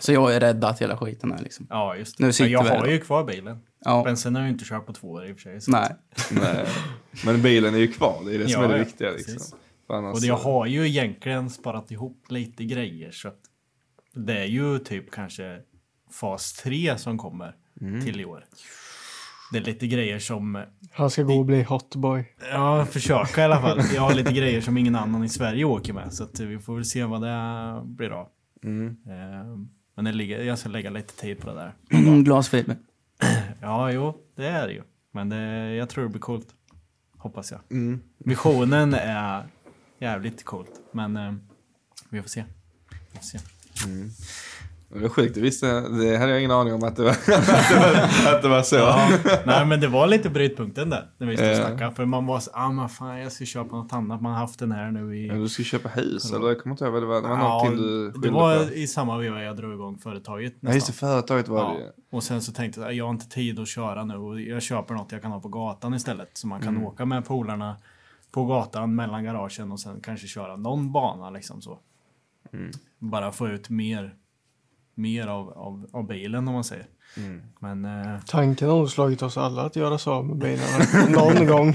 Så 0.01 0.13
jag 0.13 0.35
är 0.35 0.41
räddat 0.41 0.81
hela 0.83 0.97
skiten 0.97 1.33
här 1.33 1.43
liksom. 1.43 1.67
ja, 1.71 1.97
just 1.97 2.19
Nu 2.19 2.27
det. 2.27 2.33
sitter 2.33 2.45
Men 2.57 2.65
vi 2.65 2.71
jag 2.71 2.79
har 2.79 2.87
ju 2.87 3.01
kvar 3.01 3.25
bilen. 3.25 3.59
Ja. 3.85 4.03
Men 4.05 4.17
sen 4.17 4.35
har 4.35 4.43
jag 4.43 4.47
ju 4.49 4.53
inte 4.53 4.65
kört 4.65 4.87
på 4.87 4.93
två 4.93 5.09
år 5.11 5.27
i 5.29 5.33
och 5.33 5.37
för 5.37 5.43
sig. 5.43 5.61
så- 5.61 5.71
Nej. 5.71 5.91
Nej. 6.31 6.65
Men 7.25 7.43
bilen 7.43 7.75
är 7.75 7.79
ju 7.79 7.93
kvar, 7.93 8.23
det 8.27 8.35
är 8.35 8.39
det 8.39 8.49
som 8.49 8.63
Ja, 8.63 8.69
är 8.69 8.73
det 8.73 8.85
viktiga. 8.85 9.11
Liksom. 9.11 9.35
precis. 9.35 9.55
Annars 9.89 10.15
Och 10.19 10.25
jag 10.25 10.39
så- 10.41 10.45
har 10.53 10.67
ju 10.67 10.87
egentligen 10.89 11.51
sparat 11.51 11.91
ihop 11.91 12.25
lite 12.29 12.65
grejer 12.65 13.11
så 13.11 13.29
att 13.29 13.41
det 14.15 14.39
är 14.39 14.45
ju 14.45 14.79
typ 14.79 15.11
kanske 15.11 15.61
fas 16.21 16.53
3 16.53 16.99
som 16.99 17.19
kommer 17.19 17.55
Mm. 17.81 18.01
till 18.05 18.21
i 18.21 18.25
år. 18.25 18.45
Det 19.53 19.59
är 19.59 19.63
lite 19.63 19.87
grejer 19.87 20.19
som, 20.19 20.65
Han 20.93 21.11
ska 21.11 21.23
gå 21.23 21.35
och 21.39 21.45
bli 21.45 21.63
hotboy. 21.63 22.25
ja 22.53 22.87
försöka 22.87 23.41
i 23.41 23.45
alla 23.45 23.61
fall. 23.61 23.81
Jag 23.95 24.03
har 24.03 24.15
lite 24.15 24.33
grejer 24.33 24.61
som 24.61 24.79
ingen 24.79 24.97
annan 24.97 25.25
i 25.25 25.29
Sverige 25.29 25.65
åker 25.65 25.93
med 25.93 26.13
så 26.15 26.25
att 26.25 26.41
vi 26.41 26.59
får 26.59 26.75
väl 26.75 26.85
se 26.85 27.05
vad 27.05 27.23
det 27.23 27.81
blir 27.85 28.11
av. 28.11 28.29
Mm. 28.65 28.97
Eh, 29.07 29.59
Men 29.95 30.05
det 30.05 30.13
ligger, 30.13 30.43
jag 30.43 30.59
ska 30.59 30.69
lägga 30.69 30.91
lite 30.91 31.15
tid 31.17 31.39
på 31.41 31.51
det 31.51 31.55
där. 31.91 32.23
Glasfiber. 32.23 32.77
Ja, 33.61 33.91
jo, 33.93 34.17
det 34.37 34.47
är 34.47 34.67
det 34.67 34.73
ju. 34.73 34.83
Men 35.13 35.29
det, 35.29 35.75
jag 35.75 35.89
tror 35.89 36.05
det 36.05 36.11
blir 36.11 36.21
coolt. 36.21 36.49
Hoppas 37.17 37.51
jag. 37.51 37.61
Mm. 37.71 38.01
Visionen 38.19 38.95
är 38.95 39.47
jävligt 39.99 40.45
coolt. 40.45 40.71
Men 40.93 41.17
eh, 41.17 41.33
vi 42.11 42.23
får 42.23 42.29
se. 42.29 42.45
Vi 43.13 43.19
får 43.19 43.25
se. 43.25 43.39
Det 44.93 44.99
var 44.99 45.09
sjukt, 45.09 45.35
det, 45.35 45.41
visste, 45.41 45.67
det 45.81 46.17
hade 46.19 46.31
jag 46.31 46.39
ingen 46.39 46.51
aning 46.51 46.75
om 46.75 46.83
att 46.85 46.97
det 46.97 47.03
var, 47.03 47.11
att 47.11 47.27
det 47.27 47.79
var, 48.25 48.35
att 48.35 48.43
det 48.43 48.49
var 48.49 48.63
så. 48.63 48.77
Ja, 48.77 49.09
nej 49.47 49.67
men 49.67 49.81
det 49.81 49.89
var 49.89 50.07
lite 50.07 50.31
brytpunkten 50.31 50.91
där. 50.91 51.11
När 51.19 51.27
vi 51.27 51.37
stod 51.37 51.49
och 51.49 51.55
Ja. 51.55 51.67
snackade. 51.69 51.95
För 51.95 52.05
man 52.05 52.27
var 52.27 52.41
så, 52.41 52.51
ah 52.55 52.73
men 52.73 52.89
fan 52.89 53.19
jag 53.19 53.33
ska 53.33 53.45
köpa 53.45 53.77
något 53.77 53.93
annat. 53.93 54.21
Man 54.23 54.33
har 54.33 54.39
haft 54.39 54.59
den 54.59 54.73
här 54.73 54.91
nu 54.91 55.17
i... 55.17 55.27
Men 55.29 55.41
du 55.43 55.49
skulle 55.49 55.67
köpa 55.67 55.89
hus 55.89 56.33
eller? 56.33 56.49
Jag 56.49 56.59
kommer 56.61 56.75
inte 56.75 56.85
ihåg 56.85 56.93
vad 56.93 57.03
det 57.03 57.07
var. 57.07 57.23
Det 57.23 57.29
var 57.29 57.37
Ja, 57.39 57.71
du 57.71 58.11
det 58.11 58.31
var 58.31 58.65
på. 58.67 58.73
i 58.73 58.87
samma 58.87 59.19
veva 59.19 59.43
jag 59.43 59.57
drog 59.57 59.73
igång 59.75 59.99
företaget 59.99 60.55
Ja 60.61 60.73
just 60.73 60.87
det, 60.87 60.93
nästan. 60.93 60.95
företaget 61.09 61.49
var 61.49 61.59
Ja. 61.59 61.73
det 61.79 61.81
ju. 61.85 61.91
Och 62.17 62.23
sen 62.23 62.43
så 62.43 62.53
tänkte 62.53 62.81
jag, 62.81 62.93
jag 62.95 63.05
har 63.05 63.11
inte 63.11 63.29
tid 63.29 63.59
att 63.61 63.69
köra 63.69 64.05
nu 64.05 64.17
och 64.17 64.41
jag 64.41 64.63
köper 64.63 64.95
något 64.95 65.13
jag 65.13 65.23
kan 65.23 65.33
ha 65.33 65.41
på 65.41 65.49
gatan 65.49 65.95
istället. 65.95 66.31
Så 66.33 66.47
man 66.47 66.61
kan 66.61 66.69
Mm. 66.69 66.87
åka 66.87 67.05
med 67.05 67.25
polarna 67.27 67.77
på 68.31 68.45
gatan 68.45 68.95
mellan 68.95 69.25
garagen 69.25 69.73
och 69.73 69.81
sen 69.81 70.01
kanske 70.01 70.27
köra 70.27 70.57
någon 70.57 70.93
bana 70.93 71.31
liksom 71.31 71.63
så. 71.63 71.79
Mm. 72.53 72.71
Bara 72.99 73.33
få 73.33 73.49
ut 73.49 73.69
mer, 73.71 74.15
mer 74.95 75.27
av, 75.27 75.51
av, 75.59 75.87
av 75.93 76.07
bilen 76.07 76.49
om 76.49 76.55
man 76.55 76.65
säger. 76.65 76.87
Mm. 77.17 77.43
Men 77.61 77.85
eh, 77.85 78.21
Tanken 78.27 78.69
har 78.71 78.87
slagit 78.87 79.23
oss 79.23 79.37
alla 79.37 79.63
att 79.63 79.77
göra 79.77 79.99
så 79.99 80.23
med 80.23 80.37
bilarna 80.39 81.09
någon 81.09 81.47
gång. 81.47 81.75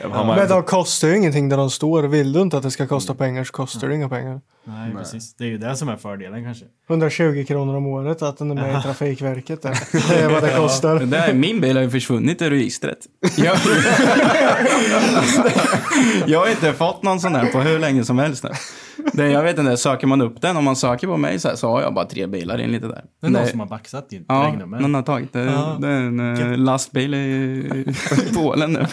Ja, 0.00 0.08
har 0.08 0.24
man- 0.26 0.36
Men 0.36 0.48
de 0.48 0.62
kostar 0.62 1.08
ju 1.08 1.16
ingenting 1.16 1.48
där 1.48 1.56
de 1.56 1.70
står. 1.70 2.02
Vill 2.02 2.32
du 2.32 2.40
inte 2.40 2.56
att 2.56 2.62
det 2.62 2.70
ska 2.70 2.86
kosta 2.86 3.14
pengar 3.14 3.44
så 3.44 3.52
kostar 3.52 3.88
det 3.88 3.94
inga 3.94 4.08
pengar. 4.08 4.40
Nej, 4.64 4.92
precis. 4.96 5.34
Det 5.34 5.44
är 5.44 5.48
ju 5.48 5.58
det 5.58 5.76
som 5.76 5.88
är 5.88 5.96
fördelen 5.96 6.44
kanske. 6.44 6.64
120 6.90 7.44
kronor 7.48 7.76
om 7.76 7.86
året 7.86 8.22
att 8.22 8.38
den 8.38 8.50
är 8.50 8.54
med 8.54 8.78
i 8.78 8.82
Trafikverket. 8.82 9.62
Där. 9.62 9.78
Det 10.08 10.14
är 10.22 10.28
vad 10.30 10.42
det 10.42 10.56
kostar. 10.56 10.98
Det 10.98 11.06
där, 11.06 11.32
min 11.34 11.60
bil 11.60 11.76
har 11.76 11.82
ju 11.84 11.90
försvunnit 11.90 12.42
ur 12.42 12.50
registret. 12.50 12.98
Jag, 13.36 13.56
jag 16.26 16.40
har 16.40 16.50
inte 16.50 16.72
fått 16.72 17.02
någon 17.02 17.20
sån 17.20 17.32
där 17.32 17.46
på 17.46 17.58
hur 17.60 17.78
länge 17.78 18.04
som 18.04 18.18
helst 18.18 18.44
nu. 18.44 18.50
Det, 19.12 19.30
jag 19.30 19.42
vet 19.42 19.58
inte, 19.58 19.76
söker 19.76 20.06
man 20.06 20.20
upp 20.20 20.40
den, 20.42 20.56
om 20.56 20.64
man 20.64 20.76
söker 20.76 21.06
på 21.06 21.16
mig 21.16 21.38
så, 21.38 21.48
här, 21.48 21.56
så 21.56 21.68
har 21.70 21.82
jag 21.82 21.94
bara 21.94 22.04
tre 22.04 22.26
bilar 22.26 22.58
in 22.60 22.72
lite 22.72 22.86
där. 22.86 23.04
Det 23.20 23.26
är 23.26 23.30
någon 23.30 23.42
Det- 23.42 23.48
som 23.48 23.60
har 23.60 23.66
baxat 23.66 24.10
ditt 24.10 24.24
Ja, 24.28 24.48
regnummer. 24.52 24.80
någon 24.80 24.94
har 24.94 25.02
tagit 25.02 25.32
det. 25.32 25.44
Ja. 25.44 25.76
Det 25.80 25.88
är 25.88 25.92
en 25.92 26.36
eh, 26.52 26.58
lastbil 26.58 27.14
i, 27.14 27.18
i 27.18 27.94
Polen 28.34 28.72
nu. 28.72 28.86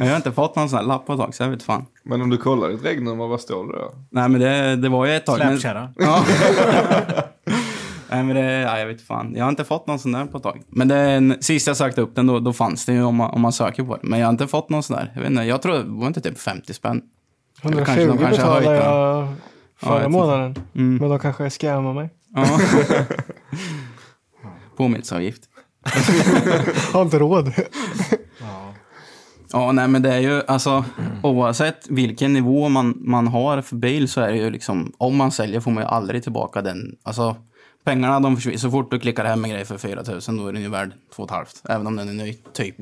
jag 0.00 0.06
har 0.06 0.16
inte 0.16 0.32
fått 0.32 0.56
någon 0.56 0.68
sån 0.68 0.78
här 0.78 0.86
lapp 0.86 1.06
på 1.06 1.12
ett 1.12 1.18
tag, 1.18 1.34
så 1.34 1.42
jag 1.42 1.50
vet 1.50 1.62
fan. 1.62 1.86
Men 2.04 2.22
om 2.22 2.30
du 2.30 2.36
kollar 2.36 2.68
ditt 2.68 2.84
regnummer, 2.84 3.26
vad 3.26 3.40
står 3.40 3.66
det 3.66 3.72
då? 3.78 3.93
Nej, 4.10 4.28
men 4.28 4.40
det, 4.40 4.76
det 4.76 4.88
var 4.88 5.06
ju 5.06 5.16
ett 5.16 5.26
tag. 5.26 5.38
men- 5.38 5.58
Släpkärra. 5.60 5.92
Ja. 5.96 6.24
Nej, 8.10 8.22
men 8.24 8.36
det, 8.36 8.42
ja, 8.60 8.78
jag 8.78 8.86
vet 8.86 9.02
fan. 9.02 9.34
Jag 9.36 9.44
har 9.44 9.48
inte 9.50 9.64
fått 9.64 9.86
någon 9.86 9.98
sån 9.98 10.12
där 10.12 10.26
på 10.26 10.36
ett 10.36 10.42
tag. 10.42 10.62
Men 10.68 10.88
det, 10.88 10.94
är 10.96 11.16
en- 11.16 11.36
sist 11.42 11.66
jag 11.66 11.76
sökte 11.76 12.00
upp 12.00 12.14
den, 12.16 12.26
då, 12.26 12.40
då 12.40 12.52
fanns 12.52 12.86
det 12.86 12.92
ju 12.92 13.02
om 13.02 13.16
man, 13.16 13.30
om 13.30 13.40
man 13.40 13.52
söker 13.52 13.82
på 13.84 13.96
det. 13.96 14.00
Men 14.08 14.18
jag 14.18 14.26
har 14.26 14.32
inte 14.32 14.46
fått 14.46 14.70
någon 14.70 14.82
sån 14.82 14.96
där. 14.96 15.12
Jag 15.14 15.20
vet 15.20 15.30
inte, 15.30 15.42
jag 15.42 15.62
tror 15.62 15.74
det 15.74 15.82
var 15.86 16.06
inte 16.06 16.20
typ 16.20 16.38
50 16.40 16.74
spänn. 16.74 17.02
Eller 17.62 17.72
120 17.72 17.86
kanske 17.86 18.06
de 18.06 18.18
kanske 18.18 18.36
betalade 18.42 18.64
den. 18.66 18.74
jag 18.74 18.84
Ja, 18.84 19.34
förra 19.88 19.96
inte. 19.96 20.08
månaden. 20.08 20.54
Mm. 20.74 20.96
Men 20.96 21.10
de 21.10 21.18
kanske 21.18 21.50
scammar 21.50 21.92
mig. 21.94 22.10
Ja. 22.34 22.46
Påminnelseavgift. 24.76 25.42
Har 26.92 27.02
inte 27.02 27.18
råd. 27.18 27.52
Ja, 28.40 28.63
nej 29.72 29.88
men 29.88 30.02
det 30.02 30.12
är 30.14 30.18
ju 30.20 30.42
alltså 30.46 30.84
oavsett 31.22 31.86
vilken 31.90 32.32
nivå 32.32 32.68
man, 32.68 32.94
man 33.00 33.26
har 33.26 33.62
för 33.62 33.76
bil 33.76 34.08
så 34.08 34.20
är 34.20 34.28
det 34.32 34.36
ju 34.38 34.50
liksom 34.50 34.92
om 34.98 35.16
man 35.16 35.30
säljer 35.32 35.60
får 35.60 35.70
man 35.70 35.82
ju 35.82 35.88
aldrig 35.88 36.22
tillbaka 36.22 36.62
den. 36.62 36.96
Alltså 37.02 37.36
pengarna 37.84 38.20
de 38.20 38.36
försvinner. 38.36 38.58
Så 38.58 38.70
fort 38.70 38.90
du 38.90 38.98
klickar 38.98 39.24
hem 39.24 39.44
en 39.44 39.50
grej 39.50 39.64
för 39.64 39.78
4 39.78 40.02
000 40.28 40.38
då 40.38 40.46
är 40.48 40.52
den 40.52 40.62
ju 40.62 40.68
värd 40.68 40.92
2 41.16 41.26
500 41.28 41.46
även 41.68 41.86
om 41.86 41.96
den 41.96 42.08
är 42.08 42.12
ny, 42.12 42.32
typ. 42.52 42.74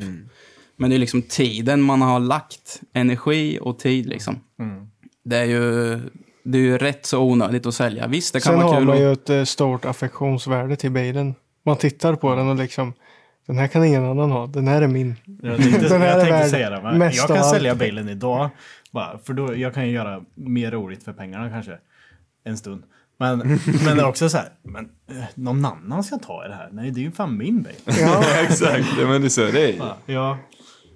Men 0.76 0.90
det 0.90 0.96
är 0.96 0.98
liksom 0.98 1.22
tiden 1.22 1.82
man 1.82 2.02
har 2.02 2.20
lagt, 2.20 2.80
energi 2.92 3.58
och 3.62 3.78
tid 3.78 4.06
liksom. 4.06 4.40
Det 5.24 5.36
är 5.36 5.44
ju 5.44 6.00
det 6.44 6.58
är 6.58 6.62
ju 6.62 6.78
rätt 6.78 7.06
så 7.06 7.20
onödigt 7.22 7.66
att 7.66 7.74
sälja. 7.74 8.06
Visst, 8.06 8.32
det 8.32 8.40
kan 8.40 8.52
Sen 8.52 8.60
vara 8.62 8.68
har 8.72 8.76
kul 8.80 8.86
man 8.86 8.96
att- 8.96 9.02
ju 9.02 9.12
ett 9.12 9.30
eh, 9.30 9.44
stort 9.44 9.84
affektionsvärde 9.84 10.76
till 10.76 10.90
bilen. 10.90 11.34
Man 11.64 11.76
tittar 11.76 12.14
på 12.14 12.34
den 12.34 12.48
och 12.48 12.56
liksom 12.56 12.92
Den 13.46 13.58
här 13.58 13.66
kan 13.66 13.84
ingen 13.84 14.04
annan 14.04 14.30
ha. 14.30 14.46
Den 14.46 14.68
här 14.68 14.82
är 14.82 14.88
min. 14.88 15.14
Jag 15.42 15.56
tänkte, 15.56 15.88
Den 15.88 16.00
här 16.00 16.08
jag 16.08 16.16
är 16.16 16.20
tänkte 16.20 16.38
värd 16.38 16.50
säga 16.50 16.70
det, 16.70 16.98
men 16.98 17.12
jag 17.12 17.28
kan 17.28 17.44
sälja 17.44 17.74
bilen 17.74 18.08
idag. 18.08 18.50
Bara, 18.90 19.18
för 19.18 19.32
då, 19.32 19.56
jag 19.56 19.74
kan 19.74 19.86
ju 19.86 19.92
göra 19.92 20.24
mer 20.34 20.70
roligt 20.70 21.04
för 21.04 21.12
pengarna 21.12 21.50
kanske. 21.50 21.78
En 22.44 22.56
stund. 22.56 22.82
Men, 23.18 23.38
men 23.84 23.96
det 23.96 24.02
är 24.02 24.08
också 24.08 24.28
så 24.28 24.36
här, 24.36 24.48
men 24.62 24.84
eh, 24.84 25.24
någon 25.34 25.64
annan 25.64 26.04
ska 26.04 26.18
ta 26.18 26.44
i 26.44 26.48
det 26.48 26.54
här. 26.54 26.68
Nej, 26.72 26.90
det 26.90 27.00
är 27.00 27.02
ju 27.02 27.12
fan 27.12 27.36
min 27.36 27.62
bil. 27.62 27.72
Ja, 27.84 28.24
Exakt, 28.42 28.88
ja, 29.00 29.06
men 29.06 29.20
det 29.20 29.26
är 29.26 29.28
så 29.28 29.40
det 29.40 29.72
är. 29.72 29.94
Ja. 30.06 30.38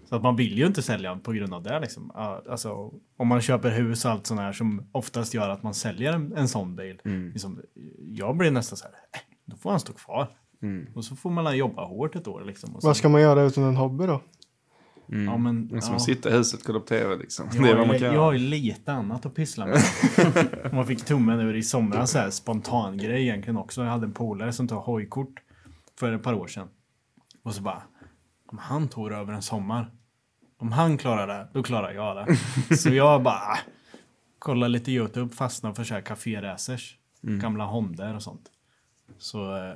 Så 0.08 0.16
att 0.16 0.22
man 0.22 0.36
vill 0.36 0.58
ju 0.58 0.66
inte 0.66 0.82
sälja 0.82 1.16
på 1.16 1.32
grund 1.32 1.54
av 1.54 1.62
det 1.62 1.80
liksom. 1.80 2.10
Alltså, 2.50 2.92
om 3.16 3.28
man 3.28 3.40
köper 3.40 3.70
hus 3.70 4.04
och 4.04 4.10
allt 4.10 4.26
sånt 4.26 4.40
här 4.40 4.52
som 4.52 4.88
oftast 4.92 5.34
gör 5.34 5.48
att 5.48 5.62
man 5.62 5.74
säljer 5.74 6.12
en, 6.12 6.36
en 6.36 6.48
sån 6.48 6.76
bil. 6.76 7.00
Liksom, 7.32 7.60
jag 7.98 8.36
blir 8.36 8.50
nästan 8.50 8.76
så 8.76 8.84
här, 8.84 8.92
eh, 8.92 9.20
då 9.44 9.56
får 9.56 9.70
han 9.70 9.80
stå 9.80 9.92
kvar. 9.92 10.28
Och 10.94 11.04
så 11.04 11.16
får 11.16 11.30
man 11.30 11.56
jobba 11.56 11.84
hårt 11.84 12.16
ett 12.16 12.28
år 12.28 12.44
liksom. 12.46 12.76
Och 12.76 12.82
vad 12.82 12.96
ska 12.96 13.08
man 13.08 13.20
göra 13.20 13.42
utan 13.42 13.64
en 13.64 13.76
hobby 13.76 14.06
då? 14.06 14.22
ja, 15.06 15.36
men, 15.36 15.68
Det 15.68 15.76
är 15.76 15.80
som 15.80 15.92
ja. 15.92 15.96
att 15.96 16.02
sitta 16.02 16.30
i 16.30 16.32
huset 16.32 16.60
och 16.60 16.66
kolla 16.66 16.80
på 16.80 16.86
tv 16.86 17.16
liksom. 17.16 17.48
Jag 17.52 17.64
det 17.64 17.70
är 17.70 17.76
vad 17.76 17.86
man 17.86 17.96
ju, 17.96 18.02
kan 18.02 18.14
jag 18.14 18.20
har 18.20 18.32
ju 18.32 18.38
lite 18.38 18.92
annat 18.92 19.26
att 19.26 19.34
pyssla 19.34 19.66
med. 19.66 19.82
man 20.72 20.86
fick 20.86 21.04
tummen 21.04 21.40
ur 21.40 21.56
i 21.56 21.62
somras, 21.62 22.10
så 22.10 22.18
här, 22.18 22.30
spontan 22.30 22.98
grej 22.98 23.22
egentligen 23.22 23.56
också. 23.56 23.82
Jag 23.82 23.90
hade 23.90 24.06
en 24.06 24.12
polare 24.12 24.52
som 24.52 24.68
tog 24.68 24.78
hojkort 24.78 25.42
för 25.98 26.12
ett 26.12 26.22
par 26.22 26.34
år 26.34 26.46
sedan. 26.46 26.68
Och 27.42 27.54
så 27.54 27.62
bara, 27.62 27.82
om 28.46 28.58
han 28.58 28.88
tog 28.88 29.12
över 29.12 29.32
en 29.32 29.42
sommar, 29.42 29.90
om 30.58 30.72
han 30.72 30.98
klarar 30.98 31.26
det, 31.26 31.48
då 31.52 31.62
klarar 31.62 31.92
jag 31.92 32.16
det. 32.16 32.76
så 32.76 32.88
jag 32.88 33.22
bara, 33.22 33.34
ah, 33.34 33.58
kolla 34.38 34.68
lite 34.68 34.92
YouTube, 34.92 35.34
fastnade 35.34 35.74
för 35.74 35.84
så 35.84 35.94
här 35.94 36.00
kaféracers, 36.00 36.96
gamla 37.22 37.64
Hondor 37.64 38.14
och 38.14 38.22
sånt. 38.22 38.50
Så 39.18 39.56
eh, 39.56 39.74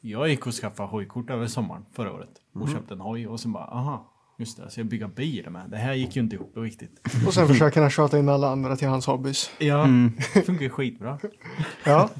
jag 0.00 0.28
gick 0.28 0.46
och 0.46 0.52
skaffade 0.52 0.88
hojkort 0.88 1.30
över 1.30 1.46
sommaren 1.46 1.84
förra 1.92 2.12
året 2.12 2.30
och 2.54 2.68
köpte 2.68 2.94
en 2.94 3.00
hoj 3.00 3.26
och 3.26 3.40
sen 3.40 3.52
bara, 3.52 3.64
aha, 3.64 4.10
just 4.38 4.56
det, 4.56 4.70
så 4.70 4.80
jag 4.80 4.86
bygga 4.86 5.08
bil 5.08 5.50
med. 5.50 5.70
Det 5.70 5.76
här 5.76 5.94
gick 5.94 6.16
ju 6.16 6.22
inte 6.22 6.36
ihop 6.36 6.52
riktigt. 6.56 7.00
Och 7.26 7.34
sen 7.34 7.48
försöker 7.48 7.80
han 7.80 7.90
tjata 7.90 8.18
in 8.18 8.28
alla 8.28 8.48
andra 8.48 8.76
till 8.76 8.88
hans 8.88 9.06
hobbys. 9.06 9.50
Ja, 9.58 9.88
det 10.34 10.42
funkar 10.42 10.62
ju 10.62 10.70
skitbra. 10.70 11.18
Ja, 11.84 12.10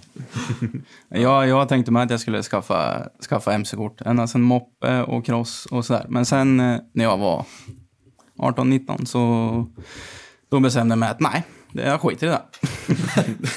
Jag, 1.09 1.49
jag 1.49 1.69
tänkte 1.69 1.93
mig 1.93 2.03
att 2.03 2.11
jag 2.11 2.21
skulle 2.21 2.43
skaffa, 2.43 3.09
skaffa 3.29 3.53
mc-kort. 3.53 4.01
Ända 4.01 4.27
sedan 4.27 4.43
moppe 4.43 5.03
och 5.03 5.25
cross 5.27 5.67
och 5.67 5.85
sådär. 5.85 6.07
Men 6.09 6.27
sen 6.27 6.61
eh, 6.61 6.81
när 6.93 7.05
jag 7.05 7.19
var 7.19 7.45
18-19 8.39 9.05
så 9.05 9.67
då 10.51 10.61
bestämde 10.61 10.93
jag 10.93 10.99
mig 10.99 11.09
att 11.09 11.21
nej, 11.21 11.45
det, 11.73 11.83
jag 11.83 12.01
skiter 12.01 12.27
i 12.27 12.31
det. 12.31 12.43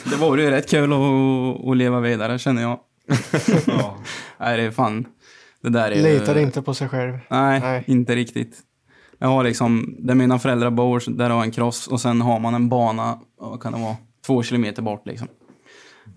det 0.10 0.16
vore 0.16 0.42
ju 0.42 0.50
rätt 0.50 0.70
kul 0.70 0.94
att, 0.94 1.68
att 1.70 1.78
leva 1.78 2.00
vidare 2.00 2.40
känner 2.40 2.62
jag. 2.62 2.80
Ja. 3.68 3.98
Nej, 4.40 4.58
det 4.58 4.64
är 4.64 4.72
fan. 4.72 5.06
Det 5.62 5.70
där 5.70 5.92
är 5.92 6.04
litar 6.04 6.38
inte 6.38 6.62
på 6.62 6.74
sig 6.74 6.90
själv. 6.90 7.20
Nej, 7.30 7.60
Nej. 7.60 7.84
inte 7.88 8.16
riktigt. 8.16 8.60
Jag 9.18 9.28
har 9.28 9.44
liksom, 9.44 9.96
där 10.00 10.16
mina 10.16 10.40
föräldrar 10.40 10.70
bor, 10.70 11.04
där 11.08 11.30
har 11.30 11.38
jag 11.38 11.46
en 11.46 11.52
cross 11.52 11.88
och 11.88 12.02
sen 12.02 12.22
har 12.22 12.40
man 12.40 12.54
en 12.54 12.70
bana, 12.70 13.20
vad 13.40 13.62
kan 13.62 13.74
det 13.74 13.80
vara, 13.80 13.96
två 14.26 14.44
kilometer 14.44 14.82
bort 14.82 15.08
liksom. 15.08 15.28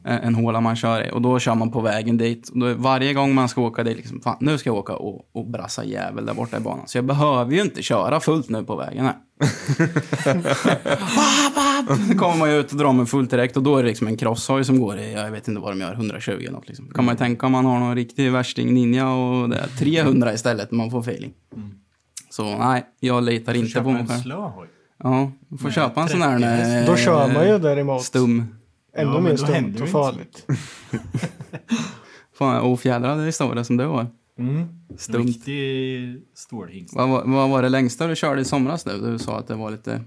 En 0.05 0.19
en 0.19 0.35
håla 0.35 0.61
man 0.61 0.77
kör 0.77 1.07
i 1.09 1.11
och 1.11 1.23
då 1.23 1.39
kör 1.39 1.55
man 1.55 1.71
på 1.73 1.81
vägen 1.81 2.17
dit. 2.17 2.49
Och 2.49 2.59
då 2.59 2.67
är 2.67 2.75
varje 2.75 3.15
gång 3.15 3.35
man 3.35 3.49
ska 3.49 3.61
åka 3.61 3.85
dit, 3.85 3.97
liksom, 3.97 4.21
fan, 4.21 4.37
nu 4.41 4.59
ska 4.59 4.71
jag 4.71 4.77
åka 4.77 4.97
och, 4.97 5.29
och 5.33 5.51
brassa 5.51 5.85
jävel 5.85 6.27
där 6.27 6.35
borta 6.35 6.57
i 6.57 6.61
banan. 6.61 6.89
Så 6.89 6.99
jag 6.99 7.05
behöver 7.05 7.53
ju 7.53 7.63
inte 7.63 7.83
köra 7.83 8.21
fullt 8.21 8.49
nu 8.49 8.65
på 8.65 8.77
vägen 8.77 9.05
här. 9.05 9.17
Då 12.13 12.19
kommer 12.19 12.37
man 12.37 12.51
ju 12.53 12.61
ut 12.61 12.73
och 12.73 12.79
drar 12.79 12.93
med 12.93 13.09
fullt 13.09 13.31
direkt 13.31 13.57
och 13.57 13.63
då 13.63 13.77
är 13.77 13.83
det 13.83 13.89
liksom 13.89 14.07
en 14.07 14.17
crosshoj 14.17 14.65
som 14.65 14.81
går 14.81 14.99
i, 14.99 15.13
jag 15.13 15.31
vet 15.31 15.49
inte 15.49 15.61
vad 15.61 15.73
de 15.73 15.81
gör, 15.81 15.93
120 15.93 16.31
eller 16.33 16.51
något 16.51 16.69
liksom. 16.69 16.91
Kan 16.91 17.05
man 17.05 17.15
ju 17.15 17.19
tänka 17.19 17.47
om 17.47 17.53
man 17.53 17.65
har 17.65 17.79
någon 17.79 17.95
riktig 17.95 18.33
värsting 18.33 18.75
ninja 18.75 19.09
och 19.11 19.49
det 19.49 19.57
är 19.57 19.67
300 19.67 20.33
istället 20.35 20.71
när 20.71 20.77
man 20.79 20.91
får 20.91 21.01
feeling. 21.01 21.33
Så 22.31 22.59
nej, 22.59 22.85
jag 23.01 23.23
litar 23.25 23.55
inte 23.55 23.71
Köpa 23.71 23.85
på 23.85 23.91
mig 23.91 24.07
själv. 24.07 24.21
slö 24.23 24.35
hoj. 24.37 24.69
Ja, 25.03 25.33
får 25.59 25.65
Med 25.65 25.73
köpa 25.73 26.03
en 26.03 26.09
sån 26.09 26.23
här 26.23 26.31
30 26.39 26.45
häst. 26.45 26.89
eh, 26.89 26.95
Då 26.95 26.97
kör 27.01 27.33
man 27.35 27.49
ju 27.49 27.59
däremot 27.59 28.03
stum. 28.03 28.45
ännu 28.97 29.11
Ja, 29.13 29.21
mer 29.21 29.31
då 29.31 29.37
stumt 29.37 29.75
och 29.83 29.89
farligt. 29.89 30.47
Fan, 32.39 32.61
ofjädrad 32.63 33.25
historia 33.27 33.65
som 33.65 33.77
du 33.77 33.85
har. 33.85 34.07
Mm. 34.39 34.65
Stumt. 34.99 35.27
Riktig 35.27 36.23
stålhingst. 36.35 36.95
Vad, 36.97 37.09
var- 37.09 37.23
vad 37.27 37.51
var 37.51 37.63
det 37.63 37.69
längsta 37.69 38.07
du 38.07 38.17
körde 38.17 38.41
i 38.41 38.45
somras 38.45 38.87
nu? 38.87 38.93
Du 39.13 39.19
sa 39.19 39.39
att 39.39 39.47
det 39.49 39.55
var 39.55 39.71
lite 39.71 40.01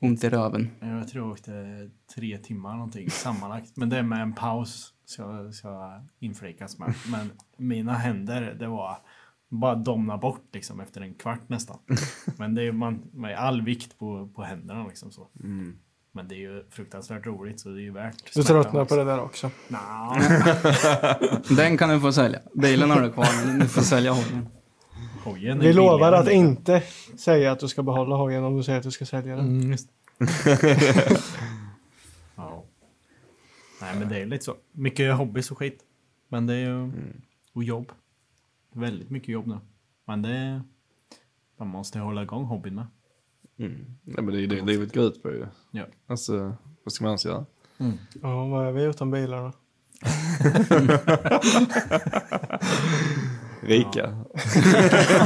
ont 0.00 0.24
i 0.24 0.28
röven. 0.28 0.70
Jag 0.80 1.08
tror 1.08 1.24
jag 1.24 1.32
åkte 1.32 1.90
tre 2.14 2.38
timmar 2.38 2.72
någonting 2.72 3.10
sammanlagt. 3.10 3.76
Men 3.76 3.88
det 3.88 3.98
är 3.98 4.02
med 4.02 4.22
en 4.22 4.32
paus. 4.32 4.94
Så 5.04 5.22
jag 5.22 5.54
ska 5.54 6.00
inflikas 6.18 6.78
med. 6.78 6.94
Men 7.10 7.30
mina 7.56 7.92
händer, 7.92 8.56
det 8.58 8.66
var 8.66 8.98
bara 9.48 9.74
domna 9.74 10.18
bort 10.18 10.44
liksom 10.52 10.80
efter 10.80 11.00
en 11.00 11.14
kvart 11.14 11.48
nästan. 11.48 11.78
Men 12.36 12.54
det 12.54 12.62
är 12.62 12.72
man 12.72 13.02
med 13.12 13.38
all 13.38 13.62
vikt 13.62 13.98
på, 13.98 14.28
på 14.34 14.42
händerna 14.42 14.86
liksom 14.86 15.10
så. 15.10 15.28
Men 16.12 16.28
det 16.28 16.34
är 16.34 16.38
ju 16.38 16.64
fruktansvärt 16.70 17.26
roligt 17.26 17.60
så 17.60 17.68
det 17.68 17.80
är 17.80 17.82
ju 17.82 17.92
värt 17.92 18.34
Du 18.34 18.42
tröttnar 18.42 18.84
på 18.84 18.96
det 18.96 19.04
där 19.04 19.20
också. 19.20 19.50
Nja, 19.68 20.20
Den 21.56 21.78
kan 21.78 21.88
du 21.88 22.00
få 22.00 22.12
sälja. 22.12 22.38
Bilen 22.54 22.90
har 22.90 23.00
du 23.00 23.12
kvar, 23.12 23.46
men 23.46 23.58
du 23.58 23.68
får 23.68 23.82
sälja 23.82 24.12
hojen. 24.12 24.46
Hojen 25.24 25.60
är 25.60 25.62
Vi 25.62 25.72
lovar 25.72 25.98
billigare 25.98 26.16
att 26.16 26.28
än 26.28 26.34
inte 26.34 26.82
säga 27.16 27.52
att 27.52 27.60
du 27.60 27.68
ska 27.68 27.82
behålla 27.82 28.16
hojen 28.16 28.44
om 28.44 28.56
du 28.56 28.62
säger 28.62 28.78
att 28.78 28.84
du 28.84 28.90
ska 28.90 29.06
sälja 29.06 29.36
den. 29.36 29.46
Mm, 29.46 29.70
just. 29.70 29.88
ja. 32.36 32.64
Nej 33.80 33.96
men 33.98 34.08
det 34.08 34.18
är 34.18 34.26
lite 34.26 34.44
så. 34.44 34.56
Mycket 34.72 35.16
hobbys 35.16 35.50
och 35.50 35.58
skit. 35.58 35.80
Men 36.28 36.46
det 36.46 36.54
är 36.54 36.58
ju... 36.58 36.92
Och 37.52 37.64
jobb. 37.64 37.92
Väldigt 38.72 39.10
mycket 39.10 39.28
jobb 39.28 39.46
nu. 39.46 39.58
Men 40.04 40.22
det. 40.22 40.62
Man 41.56 41.68
måste 41.68 41.98
hålla 41.98 42.22
igång 42.22 42.44
hobbyn 42.44 42.74
med. 42.74 42.86
Nej, 43.56 43.70
men 44.04 44.26
det 44.26 44.36
är 44.36 44.40
ju 44.40 44.46
det 44.46 44.62
livet 44.62 44.94
går 44.94 45.04
ut 45.04 45.22
på 45.22 45.30
ju. 45.30 45.46
Ja. 45.70 45.84
Alltså, 46.06 46.56
vad 46.84 46.92
ska 46.92 47.04
man 47.04 47.10
annars 47.10 47.24
göra? 47.24 47.46
Ja, 48.22 48.46
vad 48.46 48.66
är 48.66 48.72
vi 48.72 48.82
utan 48.82 49.10
bilarna? 49.10 49.52
Rika. 53.68 54.24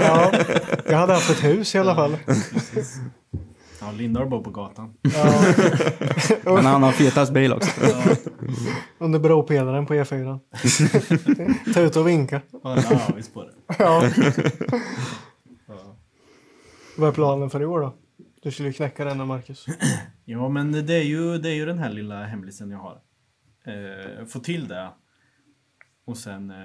Ja, 0.00 0.32
jag 0.86 0.98
hade 0.98 1.12
haft 1.12 1.30
ett 1.30 1.44
hus 1.44 1.74
i 1.74 1.78
alla 1.78 1.94
fall. 1.94 2.16
Ja, 3.80 3.92
Lindor 3.92 4.26
bor 4.26 4.42
på 4.42 4.50
gatan. 4.50 4.94
Ja, 5.02 5.42
Men 6.54 6.64
han 6.66 6.82
har 6.82 6.92
fetast 6.92 7.32
bil 7.32 7.52
också. 7.52 7.70
under 8.98 9.18
bropelaren 9.18 9.86
på 9.86 9.94
E4. 9.94 10.38
Ta 11.74 11.80
ut 11.80 11.96
och 11.96 12.08
vinka. 12.08 12.40
Ja, 12.62 12.76
en 12.76 13.12
avis 13.12 13.28
på 13.32 13.44
det. 13.44 13.52
Ja. 13.78 14.02
Vad 16.96 17.08
är 17.08 17.12
planen 17.12 17.50
för 17.50 17.62
i 17.62 17.66
år 17.66 17.80
då? 17.80 17.94
Du 18.42 18.50
skulle 18.50 18.68
ju 18.68 18.72
knäcka 18.72 19.04
den 19.04 19.26
Marcus. 19.26 19.66
Ja, 20.24 20.48
men 20.48 20.86
det 20.86 20.94
är 20.94 21.02
ju, 21.02 21.38
det 21.38 21.48
är 21.48 21.54
ju 21.54 21.66
den 21.66 21.78
här 21.78 21.90
lilla 21.90 22.24
hemlisen 22.24 22.70
jag 22.70 22.78
har. 22.78 23.00
Eh, 23.66 24.26
få 24.26 24.38
till 24.38 24.68
det. 24.68 24.88
Och 26.06 26.16
sen... 26.16 26.50
Eh, 26.50 26.56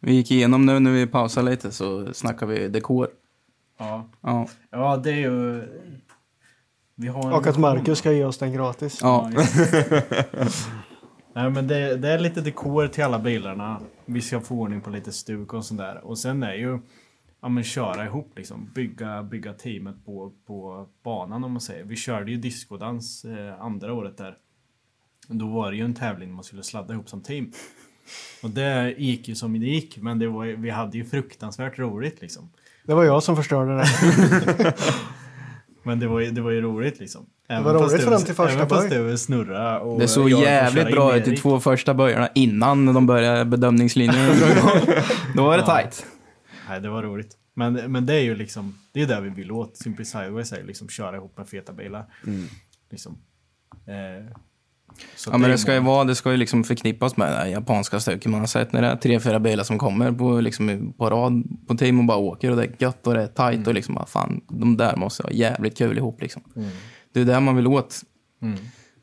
Vi 0.00 0.14
gick 0.14 0.30
igenom 0.30 0.66
nu 0.66 0.78
när 0.78 0.90
vi 0.90 1.06
pausade 1.06 1.50
lite 1.50 1.72
så 1.72 2.14
snackar 2.14 2.46
vi 2.46 2.68
dekor. 2.68 3.08
ja. 3.78 4.08
Ja, 4.20 4.48
ja, 4.70 4.96
det 4.96 5.10
är 5.10 5.16
ju... 5.16 5.62
Vi 6.94 7.08
har 7.08 7.26
en 7.26 7.32
Och 7.32 7.46
att. 7.46 7.58
Marcus 7.58 7.98
ska 7.98 8.12
ge 8.12 8.24
oss 8.24 8.38
den 8.38 8.52
gratis. 8.52 8.98
ja. 9.02 9.30
Nej 11.34 11.50
men 11.50 11.66
det, 11.66 11.96
det 11.96 12.08
är 12.08 12.18
lite 12.18 12.40
dekor 12.40 12.86
till 12.88 13.04
alla 13.04 13.18
bilarna. 13.18 13.80
Vi 14.04 14.20
ska 14.20 14.40
få 14.40 14.54
ordning 14.54 14.80
på 14.80 14.90
lite 14.90 15.12
stuk 15.12 15.52
och 15.54 15.64
sådär. 15.64 16.04
Och 16.04 16.18
sen 16.18 16.42
är 16.42 16.54
ju 16.54 16.78
ja, 17.40 17.48
men 17.48 17.64
köra 17.64 18.04
ihop 18.04 18.32
liksom. 18.36 18.70
Bygga, 18.74 19.22
bygga 19.22 19.52
teamet 19.52 20.04
på, 20.04 20.32
på 20.46 20.88
banan 21.02 21.44
om 21.44 21.52
man 21.52 21.60
säger. 21.60 21.84
Vi 21.84 21.96
körde 21.96 22.30
ju 22.30 22.36
discodans 22.36 23.24
eh, 23.24 23.60
andra 23.60 23.92
året 23.92 24.16
där. 24.16 24.36
Då 25.28 25.46
var 25.46 25.70
det 25.70 25.76
ju 25.76 25.84
en 25.84 25.94
tävling 25.94 26.32
man 26.32 26.44
skulle 26.44 26.62
sladda 26.62 26.94
ihop 26.94 27.08
som 27.08 27.22
team. 27.22 27.52
Och 28.42 28.50
det 28.50 28.94
gick 28.98 29.28
ju 29.28 29.34
som 29.34 29.52
det 29.60 29.66
gick. 29.66 29.96
Men 29.96 30.18
det 30.18 30.28
var, 30.28 30.46
vi 30.46 30.70
hade 30.70 30.98
ju 30.98 31.04
fruktansvärt 31.04 31.78
roligt 31.78 32.20
liksom. 32.20 32.50
Det 32.84 32.94
var 32.94 33.04
jag 33.04 33.22
som 33.22 33.36
förstörde 33.36 33.76
det. 33.76 34.74
Men 35.82 36.00
det 36.00 36.06
var 36.08 36.20
ju, 36.20 36.30
det 36.30 36.40
var 36.40 36.50
ju 36.50 36.60
roligt 36.60 37.00
liksom. 37.00 37.26
Även 37.48 37.64
var 37.64 37.78
fast 37.78 37.92
roligt 37.94 38.04
det 38.04 38.10
fram 38.10 38.22
till 38.24 38.34
första 38.34 38.52
Även 38.56 38.68
fast 38.68 38.88
böj. 38.88 38.98
det 38.98 39.04
var 39.04 39.16
snurra 39.16 39.80
och 39.80 40.00
Det 40.00 40.08
såg 40.08 40.30
jävligt 40.30 40.90
bra 40.90 41.16
ut 41.16 41.28
i 41.28 41.36
två 41.36 41.60
första 41.60 41.94
böjarna 41.94 42.28
innan 42.34 42.94
de 42.94 43.06
började 43.06 43.44
bedömningslinjen. 43.44 44.26
Då 45.36 45.44
var 45.44 45.56
det 45.58 45.64
Ja. 45.66 45.76
tight. 45.82 46.06
Nej, 46.68 46.80
det 46.80 46.88
var 46.88 47.02
roligt. 47.02 47.36
Men, 47.54 47.72
men 47.74 48.06
det 48.06 48.14
är 48.14 48.20
ju 48.20 48.34
liksom, 48.34 48.78
det 48.92 49.02
är 49.02 49.06
där 49.06 49.20
vi 49.20 49.28
vill 49.28 49.52
åt. 49.52 49.76
Simply 49.76 50.04
Sideways 50.04 50.52
är 50.52 50.64
liksom 50.64 50.88
köra 50.88 51.16
ihop 51.16 51.38
med 51.38 51.48
feta 51.48 51.72
bilar. 51.72 52.04
Liksom. 52.90 53.18
Eh, 53.86 54.32
så 55.16 55.30
Ja, 55.32 55.38
men 55.38 55.50
det 55.50 55.58
ska 55.58 55.74
ju 55.74 55.80
vara, 55.80 56.04
det 56.04 56.14
ska 56.14 56.30
ju 56.30 56.36
liksom 56.36 56.64
förknippas 56.64 57.16
med 57.16 57.32
det 57.32 57.48
japanska 57.50 58.00
stuket 58.00 58.30
man 58.30 58.40
har 58.40 58.46
sett 58.46 58.72
när 58.72 58.82
det 58.82 58.88
är 58.88 58.96
tre, 58.96 59.20
fyra 59.20 59.40
bilar 59.40 59.64
som 59.64 59.78
kommer 59.78 60.12
på, 60.12 60.40
liksom, 60.40 60.94
på 60.98 61.10
rad 61.10 61.44
på 61.66 61.74
team 61.74 61.98
och 61.98 62.04
bara 62.04 62.18
åker 62.18 62.50
och 62.50 62.56
det 62.56 62.62
är 62.64 62.74
gött 62.78 63.06
och 63.06 63.14
det 63.14 63.22
är 63.22 63.26
tight 63.26 63.66
och 63.66 63.74
liksom, 63.74 63.94
bara, 63.94 64.06
fan, 64.06 64.40
de 64.48 64.76
där 64.76 64.96
måste 64.96 65.22
ha 65.22 65.30
jävligt 65.30 65.78
kul 65.78 65.98
ihop 65.98 66.22
liksom. 66.22 66.42
Det 67.12 67.20
är 67.20 67.24
det 67.24 67.40
man 67.40 67.56
vill 67.56 67.66
åt. 67.66 68.00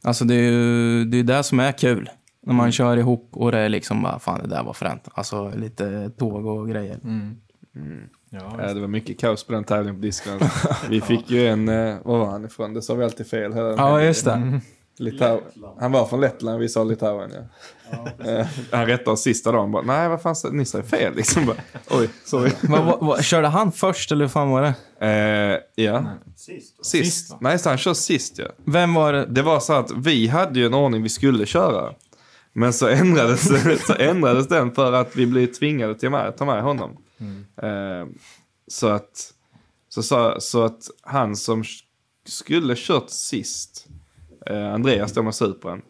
Alltså 0.03 0.25
det 0.25 0.35
är 0.35 0.51
ju 0.51 1.05
det, 1.05 1.19
är 1.19 1.23
det 1.23 1.43
som 1.43 1.59
är 1.59 1.71
kul. 1.71 2.09
När 2.47 2.53
man 2.53 2.71
kör 2.71 2.97
ihop 2.97 3.29
och 3.33 3.51
det 3.51 3.57
är 3.59 3.69
liksom 3.69 4.01
bara, 4.03 4.19
fan 4.19 4.39
det 4.41 4.47
där 4.47 4.63
var 4.63 4.73
fränt. 4.73 5.07
Alltså 5.13 5.53
lite 5.55 6.09
tåg 6.09 6.45
och 6.45 6.69
grejer. 6.69 6.99
Ja, 7.03 8.55
Ja, 8.59 8.73
det 8.73 8.79
var 8.81 8.87
mycket 8.87 9.19
kaos 9.19 9.43
på 9.43 9.53
den 9.53 9.63
tävlingen 9.63 9.95
på 9.95 10.01
disken. 10.01 10.39
Vi 10.89 11.01
fick 11.01 11.31
ju 11.31 11.47
en, 11.47 11.69
eh, 11.69 11.95
var 12.03 12.17
var 12.17 12.25
han 12.25 12.45
ifrån? 12.45 12.73
Det 12.73 12.81
sa 12.81 12.93
vi 12.93 13.03
alltid 13.03 13.27
fel. 13.27 13.51
Ja, 13.55 14.01
just 14.01 14.25
det. 14.25 14.61
Litau- 14.99 15.41
han 15.79 15.91
var 15.91 16.05
från 16.05 16.21
Lettland, 16.21 16.59
vi 16.59 16.69
sa 16.69 16.83
Litauen 16.83 17.31
ja. 17.33 17.41
Eh, 18.25 18.47
han 18.71 18.85
rättade 18.85 19.11
oss 19.11 19.21
sista 19.21 19.51
dagen 19.51 19.71
bara, 19.71 19.83
nej 19.83 20.09
vad 20.09 20.21
fan, 20.21 20.35
ni 20.51 20.65
sa 20.65 20.77
ju 20.77 20.83
fel 20.83 21.15
liksom. 21.15 21.45
Bara, 21.45 21.57
Oj, 21.89 22.09
sorry. 22.25 22.51
Vad- 22.69 22.85
vad- 22.85 22.99
vad- 22.99 23.23
körde 23.23 23.47
han 23.47 23.71
först 23.71 24.11
eller 24.11 24.25
hur 24.25 24.29
fan 24.29 24.49
var 24.49 24.61
det? 24.61 24.73
Eh, 25.07 25.83
ja, 25.85 26.05
Sist. 26.35 26.85
sist. 26.85 27.35
Nej, 27.41 27.59
så 27.59 27.69
han 27.69 27.77
kör 27.77 27.93
sist 27.93 28.37
ja. 28.37 28.45
Vem 28.65 28.93
var 28.93 29.13
det? 29.13 29.25
Det 29.25 29.41
var 29.41 29.59
så 29.59 29.73
att 29.73 29.91
vi 29.91 30.27
hade 30.27 30.59
ju 30.59 30.65
en 30.65 30.73
ordning 30.73 31.03
vi 31.03 31.09
skulle 31.09 31.45
köra. 31.45 31.93
Men 32.53 32.73
så 32.73 32.87
ändrades, 32.87 33.47
så 33.87 33.93
ändrades 33.93 34.47
den 34.47 34.71
för 34.71 34.93
att 34.93 35.15
vi 35.15 35.25
blev 35.25 35.47
tvingade 35.47 35.95
till 35.95 36.15
att 36.15 36.37
ta 36.37 36.45
med 36.45 36.63
honom. 36.63 36.97
Eh, 37.61 38.07
så, 38.67 38.87
att, 38.87 39.33
så, 39.89 40.03
så, 40.03 40.35
så 40.39 40.63
att 40.63 40.81
han 41.01 41.35
som 41.35 41.63
skulle 42.27 42.73
kört 42.77 43.09
sist, 43.09 43.84
eh, 44.45 44.73
Andreas 44.73 45.13
då 45.13 45.23
med 45.23 45.35
Supran, 45.35 45.81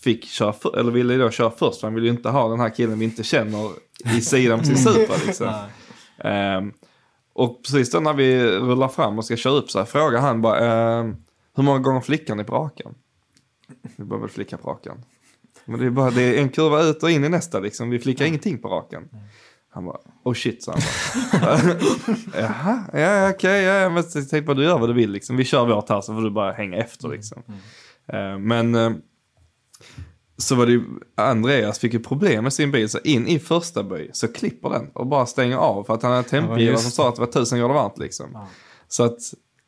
fick 0.00 0.24
köra 0.24 0.52
för, 0.52 0.78
eller 0.78 0.92
ville 0.92 1.16
då 1.16 1.30
köra 1.30 1.50
först. 1.50 1.80
För 1.80 1.86
han 1.86 1.94
ville 1.94 2.06
ju 2.06 2.12
inte 2.12 2.28
ha 2.28 2.48
den 2.48 2.60
här 2.60 2.70
killen 2.70 2.98
vi 2.98 3.04
inte 3.04 3.24
känner 3.24 3.70
i 4.16 4.20
sidan 4.20 4.58
på 4.58 4.64
sin 4.64 4.76
Supra. 4.76 5.16
Liksom. 5.26 5.54
Ehm, 6.18 6.72
och 7.32 7.62
precis 7.62 7.90
då 7.90 8.00
när 8.00 8.12
vi 8.12 8.46
rullar 8.46 8.88
fram 8.88 9.18
och 9.18 9.24
ska 9.24 9.36
köra 9.36 9.52
upp 9.52 9.70
så 9.70 9.78
här 9.78 9.86
frågar 9.86 10.20
han 10.20 10.42
bara, 10.42 10.58
ehm, 10.58 11.16
hur 11.56 11.62
många 11.62 11.78
gånger 11.78 12.00
flickar 12.00 12.34
ni 12.34 12.44
på 12.44 12.54
rakan? 12.54 12.94
Vi 13.96 14.04
börjar 14.04 14.20
väl 14.20 14.30
flicka 14.30 14.56
på 14.58 14.70
rakan. 14.70 15.04
Men 15.64 15.80
det 15.80 15.86
är 15.86 15.90
bara 15.90 16.10
det 16.10 16.22
är 16.22 16.42
en 16.42 16.48
kurva 16.48 16.82
ut 16.82 17.02
och 17.02 17.10
in 17.10 17.24
i 17.24 17.28
nästa 17.28 17.60
liksom. 17.60 17.90
Vi 17.90 17.98
flickar 17.98 18.24
ingenting 18.24 18.58
på 18.58 18.68
rakan. 18.68 19.08
Han 19.70 19.84
bara, 19.84 19.98
oh 20.24 20.34
shit, 20.34 20.62
sa 20.62 20.72
han 20.72 20.80
bara. 21.40 21.58
Jaha, 22.40 22.84
ja, 22.92 22.98
ja 22.98 23.30
okej, 23.30 23.62
ja, 23.62 23.74
ja, 23.74 23.90
men 23.90 24.04
tänk 24.30 24.46
bara 24.46 24.54
du 24.54 24.62
gör 24.62 24.78
vad 24.78 24.88
du 24.88 24.92
vill 24.92 25.10
liksom. 25.10 25.36
Vi 25.36 25.44
kör 25.44 25.66
vårt 25.66 25.88
här 25.88 26.00
så 26.00 26.14
får 26.14 26.22
du 26.22 26.30
bara 26.30 26.52
hänga 26.52 26.76
efter 26.76 27.08
liksom. 27.08 27.42
Eh, 27.48 27.54
men 28.38 28.74
eh, 28.74 28.90
så 30.36 30.54
var 30.54 30.66
det 30.66 30.72
ju, 30.72 30.82
Andreas 31.14 31.78
fick 31.78 31.92
ju 31.92 32.00
problem 32.00 32.42
med 32.42 32.52
sin 32.52 32.70
bil, 32.70 32.88
så 32.88 32.98
in 32.98 33.26
i 33.26 33.38
första 33.38 33.82
böj 33.82 34.10
så 34.12 34.28
klipper 34.28 34.70
den 34.70 34.90
och 34.94 35.06
bara 35.06 35.26
stänger 35.26 35.56
av 35.56 35.84
för 35.84 35.94
att 35.94 36.02
han 36.02 36.12
hade 36.12 36.28
tempgivare 36.28 36.78
som 36.78 36.90
sa 36.90 37.08
att 37.08 37.14
det 37.14 37.20
var 37.20 37.32
tusen 37.32 37.58
grader 37.58 37.74
varmt 37.74 37.98
liksom. 37.98 38.46
Så 38.88 39.04
att 39.04 39.18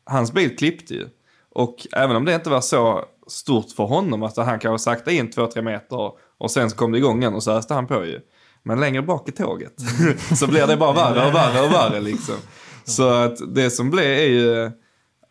hans 0.05 0.33
bil 0.33 0.57
klippte 0.57 0.93
ju. 0.93 1.07
Och 1.49 1.87
även 1.91 2.15
om 2.15 2.25
det 2.25 2.35
inte 2.35 2.49
var 2.49 2.61
så 2.61 3.05
stort 3.27 3.71
för 3.71 3.83
honom 3.83 4.23
att 4.23 4.37
han 4.37 4.59
kanske 4.59 4.83
sakta 4.83 5.11
in 5.11 5.31
två, 5.31 5.47
tre 5.47 5.61
meter 5.61 6.11
och 6.37 6.51
sen 6.51 6.69
så 6.69 6.75
kom 6.75 6.91
det 6.91 6.97
igång 6.97 7.21
igen 7.21 7.33
och 7.33 7.43
så 7.43 7.51
öste 7.51 7.73
han 7.73 7.87
på 7.87 8.05
ju. 8.05 8.19
Men 8.63 8.79
längre 8.79 9.01
bak 9.01 9.29
i 9.29 9.31
tåget 9.31 9.73
så 10.39 10.47
blir 10.47 10.67
det 10.67 10.77
bara 10.77 10.93
värre 10.93 11.27
och 11.27 11.35
värre 11.35 11.65
och 11.65 11.71
värre 11.71 11.99
liksom. 11.99 12.35
Så 12.83 13.09
att 13.09 13.55
det 13.55 13.69
som 13.69 13.91
blev 13.91 14.05
är 14.05 14.27
ju 14.27 14.71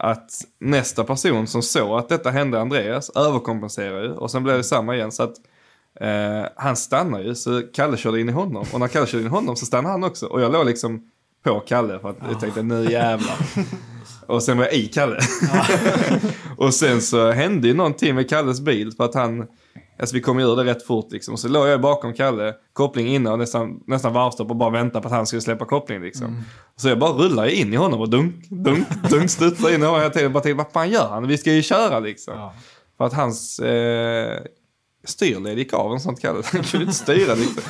att 0.03 0.45
nästa 0.59 1.05
person 1.05 1.47
som 1.47 1.63
såg 1.63 1.99
att 1.99 2.09
detta 2.09 2.31
hände 2.31 2.61
Andreas 2.61 3.11
överkompenserar 3.11 4.03
ju 4.03 4.13
och 4.13 4.31
sen 4.31 4.43
blev 4.43 4.57
det 4.57 4.65
samma 4.65 4.95
igen. 4.95 5.13
Så 5.13 5.23
att 5.23 5.35
eh, 6.01 6.51
han 6.57 6.77
stannar 6.77 7.21
ju 7.21 7.35
så 7.35 7.63
Kalle 7.75 7.97
körde 7.97 8.21
in 8.21 8.29
i 8.29 8.33
honom. 8.33 8.65
Och 8.73 8.81
när 8.81 8.89
Kalle 8.89 9.07
körde 9.07 9.23
in 9.23 9.27
i 9.27 9.31
honom 9.31 9.57
så 9.57 9.67
stannade 9.67 9.93
han 9.93 10.05
också. 10.05 10.27
Och 10.27 10.41
jag 10.41 10.53
låg 10.53 10.67
liksom 10.67 11.11
på 11.45 11.61
Kalle 11.61 11.99
för 11.99 12.11
att 12.11 12.17
jag 12.31 12.41
tänkte 12.41 12.63
nu 12.63 12.91
jävlar. 12.91 13.37
Och 14.27 14.43
sen 14.43 14.59
var 14.59 14.65
jag 14.65 14.75
i 14.75 14.87
Kalle. 14.87 15.19
och 16.57 16.75
sen 16.75 17.01
så 17.01 17.31
hände 17.31 17.69
ju 17.69 17.75
någonting 17.75 18.15
med 18.15 18.29
Kalles 18.29 18.61
bil 18.61 18.93
för 18.97 19.05
att 19.05 19.15
han, 19.15 19.47
alltså 20.01 20.15
vi 20.15 20.21
kom 20.21 20.39
ju 20.41 20.47
ur 20.47 20.57
det 20.57 20.65
rätt 20.65 20.87
fort 20.87 21.13
liksom. 21.13 21.37
Så 21.37 21.49
låg 21.49 21.69
jag 21.69 21.81
bakom 21.81 22.15
Kalle, 22.15 22.55
koppling 22.73 23.07
inne 23.15 23.31
och 23.31 23.39
nästan, 23.39 23.81
nästan 23.87 24.13
varvstopp 24.13 24.51
och 24.51 24.57
bara 24.57 24.71
väntade 24.71 25.03
på 25.03 25.09
att 25.09 25.15
han 25.15 25.27
skulle 25.27 25.43
släppa 25.43 25.65
kopplingen 25.65 26.03
liksom. 26.03 26.45
Så 26.77 26.89
jag 26.89 26.99
bara 26.99 27.13
rullade 27.13 27.55
in 27.55 27.73
i 27.73 27.77
honom 27.77 28.01
och 28.01 28.09
dunk, 28.11 28.35
dunk, 28.51 28.89
dunk, 29.11 29.31
studsade 29.31 29.75
in 29.75 29.83
i 29.83 29.85
honom 29.85 30.01
hela 30.01 30.13
tiden. 30.13 30.33
Bara 30.33 30.43
tänkte, 30.43 30.65
vad 30.65 30.73
fan 30.73 30.91
gör 30.91 31.09
han? 31.09 31.27
Vi 31.29 31.39
ska 31.39 31.53
ju 31.53 31.63
köra 31.63 32.01
liksom. 32.01 32.51
För 32.97 33.05
att 33.05 33.13
hans 33.13 33.59
eh, 33.59 34.39
styrled 35.05 35.59
gick 35.59 35.73
av 35.73 35.93
en 35.93 36.01
sånt 36.01 36.21
Kalle. 36.21 36.43
Han 36.53 36.63
kunde 36.63 36.85
inte 36.85 36.97
styra 36.99 37.35
liksom. 37.35 37.63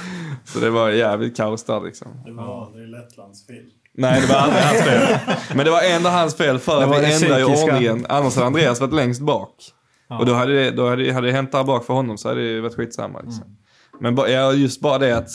Så 0.44 0.58
det 0.58 0.70
var 0.70 0.90
jävligt 0.90 1.36
kaos 1.36 1.64
där 1.64 1.80
liksom. 1.80 2.08
Det 2.24 2.32
var 2.32 2.66
aldrig 2.66 2.88
Lettlands 2.88 3.46
fel. 3.46 3.64
Nej, 3.94 4.20
det 4.20 4.26
var 4.26 4.40
aldrig 4.40 4.62
hans 4.62 4.82
fel. 4.82 5.18
Men 5.54 5.64
det 5.64 5.70
var 5.70 5.82
ändå 5.82 6.08
hans 6.10 6.36
fel 6.36 6.58
för 6.58 6.80
Det 6.80 6.84
att 6.96 7.04
vi 7.04 7.14
ändrade 7.14 7.40
ju 7.40 7.46
psykiska. 7.46 7.74
ordningen. 7.74 8.06
Annars 8.08 8.34
hade 8.34 8.46
Andreas 8.46 8.80
varit 8.80 8.92
längst 8.94 9.20
bak. 9.20 9.54
Och 10.18 10.26
då 10.26 10.34
hade 10.34 10.54
det, 10.54 10.70
då 10.70 10.88
hade, 10.88 11.12
hade 11.12 11.26
det 11.26 11.32
hänt 11.32 11.52
där 11.52 11.64
bak 11.64 11.84
för 11.84 11.94
honom 11.94 12.18
så 12.18 12.28
hade 12.28 12.54
det 12.54 12.60
varit 12.60 12.74
skitsamma. 12.74 13.20
Liksom. 13.20 13.56
Men 14.00 14.14
ba, 14.14 14.26
ja, 14.26 14.52
just 14.52 14.80
bara 14.80 14.98
det 14.98 15.16
att 15.16 15.30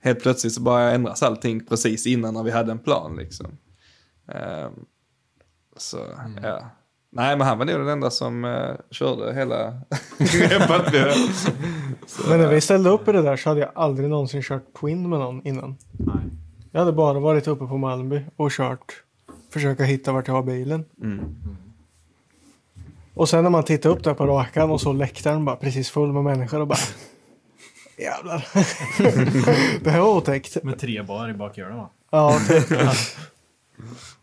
helt 0.00 0.22
plötsligt 0.22 0.52
så 0.52 0.60
bara 0.60 0.92
ändras 0.92 1.22
allting 1.22 1.66
precis 1.66 2.06
innan 2.06 2.34
när 2.34 2.42
vi 2.42 2.50
hade 2.50 2.72
en 2.72 2.78
plan. 2.78 3.16
Liksom. 3.16 3.46
Ehm, 4.32 4.72
så, 5.76 5.98
ja. 6.42 6.70
Nej, 7.10 7.36
men 7.36 7.46
han 7.46 7.58
var 7.58 7.64
nog 7.64 7.78
den 7.78 7.88
enda 7.88 8.10
som 8.10 8.44
uh, 8.44 8.76
körde 8.90 9.34
hela 9.34 9.72
Så, 12.06 12.28
Men 12.28 12.40
när 12.40 12.48
vi 12.48 12.60
ställde 12.60 12.90
upp 12.90 13.08
i 13.08 13.12
det 13.12 13.22
där 13.22 13.36
så 13.36 13.48
hade 13.48 13.60
jag 13.60 13.70
aldrig 13.74 14.08
någonsin 14.08 14.42
kört 14.42 14.80
Twin 14.80 15.08
med 15.08 15.18
någon 15.18 15.46
innan. 15.46 15.76
Nej. 15.92 16.16
Jag 16.72 16.80
hade 16.80 16.92
bara 16.92 17.20
varit 17.20 17.46
uppe 17.46 17.66
på 17.66 17.78
Malmby 17.78 18.24
och 18.36 18.50
kört. 18.50 19.02
Försöka 19.50 19.84
hitta 19.84 20.12
vart 20.12 20.28
jag 20.28 20.34
har 20.34 20.42
bilen. 20.42 20.84
Och 23.18 23.28
sen 23.28 23.42
när 23.42 23.50
man 23.50 23.64
tittar 23.64 23.90
upp 23.90 24.04
där 24.04 24.14
på 24.14 24.26
rakan 24.26 24.70
och 24.70 24.80
så 24.80 24.92
läktaren 24.92 25.44
bara 25.44 25.56
precis 25.56 25.90
full 25.90 26.12
med 26.12 26.24
människor 26.24 26.60
och 26.60 26.66
bara 26.66 26.78
Jävlar. 27.98 28.46
det 29.84 29.90
här 29.90 30.00
var 30.00 30.16
otäckt. 30.16 30.64
Med 30.64 30.78
tre 30.78 31.02
bar 31.02 31.28
i 31.28 31.34
bakhjulen 31.34 31.76
va? 31.76 31.90
Ja, 32.10 32.38
typ. 32.48 32.78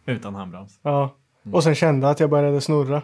Utan 0.05 0.35
handbroms. 0.35 0.79
ja. 0.81 1.15
Och 1.51 1.63
sen 1.63 1.75
kände 1.75 2.07
jag 2.07 2.11
att 2.11 2.19
jag 2.19 2.29
började 2.29 2.61
snurra. 2.61 3.01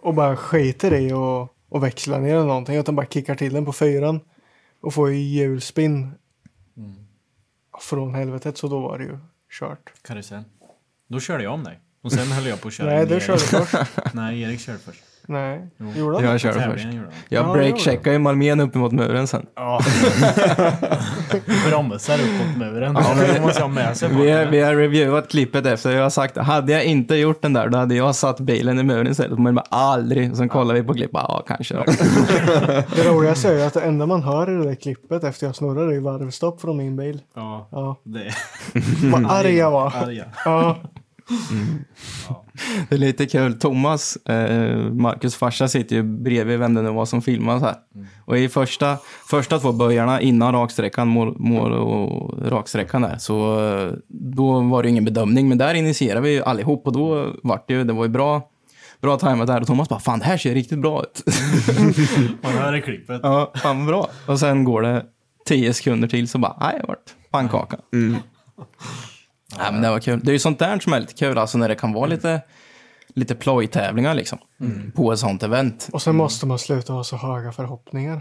Och 0.00 0.14
bara 0.14 0.36
skiter 0.36 0.94
i 0.94 1.12
och, 1.12 1.54
och 1.68 1.82
växla 1.84 2.18
ner 2.18 2.34
eller 2.34 2.46
någonting. 2.46 2.76
Utan 2.76 2.96
bara 2.96 3.06
kickar 3.06 3.34
till 3.34 3.52
den 3.52 3.64
på 3.64 3.72
fyran. 3.72 4.20
Och 4.80 4.94
får 4.94 5.10
ju 5.10 5.16
hjulspinn. 5.18 6.12
Från 7.80 8.14
helvetet 8.14 8.58
så 8.58 8.68
då 8.68 8.80
var 8.80 8.98
det 8.98 9.04
ju 9.04 9.18
kört. 9.58 9.92
Karusell. 10.02 10.42
Då 11.08 11.20
körde 11.20 11.44
jag 11.44 11.52
om 11.52 11.64
dig. 11.64 11.80
Och 12.02 12.12
sen 12.12 12.32
höll 12.32 12.46
jag 12.46 12.60
på 12.60 12.68
att 12.68 12.74
köra 12.74 12.86
Nej, 12.90 13.02
in 13.02 13.08
du 13.08 13.14
Erik. 13.14 13.22
körde 13.24 13.38
först. 13.38 13.74
Nej, 14.12 14.42
Erik 14.42 14.60
körde 14.60 14.78
först. 14.78 15.00
Nej, 15.26 15.68
Jo. 15.78 15.92
gjorde 15.96 16.16
han? 16.16 16.24
Jag 16.24 16.40
körde 16.40 16.54
först. 16.54 16.66
Tävlingen 16.66 16.94
gjorde 16.96 17.06
han. 17.06 17.14
Jag 17.28 17.48
Ja, 17.48 17.52
breakcheckade 17.52 18.12
ju 18.12 18.18
Malmén 18.18 18.60
upp 18.60 18.74
mot 18.74 18.92
muren 18.92 19.26
sen. 19.26 19.46
Ja. 19.56 19.80
Bromsar 21.68 22.14
upp 22.14 22.46
mot 22.46 22.56
muren. 22.58 22.94
Ja, 23.00 23.14
det 23.34 23.40
måste 23.40 23.60
jag 23.60 23.68
ha 23.68 23.74
med 23.74 23.96
sig 23.96 24.08
på. 24.08 24.14
Vi 24.14 24.30
har, 24.30 24.44
vi 24.46 24.60
har 24.60 24.74
reviewat 24.74 25.28
klippet 25.30 25.66
efter. 25.66 25.90
Jag 25.90 26.02
har 26.02 26.10
sagt, 26.10 26.36
hade 26.36 26.72
jag 26.72 26.84
inte 26.84 27.14
gjort 27.14 27.42
den 27.42 27.52
där, 27.52 27.68
då 27.68 27.78
hade 27.78 27.94
jag 27.94 28.14
satt 28.14 28.40
bilen 28.40 28.78
i 28.78 28.82
muren 28.82 29.06
istället. 29.06 29.38
Men 29.38 29.54
bara 29.54 29.64
aldrig. 29.70 30.36
Sen 30.36 30.48
kollar 30.48 30.74
vi 30.74 30.82
på 30.82 30.94
klippet, 30.94 31.14
ja 31.28 31.44
kanske 31.46 31.74
då. 31.74 31.84
Det 32.96 33.08
roligaste 33.08 33.48
är 33.48 33.52
ju 33.52 33.62
att 33.62 33.74
det 33.74 33.80
enda 33.80 34.06
man 34.06 34.22
hör 34.22 34.50
i 34.50 34.56
det 34.56 34.64
där 34.64 34.74
klippet 34.74 35.24
efter 35.24 35.46
jag 35.46 35.56
snurrar 35.56 35.92
är 35.92 36.00
varvstopp 36.00 36.60
från 36.60 36.76
min 36.76 36.96
bil. 36.96 37.20
Ja, 37.34 37.68
Ja. 37.70 37.96
det 38.04 38.20
är 38.20 38.34
Vad 39.10 39.26
arg 39.30 39.56
jag 39.56 39.70
var. 39.70 39.86
arga. 39.96 40.24
Ja. 42.28 42.44
Det 42.88 42.94
är 42.94 42.98
lite 42.98 43.26
kul. 43.26 43.58
Thomas, 43.58 44.16
eh, 44.16 44.76
Marcus 44.92 45.34
farsa, 45.34 45.68
sitter 45.68 45.96
ju 45.96 46.02
bredvid 46.02 46.58
vem 46.58 46.74
det 46.74 46.82
nu 46.82 46.90
var 46.90 47.06
som 47.06 47.22
filmade 47.22 47.60
här. 47.60 47.74
Och 48.24 48.38
i 48.38 48.48
första, 48.48 48.98
första 49.30 49.58
två 49.58 49.72
böjarna 49.72 50.20
innan 50.20 50.52
raksträckan, 50.52 51.08
mål, 51.08 51.34
mål 51.38 51.72
och 51.72 52.42
raksträckan 52.50 53.02
där, 53.02 53.18
så 53.18 53.66
eh, 53.68 53.92
då 54.08 54.60
var 54.60 54.82
det 54.82 54.88
ingen 54.88 55.04
bedömning. 55.04 55.48
Men 55.48 55.58
där 55.58 55.74
initierade 55.74 56.20
vi 56.20 56.32
ju 56.32 56.42
allihop 56.42 56.86
och 56.86 56.92
då 56.92 57.32
var 57.42 57.62
det 57.66 57.74
ju, 57.74 57.84
det 57.84 57.92
var 57.92 58.04
ju 58.04 58.10
bra, 58.10 58.42
bra 59.00 59.16
tajmat 59.18 59.46
där. 59.46 59.60
Och 59.60 59.66
Thomas 59.66 59.88
bara, 59.88 60.00
fan 60.00 60.18
det 60.18 60.24
här 60.24 60.36
ser 60.36 60.54
riktigt 60.54 60.78
bra 60.78 61.02
ut. 61.02 61.22
Man 62.42 62.52
hör 62.52 62.76
i 62.76 62.82
klippet. 62.82 63.20
ja, 63.22 63.52
fan 63.62 63.86
bra. 63.86 64.08
Och 64.26 64.40
sen 64.40 64.64
går 64.64 64.82
det 64.82 65.04
tio 65.46 65.74
sekunder 65.74 66.08
till 66.08 66.28
så 66.28 66.38
bara, 66.38 66.56
nej, 66.60 66.78
det 66.80 66.86
vart 66.88 67.14
pannkaka. 67.30 67.76
Ja, 69.58 69.72
men 69.72 69.82
det 69.82 69.90
var 69.90 70.00
kul. 70.00 70.20
Det 70.22 70.30
är 70.30 70.32
ju 70.32 70.38
sånt 70.38 70.58
där 70.58 70.78
som 70.80 70.92
är 70.92 71.00
lite 71.00 71.14
kul, 71.14 71.38
alltså 71.38 71.58
när 71.58 71.68
det 71.68 71.74
kan 71.74 71.92
vara 71.92 72.06
lite, 72.06 72.42
lite 73.14 73.34
plojtävlingar 73.34 74.14
liksom. 74.14 74.38
På 74.94 75.12
ett 75.12 75.18
sånt 75.18 75.42
event. 75.42 75.88
Och 75.92 76.02
sen 76.02 76.16
måste 76.16 76.46
man 76.46 76.58
sluta 76.58 76.92
ha 76.92 77.04
så 77.04 77.16
höga 77.16 77.52
förhoppningar 77.52 78.20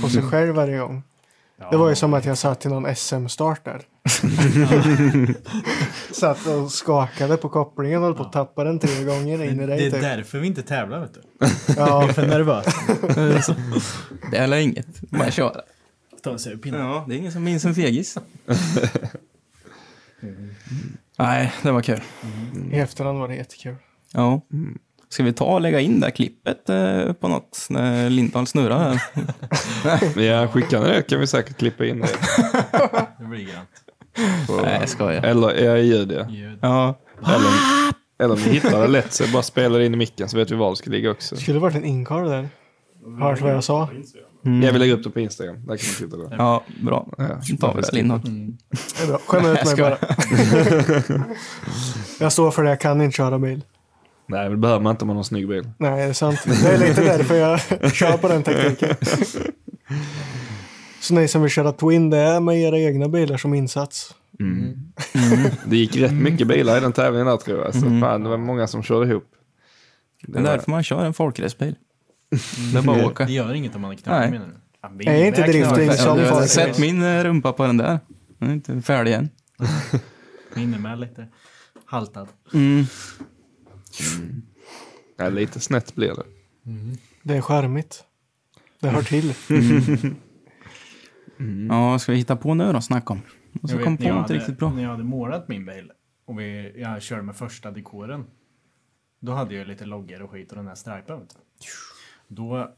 på 0.00 0.08
sig 0.08 0.22
själv 0.22 0.54
varje 0.54 0.78
gång. 0.78 1.02
Det 1.70 1.76
var 1.76 1.88
ju 1.88 1.94
som 1.94 2.14
att 2.14 2.24
jag 2.24 2.38
satt 2.38 2.66
i 2.66 2.68
någon 2.68 2.96
SM-start 2.96 3.64
där. 3.64 3.82
satt 6.14 6.46
och 6.46 6.72
skakade 6.72 7.36
på 7.36 7.48
kopplingen 7.48 7.98
och 7.98 8.04
höll 8.04 8.14
på 8.14 8.22
att 8.22 8.32
tappa 8.32 8.64
den 8.64 8.78
tre 8.78 9.04
gånger 9.04 9.42
in 9.44 9.60
i 9.60 9.66
Det 9.66 9.66
dig. 9.66 9.86
är 9.86 9.90
Typ. 9.90 10.00
därför 10.00 10.38
vi 10.38 10.46
inte 10.46 10.62
tävlar 10.62 11.00
vet 11.00 11.14
du. 11.14 11.20
Ja, 11.76 11.88
Jag 11.88 12.08
är 12.08 12.12
för 12.12 12.26
nervös. 12.26 12.66
Det 14.30 14.36
är 14.36 14.42
eller 14.44 14.56
inget, 14.56 15.00
bara 15.00 15.30
köra. 15.30 15.60
Ta 16.22 16.30
en 16.30 16.38
surpinne. 16.38 16.78
Ja, 16.78 17.04
det 17.08 17.14
är 17.14 17.18
ingen 17.18 17.32
som 17.32 17.44
minns 17.44 17.64
en 17.64 17.74
fegis. 17.74 18.18
Nej, 21.18 21.52
det 21.62 21.70
var 21.72 21.82
kul. 21.82 22.00
i 22.72 22.76
efterhand 22.76 23.18
var 23.18 23.28
det 23.28 23.34
jättekul. 23.36 23.74
Ja. 24.12 24.40
Ska 25.08 25.22
vi 25.22 25.32
ta 25.32 25.44
och 25.44 25.60
lägga 25.60 25.80
in 25.80 26.00
det 26.00 26.06
här 26.06 26.10
klippet 26.10 26.68
eh, 26.68 27.12
på 27.12 27.28
något 27.28 27.66
när 27.70 28.10
Lindahl 28.10 28.46
snurrar 28.46 28.78
här? 28.78 29.00
Ja, 30.22 30.48
skicka 30.48 30.80
det 30.80 31.02
kan 31.02 31.20
vi 31.20 31.26
säkert 31.26 31.56
klippa 31.58 31.86
in 31.86 32.00
det. 32.00 32.08
Det 33.18 33.24
blir 33.24 33.44
grönt. 33.44 34.62
Nej, 34.64 34.76
jag 34.80 34.88
skojar. 34.88 35.22
Eller 35.22 35.64
ja, 35.64 35.76
ljud 35.76 36.12
ja. 36.12 36.28
Ljud. 36.30 36.58
Ja. 36.62 36.94
Eller, 37.22 37.50
eller 38.18 38.34
om 38.34 38.40
ni 38.40 38.50
hittar 38.50 38.80
det 38.80 38.88
lätt 38.88 39.12
så 39.12 39.24
bara 39.32 39.42
spela 39.42 39.78
det 39.78 39.86
in 39.86 39.94
i 39.94 39.96
micken 39.96 40.28
så 40.28 40.36
vet 40.36 40.50
vi 40.50 40.56
var 40.56 40.70
det 40.70 40.76
ska 40.76 40.90
ligga 40.90 41.10
också. 41.10 41.34
Det 41.34 41.40
skulle 41.40 41.58
varit 41.58 41.76
en 41.76 41.84
inkar 41.84 42.24
där. 42.24 42.48
Hört 43.20 43.40
vad 43.40 43.52
jag 43.52 43.64
sa? 43.64 43.88
Jag 44.62 44.72
vill 44.72 44.80
lägga 44.80 44.94
upp 44.94 45.04
det 45.04 45.10
på 45.10 45.20
Instagram. 45.20 45.54
Där 45.66 45.76
kan 45.76 45.86
man 45.88 46.10
titta 46.10 46.16
då. 46.16 46.28
Ja, 46.38 46.64
bra. 46.82 47.08
Ja. 47.18 47.26
Tar 47.60 47.74
vi 47.74 47.80
det 47.80 47.92
Lindholm. 47.92 48.56
Det 48.70 49.02
är 49.02 49.06
bra. 49.06 49.18
Skämma 49.26 49.48
ut 49.48 49.64
mig 49.64 49.74
Jag 49.76 49.98
bara. 49.98 51.24
jag 52.20 52.32
står 52.32 52.50
för 52.50 52.62
det, 52.62 52.68
jag 52.68 52.80
kan 52.80 53.00
inte 53.00 53.16
köra 53.16 53.38
bil. 53.38 53.62
Nej, 54.26 54.42
men 54.42 54.50
det 54.50 54.56
behöver 54.56 54.80
man 54.82 54.90
inte 54.90 55.02
om 55.02 55.06
man 55.06 55.16
har 55.16 55.20
en 55.20 55.24
snygg 55.24 55.48
bil. 55.48 55.68
Nej, 55.78 55.96
det 55.96 56.02
är 56.02 56.12
sant. 56.12 56.38
Det 56.44 56.68
är 56.68 56.78
lite 56.78 57.04
därför 57.04 57.34
jag 57.34 57.60
kör 57.92 58.16
på 58.16 58.28
den 58.28 58.42
tekniken. 58.42 58.96
Så 61.00 61.14
ni 61.14 61.28
som 61.28 61.42
vill 61.42 61.50
köra 61.50 61.72
Twin, 61.72 62.10
det 62.10 62.18
är 62.18 62.40
med 62.40 62.60
era 62.60 62.78
egna 62.78 63.08
bilar 63.08 63.36
som 63.36 63.54
insats. 63.54 64.14
Det 65.66 65.76
gick 65.76 65.96
rätt 65.96 66.12
mycket 66.12 66.46
bilar 66.46 66.76
i 66.76 66.80
den 66.80 66.92
tävlingen 66.92 67.26
där 67.26 67.36
tror 67.36 67.64
jag. 67.64 67.74
Så 67.74 67.80
fan, 67.80 68.22
det 68.22 68.28
var 68.28 68.36
många 68.36 68.66
som 68.66 68.82
körde 68.82 69.10
ihop. 69.10 69.24
Det 70.22 70.38
är 70.38 70.42
därför 70.42 70.70
man 70.70 70.82
kör 70.82 71.04
en 71.04 71.14
folkracebil. 71.14 71.74
Det 72.72 72.78
är 72.78 72.82
bara 72.82 72.96
att 73.00 73.06
åka. 73.06 73.24
Det 73.24 73.32
gör 73.32 73.54
inget 73.54 73.74
om 73.74 73.80
man 73.80 73.92
är 73.92 73.96
knarrig 73.96 74.30
Nej. 74.30 74.38
menar 74.38 74.46
du? 74.52 74.60
Ja, 74.80 74.88
min 74.88 75.08
Är 75.08 75.24
inte 75.26 75.42
drifting 75.42 75.86
Ja, 75.86 75.92
som 75.92 76.18
du 76.18 76.28
har 76.30 76.42
sett 76.42 76.78
min 76.78 77.02
eh, 77.02 77.24
rumpa 77.24 77.52
på 77.52 77.66
den 77.66 77.76
där. 77.76 78.00
Den 78.38 78.48
är 78.48 78.52
inte 78.54 78.82
färdig 78.82 79.12
än. 79.12 79.28
Min 80.54 80.74
är 80.74 80.78
med 80.78 81.00
lite 81.00 81.28
haltad. 81.84 82.28
Mm. 82.54 82.84
Ja, 85.16 85.28
lite 85.28 85.60
snett 85.60 85.94
blir 85.94 86.08
det. 86.14 86.22
Det 87.22 87.36
är 87.36 87.40
charmigt. 87.40 88.04
Det 88.80 88.88
hör 88.88 89.02
till. 89.02 89.34
Ja, 91.68 91.90
vad 91.90 92.00
ska 92.02 92.12
vi 92.12 92.18
hitta 92.18 92.36
på 92.36 92.54
nu 92.54 92.72
då? 92.72 92.80
Snacka 92.80 93.12
om. 93.12 93.20
Och 93.62 93.70
så 93.70 93.76
Jag 93.76 93.84
kom 93.84 93.92
vet, 93.96 93.98
på 93.98 94.02
när 94.04 94.10
jag 94.10 94.16
något 94.16 94.28
hade- 94.28 94.34
riktigt 94.40 94.58
bra. 94.58 94.70
När 94.72 94.82
jag 94.82 94.90
hade 94.90 95.04
målat 95.04 95.48
min 95.48 95.66
bil 95.66 95.92
och 96.26 96.40
vi, 96.40 96.72
jag 96.80 97.02
körde 97.02 97.22
med 97.22 97.36
första 97.36 97.70
dekoren. 97.70 98.24
Då 99.20 99.32
hade 99.32 99.54
jag 99.54 99.66
lite 99.68 99.84
loggor 99.84 100.22
och 100.22 100.30
skit 100.30 100.50
och 100.50 100.56
den 100.56 100.66
här 100.66 100.74
stripen. 100.74 101.20
vet 101.20 101.28
du. 101.28 101.36
Då, 102.28 102.74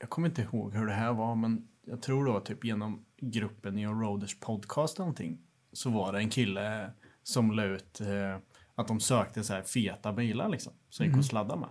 jag 0.00 0.10
kommer 0.10 0.28
inte 0.28 0.42
ihåg 0.42 0.74
hur 0.74 0.86
det 0.86 0.92
här 0.92 1.12
var 1.12 1.34
men 1.34 1.68
jag 1.86 2.02
tror 2.02 2.24
det 2.24 2.32
var 2.32 2.40
typ 2.40 2.64
genom 2.64 3.04
gruppen 3.16 3.78
i 3.78 3.86
Roaders 3.86 4.40
podcast 4.40 4.96
eller 4.96 5.04
någonting. 5.04 5.38
Så 5.72 5.90
var 5.90 6.12
det 6.12 6.18
en 6.18 6.30
kille 6.30 6.90
som 7.22 7.52
la 7.52 7.64
ut 7.64 8.00
eh, 8.00 8.38
att 8.74 8.88
de 8.88 9.00
sökte 9.00 9.44
så 9.44 9.52
här 9.52 9.62
feta 9.62 10.12
bilar 10.12 10.48
liksom. 10.48 10.72
Som 10.88 11.06
gick 11.06 11.16
att 11.18 11.24
sladda 11.24 11.56
med. 11.56 11.68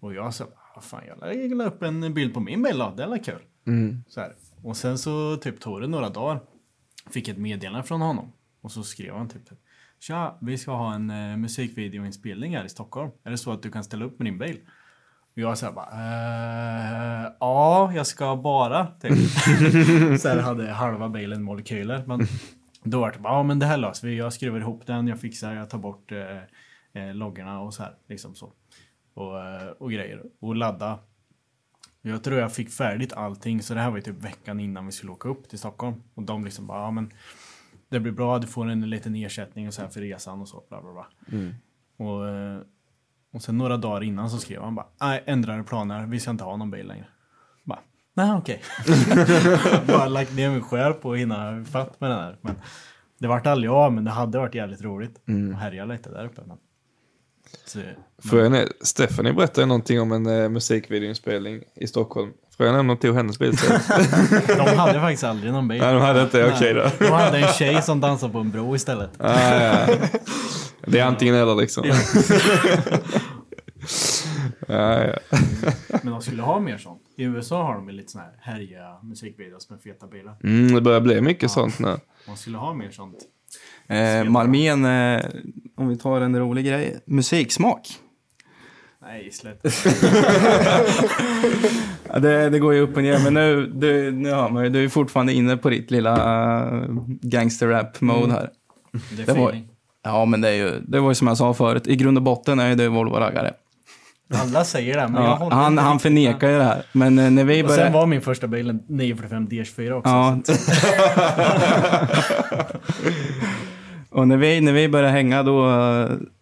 Och 0.00 0.14
jag 0.14 0.34
sa, 0.34 0.46
vad 0.74 0.84
fan 0.84 1.02
jag 1.06 1.56
la 1.56 1.64
upp 1.64 1.82
en 1.82 2.14
bild 2.14 2.34
på 2.34 2.40
min 2.40 2.62
bil 2.62 2.78
då, 2.78 2.94
det 2.96 3.02
är 3.02 3.24
kul. 3.24 3.42
Så 4.08 4.20
här. 4.20 4.34
Och 4.62 4.76
sen 4.76 4.98
så 4.98 5.36
typ 5.36 5.60
tog 5.60 5.80
det 5.80 5.86
några 5.86 6.08
dagar. 6.08 6.40
Fick 7.10 7.28
ett 7.28 7.38
meddelande 7.38 7.82
från 7.86 8.00
honom. 8.00 8.32
Och 8.60 8.72
så 8.72 8.82
skrev 8.82 9.14
han 9.14 9.28
typ 9.28 9.42
Tja, 9.98 10.38
vi 10.40 10.58
ska 10.58 10.72
ha 10.72 10.94
en 10.94 11.10
eh, 11.10 11.36
musikvideoinspelning 11.36 12.56
här 12.56 12.64
i 12.64 12.68
Stockholm. 12.68 13.10
Är 13.22 13.30
det 13.30 13.38
så 13.38 13.52
att 13.52 13.62
du 13.62 13.70
kan 13.70 13.84
ställa 13.84 14.04
upp 14.04 14.18
med 14.18 14.26
din 14.26 14.38
bil? 14.38 14.60
Jag 15.34 15.58
sa 15.58 15.72
bara, 15.72 15.90
eh, 17.24 17.32
ja, 17.40 17.92
jag 17.94 18.06
ska 18.06 18.36
bara. 18.36 18.86
Typ. 18.86 19.12
här 20.24 20.38
hade 20.38 20.70
halva 20.70 21.08
bilen 21.08 21.42
molekyler. 21.42 22.04
Men 22.06 22.26
då 22.84 23.00
var 23.00 23.12
det 23.12 23.18
bara, 23.18 23.32
ja 23.32 23.42
men 23.42 23.58
det 23.58 23.66
här 23.66 23.76
löser 23.76 24.08
vi. 24.08 24.16
Jag 24.16 24.32
skruvar 24.32 24.60
ihop 24.60 24.86
den, 24.86 25.08
jag 25.08 25.20
fixar, 25.20 25.54
jag 25.54 25.70
tar 25.70 25.78
bort 25.78 26.12
eh, 26.12 27.02
eh, 27.02 27.14
loggorna 27.14 27.60
och 27.60 27.74
så 27.74 27.82
här. 27.82 27.94
Liksom 28.08 28.34
så. 28.34 28.52
Och, 29.14 29.46
eh, 29.46 29.68
och 29.68 29.92
grejer. 29.92 30.22
Och 30.40 30.56
ladda. 30.56 30.98
Jag 32.02 32.24
tror 32.24 32.38
jag 32.38 32.52
fick 32.52 32.70
färdigt 32.70 33.12
allting, 33.12 33.62
så 33.62 33.74
det 33.74 33.80
här 33.80 33.90
var 33.90 33.96
ju 33.96 34.02
typ 34.02 34.24
veckan 34.24 34.60
innan 34.60 34.86
vi 34.86 34.92
skulle 34.92 35.12
åka 35.12 35.28
upp 35.28 35.48
till 35.48 35.58
Stockholm. 35.58 36.02
Och 36.14 36.22
de 36.22 36.44
liksom 36.44 36.66
bara, 36.66 36.82
ja 36.82 36.90
men 36.90 37.10
det 37.88 38.00
blir 38.00 38.12
bra, 38.12 38.38
du 38.38 38.46
får 38.46 38.68
en 38.68 38.90
liten 38.90 39.14
ersättning 39.14 39.68
och 39.68 39.74
så 39.74 39.82
här 39.82 39.88
för 39.88 40.00
resan 40.00 40.40
och 40.40 40.48
så. 40.48 40.64
Bla, 40.68 40.82
bla, 40.82 40.92
bla. 40.92 41.06
Och, 42.06 42.28
eh, 42.28 42.60
och 43.32 43.42
sen 43.42 43.58
några 43.58 43.76
dagar 43.76 44.02
innan 44.02 44.30
så 44.30 44.38
skrev 44.38 44.62
han 44.62 44.74
bara, 44.74 44.86
nej 45.00 45.22
ändrade 45.26 45.62
planer, 45.62 46.06
vi 46.06 46.20
ska 46.20 46.30
inte 46.30 46.44
ha 46.44 46.56
någon 46.56 46.70
bil 46.70 46.86
längre. 46.86 47.06
Bara, 47.64 47.78
nej 48.14 48.32
okej. 48.32 48.62
bara 49.86 50.08
lagt 50.08 50.36
ner 50.36 50.50
mig 50.50 50.60
själv 50.60 50.92
på 50.92 51.12
att 51.12 51.18
hinna 51.18 51.64
fatt 51.64 52.00
med 52.00 52.10
den 52.10 52.18
här. 52.18 52.36
Men 52.40 52.54
det 53.18 53.28
vart 53.28 53.46
aldrig 53.46 53.70
av, 53.70 53.92
men 53.92 54.04
det 54.04 54.10
hade 54.10 54.38
varit 54.38 54.54
jävligt 54.54 54.82
roligt. 54.82 55.20
att 55.54 55.60
härja 55.60 55.84
lite 55.84 56.10
där 56.10 56.24
uppe. 56.24 56.42
Men, 56.46 56.56
så, 57.66 57.80
Frågan 58.30 58.54
är, 58.54 58.68
Stephanie 58.80 59.32
berättade 59.32 59.66
någonting 59.66 60.00
om 60.00 60.12
en 60.12 60.26
eh, 60.26 60.48
musikvideoinspelning 60.48 61.62
i 61.74 61.86
Stockholm. 61.86 62.30
Frågan 62.56 62.74
är 62.74 62.78
om 62.78 62.86
de 62.86 62.96
tog 62.96 63.16
hennes 63.16 63.38
bil 63.38 63.58
sen. 63.58 63.80
de 64.46 64.76
hade 64.76 65.00
faktiskt 65.00 65.24
aldrig 65.24 65.52
någon 65.52 65.68
bil. 65.68 65.80
Nej, 65.80 65.94
de 65.94 66.02
hade 66.02 66.22
inte, 66.22 66.52
okej 66.54 66.74
då. 66.74 66.90
De 66.98 67.10
hade 67.12 67.38
en 67.38 67.52
tjej 67.52 67.82
som 67.82 68.00
dansade 68.00 68.32
på 68.32 68.38
en 68.38 68.50
bro 68.50 68.76
istället. 68.76 69.10
Ah, 69.18 69.54
ja. 69.54 69.86
Det 70.90 71.00
är 71.00 71.04
antingen 71.04 71.34
eller 71.34 71.54
liksom. 71.54 71.84
Ja. 71.86 71.94
Ja, 74.68 75.04
ja. 75.04 75.38
Men 76.02 76.12
de 76.12 76.20
skulle 76.22 76.42
ha 76.42 76.60
mer 76.60 76.78
sånt. 76.78 77.02
I 77.16 77.24
USA 77.24 77.62
har 77.62 77.74
de 77.74 77.88
ju 77.88 77.94
lite 77.94 78.12
såna 78.12 78.24
här 78.24 78.32
härjiga 78.52 78.98
musikvideos 79.02 79.70
med 79.70 79.82
feta 79.82 80.06
bilar. 80.06 80.36
Mm, 80.44 80.74
det 80.74 80.80
börjar 80.80 81.00
bli 81.00 81.20
mycket 81.20 81.50
sånt 81.50 81.78
nu. 81.78 81.96
Man 82.26 82.36
skulle 82.36 82.58
ha 82.58 82.74
mer 82.74 82.90
sånt. 82.90 83.16
Eh, 83.86 84.24
Malmén, 84.24 84.84
eh, 84.84 85.24
om 85.76 85.88
vi 85.88 85.96
tar 85.96 86.20
en 86.20 86.38
rolig 86.38 86.66
grej. 86.66 87.00
Musiksmak. 87.06 87.88
Nej, 89.02 89.30
släpp. 89.32 89.58
Ja, 92.12 92.18
det, 92.18 92.50
det 92.50 92.58
går 92.58 92.74
ju 92.74 92.80
upp 92.80 92.96
och 92.96 93.02
ner, 93.02 93.18
men 93.24 93.34
nu, 93.34 93.66
du, 93.66 94.10
nu 94.10 94.30
har 94.32 94.50
man 94.50 94.64
ju, 94.64 94.70
du 94.70 94.84
är 94.84 94.88
fortfarande 94.88 95.32
inne 95.32 95.56
på 95.56 95.70
ditt 95.70 95.90
lilla 95.90 96.14
uh, 96.72 97.04
gangster-rap-mode 97.22 98.32
här. 98.32 98.50
Det 99.16 99.22
är 99.22 99.26
Det 99.26 99.32
var. 99.40 99.62
Ja, 100.04 100.24
men 100.24 100.40
det, 100.40 100.48
är 100.48 100.52
ju, 100.52 100.80
det 100.80 101.00
var 101.00 101.08
ju 101.08 101.14
som 101.14 101.26
jag 101.26 101.36
sa 101.36 101.54
förut, 101.54 101.86
i 101.86 101.96
grund 101.96 102.18
och 102.18 102.22
botten 102.22 102.58
är 102.58 102.76
du 102.76 102.88
Volvo-raggare. 102.88 103.52
Alla 104.34 104.64
säger 104.64 104.96
det, 104.96 105.08
men 105.08 105.22
jag 105.22 105.30
Ja, 105.30 105.34
håller 105.34 105.56
han, 105.56 105.72
inte 105.72 105.82
han 105.82 105.98
förnekar 105.98 106.50
ju 106.50 106.58
det 106.58 106.64
här. 106.64 106.82
Men 106.92 107.18
eh, 107.18 107.30
när 107.30 107.44
vi. 107.44 107.62
Och 107.62 107.68
sen 107.68 107.76
började... 107.76 107.94
var 107.94 108.06
min 108.06 108.20
första 108.20 108.46
bil 108.46 108.70
en 108.70 108.82
945 108.88 109.48
DS4 109.48 109.92
också. 109.92 110.10
Ja. 110.10 110.38
och 114.10 114.28
när 114.28 114.36
vi, 114.36 114.60
när 114.60 114.72
vi 114.72 114.88
började 114.88 115.12
hänga 115.12 115.42
då, 115.42 115.70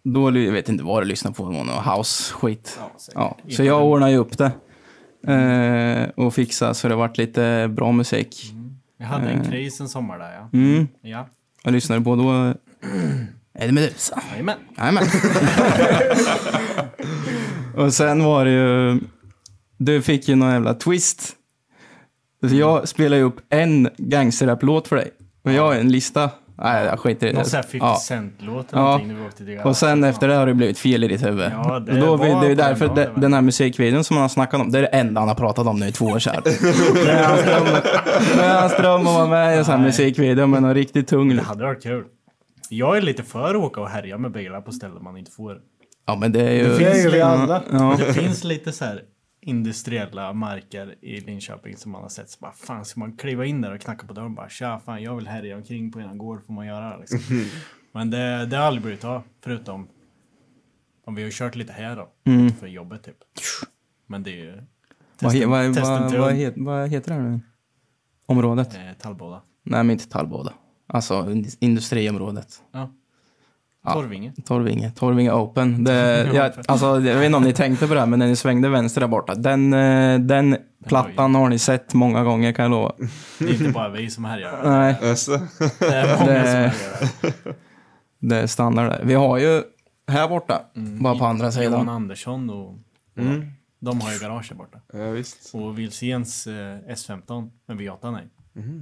då, 0.03 0.37
jag 0.37 0.51
vet 0.51 0.69
inte 0.69 0.83
vad 0.83 1.03
du 1.03 1.07
lyssnade 1.07 1.35
på, 1.35 1.45
det 1.49 1.51
någon 1.51 1.69
house-skit. 1.69 2.79
Ja, 2.79 2.91
säkert. 2.97 3.15
Ja, 3.15 3.55
så 3.55 3.63
jag 3.63 3.85
ordnade 3.85 4.11
ju 4.11 4.17
upp 4.17 4.37
det. 4.37 4.51
Eh, 5.27 6.09
och 6.25 6.33
fixade 6.33 6.73
så 6.73 6.87
det 6.87 6.95
vart 6.95 7.17
lite 7.17 7.67
bra 7.71 7.91
musik. 7.91 8.53
Jag 8.97 9.05
hade 9.07 9.29
en 9.29 9.43
kris 9.43 9.81
en 9.81 9.89
sommar 9.89 10.19
där 10.19 10.31
ja. 10.33 10.49
Mm. 10.59 10.87
Ja, 11.01 11.27
Jag 11.63 11.73
lyssnade 11.73 12.01
på 12.01 12.15
då... 12.15 12.53
Är 13.61 13.65
det 13.67 13.71
Medusa? 13.73 14.21
jajamän. 14.31 14.57
Jajamän. 14.77 15.03
och 17.85 17.93
sen 17.93 18.23
var 18.23 18.45
det 18.45 18.51
ju... 18.51 18.99
Du 19.77 20.01
fick 20.01 20.27
ju 20.27 20.35
någon 20.35 20.51
jävla 20.51 20.73
twist. 20.73 21.35
Så 22.49 22.55
jag 22.55 22.87
spelade 22.87 23.17
ju 23.17 23.23
upp 23.23 23.37
en 23.49 23.89
gangsterrap-låt 23.97 24.87
för 24.87 24.95
dig. 24.95 25.11
Och 25.45 25.51
jag 25.51 25.63
har 25.63 25.75
en 25.75 25.91
lista. 25.91 26.29
Nej, 26.63 26.85
jag 26.85 26.99
skiter 26.99 27.27
i 27.27 27.31
det. 27.31 27.35
Någon 27.35 27.45
sån 27.45 27.55
här 27.57 27.63
50 27.63 27.77
Ja. 27.85 27.95
Cent-låt 27.95 28.73
eller 28.73 28.81
Ja. 28.81 28.97
någonting 28.97 29.59
Och 29.59 29.77
sen 29.77 30.03
efter 30.03 30.27
det 30.27 30.35
har 30.35 30.45
det 30.45 30.53
blivit 30.53 30.79
fel 30.79 31.03
i 31.03 31.07
ditt 31.07 31.25
huvud. 31.25 31.51
Ja, 31.51 31.79
det 31.79 31.91
och 31.91 31.97
då, 31.99 32.15
var 32.15 32.25
det 32.25 32.31
är 32.31 32.49
ju 32.49 32.55
den 32.55 32.57
därför 32.57 32.87
dagen, 32.87 33.21
den 33.21 33.33
här 33.33 33.41
musikvideon 33.41 34.03
som 34.03 34.15
han 34.17 34.21
har 34.21 34.29
snackat 34.29 34.61
om, 34.61 34.71
det 34.71 34.77
är 34.77 34.81
det 34.81 34.87
enda 34.87 35.21
han 35.21 35.27
har 35.27 35.35
pratat 35.35 35.67
om 35.67 35.79
nu 35.79 35.87
i 35.87 35.91
två 35.91 36.05
år 36.05 36.19
sedan. 36.19 36.41
det 36.43 37.11
är 38.41 38.61
hans 38.61 38.77
dröm, 38.77 39.01
att 39.07 39.13
vara 39.13 39.27
med 39.27 39.55
i 39.55 39.57
en 39.57 39.65
sån 39.65 39.75
här 39.79 39.85
musikvideo 39.85 40.47
med 40.47 40.61
någon 40.61 40.73
riktigt 40.73 41.07
tung 41.07 41.35
Det 41.35 41.41
hade 41.41 41.63
varit 41.63 41.83
kul. 41.83 42.03
Jag 42.69 42.97
är 42.97 43.01
lite 43.01 43.23
för 43.23 43.49
att 43.55 43.61
åka 43.61 43.81
och 43.81 43.89
härja 43.89 44.17
med 44.17 44.31
bilar 44.31 44.61
på 44.61 44.71
ställen 44.71 45.03
man 45.03 45.17
inte 45.17 45.31
får. 45.31 45.61
Ja, 46.05 46.15
men 46.15 46.31
det 46.31 46.41
är 46.49 46.51
ju... 46.53 46.77
Det 46.77 46.85
är 46.85 47.03
ju 47.03 47.09
vi 47.09 47.21
alla. 47.21 47.63
Ja. 47.71 47.95
Det 47.99 48.13
finns 48.13 48.43
lite 48.43 48.71
så 48.71 48.85
här 48.85 49.03
industriella 49.41 50.33
marker 50.33 50.95
i 51.01 51.19
Linköping 51.21 51.77
som 51.77 51.91
man 51.91 52.01
har 52.01 52.09
sett. 52.09 52.29
Så 52.29 52.37
bara, 52.39 52.51
fan, 52.51 52.85
ska 52.85 52.99
man 52.99 53.17
kliva 53.17 53.45
in 53.45 53.61
där 53.61 53.73
och 53.73 53.81
knacka 53.81 54.07
på 54.07 54.13
dörren 54.13 54.27
och 54.27 54.35
bara 54.35 54.49
tja, 54.49 54.81
fan 54.85 55.03
jag 55.03 55.15
vill 55.15 55.27
härja 55.27 55.55
omkring 55.57 55.91
på 55.91 55.99
eran 55.99 56.17
gård, 56.17 56.45
får 56.45 56.53
man 56.53 56.67
göra 56.67 56.89
det 56.89 56.97
liksom. 56.99 57.19
Men 57.91 58.09
det, 58.11 58.45
det 58.45 58.57
har 58.57 58.63
aldrig 58.63 58.83
blivit 58.83 59.03
av, 59.03 59.21
förutom 59.43 59.87
om 61.05 61.15
vi 61.15 61.23
har 61.23 61.29
kört 61.31 61.55
lite 61.55 61.73
här 61.73 61.95
då, 61.95 62.09
Mm. 62.31 62.49
för 62.51 62.67
jobbet 62.67 63.03
typ. 63.03 63.15
Men 64.07 64.23
det 64.23 64.31
är 64.31 64.35
ju 64.43 64.63
Vad, 65.21 65.33
he, 65.33 65.45
vad, 65.45 65.73
testen 65.75 66.01
vad, 66.01 66.09
till 66.09 66.19
vad, 66.19 66.33
het, 66.33 66.53
vad 66.57 66.89
heter 66.89 67.09
det 67.09 67.21
här 67.21 67.29
nu? 67.29 67.39
Området? 68.25 68.75
eh, 68.75 68.81
Tallboda. 68.99 69.41
Nej, 69.63 69.83
men 69.83 69.89
inte 69.91 70.09
Tallboda. 70.09 70.53
Alltså 70.93 71.13
ind- 71.31 71.55
industriområdet. 71.59 72.61
Ja. 72.71 72.89
Ja. 73.85 73.93
Torvinge. 73.93 74.33
Torvinge. 74.45 74.91
Torvinge 74.91 75.31
Open. 75.31 75.83
Det, 75.83 76.29
jag, 76.33 76.51
alltså, 76.67 76.85
jag 76.85 77.15
vet 77.15 77.25
inte 77.25 77.37
om 77.37 77.43
ni 77.43 77.53
tänkte 77.53 77.87
på 77.87 77.93
det, 77.93 77.99
här, 77.99 78.07
men 78.07 78.19
när 78.19 78.27
ni 78.27 78.35
svängde 78.35 78.69
vänster 78.69 79.01
där 79.01 79.07
borta. 79.07 79.35
Den, 79.35 79.73
eh, 79.73 80.19
den 80.19 80.57
plattan 80.85 81.35
har 81.35 81.49
ni 81.49 81.59
sett 81.59 81.93
många 81.93 82.23
gånger 82.23 82.51
kan 82.51 82.63
jag 82.63 82.71
lova. 82.71 82.91
Det 83.39 83.45
är 83.45 83.51
inte 83.53 83.69
bara 83.69 83.89
vi 83.89 84.09
som 84.09 84.25
härjar. 84.25 84.59
Nej, 84.63 84.95
Det 85.79 85.85
är 85.85 86.19
många 86.19 86.33
Det- 86.33 86.43
som 86.45 86.53
härjar. 86.55 87.33
det 88.19 88.35
är 88.35 88.47
standard 88.47 88.89
där. 88.89 89.01
Vi 89.03 89.13
har 89.13 89.37
ju 89.37 89.63
här 90.07 90.27
borta, 90.29 90.61
bara 91.01 91.15
på 91.17 91.25
andra 91.25 91.43
Johan 91.45 91.51
sidan. 91.51 91.89
Andersson 91.89 92.49
och, 92.49 92.67
och 92.69 92.77
de 93.79 94.01
har 94.01 94.11
ju 94.13 94.19
garage 94.19 94.47
här 94.51 94.57
borta. 94.57 94.79
ja, 94.93 95.11
visst. 95.11 95.55
Och 95.55 95.79
Wilséns 95.79 96.47
eh, 96.47 96.77
S15 96.93 97.49
med 97.67 97.77
V8 97.77 98.11
nej. 98.11 98.27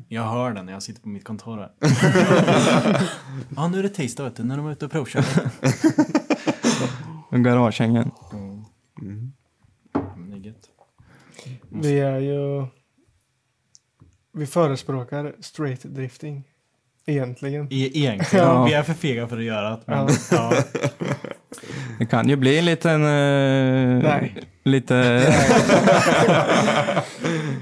Jag 0.07 0.23
hör 0.23 0.51
den 0.53 0.65
när 0.65 0.73
jag 0.73 0.83
sitter 0.83 1.01
på 1.01 1.09
mitt 1.09 1.23
kontor 1.23 1.57
här. 1.57 1.71
ja, 3.55 3.67
nu 3.67 3.79
är 3.79 3.83
det 3.83 3.89
tisdag 3.89 4.23
vet 4.23 4.35
du, 4.35 4.43
när 4.43 4.57
de 4.57 4.65
är 4.67 4.71
ute 4.71 4.85
och 4.85 4.91
provkör. 4.91 5.25
Garagehängen. 7.37 8.11
Det 10.29 10.33
är 10.33 10.37
gött. 10.37 10.69
Vi 11.69 11.99
är 11.99 12.19
ju... 12.19 12.65
Vi 14.33 14.45
förespråkar 14.47 15.35
straight 15.39 15.83
drifting. 15.83 16.43
Egentligen. 17.05 17.65
E- 17.71 17.91
Egentligen, 17.93 18.45
Ja. 18.45 18.65
vi 18.65 18.73
är 18.73 18.83
för 18.83 18.93
fega 18.93 19.27
för 19.27 19.37
att 19.37 19.43
göra 19.43 19.69
det. 19.69 19.79
Men, 19.85 19.97
Ja. 19.97 20.09
ja. 20.31 20.53
Det 21.99 22.05
kan 22.05 22.29
ju 22.29 22.35
bli 22.35 22.59
en 22.59 22.65
liten... 22.65 23.01
eh, 23.01 24.03
Nej. 24.03 24.35
Lite... 24.67 24.93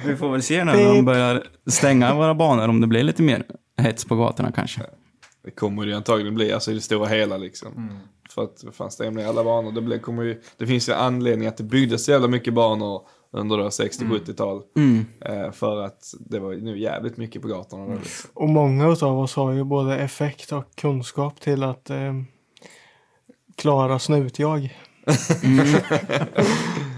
Vi 0.05 0.15
får 0.15 0.31
väl 0.31 0.41
se 0.41 0.63
när 0.63 0.77
de 0.77 1.05
börjar 1.05 1.43
stänga 1.67 2.13
våra 2.13 2.35
banor 2.35 2.67
om 2.67 2.81
det 2.81 2.87
blir 2.87 3.03
lite 3.03 3.21
mer 3.21 3.43
hets 3.77 4.05
på 4.05 4.15
gatorna 4.15 4.51
kanske. 4.51 4.81
Det 5.43 5.51
kommer 5.51 5.85
det 5.85 5.89
ju 5.89 5.95
antagligen 5.95 6.35
bli, 6.35 6.51
alltså 6.51 6.71
i 6.71 6.73
det 6.73 6.81
stora 6.81 7.07
hela 7.07 7.37
liksom. 7.37 7.99
För 8.29 8.43
att 8.43 8.63
vad 8.63 8.75
fan 8.75 8.91
stämmer 8.91 9.21
i 9.21 9.25
alla 9.25 9.43
banor. 9.43 9.71
Det, 9.71 9.81
blir, 9.81 9.97
kommer 9.97 10.23
ju, 10.23 10.41
det 10.57 10.67
finns 10.67 10.89
ju 10.89 10.93
anledning 10.93 11.47
att 11.47 11.57
det 11.57 11.63
byggdes 11.63 12.05
så 12.05 12.11
jävla 12.11 12.27
mycket 12.27 12.53
banor 12.53 13.01
under 13.31 13.57
då 13.57 13.63
60-70-tal. 13.63 14.61
Mm. 14.77 15.05
Eh, 15.21 15.51
för 15.51 15.81
att 15.81 16.13
det 16.19 16.39
var 16.39 16.53
nu 16.53 16.79
jävligt 16.79 17.17
mycket 17.17 17.41
på 17.41 17.47
gatorna. 17.47 17.85
Då, 17.87 17.93
liksom. 17.93 18.29
Och 18.33 18.49
många 18.49 18.85
av 18.85 19.19
oss 19.19 19.35
har 19.35 19.51
ju 19.51 19.63
både 19.63 19.97
effekt 19.97 20.51
och 20.51 20.75
kunskap 20.75 21.41
till 21.41 21.63
att 21.63 21.89
eh, 21.89 22.13
klara 23.55 23.99
snutjag. 23.99 24.77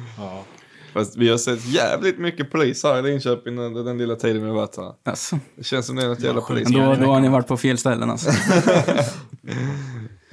Fast 0.97 1.17
vi 1.17 1.29
har 1.29 1.37
sett 1.37 1.65
jävligt 1.65 2.19
mycket 2.19 2.51
polis 2.51 2.83
här 2.83 2.99
i 2.99 3.01
Linköping 3.11 3.59
under 3.59 3.83
den 3.83 3.97
lilla 3.97 4.15
tiden 4.15 4.41
vi 4.41 4.47
har 4.47 4.55
varit 4.55 4.77
här. 4.77 4.93
Alltså. 5.05 5.39
Det 5.55 5.63
känns 5.63 5.85
som 5.85 5.95
det 5.95 6.03
är 6.03 6.07
något 6.07 6.19
jävla 6.19 6.41
polis. 6.41 6.67
Då, 6.71 6.79
då 6.95 7.05
har 7.05 7.19
ni 7.19 7.29
varit 7.29 7.47
på 7.47 7.57
fel 7.57 7.77
ställen 7.77 8.09
alltså. 8.09 8.31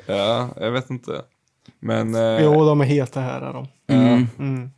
Ja, 0.06 0.48
jag 0.56 0.70
vet 0.70 0.90
inte. 0.90 1.22
Men 1.80 2.14
eh, 2.14 2.42
Jo, 2.42 2.64
de 2.66 2.80
är 2.80 2.84
heta 2.84 3.20
här 3.20 3.40
är 3.40 3.52
de. 3.52 3.68
Mm. 3.88 4.26
Mm. 4.38 4.70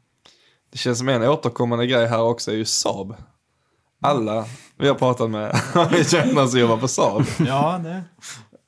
det 0.72 0.78
känns 0.78 0.98
som 0.98 1.08
en 1.08 1.22
återkommande 1.22 1.86
grej 1.86 2.06
här 2.06 2.22
också 2.22 2.50
är 2.50 2.54
ju 2.56 2.64
Saab. 2.64 3.14
Alla 4.02 4.44
vi 4.78 4.88
har 4.88 4.94
pratat 4.94 5.30
med 5.30 5.60
vi 5.92 6.04
känner 6.04 6.46
som 6.46 6.60
jobbar 6.60 6.76
på 6.76 6.88
Saab. 6.88 7.24
ja, 7.46 7.80
det, 7.84 8.02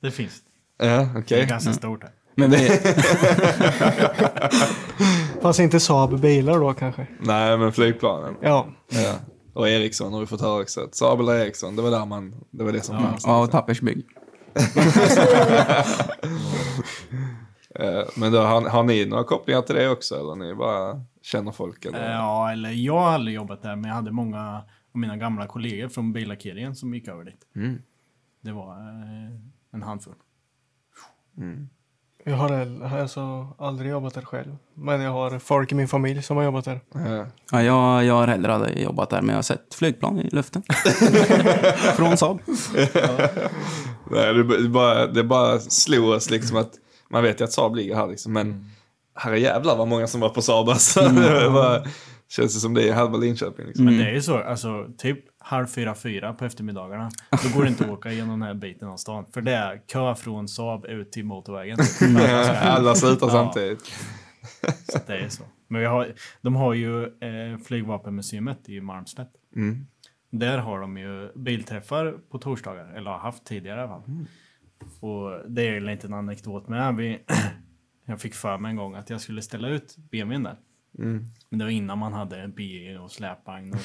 det 0.03 0.11
finns. 0.11 0.33
Ja, 0.79 0.87
Det 0.87 1.11
okej. 1.19 1.41
är 1.41 1.47
ganska 1.47 1.73
stort 1.73 2.03
här. 2.03 2.13
Men 2.35 2.51
vi, 2.51 2.57
Fast 5.43 5.61
inte 5.61 5.81
Saab 5.81 6.21
bilar 6.21 6.61
då 6.61 6.73
kanske. 6.75 7.07
Nej, 7.21 7.59
men 7.59 7.73
flygplanen. 7.73 8.35
Ja. 8.41 8.67
Ja. 8.89 9.15
Och 9.55 9.69
Ericsson 9.69 10.13
har 10.13 10.21
vi 10.21 10.27
fått 10.27 10.41
höra 10.41 10.61
också. 10.63 10.89
Saab 10.93 11.21
eller 11.21 11.35
Ericsson, 11.35 11.77
det 11.77 11.83
var 11.83 11.91
där 11.91 12.07
man, 12.07 12.35
det 12.51 12.65
var 12.65 12.73
det 12.73 12.81
som 12.81 12.99
fanns. 13.03 13.25
ja, 13.27 13.43
och 13.43 13.51
Tappersbygg. 13.51 14.07
Eh, 17.75 18.03
Men 18.17 18.33
då, 18.33 18.39
har, 18.41 18.63
har 18.69 18.83
ni 18.83 19.07
några 19.07 19.25
kopplingar 19.25 19.63
till 19.63 19.75
det 19.75 19.89
också 19.91 20.15
eller 20.21 20.35
ni 20.35 20.55
bara 20.55 21.03
känner 21.23 21.53
folk? 21.53 21.85
Eller? 21.85 22.13
Ja, 22.13 22.53
eller 22.53 22.71
jag 22.71 22.99
har 22.99 23.11
aldrig 23.11 23.37
jobbat 23.37 23.63
där, 23.63 23.77
men 23.77 23.89
jag 23.89 23.95
hade 23.95 24.13
många 24.13 24.57
av 24.95 25.01
mina 25.01 25.17
gamla 25.17 25.47
kollegor 25.47 25.89
från 25.89 26.13
billackeringen 26.13 26.75
som 26.75 26.95
gick 26.95 27.09
över 27.09 27.25
dit. 27.25 27.47
Mm. 27.57 27.83
Det 28.41 28.53
var 28.53 28.73
eh, 28.73 29.39
en 29.73 29.83
handfull. 29.83 30.15
Jag 32.29 32.37
har 32.37 32.99
alltså 33.01 33.49
aldrig 33.59 33.91
jobbat 33.91 34.15
där 34.15 34.23
själv. 34.23 34.57
Men 34.75 35.01
jag 35.01 35.11
har 35.11 35.39
folk 35.39 35.73
i 35.73 35.75
min 35.75 35.89
familj 35.89 36.23
som 36.23 36.37
har 36.37 36.45
jobbat 36.45 36.65
där. 36.65 36.81
Ja. 36.95 37.27
Ja, 37.53 37.63
jag, 37.63 38.05
jag 38.05 38.15
har 38.15 38.27
heller 38.27 38.49
aldrig 38.49 38.83
jobbat 38.83 39.11
där, 39.11 39.21
men 39.21 39.29
jag 39.29 39.37
har 39.37 39.43
sett 39.43 39.75
flygplan 39.75 40.21
i 40.21 40.29
luften. 40.31 40.63
Från 41.97 42.17
Saab. 42.17 42.41
Nej, 44.11 44.35
det, 44.35 44.69
bara, 44.69 45.07
det 45.07 45.25
bara 45.25 45.59
slog 45.59 46.09
oss 46.09 46.31
liksom 46.31 46.57
att 46.57 46.71
man 47.11 47.23
vet 47.23 47.41
ju 47.41 47.45
att 47.45 47.53
Saab 47.53 47.77
ligger 47.77 47.97
här 47.97 48.07
liksom, 48.07 48.33
men 48.33 48.71
herre 49.15 49.41
jävlar 49.41 49.77
vad 49.77 49.89
många 49.89 50.07
som 50.07 50.21
var 50.21 50.29
på 50.29 50.43
Saab 50.43 50.69
alltså. 50.69 51.01
Det 51.43 51.51
bara, 51.51 51.83
känns 52.29 52.55
det 52.55 52.61
som 52.61 52.75
det 52.75 52.89
är 52.89 52.95
halva 52.95 53.19
Linköping 53.19 53.67
liksom. 53.67 53.85
Men 53.85 53.99
det 53.99 54.05
är 54.05 54.15
ju 54.15 54.23
så, 54.23 54.37
alltså 54.37 54.87
typ 54.99 55.19
halv 55.49 55.67
fyra, 55.67 55.95
fyra 55.95 56.35
på 56.35 56.45
eftermiddagarna. 56.45 57.11
Då 57.31 57.57
går 57.57 57.63
det 57.63 57.69
inte 57.69 57.85
att 57.85 57.91
åka 57.91 58.13
genom 58.13 58.41
den 58.41 58.49
här 58.49 58.55
biten 58.55 58.89
av 58.89 58.97
stan. 58.97 59.27
För 59.33 59.41
det 59.43 59.55
är 59.55 59.83
kö 59.87 60.15
från 60.15 60.49
Saab 60.49 60.85
ut 60.85 61.13
till 61.13 61.25
motorvägen. 61.25 61.79
Alla 62.63 62.95
slutar 62.95 63.27
Ja. 63.27 63.31
samtidigt. 63.33 63.85
Så 64.93 64.99
det 65.07 65.19
är 65.19 65.29
så. 65.29 65.43
Men 65.69 65.81
vi 65.81 65.87
har, 65.87 66.13
de 66.43 66.57
har 66.57 66.75
ju 66.75 67.05
eh, 67.05 67.59
flygvapenmuseet 67.65 68.69
i 68.69 68.81
Malmslätt. 68.81 69.31
Mm. 69.57 69.87
Där 70.31 70.59
har 70.59 70.81
de 70.81 70.97
ju 70.99 71.33
bilträffar 71.35 72.19
på 72.31 72.39
torsdagar, 72.39 72.97
eller 72.97 73.11
har 73.11 73.19
haft 73.19 73.45
tidigare 73.45 73.81
i 73.81 73.83
alla 73.83 73.89
fall. 73.93 74.03
Mm. 74.09 74.27
Och 75.01 75.51
det 75.51 75.63
är 75.63 75.71
ju 75.71 75.77
en 75.77 75.87
liten 75.87 76.15
anekdot 76.15 76.69
med. 76.69 76.97
Vi, 76.97 77.19
jag 78.05 78.21
fick 78.21 78.35
för 78.35 78.59
mig 78.59 78.71
en 78.71 78.77
gång 78.77 78.95
att 78.95 79.11
jag 79.11 79.21
skulle 79.21 79.43
ställa 79.43 79.69
ut 79.69 79.97
BMWn 79.97 80.43
där. 80.43 80.57
Mm. 80.99 81.25
Men 81.51 81.59
det 81.59 81.65
var 81.65 81.73
innan 81.73 81.99
man 81.99 82.13
hade 82.13 82.49
BE 82.49 82.99
och 82.99 83.11
släpvagn 83.11 83.75
och, 83.75 83.81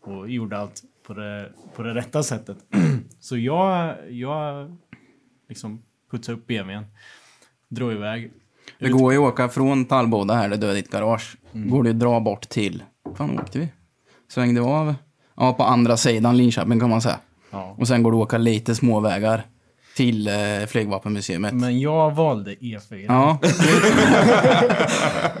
och 0.00 0.30
gjorde 0.30 0.58
allt 0.58 0.82
på 1.06 1.14
det, 1.14 1.52
på 1.76 1.82
det 1.82 1.94
rätta 1.94 2.22
sättet. 2.22 2.56
Så 3.20 3.36
jag, 3.36 3.96
jag 4.10 4.76
liksom 5.48 5.82
putsade 6.10 6.38
upp 6.38 6.46
BMWn, 6.46 6.84
drog 7.68 7.92
iväg. 7.92 8.32
Det 8.78 8.88
går 8.88 9.12
ju 9.12 9.18
att 9.18 9.32
åka 9.32 9.48
från 9.48 9.84
Tallboda 9.84 10.34
här, 10.34 10.48
där 10.48 10.56
du 10.56 10.66
har 10.66 10.74
ditt 10.74 10.90
garage. 10.90 11.36
Mm. 11.52 11.70
Går 11.70 11.82
det 11.82 11.90
att 11.90 11.98
dra 11.98 12.20
bort 12.20 12.48
till... 12.48 12.82
fan 13.14 13.38
åkte 13.38 13.58
vi? 13.58 13.68
Svängde 14.28 14.60
av? 14.60 14.94
Ja, 15.36 15.52
på 15.52 15.62
andra 15.62 15.96
sidan 15.96 16.36
Linköping 16.36 16.80
kan 16.80 16.90
man 16.90 17.02
säga. 17.02 17.18
Ja. 17.50 17.76
Och 17.78 17.88
sen 17.88 18.02
går 18.02 18.12
det 18.12 18.18
att 18.18 18.22
åka 18.22 18.38
lite 18.38 18.74
småvägar 18.74 19.42
till 19.96 20.28
eh, 20.28 20.66
Flygvapenmuseet. 20.68 21.40
Men 21.40 21.80
jag 21.80 22.14
valde 22.14 22.54
E4. 22.54 23.04
Ja, 23.08 23.38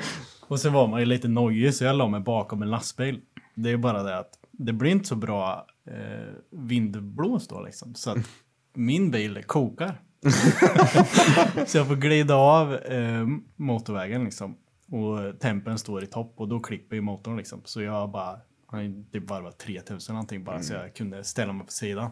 Och 0.50 0.60
sen 0.60 0.72
var 0.72 0.86
man 0.86 1.00
ju 1.00 1.06
lite 1.06 1.28
nojig 1.28 1.74
så 1.74 1.84
jag 1.84 1.96
la 1.96 2.08
mig 2.08 2.20
bakom 2.20 2.62
en 2.62 2.70
lastbil. 2.70 3.20
Det 3.54 3.70
är 3.70 3.76
bara 3.76 4.02
det 4.02 4.18
att 4.18 4.39
det 4.64 4.72
blir 4.72 4.90
inte 4.90 5.08
så 5.08 5.16
bra 5.16 5.66
eh, 5.86 6.34
vindblås 6.50 7.48
då 7.48 7.60
liksom. 7.60 7.94
Så 7.94 8.10
att 8.10 8.18
min 8.74 9.10
bil 9.10 9.42
kokar. 9.46 10.00
så 11.66 11.78
jag 11.78 11.86
får 11.86 11.96
glida 11.96 12.34
av 12.34 12.74
eh, 12.74 13.26
motorvägen 13.56 14.24
liksom. 14.24 14.56
Och 14.90 15.40
tempen 15.40 15.78
står 15.78 16.04
i 16.04 16.06
topp 16.06 16.34
och 16.36 16.48
då 16.48 16.60
klipper 16.60 16.96
ju 16.96 17.02
motorn 17.02 17.36
liksom. 17.36 17.60
Så 17.64 17.82
jag 17.82 18.10
bara, 18.10 18.40
det 19.10 19.20
bara 19.20 19.40
var 19.40 19.50
3000 19.50 20.14
någonting 20.14 20.44
bara 20.44 20.62
så 20.62 20.74
jag 20.74 20.94
kunde 20.94 21.24
ställa 21.24 21.52
mig 21.52 21.66
på 21.66 21.72
sidan. 21.72 22.10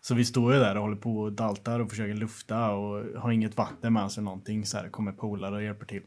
Så 0.00 0.14
vi 0.14 0.24
står 0.24 0.54
ju 0.54 0.60
där 0.60 0.76
och 0.76 0.82
håller 0.82 0.96
på 0.96 1.18
och 1.18 1.32
daltar 1.32 1.80
och 1.80 1.90
försöker 1.90 2.14
lufta 2.14 2.70
och 2.70 3.20
har 3.20 3.30
inget 3.30 3.56
vatten 3.56 3.92
med 3.92 4.04
oss 4.04 4.18
eller 4.18 4.24
någonting. 4.24 4.66
Så 4.66 4.76
här 4.76 4.88
kommer 4.88 5.12
polare 5.12 5.54
och 5.54 5.62
hjälper 5.62 5.86
till. 5.86 6.02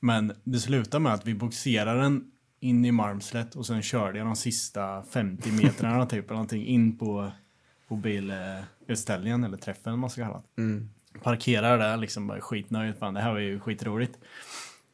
Men 0.00 0.32
det 0.44 0.58
slutar 0.58 0.98
med 0.98 1.12
att 1.14 1.26
vi 1.26 1.34
boxerar 1.34 1.96
den 2.02 2.30
in 2.60 2.84
i 2.84 2.92
Malmslätt 2.92 3.56
och 3.56 3.66
sen 3.66 3.82
körde 3.82 4.18
jag 4.18 4.26
de 4.26 4.36
sista 4.36 5.02
50 5.02 5.52
metrarna 5.52 6.06
typ 6.06 6.24
eller 6.24 6.34
någonting 6.34 6.66
in 6.66 6.98
på, 6.98 7.30
på 7.88 7.96
bilutställningen 7.96 9.44
eller 9.44 9.56
träffen 9.56 9.98
man 9.98 10.10
ska 10.10 10.22
kalla 10.22 10.42
det. 10.56 10.62
Parkerar 11.22 11.78
där 11.78 11.96
liksom 11.96 12.26
bara 12.26 12.40
skitnöjd. 12.40 12.96
Fan 12.98 13.14
det 13.14 13.20
här 13.20 13.32
var 13.32 13.38
ju 13.38 13.60
skitroligt. 13.60 14.18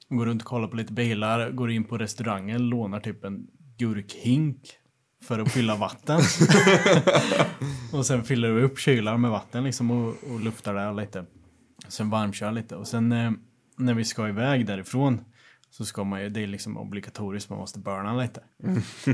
Går 0.09 0.27
runt 0.27 0.43
och 0.43 0.49
kollar 0.49 0.69
på 0.69 0.77
lite 0.77 0.93
bilar, 0.93 1.51
går 1.51 1.71
in 1.71 1.85
på 1.85 1.99
restaurangen, 1.99 2.69
lånar 2.69 3.01
typ 3.01 3.25
en 3.25 3.47
gurkhink 3.79 4.59
för 5.23 5.39
att 5.39 5.53
fylla 5.53 5.77
vatten. 5.77 6.21
och 7.93 8.07
sen 8.07 8.25
fyller 8.25 8.53
vi 8.53 8.63
upp 8.63 8.79
kylar 8.79 9.17
med 9.17 9.31
vatten 9.31 9.65
liksom 9.65 9.91
och, 9.91 10.15
och 10.31 10.41
luftar 10.41 10.75
där 10.75 10.95
lite. 10.95 11.25
Sen 11.89 12.11
varmkör 12.11 12.53
lite 12.53 12.77
och 12.77 12.89
sen 12.89 13.13
eh, 13.13 13.31
när 13.77 13.95
vi 13.95 14.05
ska 14.05 14.29
iväg 14.29 14.67
därifrån 14.67 15.21
så 15.77 15.85
ska 15.85 16.05
man 16.05 16.23
ju, 16.23 16.29
det 16.29 16.43
är 16.43 16.47
liksom 16.47 16.77
obligatoriskt, 16.79 17.51
man 17.51 17.59
måste 17.59 17.79
burna 17.79 18.17
lite. 18.17 18.43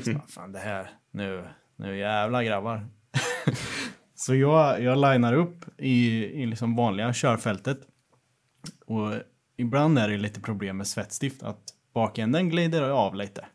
Så 0.05 0.13
bara, 0.13 0.27
fan 0.27 0.53
det 0.53 0.59
här, 0.59 0.91
nu, 1.11 1.49
nu 1.77 1.99
jävla 1.99 2.45
grabbar. 2.45 2.89
så 4.15 4.35
jag, 4.35 4.83
jag 4.83 4.99
linar 5.13 5.33
upp 5.33 5.65
i, 5.79 6.25
i 6.25 6.47
liksom 6.47 6.77
vanliga 6.77 7.13
körfältet. 7.13 7.79
Och 8.87 9.13
ibland 9.57 9.99
är 9.99 10.09
det 10.09 10.17
lite 10.17 10.41
problem 10.41 10.77
med 10.77 10.87
svettstift, 10.87 11.43
att 11.43 11.63
bakänden 11.95 12.49
glider 12.49 12.83
av 12.83 13.15
lite. 13.15 13.47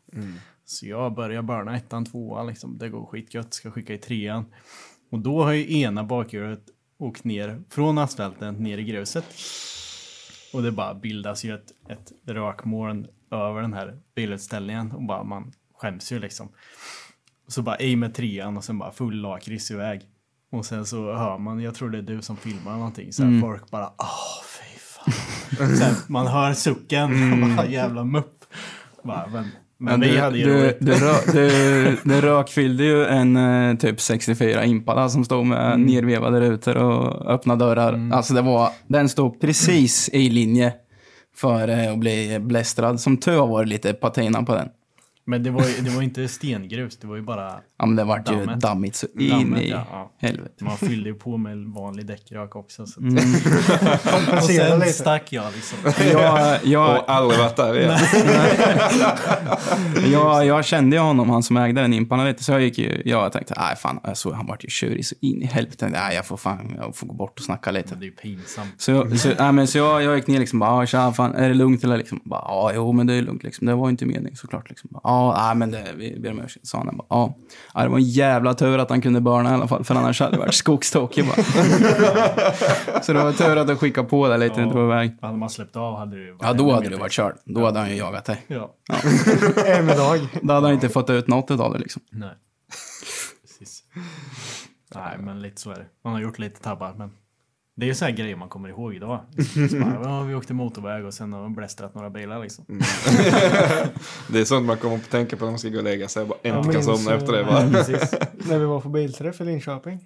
Så 0.64 0.86
jag 0.86 1.14
börjar 1.14 1.42
burna 1.42 1.76
ettan, 1.76 2.04
tvåan, 2.04 2.46
liksom. 2.46 2.78
det 2.78 2.88
går 2.88 3.06
skitgött, 3.06 3.54
ska 3.54 3.70
skicka 3.70 3.94
i 3.94 3.98
trean. 3.98 4.44
Och 5.10 5.18
då 5.18 5.42
har 5.42 5.52
ju 5.52 5.80
ena 5.80 6.04
bakhjulet 6.04 6.64
åkt 6.98 7.24
ner 7.24 7.62
från 7.70 7.98
asfalten 7.98 8.54
ner 8.54 8.78
i 8.78 8.84
gruset. 8.84 9.24
Och 10.56 10.62
det 10.62 10.72
bara 10.72 10.94
bildas 10.94 11.44
ju 11.44 11.54
ett, 11.54 11.72
ett 11.88 12.12
rökmoln 12.26 13.06
över 13.30 13.62
den 13.62 13.72
här 13.72 13.98
bilutställningen 14.14 14.92
och 14.92 15.02
bara 15.02 15.24
man 15.24 15.52
skäms 15.74 16.12
ju 16.12 16.18
liksom. 16.18 16.48
Och 17.46 17.52
så 17.52 17.62
bara 17.62 17.78
i 17.78 17.96
med 17.96 18.14
trean 18.14 18.56
och 18.56 18.64
sen 18.64 18.78
bara 18.78 18.92
full 18.92 19.20
lakrits 19.20 19.70
iväg. 19.70 20.00
Och 20.50 20.66
sen 20.66 20.86
så 20.86 21.14
hör 21.14 21.38
man, 21.38 21.60
jag 21.60 21.74
tror 21.74 21.90
det 21.90 21.98
är 21.98 22.02
du 22.02 22.22
som 22.22 22.36
filmar 22.36 22.72
någonting, 22.76 23.12
så 23.12 23.24
här, 23.24 23.40
folk 23.40 23.70
bara 23.70 23.92
åh 23.98 24.42
fy 24.44 24.78
fan. 24.78 25.76
Sen 25.76 25.94
man 26.08 26.26
hör 26.26 26.52
sucken, 26.52 27.10
bara 27.56 27.66
jävla 27.66 28.04
mupp. 28.04 28.44
Bara, 29.04 29.26
men 29.26 29.50
Men 29.78 30.00
vi 30.00 30.16
hade 30.18 30.38
ju 30.38 30.44
du, 30.44 30.54
roligt. 30.54 30.76
du, 30.80 30.94
du, 31.32 31.96
du 32.04 32.20
rökfyllde 32.20 32.84
ju 32.84 33.04
en 33.04 33.36
eh, 33.36 33.76
typ 33.76 34.00
64 34.00 34.64
Impala 34.64 35.08
som 35.08 35.24
stod 35.24 35.46
med 35.46 35.72
Mm. 35.74 35.86
nervevade 35.86 36.40
rutor 36.40 36.76
och 36.76 37.30
öppna 37.30 37.56
dörrar. 37.56 38.10
Alltså 38.12 38.34
det 38.34 38.42
var, 38.42 38.68
den 38.86 39.08
stod 39.08 39.40
precis 39.40 40.08
i 40.12 40.28
linje 40.28 40.72
för 41.36 41.68
eh, 41.68 41.92
att 41.92 41.98
bli 41.98 42.38
blästrad. 42.40 43.00
Som 43.00 43.16
tur 43.16 43.46
var 43.46 43.64
det 43.64 43.70
lite 43.70 43.92
patina 43.92 44.42
på 44.42 44.54
den. 44.54 44.68
Men 45.28 45.42
det 45.42 45.50
var 45.50 45.62
ju 45.64 45.82
det 45.82 45.90
var 45.90 46.02
inte 46.02 46.28
stengrus, 46.28 46.96
det 46.96 47.06
var 47.06 47.16
ju 47.16 47.22
bara 47.22 47.52
Ja 47.78 47.86
men 47.86 47.96
det 47.96 48.04
vart 48.04 48.30
ju 48.30 48.36
Dammet. 48.36 48.60
dammigt 48.60 48.96
så 48.96 49.06
in 49.18 49.30
Dammet, 49.30 49.60
i 49.62 49.70
ja, 49.70 49.86
ja. 49.90 50.12
helvete. 50.18 50.64
Man 50.64 50.76
fyllde 50.76 51.08
ju 51.08 51.14
på 51.14 51.36
med 51.36 51.58
vanlig 51.58 52.06
däckrök 52.06 52.56
också. 52.56 52.86
Så 52.86 53.00
att... 53.00 53.10
Mm. 53.12 53.16
och 54.36 54.42
sen 54.44 54.78
lite. 54.78 54.92
stack 54.92 55.32
jag 55.32 55.52
liksom. 55.54 55.78
Jag, 56.12 56.58
jag, 56.64 56.98
Och 56.98 57.10
aldrig 57.10 57.40
varit 57.40 57.56
där 57.56 57.78
igen. 57.78 57.98
jag, 60.12 60.46
jag 60.46 60.64
kände 60.64 60.96
ju 60.96 61.02
honom, 61.02 61.30
han 61.30 61.42
som 61.42 61.56
ägde 61.56 61.80
den 61.80 61.92
Impalan 61.92 62.26
lite, 62.26 62.44
så 62.44 62.52
jag 62.52 62.60
gick 62.62 62.78
ju, 62.78 63.02
jag 63.04 63.32
tänkte, 63.32 63.54
nej 63.58 63.76
fan, 63.76 64.00
jag 64.04 64.16
såg, 64.16 64.32
han 64.32 64.46
vart 64.46 64.64
ju 64.64 64.68
tjurig 64.68 65.06
så 65.06 65.14
in 65.20 65.42
i 65.42 65.46
helvete. 65.46 65.88
Nej, 65.88 66.14
jag 66.16 66.26
får 66.26 66.36
fan, 66.36 66.74
jag 66.76 66.96
får 66.96 67.06
gå 67.06 67.14
bort 67.14 67.38
och 67.38 67.44
snacka 67.44 67.70
lite. 67.70 67.90
Men 67.90 68.00
det 68.00 68.04
är 68.04 68.08
ju 68.08 68.12
pinsamt. 68.12 68.74
Så, 68.78 68.90
jag- 68.92 69.18
så, 69.18 69.28
nej, 69.38 69.52
men 69.52 69.66
så 69.66 69.78
jag, 69.78 70.02
jag 70.02 70.16
gick 70.16 70.26
ner 70.26 70.38
liksom, 70.38 70.58
bara, 70.58 70.70
"Ah, 70.70 70.86
tja, 70.86 71.12
fan, 71.12 71.34
är 71.34 71.48
det 71.48 71.54
lugnt 71.54 71.84
eller 71.84 71.96
liksom? 71.96 72.20
Bara, 72.24 72.40
ja, 72.44 72.72
jo, 72.74 72.92
men 72.92 73.06
det 73.06 73.14
är 73.14 73.22
lugnt 73.22 73.42
liksom. 73.42 73.66
Det 73.66 73.74
var 73.74 73.88
inte 73.88 74.06
meningen 74.06 74.36
såklart 74.36 74.68
liksom. 74.68 74.90
Bara, 74.92 75.00
Ja, 75.16 75.34
nej, 75.46 75.54
men 75.56 75.70
det, 75.70 75.92
vi 75.96 76.20
ber 76.20 76.30
om 76.30 76.40
ursäkt, 76.40 76.66
sa 76.66 76.78
han. 76.78 76.96
Bara, 76.96 77.06
ja. 77.10 77.34
ja, 77.74 77.82
det 77.82 77.88
var 77.88 77.96
en 77.98 78.04
jävla 78.04 78.54
tur 78.54 78.78
att 78.78 78.90
han 78.90 79.00
kunde 79.00 79.20
börna 79.20 79.50
i 79.50 79.54
alla 79.54 79.68
fall, 79.68 79.84
för 79.84 79.94
annars 79.94 80.20
hade 80.20 80.32
det 80.32 80.38
varit 80.38 80.54
skogstokig 80.54 81.24
bara. 81.26 81.42
så 83.02 83.12
det 83.12 83.22
var 83.24 83.32
tur 83.32 83.56
att 83.56 83.68
jag 83.68 83.80
skickade 83.80 84.08
på 84.08 84.28
det 84.28 84.36
lite, 84.36 84.60
Ja. 84.60 84.66
drog 84.66 84.84
iväg. 84.84 85.18
Hade 85.22 85.36
man 85.38 85.50
släppt 85.50 85.76
av 85.76 85.96
hade 85.98 86.16
det 86.16 86.22
ju 86.22 86.32
varit 86.32 86.42
Ja, 86.42 86.52
då 86.52 86.72
hade 86.72 86.88
du 86.88 86.96
varit 86.96 87.12
körd. 87.12 87.36
Då 87.44 87.64
hade 87.64 87.78
han 87.78 87.90
ju 87.90 87.96
jagat 87.96 88.24
dig. 88.24 88.44
Ja. 88.46 88.74
En 89.66 89.86
dag. 89.96 90.20
Då 90.42 90.52
hade 90.54 90.66
han 90.66 90.74
inte 90.74 90.88
fått 90.88 91.10
ut 91.10 91.28
något 91.28 91.50
av 91.50 91.72
det 91.72 91.78
liksom. 91.78 92.02
Nej. 92.12 92.30
Precis. 93.42 93.82
Nej, 94.94 95.18
men 95.18 95.42
lite 95.42 95.60
så 95.60 95.70
är 95.70 95.74
det. 95.74 95.86
Man 96.04 96.12
har 96.12 96.20
gjort 96.20 96.38
lite 96.38 96.60
tabbar, 96.60 96.94
men 96.98 97.10
det 97.78 97.84
är 97.84 97.88
ju 97.88 97.94
så 97.94 98.04
här 98.04 98.12
grejer 98.12 98.36
man 98.36 98.48
kommer 98.48 98.68
ihåg 98.68 98.94
idag. 98.94 99.20
Så 99.70 99.78
bara, 99.78 100.00
ja, 100.04 100.22
vi 100.22 100.34
åkte 100.34 100.54
motorväg 100.54 101.04
och 101.04 101.14
sen 101.14 101.32
har 101.32 101.42
vi 101.42 101.48
blästrat 101.48 101.94
några 101.94 102.10
bilar 102.10 102.42
liksom. 102.42 102.64
Det 104.28 104.40
är 104.40 104.44
sånt 104.44 104.66
man 104.66 104.76
kommer 104.76 104.96
att 104.96 105.10
tänka 105.10 105.36
på 105.36 105.44
när 105.44 105.52
man 105.52 105.58
ska 105.58 105.68
gå 105.68 105.78
och 105.78 105.84
lägga 105.84 106.08
sig. 106.08 106.24
Bara 106.26 106.38
Jag 106.42 106.56
äntligen 106.56 106.86
minns, 106.86 107.02
somna 107.02 107.16
efter 107.16 107.32
det. 107.32 107.44
Bara. 107.44 107.64
När 108.48 108.58
vi 108.58 108.64
var 108.64 108.80
på 108.80 108.88
bilträff 108.88 109.40
i 109.40 109.44
Linköping. 109.44 110.00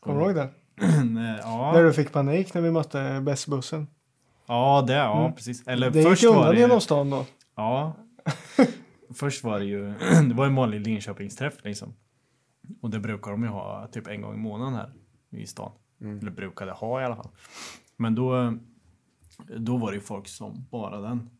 Kommer 0.00 0.20
du 0.20 0.26
ihåg 0.26 0.34
det? 0.34 0.48
Där 1.14 1.38
ja. 1.42 1.82
du 1.82 1.92
fick 1.92 2.12
panik 2.12 2.54
när 2.54 2.62
vi 2.62 2.70
mötte 2.70 3.20
bästbussen. 3.22 3.86
ja, 4.46 4.84
det, 4.86 4.94
ja, 4.94 5.32
precis. 5.36 5.66
Eller 5.68 5.86
Mm. 5.86 5.98
Det 5.98 6.10
först 6.10 6.22
gick 6.22 6.32
undan 6.32 6.56
genom 6.56 6.80
stan 6.80 7.10
då. 7.10 7.26
Ja. 7.56 7.96
Först 9.14 9.44
var 9.44 9.58
det 9.58 9.64
ju, 9.64 9.94
det 10.28 10.34
var 10.34 10.46
en 10.46 10.54
vanlig 10.54 10.86
Linköpingsträff 10.86 11.54
liksom. 11.64 11.94
Och 12.82 12.90
det 12.90 13.00
brukar 13.00 13.30
de 13.30 13.42
ju 13.42 13.48
ha 13.48 13.88
typ 13.92 14.06
en 14.06 14.22
gång 14.22 14.34
i 14.34 14.38
månaden 14.38 14.74
här 14.74 14.92
i 15.30 15.46
stan. 15.46 15.72
Eller 16.00 16.30
brukade 16.30 16.72
ha 16.72 17.00
i 17.00 17.04
alla 17.04 17.16
fall. 17.16 17.30
Men 17.96 18.14
då, 18.14 18.58
då 19.58 19.76
var 19.76 19.90
det 19.90 19.94
ju 19.94 20.00
folk 20.00 20.28
som 20.28 20.66
bara 20.70 21.00
den. 21.00 21.30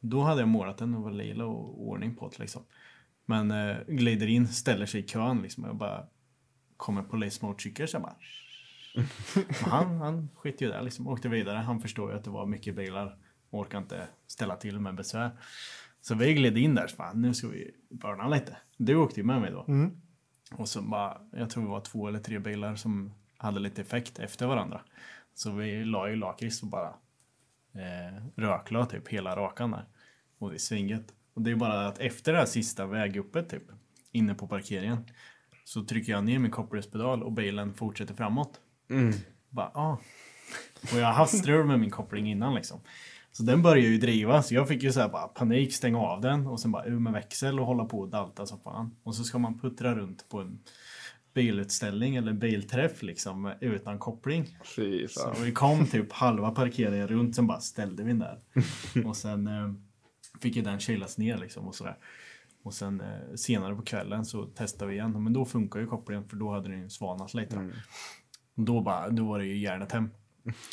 Då 0.00 0.20
hade 0.20 0.40
jag 0.40 0.48
målat 0.48 0.78
den 0.78 0.94
och 0.94 1.02
var 1.02 1.10
lila 1.10 1.44
och 1.44 1.88
ordning 1.88 2.14
på 2.14 2.28
det 2.28 2.38
liksom. 2.38 2.62
Men 3.26 3.50
eh, 3.50 3.76
glider 3.86 4.26
in, 4.26 4.48
ställer 4.48 4.86
sig 4.86 5.00
i 5.00 5.06
kön 5.06 5.42
liksom 5.42 5.64
och 5.64 5.76
bara 5.76 6.06
kommer 6.76 7.02
polismotorcykel 7.02 7.88
så 7.88 7.94
jag 7.94 8.02
bara 8.02 8.16
han, 9.70 9.96
han 9.96 10.28
skit 10.34 10.60
ju 10.60 10.68
där 10.68 10.82
liksom, 10.82 11.08
åkte 11.08 11.28
vidare. 11.28 11.58
Han 11.58 11.80
förstår 11.80 12.10
ju 12.10 12.16
att 12.16 12.24
det 12.24 12.30
var 12.30 12.46
mycket 12.46 12.76
bilar. 12.76 13.18
Orkar 13.50 13.78
inte 13.78 14.08
ställa 14.26 14.56
till 14.56 14.80
med 14.80 14.94
besvär. 14.94 15.30
Så 16.00 16.14
vi 16.14 16.34
gled 16.34 16.58
in 16.58 16.74
där, 16.74 16.86
så 16.86 16.96
fan 16.96 17.22
nu 17.22 17.34
ska 17.34 17.48
vi 17.48 17.70
börna 17.90 18.28
lite. 18.28 18.56
Du 18.76 18.96
åkte 18.96 19.20
ju 19.20 19.26
med 19.26 19.40
mig 19.40 19.50
då. 19.50 19.64
Mm. 19.68 20.00
Och 20.52 20.68
så 20.68 20.82
bara, 20.82 21.20
jag 21.32 21.50
tror 21.50 21.64
det 21.64 21.70
var 21.70 21.80
två 21.80 22.08
eller 22.08 22.18
tre 22.18 22.38
bilar 22.38 22.76
som 22.76 23.12
hade 23.42 23.60
lite 23.60 23.82
effekt 23.82 24.18
efter 24.18 24.46
varandra. 24.46 24.80
Så 25.34 25.52
vi 25.52 25.84
la 25.84 26.08
ju 26.08 26.16
lakrits 26.16 26.62
och 26.62 26.68
bara 26.68 26.88
eh, 27.74 28.22
rökla 28.36 28.86
typ 28.86 29.08
hela 29.08 29.36
rakan 29.36 29.70
där. 29.70 29.84
Och 30.38 30.50
det 30.50 30.56
är 30.56 30.58
svinget. 30.58 31.14
Och 31.34 31.42
det 31.42 31.50
är 31.50 31.56
bara 31.56 31.86
att 31.86 31.98
efter 31.98 32.32
det 32.32 32.38
här 32.38 32.46
sista 32.46 32.86
väguppet 32.86 33.48
typ, 33.48 33.62
inne 34.12 34.34
på 34.34 34.46
parkeringen, 34.46 35.04
så 35.64 35.84
trycker 35.84 36.12
jag 36.12 36.24
ner 36.24 36.38
min 36.38 36.50
kopplingspedal 36.50 37.22
och 37.22 37.32
bilen 37.32 37.74
fortsätter 37.74 38.14
framåt. 38.14 38.60
Bara, 39.48 39.70
ah. 39.74 39.98
Och 40.82 40.98
jag 40.98 41.06
har 41.06 41.12
haft 41.12 41.38
strul 41.38 41.66
med 41.66 41.80
min 41.80 41.90
koppling 41.90 42.30
innan 42.30 42.54
liksom. 42.54 42.80
Så 43.32 43.42
den 43.42 43.62
började 43.62 43.88
ju 43.88 43.98
driva, 43.98 44.42
så 44.42 44.54
jag 44.54 44.68
fick 44.68 44.82
ju 44.82 44.92
så 44.92 45.00
här 45.00 45.08
bara 45.08 45.28
panik, 45.28 45.74
stänga 45.74 45.98
av 45.98 46.20
den 46.20 46.46
och 46.46 46.60
sen 46.60 46.72
bara 46.72 46.84
ur 46.84 46.98
med 46.98 47.12
växel 47.12 47.60
och 47.60 47.66
hålla 47.66 47.84
på 47.84 48.00
och 48.00 48.08
dalta 48.08 48.46
som 48.46 48.60
fan. 48.60 48.96
Och 49.02 49.14
så 49.14 49.24
ska 49.24 49.38
man 49.38 49.58
puttra 49.58 49.94
runt 49.94 50.28
på 50.28 50.40
en 50.40 50.60
bilutställning 51.34 52.16
eller 52.16 52.32
bilträff 52.32 53.02
liksom 53.02 53.52
utan 53.60 53.98
koppling. 53.98 54.58
Fy 54.76 55.08
fan. 55.08 55.34
Så 55.36 55.42
vi 55.42 55.52
kom 55.52 55.86
typ 55.86 56.12
halva 56.12 56.50
parkeringen 56.50 57.08
runt, 57.08 57.34
sen 57.36 57.46
bara 57.46 57.60
ställde 57.60 58.02
vi 58.02 58.08
den 58.08 58.18
där. 58.18 58.40
Och 59.06 59.16
sen 59.16 59.46
eh, 59.46 59.72
fick 60.40 60.56
ju 60.56 60.62
den 60.62 60.80
kilas 60.80 61.18
ner 61.18 61.36
liksom 61.38 61.66
och 61.68 61.74
sådär. 61.74 61.96
Och 62.62 62.74
sen 62.74 63.00
eh, 63.00 63.34
senare 63.34 63.74
på 63.76 63.82
kvällen 63.82 64.24
så 64.24 64.46
testade 64.46 64.90
vi 64.90 64.96
igen, 64.96 65.24
men 65.24 65.32
då 65.32 65.44
funkar 65.44 65.80
ju 65.80 65.86
kopplingen 65.86 66.28
för 66.28 66.36
då 66.36 66.50
hade 66.52 66.68
den 66.68 66.80
ju 66.82 66.88
svalnat 66.90 67.34
lite. 67.34 67.56
då. 67.56 67.62
Och 68.56 68.62
då, 68.64 68.80
bara, 68.80 69.10
då 69.10 69.24
var 69.24 69.38
det 69.38 69.44
ju 69.44 69.58
järnet 69.58 69.92
hem. 69.92 70.10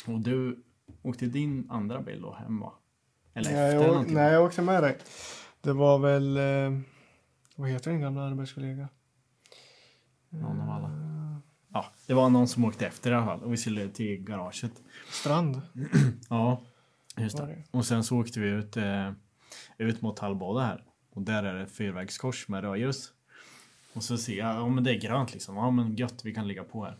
Och 0.06 0.20
du 0.20 0.62
åkte 1.02 1.26
din 1.26 1.70
andra 1.70 2.00
bil 2.00 2.22
då 2.22 2.34
hem 2.34 2.60
va? 2.60 2.72
Eller 3.34 3.52
Nej, 3.52 3.64
efter 3.64 3.80
jag, 3.80 3.86
någonting? 3.86 4.14
nej, 4.14 4.32
jag 4.32 4.44
åkte 4.44 4.62
med 4.62 4.82
dig. 4.82 4.98
Det 5.60 5.72
var 5.72 5.98
väl... 5.98 6.36
Eh, 6.36 6.80
vad 7.56 7.68
heter 7.70 7.90
din 7.90 8.00
gamla 8.00 8.22
arbetskollega? 8.22 8.88
Någon 10.30 10.60
av 10.60 10.70
alla. 10.70 10.90
Ja, 11.72 11.86
det 12.06 12.14
var 12.14 12.30
någon 12.30 12.48
som 12.48 12.64
åkte 12.64 12.86
efter 12.86 13.10
i 13.10 13.14
alla 13.14 13.26
fall 13.26 13.42
och 13.42 13.52
vi 13.52 13.56
skulle 13.56 13.88
till 13.88 14.16
garaget. 14.16 14.72
Strand. 15.10 15.60
Ja, 16.28 16.62
just 17.16 17.36
det. 17.36 17.46
det? 17.46 17.64
Och 17.70 17.86
sen 17.86 18.04
så 18.04 18.18
åkte 18.18 18.40
vi 18.40 18.48
ut, 18.48 18.76
eh, 18.76 19.12
ut 19.78 20.02
mot 20.02 20.18
Hallbada 20.18 20.60
här. 20.60 20.84
Och 21.10 21.22
där 21.22 21.42
är 21.42 21.54
det 21.54 21.62
ett 21.62 21.72
fyrvägskors 21.72 22.48
med 22.48 22.60
rödljus. 22.60 23.12
Och 23.92 24.02
så 24.02 24.18
ser 24.18 24.38
jag, 24.38 24.56
ja 24.56 24.68
men 24.68 24.84
det 24.84 24.90
är 24.90 25.00
grönt 25.00 25.32
liksom. 25.32 25.56
Ja 25.56 25.70
men 25.70 25.96
gött, 25.96 26.24
vi 26.24 26.34
kan 26.34 26.48
ligga 26.48 26.64
på 26.64 26.84
här. 26.84 26.98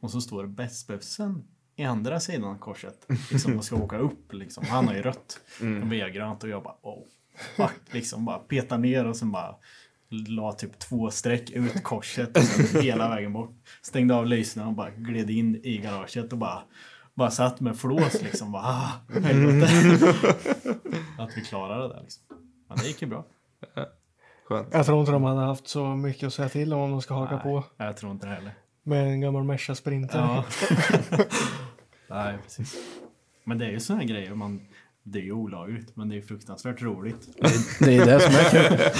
Och 0.00 0.10
så 0.10 0.20
står 0.20 0.42
det 0.42 0.48
bästbussen 0.48 1.44
i 1.76 1.84
andra 1.84 2.20
sidan 2.20 2.44
av 2.44 2.58
korset. 2.58 3.06
Liksom 3.30 3.58
och 3.58 3.64
ska 3.64 3.76
åka 3.76 3.98
upp 3.98 4.32
liksom. 4.32 4.64
Han 4.66 4.86
har 4.86 4.94
ju 4.94 5.02
rött. 5.02 5.40
Och 5.82 5.92
vi 5.92 6.00
har 6.00 6.08
grönt 6.08 6.42
och 6.42 6.48
jag 6.48 6.62
bara 6.62 6.76
oh. 6.82 7.02
Fuck, 7.56 7.94
liksom 7.94 8.24
bara 8.24 8.38
peta 8.38 8.76
ner 8.76 9.06
och 9.06 9.16
sen 9.16 9.32
bara 9.32 9.56
la 10.10 10.52
typ 10.52 10.78
två 10.78 11.10
streck 11.10 11.50
ut 11.50 11.82
korset 11.82 12.36
och 12.36 12.42
sen 12.42 12.82
hela 12.82 13.08
vägen 13.08 13.32
bort. 13.32 13.50
Stängde 13.82 14.14
av 14.14 14.26
lyserna 14.26 14.66
och 14.66 14.72
bara 14.74 14.90
gled 14.90 15.30
in 15.30 15.60
i 15.64 15.78
garaget 15.78 16.32
och 16.32 16.38
bara 16.38 16.62
bara 17.14 17.30
satt 17.30 17.60
med 17.60 17.78
flås 17.78 18.22
liksom. 18.22 18.52
Bara, 18.52 18.62
ah. 18.62 18.90
Att 21.18 21.36
vi 21.36 21.40
klarade 21.48 21.82
det 21.82 21.88
där 21.94 22.00
liksom. 22.02 22.22
Men 22.68 22.78
det 22.78 22.86
gick 22.86 23.02
ju 23.02 23.08
bra. 23.08 23.24
Skönt. 24.48 24.68
Jag 24.72 24.86
tror 24.86 25.00
inte 25.00 25.12
de 25.12 25.24
hade 25.24 25.40
haft 25.40 25.68
så 25.68 25.84
mycket 25.84 26.26
att 26.26 26.34
säga 26.34 26.48
till 26.48 26.72
om 26.72 26.80
om 26.80 26.90
de 26.90 27.02
ska 27.02 27.14
haka 27.14 27.38
på. 27.38 27.64
Jag 27.76 27.96
tror 27.96 28.12
inte 28.12 28.26
det 28.26 28.34
heller. 28.34 28.54
Med 28.82 29.06
en 29.06 29.20
gammal 29.20 29.44
Merca 29.44 29.74
Sprinter. 29.74 30.18
Ja. 30.18 30.44
Nej, 32.08 32.38
precis. 32.42 32.76
Men 33.44 33.58
det 33.58 33.66
är 33.66 33.70
ju 33.70 33.80
såna 33.80 33.98
här 33.98 34.06
grejer 34.06 34.34
man... 34.34 34.60
Det 35.02 35.18
är 35.18 35.22
ju 35.22 35.32
olagligt, 35.32 35.96
men 35.96 36.08
det 36.08 36.16
är 36.16 36.22
fruktansvärt 36.22 36.82
roligt. 36.82 37.28
Det 37.78 37.96
är 37.96 38.06
det 38.06 38.20
som 38.20 38.34
är 38.34 38.50
kul. 38.50 38.78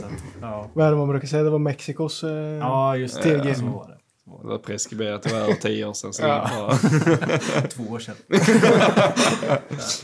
Så 0.00 0.06
att, 0.06 0.12
ja. 0.40 0.70
Vad 0.74 0.86
är 0.86 0.90
det 0.90 0.96
man 0.96 1.08
brukar 1.08 1.28
säga? 1.28 1.42
Det 1.42 1.50
var 1.50 1.58
Mexikos... 1.58 2.24
Eh, 2.24 2.30
ja, 2.30 2.96
just 2.96 3.22
TG. 3.22 3.36
det. 3.36 3.54
Så 3.54 3.64
var 3.64 3.88
det. 3.88 3.98
Var 4.24 4.42
Det 4.42 4.48
var 4.48 4.58
preskriberat, 4.58 5.22
det 5.22 5.32
var 5.32 5.40
över 5.40 5.54
tio 5.54 5.84
år 5.84 5.92
sedan. 5.92 6.12
Så 6.12 6.22
Ja. 6.22 6.50
ja. 6.52 6.78
det. 7.16 7.68
Två 7.70 7.82
år 7.82 7.98
sedan. 7.98 8.14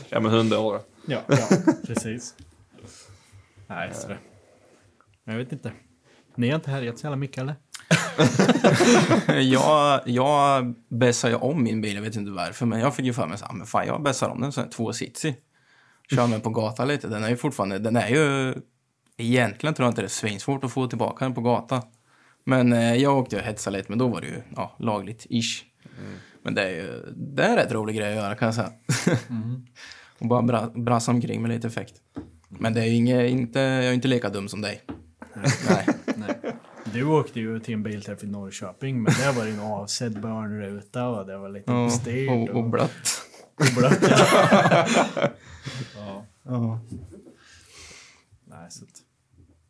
ja 0.09 0.19
men 0.19 0.31
hundår. 0.31 0.81
Ja, 1.05 1.19
ja 1.27 1.47
precis. 1.87 2.33
Nej, 3.67 3.91
så 3.93 4.07
det. 4.07 4.17
Jag 5.23 5.37
vet 5.37 5.51
inte. 5.51 5.71
Ni 6.35 6.49
har 6.49 6.55
inte 6.55 6.71
härjat 6.71 6.99
så 6.99 7.05
jävla 7.05 7.17
mycket 7.17 7.37
eller? 7.41 7.55
jag, 9.41 10.01
jag 10.05 10.73
bässade 10.89 11.33
ju 11.33 11.39
om 11.39 11.63
min 11.63 11.81
bil, 11.81 11.95
jag 11.95 12.01
vet 12.01 12.15
inte 12.15 12.31
varför, 12.31 12.65
men 12.65 12.79
jag 12.79 12.95
fick 12.95 13.05
ju 13.05 13.13
för 13.13 13.27
mig 13.27 13.37
men 13.53 13.65
fan 13.67 13.87
jag 13.87 14.03
bässar 14.03 14.29
om 14.29 14.41
den 14.41 14.51
så 14.51 14.61
här, 14.61 14.67
två 14.69 14.93
sitsi. 14.93 15.35
Kör 16.09 16.27
mig 16.27 16.39
på 16.39 16.49
gatan 16.49 16.87
lite, 16.87 17.07
den 17.07 17.23
är 17.23 17.29
ju 17.29 17.37
fortfarande, 17.37 17.79
den 17.79 17.95
är 17.95 18.07
ju, 18.07 18.53
egentligen 19.17 19.73
tror 19.73 19.85
jag 19.85 19.91
inte 19.91 20.01
det 20.01 20.05
är 20.05 20.09
svinsvårt 20.09 20.63
att 20.63 20.71
få 20.71 20.87
tillbaka 20.87 21.25
den 21.25 21.33
på 21.33 21.41
gatan. 21.41 21.81
Men 22.43 22.73
eh, 22.73 22.95
jag 22.95 23.17
åkte 23.17 23.35
och 23.35 23.41
hetsade 23.41 23.77
lite, 23.77 23.91
men 23.91 23.99
då 23.99 24.07
var 24.07 24.21
det 24.21 24.27
ju 24.27 24.41
ja, 24.55 24.75
lagligt 24.79 25.25
ish. 25.29 25.63
Men 26.41 26.55
det 26.55 26.61
är 26.63 26.69
ju, 26.69 27.13
det 27.15 27.43
är 27.43 27.49
en 27.49 27.55
rätt 27.55 27.71
rolig 27.71 27.95
grej 27.95 28.09
att 28.09 28.15
göra 28.15 28.35
kan 28.35 28.45
jag 28.45 28.55
säga. 28.55 28.71
och 30.19 30.27
bara 30.27 30.41
bra, 30.41 30.71
brassa 30.75 31.11
omkring 31.11 31.41
med 31.41 31.51
lite 31.51 31.67
effekt. 31.67 31.93
Men 32.49 32.73
det 32.73 32.81
är 32.81 32.85
ju 32.85 32.95
inget, 32.95 33.29
inte, 33.29 33.59
jag 33.59 33.85
är 33.85 33.93
inte 33.93 34.07
lika 34.07 34.29
dum 34.29 34.47
som 34.47 34.61
dig. 34.61 34.81
Nej. 35.69 35.87
Nej. 36.15 36.35
Du 36.93 37.03
åkte 37.03 37.39
ju 37.39 37.59
till 37.59 37.73
en 37.73 37.83
bilträff 37.83 38.23
i 38.23 38.27
Norrköping, 38.27 39.01
men 39.03 39.13
där 39.13 39.33
var 39.33 39.45
det 39.45 39.51
en 39.51 39.59
avsedd 39.59 40.21
barnruta 40.21 41.07
och 41.07 41.27
det 41.27 41.37
var 41.37 41.49
lite 41.49 41.71
Ja, 41.71 41.85
bestyrt. 41.85 42.29
och, 42.29 42.49
och 42.49 42.69
blött. 42.69 43.21
och 43.55 43.65
blött. 43.77 43.99
Ja. 44.09 44.85
ja. 45.95 46.25
Ja. 46.43 46.79
Nej, 48.45 48.71
så 48.71 48.83
att 48.83 48.89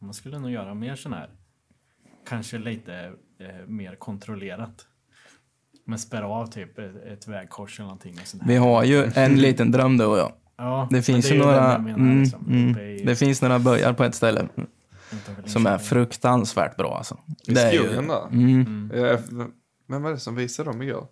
man 0.06 0.14
skulle 0.14 0.40
nog 0.40 0.52
göra 0.52 0.74
mer 0.74 0.96
sån 0.96 1.14
här. 1.14 1.30
Kanske 2.28 2.58
lite 2.58 2.94
eh, 3.40 3.68
mer 3.68 3.96
kontrollerat. 3.96 4.86
Men 5.86 6.00
spärra 6.00 6.28
av 6.28 6.48
typ 6.48 6.80
ett, 6.80 6.96
ett 7.06 7.28
vägkors 7.28 7.80
eller 7.80 7.88
någonting. 7.88 8.14
Och 8.22 8.28
sånt 8.28 8.44
här. 8.44 8.50
Vi 8.50 8.56
har 8.58 8.84
ju 8.84 9.12
en 9.16 9.36
liten 9.36 9.72
dröm 9.72 9.98
du 9.98 10.06
och 10.06 10.18
jag. 10.18 10.32
Ja, 10.58 10.88
Det 10.92 11.02
finns 11.02 11.32
ju 11.32 11.38
några, 11.38 11.80
menar, 11.80 12.00
mm, 12.00 12.20
liksom, 12.22 12.46
mm, 12.48 12.80
i- 12.80 13.04
det 13.06 13.16
finns 13.16 13.42
några 13.42 13.60
böjar 13.60 13.94
på 13.94 14.04
ett 14.04 14.16
ställe 14.16 14.48
som 15.46 15.66
är 15.66 15.78
fruktansvärt 15.78 16.78
bra 16.78 16.98
alltså. 16.98 17.18
I 17.48 17.54
Det 17.54 17.62
är 17.62 17.72
ju- 17.74 17.80
skogen 17.80 18.08
där. 18.08 18.28
Mm. 18.28 18.92
Eh, 18.94 19.20
Vem 19.88 20.02
var 20.04 20.12
det 20.12 20.20
som 20.20 20.36
visade 20.36 20.70
dem 20.70 20.82
igår? 20.82 21.08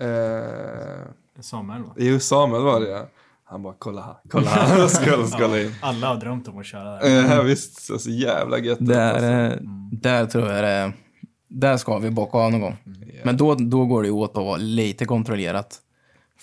Eh, 0.00 1.06
Samuel 1.40 1.82
va? 1.82 1.94
jo, 1.96 2.18
Samuel 2.20 2.62
var 2.62 2.80
det 2.80 2.88
ja. 2.88 3.06
Han 3.48 3.62
bara 3.62 3.74
kolla 3.78 4.02
här, 4.02 4.16
kolla 4.30 4.50
här. 4.50 4.88
Skål, 4.88 5.26
skål 5.28 5.58
in. 5.58 5.74
Alla 5.80 6.06
har 6.06 6.16
drömt 6.16 6.48
om 6.48 6.58
att 6.58 6.66
köra 6.66 6.98
där. 6.98 7.38
Eh, 7.38 7.42
visst, 7.44 7.82
så, 7.82 7.98
så 7.98 8.10
jävla 8.10 8.58
gött. 8.58 8.78
Där, 8.80 9.12
alltså. 9.44 9.64
där 9.92 10.26
tror 10.26 10.52
jag 10.52 10.64
det 10.64 10.92
Där 11.48 11.76
ska 11.76 11.98
vi 11.98 12.10
bocka 12.10 12.38
av 12.38 12.52
någon 12.52 12.60
gång. 12.60 12.76
Men 13.24 13.36
då, 13.36 13.54
då 13.54 13.86
går 13.86 14.02
det 14.02 14.10
åt 14.10 14.30
att 14.30 14.44
vara 14.44 14.56
lite 14.56 15.04
kontrollerat. 15.04 15.78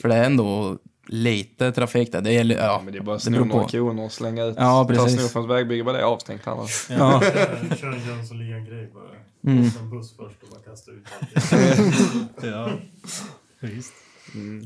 För 0.01 0.09
det 0.09 0.15
är 0.15 0.23
ändå 0.23 0.77
lite 1.07 1.71
trafik 1.71 2.11
där. 2.11 2.21
Det, 2.21 2.31
gäller, 2.33 2.55
ja, 2.55 2.81
Men 2.83 2.93
det 2.93 2.99
är 2.99 3.03
bara 3.03 3.15
att 3.15 3.21
sno 3.21 3.45
några 3.45 3.67
kronor 3.67 4.05
och 4.05 4.11
slänga 4.11 4.43
ut. 4.43 4.55
Ja, 4.57 4.83
Ta 4.83 4.93
precis. 4.93 5.19
snor 5.19 5.27
från 5.27 5.43
ett 5.43 5.49
vägbygge, 5.49 5.83
bara 5.83 5.93
det 5.95 6.01
är 6.01 6.05
avstängt 6.05 6.47
annars. 6.47 6.87
Ja. 6.89 7.21
Kör 7.77 7.91
en 7.91 8.07
Jönssonligan-grej 8.07 8.91
bara. 8.93 9.53
Mm. 9.53 9.69
En 9.79 9.89
buss 9.89 10.15
först 10.17 10.43
och 10.43 10.49
bara 10.49 10.61
kasta 10.71 10.91
ut 10.91 11.05
allt. 11.15 12.43
Ja, 12.43 12.69
visst. 13.59 13.93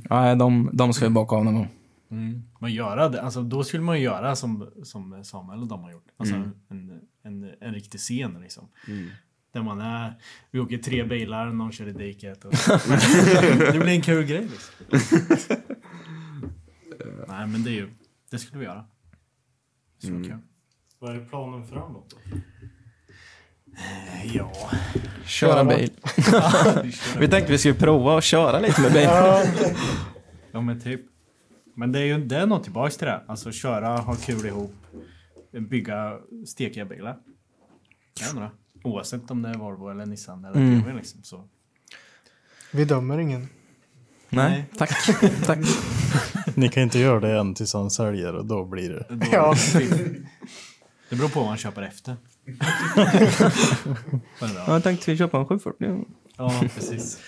Nej, 0.10 0.36
de, 0.36 0.70
de 0.74 0.94
ska 0.94 1.06
vi 1.06 1.12
bocka 1.12 1.36
av 1.36 1.46
någon 1.46 1.56
gång. 1.56 1.68
Mm. 2.12 2.44
Men 2.60 2.74
göra 2.74 3.10
det, 3.10 3.22
alltså 3.22 3.42
då 3.42 3.64
skulle 3.64 3.84
man 3.84 3.98
ju 3.98 4.04
göra 4.04 4.36
som, 4.36 4.70
som 4.84 5.24
Samuel 5.24 5.60
och 5.62 5.68
de 5.68 5.84
har 5.84 5.92
gjort. 5.92 6.08
Alltså 6.18 6.36
Mm. 6.36 6.52
en, 6.70 7.02
en, 7.24 7.54
en 7.62 7.74
riktig 7.74 8.00
scen 8.00 8.38
liksom. 8.42 8.68
Där 9.54 9.62
man 9.64 9.82
är, 9.82 10.14
vi 10.52 10.60
åker 10.60 10.78
tre 10.78 11.04
bilar, 11.04 11.46
någon 11.54 11.72
kör 11.72 11.88
i 11.88 11.92
diket. 11.94 12.46
Och, 12.46 12.52
det 13.74 13.80
blir 13.80 13.88
en 13.96 14.02
kul 14.02 14.26
grej 14.26 14.48
liksom. 14.52 15.18
Nej 17.28 17.48
men 17.48 17.64
det 17.64 17.70
är 17.70 17.74
ju, 17.74 17.90
det 18.32 18.40
skulle 18.40 18.60
vi 18.60 18.66
göra. 18.66 18.86
Mm. 20.04 20.42
Vad 21.00 21.16
är 21.16 21.26
planen 21.26 21.68
framåt 21.68 22.10
då? 22.10 22.38
Eh, 23.78 24.36
Ja. 24.36 24.52
Köra 25.26 25.64
bil. 25.64 25.92
vi 27.20 27.28
tänkte 27.28 27.52
vi 27.52 27.58
skulle 27.58 27.74
prova 27.76 28.18
att 28.18 28.24
köra 28.24 28.60
lite 28.60 28.82
med 28.82 28.94
bil. 28.94 29.04
Ja 30.52 30.62
men 30.62 30.80
typ. 30.82 31.02
Men 31.78 31.92
det 31.92 32.00
är 32.00 32.04
ju 32.04 32.18
det 32.26 32.38
är 32.38 32.46
något 32.46 32.64
tillbaks 32.64 32.98
till 32.98 33.08
det. 33.08 33.22
Alltså 33.28 33.52
köra, 33.52 33.98
ha 33.98 34.16
kul 34.16 34.46
ihop, 34.46 34.74
bygga 35.70 36.14
stekiga 36.48 36.86
bilar. 36.86 37.18
Kan. 38.14 38.50
Oavsett 38.84 39.32
om 39.32 39.42
det 39.42 39.50
är 39.50 39.54
Volvo 39.54 39.90
eller 39.90 40.06
Nissan 40.06 40.46
eller 40.46 40.56
Mm. 40.56 40.70
BMW 40.70 40.98
liksom. 40.98 41.24
Så. 41.24 41.48
Vi 42.72 42.86
dömer 42.86 43.18
ingen. 43.18 43.48
Nej, 44.30 44.66
tack. 44.78 44.90
tack. 45.46 45.60
Ni 46.56 46.70
kan 46.70 46.84
inte 46.84 47.00
göra 47.00 47.20
det 47.20 47.40
än 47.40 47.54
tills 47.54 47.74
han 47.74 47.92
säljer 47.92 48.36
och 48.36 48.46
då 48.46 48.66
blir 48.66 48.90
det. 48.90 49.06
Då, 49.10 49.26
Ja. 49.32 49.56
Det 51.10 51.16
beror 51.16 51.30
på 51.30 51.40
vad 51.40 51.50
man 51.50 51.58
köper 51.58 51.82
efter. 51.82 52.16
Jag 54.68 54.84
tänkte 54.84 55.12
vi 55.12 55.18
köpa 55.18 55.38
en 55.38 55.46
740. 55.46 56.06
ja, 56.38 56.62
precis. 56.76 57.20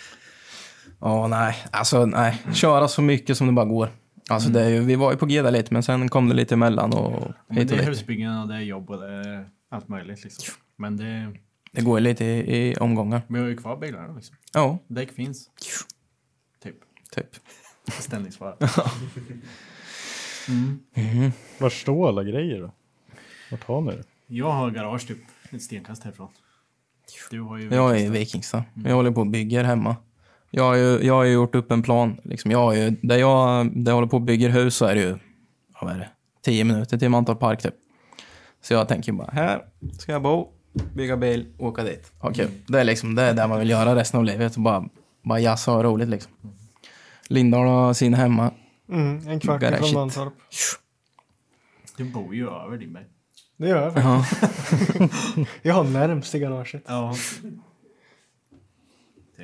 Ja, 0.99 1.27
nej. 1.27 1.55
Alltså, 1.71 2.05
nej. 2.05 2.41
Köra 2.53 2.87
så 2.87 3.01
mycket 3.01 3.37
som 3.37 3.47
det 3.47 3.53
bara 3.53 3.65
går. 3.65 3.89
Alltså, 4.29 4.49
det 4.49 4.61
är 4.61 4.69
ju, 4.69 4.79
vi 4.79 4.95
var 4.95 5.11
ju 5.11 5.17
på 5.17 5.25
G 5.25 5.41
där 5.41 5.51
lite, 5.51 5.73
men 5.73 5.83
sen 5.83 6.09
kom 6.09 6.29
det 6.29 6.35
lite 6.35 6.53
emellan 6.55 6.93
och 6.93 7.31
Men 7.47 7.57
hit 7.57 7.67
det 7.69 7.73
och 7.73 7.79
är 7.79 7.83
dit. 7.85 7.89
husbyggen 7.89 8.37
och 8.37 8.47
det 8.47 8.55
är 8.55 8.59
jobb 8.59 8.89
och 8.89 8.99
det 9.01 9.07
är 9.07 9.49
allt 9.69 9.87
möjligt 9.87 10.23
liksom. 10.23 10.53
Men 10.75 10.97
det, 10.97 11.33
Det 11.71 11.81
går 11.81 11.99
ju 11.99 12.03
lite 12.03 12.25
i, 12.25 12.69
i 12.69 12.75
omgångar. 12.75 13.21
vi 13.27 13.39
har 13.39 13.45
ju 13.47 13.57
kvar 13.57 13.77
bilarna 13.77 14.13
liksom. 14.15 14.35
Ja, 14.53 14.77
Däck 14.87 15.11
finns. 15.11 15.49
Typ. 16.63 16.75
typ. 17.15 17.29
Ställningsvara. 17.87 18.55
Var 21.59 21.69
står 21.69 22.07
alla 22.07 22.23
grejer 22.23 22.61
då? 22.61 22.71
Vart 23.51 23.63
har 23.63 23.81
ni 23.81 23.91
det? 23.91 24.03
Jag 24.27 24.51
har 24.51 24.71
garage 24.71 25.07
typ 25.07 25.17
ett 25.51 25.61
stenkast 25.63 26.03
härifrån. 26.03 26.27
Du 27.31 27.41
har 27.41 27.57
ju... 27.57 27.69
Jag 27.73 27.99
är 27.99 28.05
i 28.05 28.09
Vikingstad. 28.09 28.63
Jag 28.85 28.95
håller 28.95 29.11
på 29.11 29.21
och 29.21 29.27
bygger 29.27 29.63
hemma. 29.63 29.95
Jag 30.51 30.63
har 30.63 30.75
ju, 30.75 30.99
jag 31.03 31.13
har 31.13 31.23
ju 31.23 31.33
gjort 31.33 31.55
upp 31.55 31.71
en 31.71 31.81
plan. 31.83 32.19
Liksom, 32.23 32.51
jag 32.51 32.59
har 32.59 32.73
ju, 32.73 32.89
där, 33.01 33.17
jag, 33.17 33.67
där 33.83 33.91
jag 33.91 33.95
håller 33.95 34.07
på 34.07 34.17
och 34.17 34.23
bygger 34.23 34.49
hus 34.49 34.75
så 34.75 34.85
är 34.85 34.95
det 34.95 35.01
ju 35.01 35.17
vad 35.81 35.91
är 35.93 35.99
det, 35.99 36.09
tio 36.41 36.63
minuter 36.63 36.97
till 36.97 37.09
Mantorp 37.09 37.39
Park 37.39 37.61
typ. 37.61 37.73
Så 38.61 38.73
jag 38.73 38.87
tänker 38.87 39.11
bara, 39.11 39.31
här 39.31 39.61
ska 39.99 40.11
jag 40.11 40.21
bo, 40.21 40.47
bygga 40.93 41.17
bil, 41.17 41.45
åka 41.57 41.83
dit. 41.83 42.11
Ha 42.19 42.33
kul. 42.33 42.49
Det 42.67 42.79
är 42.79 42.83
liksom 42.83 43.15
det 43.15 43.21
är 43.23 43.33
där 43.33 43.47
man 43.47 43.59
vill 43.59 43.69
göra 43.69 43.95
resten 43.95 44.17
av 44.19 44.23
livet. 44.25 44.57
Bara, 44.57 44.89
bara 45.23 45.39
jassa 45.39 45.71
och 45.71 45.77
ha 45.77 45.83
roligt 45.83 46.09
liksom. 46.09 46.31
Lindahl 47.27 47.67
har 47.67 47.93
sin 47.93 48.13
hemma. 48.13 48.51
Mm, 48.89 49.27
en 49.27 49.39
kvart 49.39 49.61
Garage 49.61 49.75
ifrån. 49.75 49.93
Mantorp. 49.93 50.33
Du 51.97 52.03
bor 52.03 52.35
ju 52.35 52.49
över 52.49 52.77
din 52.77 52.93
bil. 52.93 53.03
Det 53.57 53.67
gör 53.67 53.83
jag 53.83 53.93
faktiskt. 53.93 54.41
Ja. 54.99 55.45
Jag 55.61 55.73
har 55.73 55.83
närmst 55.83 56.31
till 56.31 56.39
garaget. 56.39 56.83
Ja. 56.87 57.15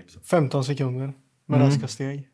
Typ 0.06 0.12
så. 0.12 0.20
15 0.20 0.64
sekunder 0.64 1.14
med 1.46 1.56
Mm. 1.58 1.68
raska 1.70 1.88
steg. 1.88 2.28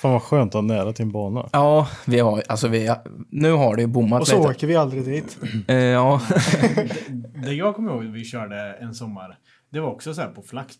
Fan 0.00 0.12
vad 0.12 0.22
skönt 0.22 0.48
att 0.54 0.54
ha 0.54 0.62
nära 0.62 0.92
till 0.92 1.02
en 1.04 1.12
bana. 1.12 1.48
ja, 1.52 1.88
vi 2.06 2.18
har, 2.20 2.42
alltså 2.48 2.68
vi, 2.68 2.94
nu 3.30 3.52
har 3.52 3.76
det 3.76 3.82
ju 3.82 3.88
bommat 3.88 4.20
Och 4.20 4.28
så 4.28 4.36
lite. 4.38 4.48
åker 4.48 4.66
vi 4.66 4.76
aldrig 4.76 5.04
dit. 5.04 5.38
Eh, 5.68 5.76
ja. 5.76 6.20
Det 7.44 7.52
jag 7.52 7.74
kommer 7.76 7.92
ihåg 7.92 8.04
vi 8.04 8.24
körde 8.24 8.74
en 8.74 8.94
sommar. 8.94 9.38
Det 9.70 9.80
var 9.80 9.90
också 9.90 10.14
så 10.14 10.20
här 10.20 10.28
på 10.28 10.42
flax. 10.42 10.78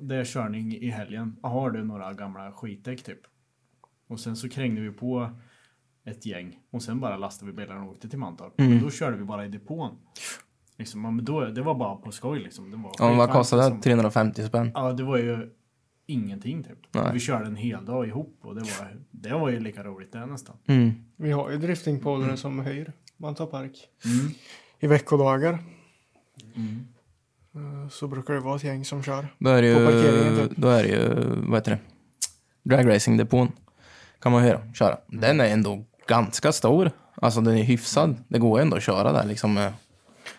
Det 0.00 0.16
är 0.16 0.24
körning 0.24 0.72
i 0.76 0.90
helgen. 0.90 1.36
Har 1.42 1.70
du 1.70 1.84
några 1.84 2.12
gamla 2.12 2.52
skitdäck 2.52 3.02
typ? 3.04 3.20
Och 4.08 4.20
sen 4.20 4.36
så 4.36 4.48
krängde 4.48 4.80
vi 4.80 4.90
på 4.90 5.30
ett 6.06 6.26
gäng. 6.26 6.56
Och 6.72 6.82
sen 6.82 7.00
bara 7.00 7.16
lastade 7.16 7.50
vi 7.50 7.56
bilarna 7.56 7.82
och 7.84 7.90
åkte 7.90 8.08
till 8.08 8.18
Mantorp. 8.18 8.60
Mm. 8.60 8.82
Då 8.82 8.90
körde 8.90 9.16
vi 9.16 9.24
bara 9.24 9.46
i 9.46 9.48
depån. 9.48 9.96
Liksom, 10.78 11.02
men 11.02 11.24
då, 11.24 11.40
det 11.44 11.62
var 11.62 11.74
bara 11.74 11.96
på 11.96 12.12
skoj 12.12 12.38
liksom. 12.40 12.70
Det 12.70 12.76
var 12.76 12.92
ja, 12.98 13.14
vad 13.14 13.30
kostade 13.30 13.62
det? 13.62 13.66
liksom. 13.68 13.80
350 13.82 14.44
spänn. 14.46 14.70
Ja, 14.74 14.92
det 14.92 15.02
var 15.02 15.16
ju 15.16 15.50
ingenting 16.06 16.62
typ. 16.64 16.78
Nej. 16.92 17.10
Vi 17.12 17.20
körde 17.20 17.46
en 17.46 17.56
hel 17.56 17.84
dag 17.84 18.06
ihop 18.08 18.38
och 18.42 18.54
det 18.54 18.60
var, 18.60 18.96
det 19.10 19.34
var 19.34 19.48
ju 19.50 19.60
lika 19.60 19.84
roligt 19.84 20.12
det 20.12 20.26
nästan. 20.26 20.56
Mm. 20.66 20.92
Vi 21.16 21.32
har 21.32 21.50
ju 21.50 21.56
driftingpolare 21.58 22.36
som 22.36 22.60
hyr 22.60 22.92
Mantorp 23.16 23.50
Park. 23.50 23.88
Mm. 24.04 24.32
I 24.80 24.86
veckodagar. 24.86 25.58
Mm. 26.54 26.86
Eh, 27.54 27.88
Så 27.88 28.08
brukar 28.08 28.34
det 28.34 28.40
vara 28.40 28.56
ett 28.56 28.64
gäng 28.64 28.84
som 28.84 29.02
kör. 29.02 29.26
Då 29.38 29.50
är 29.50 29.62
det 29.62 29.74
På 29.74 29.80
ju, 29.80 29.86
parkeringen, 29.86 30.48
typ. 30.48 30.56
då 30.58 30.68
är 30.68 30.82
det 30.82 30.88
ju, 30.88 31.24
vad 31.46 31.58
heter 31.58 31.70
det? 31.70 31.78
Dragracing-depån. 32.62 33.52
Kan 34.20 34.32
man 34.32 34.42
höra, 34.42 34.72
köra. 34.74 34.98
Den 35.06 35.40
är 35.40 35.44
ändå 35.48 35.84
ganska 36.08 36.52
stor. 36.52 36.90
Alltså 37.14 37.40
den 37.40 37.56
är 37.58 37.62
hyfsad. 37.62 38.16
Det 38.28 38.38
går 38.38 38.60
ändå 38.60 38.76
att 38.76 38.82
köra 38.82 39.12
där 39.12 39.24
liksom. 39.26 39.58
eh. 39.58 39.72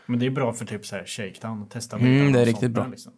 Men 0.08 0.20
det 0.20 0.26
är 0.26 0.30
bra 0.30 0.54
för 0.54 0.66
typ 0.66 0.86
så 0.86 0.96
här 0.96 1.06
shakedown 1.06 1.62
och 1.62 1.70
testa 1.70 1.98
Mm, 1.98 2.32
det 2.34 2.40
är 2.40 2.42
och 2.42 2.46
riktigt 2.48 2.62
sånt 2.62 2.74
bra. 2.74 2.84
där, 2.84 2.92
Liksom. 2.92 3.14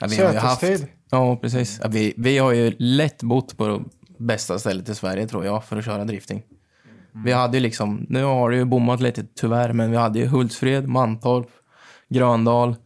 Ja, 0.00 0.06
vi 0.10 0.16
har 0.16 0.32
ju 0.32 0.38
haft, 0.38 0.60
Sätestid. 0.60 0.88
ja, 1.10 1.36
precis. 1.36 1.80
Ja, 1.82 1.88
vi, 1.88 2.14
vi 2.16 2.38
har 2.38 2.52
ju 2.52 2.74
lätt 2.78 3.22
bott 3.22 3.56
på 3.56 3.68
det 3.68 3.84
bästa 4.24 4.58
stället 4.58 4.88
i 4.88 4.94
Sverige 4.94 5.26
tror 5.28 5.44
jag 5.44 5.64
för 5.64 5.76
att 5.76 5.84
köra 5.84 6.04
drifting. 6.04 6.42
Vi 7.24 7.32
hade 7.32 7.56
ju 7.56 7.62
liksom, 7.62 8.06
nu 8.08 8.22
har 8.22 8.50
det 8.50 8.56
ju 8.56 8.64
bommat 8.64 9.00
lite 9.00 9.26
tyvärr, 9.34 9.72
men 9.72 9.90
vi 9.90 9.96
hade 9.96 10.18
ju 10.18 10.26
Hultsfred, 10.26 10.88
Mantorp, 10.88 11.48
Gröndal, 12.08 12.76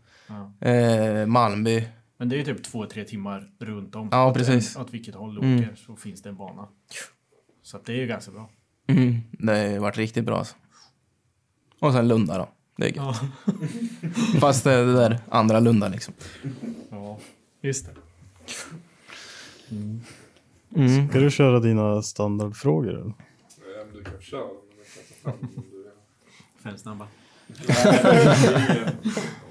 Ja. 0.61 0.69
eh, 0.69 1.27
Malmby. 1.27 1.85
Men 2.19 2.29
det 2.29 2.37
är 2.37 2.39
ju 2.39 2.45
typ 2.45 2.65
två, 2.65 2.87
tre 2.87 3.05
timmar 3.05 3.49
runt 3.61 3.95
om. 3.95 4.09
Ja, 4.13 4.27
Åt- 4.31 4.35
precis. 4.37 4.77
Åt 4.77 4.95
vilket 4.95 5.15
håll 5.15 5.35
du 5.35 5.41
Mm. 5.41 5.59
åker 5.65 5.75
så 5.77 5.97
finns 5.97 6.23
det 6.23 6.29
en 6.29 6.37
bana. 6.37 6.69
Så 7.63 7.77
att 7.77 7.85
det 7.85 7.93
är 7.93 7.97
ju 7.97 8.07
ganska 8.07 8.31
bra. 8.33 8.51
Mm, 8.89 9.21
det 9.33 9.53
har 9.73 9.79
varit 9.79 9.97
riktigt 9.99 10.25
bra 10.25 10.39
alltså. 10.39 10.55
Och 11.81 11.93
sen 11.93 12.09
Lunda 12.09 12.39
då. 12.39 12.49
Det 12.77 12.85
är 12.85 12.89
gött. 12.89 12.97
Ja, 12.97 13.15
Fast 14.41 14.65
det 14.65 14.73
är 14.73 14.87
det 14.87 14.93
där 14.93 15.19
andra 15.29 15.61
Lunda 15.61 15.89
liksom. 15.89 16.15
ja 16.91 17.19
just 17.61 17.87
det. 17.87 17.93
Mm. 19.71 21.09
Ska 21.09 21.19
du 21.19 21.31
köra 21.31 21.61
dina 21.61 22.03
standardfrågor? 22.03 22.91
Eller? 22.91 23.15
Köra, 23.61 23.85
men 23.87 23.95
du 23.95 24.05
kan 24.05 24.21
fram 25.23 25.35
Fem 26.63 26.79
snabba. 26.79 27.07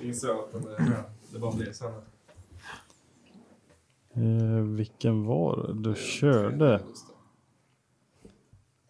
Inser 0.01 0.29
att 0.29 0.51
det, 1.31 1.39
bara 1.39 1.51
blir 1.51 1.73
så. 1.73 1.85
Eh, 4.15 4.63
vilken 4.75 5.25
var 5.25 5.67
det 5.67 5.89
du 5.89 5.95
körde? 5.95 6.81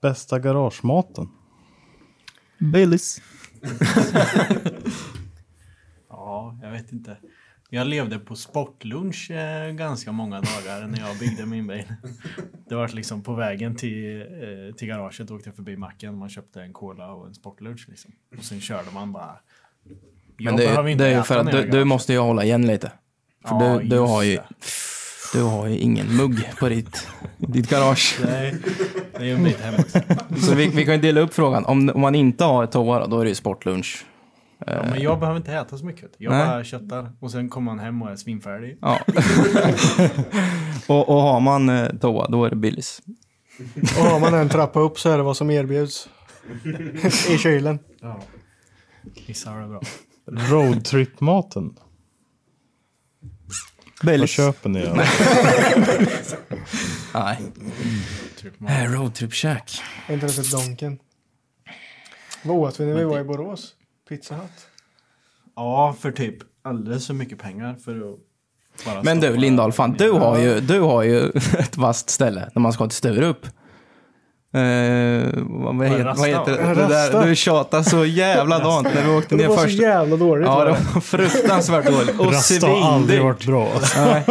Bästa 0.02 0.40
garagematen? 0.40 1.30
Baileys. 2.60 3.22
Ja, 6.10 6.58
jag 6.62 6.72
vet 6.72 6.92
inte. 6.92 7.18
Jag 7.70 7.88
levde 7.88 8.20
på 8.20 8.36
sportlunch 8.36 9.32
eh, 9.32 9.72
ganska 9.72 10.12
många 10.12 10.36
dagar 10.36 10.88
när 10.88 11.00
jag 11.00 11.18
byggde 11.20 11.46
min 11.46 11.68
bil. 11.68 11.84
Det 12.70 12.76
var 12.76 12.88
liksom 12.88 13.24
på 13.24 13.34
vägen 13.34 13.76
till, 13.76 14.22
eh, 14.22 14.76
till 14.76 14.88
garaget 14.88 15.32
åkte 15.32 15.50
jag 15.50 15.56
förbi 15.56 15.78
macken. 15.78 16.18
Man 16.18 16.30
köpte 16.30 16.62
en 16.62 16.74
cola 16.74 17.12
och 17.12 17.28
en 17.28 17.34
sportlunch 17.34 17.86
liksom. 17.90 18.12
Och 18.38 18.44
sen 18.44 18.62
körde 18.62 18.92
man 18.94 19.12
bara. 19.12 19.40
Men 20.38 20.56
det, 20.56 20.96
det 20.96 21.06
är 21.06 21.18
ju 21.18 21.24
för 21.24 21.38
att 21.38 21.52
du, 21.52 21.70
du 21.70 21.84
måste 21.84 22.14
ju 22.14 22.20
hålla 22.20 22.44
igen 22.44 22.68
lite. 22.68 22.92
För 23.46 23.56
Ja, 23.56 23.80
du, 23.80 23.88
du, 23.88 24.00
har 24.00 24.24
ju, 24.24 24.36
det. 24.36 24.44
Du 25.34 25.44
har 25.44 25.68
ju 25.68 25.78
ingen 25.78 26.18
mugg 26.18 26.50
på 26.60 26.70
ditt, 26.70 27.08
ditt 27.38 27.70
garage. 27.70 28.20
Nej, 28.26 28.56
det 29.12 29.18
är 29.18 29.26
ju 29.26 29.34
en 29.34 29.44
bit 29.44 29.60
hem 29.60 29.74
också. 29.80 30.00
Så 30.38 30.56
vi, 30.56 30.68
vi 30.68 30.86
kan 30.86 30.94
ju 30.94 31.02
dela 31.02 31.22
upp 31.22 31.34
frågan. 31.34 31.66
Om, 31.66 31.90
om 31.90 32.02
man 32.02 32.16
inte 32.16 32.44
har 32.44 32.66
toa 32.66 33.00
då, 33.00 33.08
då 33.08 33.20
är 33.20 33.24
det 33.24 33.30
ju 33.30 33.36
sportlunch. 33.36 34.06
Ja, 34.66 34.84
men 34.90 35.02
jag 35.02 35.20
behöver 35.20 35.38
inte 35.38 35.54
äta 35.54 35.78
så 35.78 35.86
mycket. 35.86 36.12
Jag 36.18 36.32
Nej. 36.32 36.48
bara 36.48 36.64
köttar 36.64 37.12
och 37.20 37.32
sen 37.32 37.50
kommer 37.50 37.72
man 37.72 37.80
hem 37.80 38.02
och 38.02 38.12
är 38.12 38.16
svinfärdig. 38.16 38.78
Ja. 38.82 39.00
och, 40.88 41.10
och 41.10 41.22
har 41.22 41.40
man 41.40 41.70
eh, 41.70 41.90
toa, 42.02 42.28
då 42.28 42.46
är 42.46 42.50
det 42.50 42.56
Billys. 42.56 43.02
Och 43.98 44.06
har 44.06 44.20
man 44.20 44.34
en 44.34 44.50
trappa 44.50 44.80
upp 44.80 45.00
så 45.00 45.10
är 45.10 45.18
det 45.18 45.24
vad 45.24 45.38
som 45.38 45.52
erbjuds. 45.52 46.10
I 47.30 47.38
kylen. 47.38 47.80
Ja. 48.02 48.20
Vissa 49.28 49.50
har 49.50 49.62
det 49.62 49.68
bra. 49.68 49.82
Roadtrip-maten. 50.26 51.78
Vad 54.04 54.30
köper 54.30 54.70
ni? 54.70 54.80
Nej. 57.14 57.38
Eh, 58.68 58.92
Roadtrip-käk. 58.92 59.82
Är 60.08 60.14
inte 60.14 60.26
det 60.26 60.34
för 60.34 60.52
Donken? 60.52 61.00
Vad 62.44 62.58
åt 62.58 62.80
vi 62.80 62.86
när 62.86 62.96
vi 62.96 63.04
var 63.04 63.20
i 63.20 63.24
Borås? 63.24 63.74
Pizza 64.10 64.36
Hut? 64.36 64.68
Ja, 65.56 65.96
för 66.00 66.12
typ 66.12 66.38
alldeles 66.62 67.08
för 67.08 67.14
mycket 67.14 67.40
pengar 67.40 67.76
för 67.76 68.14
att 68.14 68.20
bara 68.86 69.04
Men 69.04 69.20
du 69.20 69.38
Lindahl, 69.38 69.72
fan, 69.72 69.94
du 69.94 70.12
har 70.12 70.40
ju, 70.40 70.60
du 70.60 70.80
har 70.80 71.04
ju 71.04 71.30
ett 71.60 71.78
vasst 71.78 72.10
ställe 72.10 72.50
när 72.56 72.62
man 72.62 72.74
ska 72.74 72.88
till 72.88 72.98
Sturup. 72.98 73.48
Eh, 74.56 75.30
vad, 75.36 75.76
vad, 75.76 75.88
heter, 75.88 76.14
vad 76.18 76.28
heter 76.30 76.52
det? 76.52 76.74
Det 76.82 76.88
där, 76.88 77.26
du 77.28 77.36
tjatade 77.36 77.84
så 77.84 78.06
jävla 78.06 78.60
dant 78.60 78.88
när 78.96 79.04
vi 79.04 79.10
åkte 79.18 79.36
Det 79.36 79.42
ner 79.42 79.48
var 79.48 79.58
så 79.58 79.64
först. 79.64 79.80
jävla 79.80 80.16
dåligt. 80.18 80.46
Ja, 80.48 80.56
var 80.56 80.66
det 80.66 80.72
det. 80.72 80.78
var 80.94 81.02
fruktansvärt 81.02 81.86
dåligt. 81.92 82.20
Och 82.20 82.34
Rasta 82.34 82.68
har 82.68 82.94
aldrig 82.94 83.22
varit 83.24 83.46
bra. 83.46 83.68
Nej, 83.98 84.24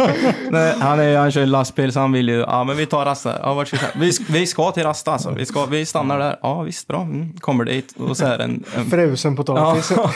nej, 0.51 0.75
han, 0.79 0.99
är, 0.99 1.17
han 1.17 1.31
kör 1.31 1.41
ju 1.41 1.47
lastbil 1.47 1.91
så 1.91 1.99
han 1.99 2.11
vill 2.11 2.29
ju, 2.29 2.39
ja 2.39 2.63
men 2.63 2.77
vi 2.77 2.85
tar 2.85 3.05
Rasta. 3.05 3.39
Ja, 3.41 3.53
vart 3.53 3.67
ska 3.67 3.77
vi, 3.95 4.11
vi, 4.29 4.47
ska- 4.47 4.71
till 4.71 4.83
Rasta 4.83 5.11
alltså. 5.11 5.31
Vi, 5.31 5.45
ska, 5.45 5.65
vi 5.65 5.85
stannar 5.85 6.19
där. 6.19 6.39
Ja 6.41 6.61
visst, 6.61 6.87
bra. 6.87 7.01
Mm, 7.01 7.33
kommer 7.39 7.65
dit 7.65 7.95
och 7.97 8.17
så 8.17 8.25
är 8.25 8.37
det 8.37 8.43
en... 8.43 8.63
en 8.75 8.85
Frusen 8.85 9.35
potatis. 9.35 9.91
ja, 9.95 10.11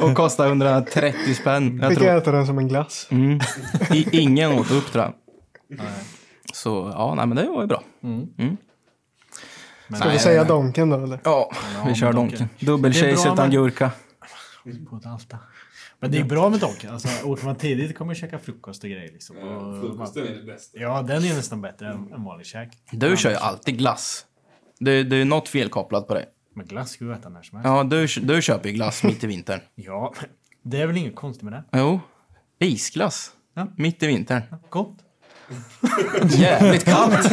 och 0.06 0.14
kostar 0.16 0.46
130 0.46 1.34
spänn. 1.34 1.78
Jag 1.82 1.90
Fick 1.90 1.98
tror, 1.98 2.16
äta 2.16 2.32
den 2.32 2.46
som 2.46 2.58
en 2.58 2.68
glass. 2.68 3.06
mm, 3.10 3.40
i, 3.92 4.20
ingen 4.20 4.52
åt 4.52 4.70
upp 4.70 4.92
tror 4.92 5.04
jag. 5.04 5.12
Så 6.52 6.92
ja, 6.94 7.14
nej 7.16 7.26
men 7.26 7.36
det 7.36 7.46
var 7.48 7.60
ju 7.60 7.66
bra. 7.66 7.82
Ska 9.96 10.08
vi 10.08 10.18
säga 10.18 10.44
Donken 10.44 10.90
då 10.90 11.04
eller? 11.04 11.20
Ja, 11.24 11.52
vi 11.86 11.94
kör 11.94 12.12
Donken. 12.12 12.48
Bra 12.60 12.90
utan 12.98 13.36
med- 13.36 13.50
gurka. 13.50 13.90
Men 16.00 16.10
det 16.10 16.18
är 16.18 16.24
bra 16.24 16.48
med 16.48 16.60
Donken. 16.60 16.90
Alltså, 16.92 17.08
åker 17.24 17.44
man 17.44 17.56
tidigt 17.56 17.98
kommer 17.98 18.06
man 18.06 18.14
käka 18.14 18.38
frukost 18.38 18.84
och 18.84 18.90
grejer. 18.90 19.12
Liksom. 19.12 19.36
Och, 19.36 19.42
är 20.16 20.34
det 20.36 20.42
bästa. 20.46 20.78
ja, 20.78 21.02
den 21.02 21.24
är 21.24 21.34
nästan 21.34 21.60
bättre 21.60 21.86
än, 21.88 22.12
än 22.12 22.24
vanlig 22.24 22.46
käk. 22.46 22.68
Du 22.90 23.16
kör 23.16 23.30
ju 23.30 23.36
alltid 23.36 23.78
glass. 23.78 24.24
Det, 24.80 25.02
det 25.02 25.16
är 25.16 25.24
något 25.24 25.48
felkopplat 25.48 26.08
på 26.08 26.14
dig. 26.14 26.24
Men 26.54 26.66
glass 26.66 26.90
ska 26.90 27.04
du 27.04 27.12
äta 27.12 27.28
när 27.28 27.42
som 27.42 27.58
helst. 27.58 27.66
Ja, 27.68 27.84
du, 27.84 28.34
du 28.34 28.42
köper 28.42 28.68
ju 28.68 28.74
glass 28.74 29.02
mitt 29.02 29.24
i 29.24 29.26
vintern. 29.26 29.60
Ja, 29.74 30.14
det 30.62 30.80
är 30.80 30.86
väl 30.86 30.96
inget 30.96 31.14
konstigt 31.16 31.42
med 31.44 31.52
det. 31.52 31.64
Jo, 31.78 32.00
isglass. 32.58 33.30
Ja. 33.54 33.66
Mitt 33.76 34.02
i 34.02 34.06
vintern. 34.06 34.42
Gott. 34.70 34.96
Jävligt 36.30 36.84
kallt. 36.84 37.32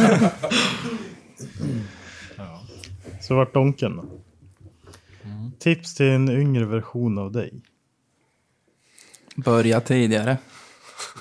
Så 3.26 3.34
vart 3.34 3.54
Donken 3.54 3.96
då? 3.96 4.04
Tips 5.58 5.94
till 5.94 6.06
en 6.06 6.28
yngre 6.28 6.64
version 6.64 7.18
av 7.18 7.32
dig. 7.32 7.62
Börja 9.36 9.80
tidigare. 9.80 10.38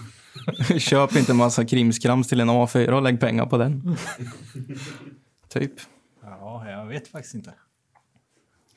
Köp 0.79 1.15
inte 1.15 1.33
massa 1.33 1.65
krimskrams 1.65 2.27
till 2.27 2.39
en 2.39 2.49
A4 2.49 2.89
och 2.89 3.01
lägg 3.01 3.19
pengar 3.19 3.45
på 3.45 3.57
den. 3.57 3.97
typ. 5.47 5.71
Ja, 6.21 6.69
jag 6.69 6.85
vet 6.85 7.07
faktiskt 7.07 7.35
inte. 7.35 7.53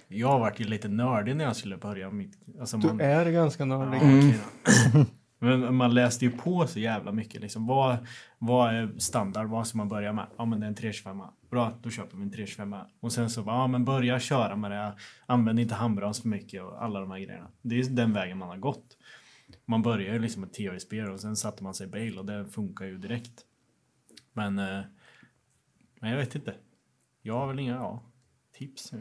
Jag 0.09 0.39
varit 0.39 0.61
ju 0.61 0.65
lite 0.65 0.89
nördig 0.89 1.37
när 1.37 1.45
jag 1.45 1.57
skulle 1.57 1.77
börja 1.77 2.11
mitt... 2.11 2.39
Alltså 2.61 2.79
man, 2.79 2.97
Du 2.97 3.05
är 3.05 3.31
ganska 3.31 3.65
nördig. 3.65 3.99
Ja, 3.99 4.19
okej 4.19 4.41
då. 4.93 5.05
Men 5.39 5.75
man 5.75 5.95
läste 5.95 6.25
ju 6.25 6.31
på 6.31 6.67
så 6.67 6.79
jävla 6.79 7.13
mycket. 7.13 7.41
Liksom. 7.41 7.67
Vad, 7.67 7.97
vad 8.39 8.75
är 8.75 8.99
standard? 8.99 9.47
Vad 9.49 9.67
ska 9.67 9.79
man 9.79 9.89
börja 9.89 10.13
med? 10.13 10.27
Ja, 10.37 10.45
men 10.45 10.61
det 10.61 10.67
är 10.67 10.69
en 10.69 10.75
325. 10.75 11.23
Bra, 11.51 11.73
då 11.83 11.91
köper 11.91 12.17
vi 12.17 12.23
en 12.23 12.31
325. 12.33 12.75
Och 13.01 13.13
sen 13.13 13.31
så 13.31 13.43
bara, 13.43 13.57
ja 13.57 13.67
men 13.67 13.85
börja 13.85 14.21
köra 14.21 14.57
med 14.57 14.71
det. 14.71 14.93
Använd 15.27 15.61
inte 15.61 15.75
handbroms 15.75 16.23
för 16.23 16.29
mycket 16.29 16.63
och 16.63 16.85
alla 16.85 17.01
de 17.01 17.11
här 17.11 17.19
grejerna. 17.19 17.49
Det 17.63 17.81
är 17.81 17.85
den 17.85 18.13
vägen 18.13 18.39
man 18.39 18.49
har 18.49 18.57
gått. 18.57 18.97
Man 19.65 19.83
börjar 19.83 20.13
ju 20.13 20.19
liksom 20.19 20.41
med 20.41 20.53
tv-spel 20.53 21.11
och 21.11 21.21
sen 21.21 21.37
satte 21.37 21.65
man 21.65 21.75
sig 21.75 21.87
i 21.87 21.91
bil 21.91 22.19
och 22.19 22.25
det 22.25 22.47
funkar 22.47 22.85
ju 22.85 22.99
direkt. 22.99 23.33
Men, 24.33 24.59
eh, 24.59 24.81
men 26.01 26.11
jag 26.11 26.19
vet 26.19 26.35
inte. 26.35 26.55
Jag 27.23 27.35
har 27.35 27.47
väl 27.47 27.59
inga 27.59 27.75
ja, 27.75 28.03
tips. 28.59 28.93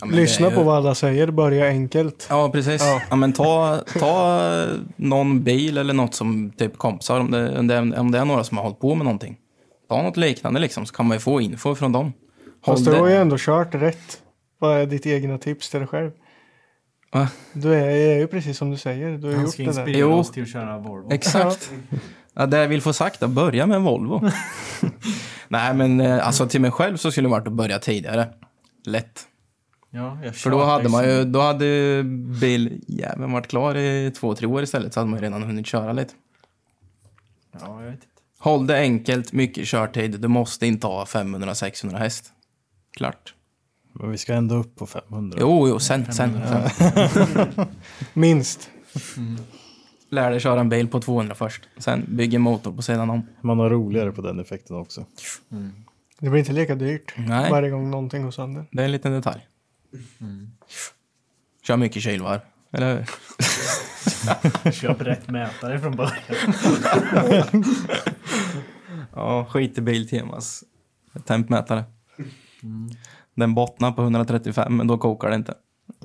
Ja, 0.00 0.06
Lyssna 0.06 0.48
ju- 0.48 0.54
på 0.54 0.62
vad 0.62 0.76
alla 0.76 0.94
säger, 0.94 1.30
börja 1.30 1.66
enkelt. 1.66 2.26
Ja, 2.30 2.50
precis. 2.52 2.82
Ja. 3.10 3.16
men 3.16 3.32
ta, 3.32 3.82
ta 3.98 4.66
någon 4.96 5.42
bil 5.44 5.78
eller 5.78 5.94
något 5.94 6.14
som 6.14 6.50
typ 6.50 6.78
kompisar, 6.78 7.20
om 7.20 7.30
det, 7.30 7.58
om, 7.58 7.66
det, 7.66 7.78
om 7.98 8.10
det 8.10 8.18
är 8.18 8.24
några 8.24 8.44
som 8.44 8.56
har 8.56 8.64
hållit 8.64 8.80
på 8.80 8.94
med 8.94 9.04
någonting. 9.04 9.38
Ta 9.88 10.02
något 10.02 10.16
liknande 10.16 10.60
liksom, 10.60 10.86
så 10.86 10.94
kan 10.94 11.06
man 11.06 11.16
ju 11.16 11.20
få 11.20 11.40
info 11.40 11.74
från 11.74 11.92
dem. 11.92 12.12
Håll 12.62 12.76
Fast 12.76 12.84
du 12.84 12.92
har 12.92 13.08
ju 13.08 13.14
ändå 13.14 13.36
kört 13.38 13.74
rätt. 13.74 14.22
Vad 14.58 14.78
är 14.80 14.86
ditt 14.86 15.06
egna 15.06 15.38
tips 15.38 15.70
till 15.70 15.80
dig 15.80 15.86
själv? 15.88 16.10
Va? 17.12 17.28
Du 17.52 17.74
är, 17.74 17.88
är 17.88 18.18
ju 18.18 18.26
precis 18.26 18.58
som 18.58 18.70
du 18.70 18.76
säger. 18.76 19.18
Du 19.18 19.26
har 19.26 19.34
Han 19.34 19.44
gjort 19.44 19.52
ska 19.54 19.62
det 19.62 19.72
där. 19.72 19.80
inspirera 19.80 19.98
Jo. 20.00 20.12
oss 20.12 20.30
till 20.32 20.42
att 20.42 20.48
köra 20.48 20.78
Volvo. 20.78 21.12
Exakt. 21.12 21.70
Ja, 22.34 22.46
det 22.46 22.58
jag 22.58 22.68
vill 22.68 22.82
få 22.82 22.92
sagt 22.92 23.22
är 23.22 23.26
börja 23.28 23.66
med 23.66 23.76
en 23.76 23.82
Volvo. 23.84 24.30
Nej, 25.48 25.74
men 25.74 26.00
eh, 26.00 26.26
alltså 26.26 26.48
till 26.48 26.60
mig 26.60 26.70
själv 26.70 26.96
så 26.96 27.10
skulle 27.10 27.28
det 27.28 27.30
varit 27.32 27.46
att 27.46 27.52
börja 27.52 27.78
tidigare. 27.78 28.28
Lätt. 28.86 29.20
Ja, 29.90 30.18
jag 30.24 30.36
För 30.36 30.50
då 30.50 30.64
hade 30.64 30.88
man 30.88 31.04
ju, 31.04 31.24
då 31.24 31.40
hade 31.40 31.64
ju 31.66 32.02
biljäveln 32.40 33.32
varit 33.32 33.46
klar 33.46 33.76
i 33.76 34.10
två, 34.16 34.34
tre 34.34 34.46
år 34.46 34.62
istället 34.62 34.94
så 34.94 35.00
hade 35.00 35.10
man 35.10 35.18
ju 35.20 35.24
redan 35.24 35.42
hunnit 35.42 35.66
köra 35.66 35.92
lite. 35.92 36.14
Ja, 37.60 37.82
jag 37.82 37.90
vet 37.90 37.94
inte. 37.94 38.06
Håll 38.44 38.66
det 38.66 38.78
enkelt, 38.78 39.32
mycket 39.32 39.66
körtid. 39.66 40.20
Du 40.20 40.28
måste 40.28 40.66
inte 40.66 40.86
ha 40.86 41.04
500-600 41.04 41.98
häst. 41.98 42.32
Klart. 42.96 43.34
Men 43.92 44.10
vi 44.10 44.18
ska 44.18 44.34
ändå 44.34 44.54
upp 44.54 44.76
på 44.76 44.86
500. 44.86 45.38
Jo, 45.40 45.68
jo, 45.68 45.78
sen, 45.78 46.12
sen. 46.12 46.40
sen. 46.48 47.66
Minst. 48.12 48.70
Lär 50.08 50.30
dig 50.30 50.40
köra 50.40 50.60
en 50.60 50.68
bil 50.68 50.88
på 50.88 51.00
200 51.00 51.34
först. 51.34 51.68
Sen 51.78 52.04
bygg 52.08 52.34
en 52.34 52.42
motor 52.42 52.72
på 52.72 52.82
sidan 52.82 53.10
om. 53.10 53.26
Man 53.40 53.58
har 53.58 53.70
roligare 53.70 54.12
på 54.12 54.22
den 54.22 54.40
effekten 54.40 54.76
också. 54.76 55.06
Det 56.18 56.30
blir 56.30 56.38
inte 56.38 56.52
lika 56.52 56.74
dyrt 56.74 57.14
Nej. 57.16 57.50
varje 57.50 57.70
gång 57.70 57.90
någonting 57.90 58.22
går 58.22 58.30
sönder. 58.30 58.66
Det 58.70 58.80
är 58.82 58.84
en 58.84 58.92
liten 58.92 59.12
detalj. 59.12 59.46
Kör 61.62 61.76
mycket 61.76 62.02
kylvarv. 62.02 62.40
Eller 62.72 62.96
hur? 62.96 63.04
Köp 64.72 65.00
rätt 65.02 65.28
mätare 65.30 65.78
från 65.80 65.96
början. 65.96 67.64
Ja, 69.16 69.46
skit 69.50 69.78
i 69.78 69.80
Biltemas 69.80 70.64
tempmätare. 71.26 71.84
Den 73.34 73.54
bottnar 73.54 73.92
på 73.92 74.02
135, 74.02 74.76
men 74.76 74.86
då 74.86 74.98
kokar 74.98 75.28
det 75.30 75.34
inte. 75.36 75.54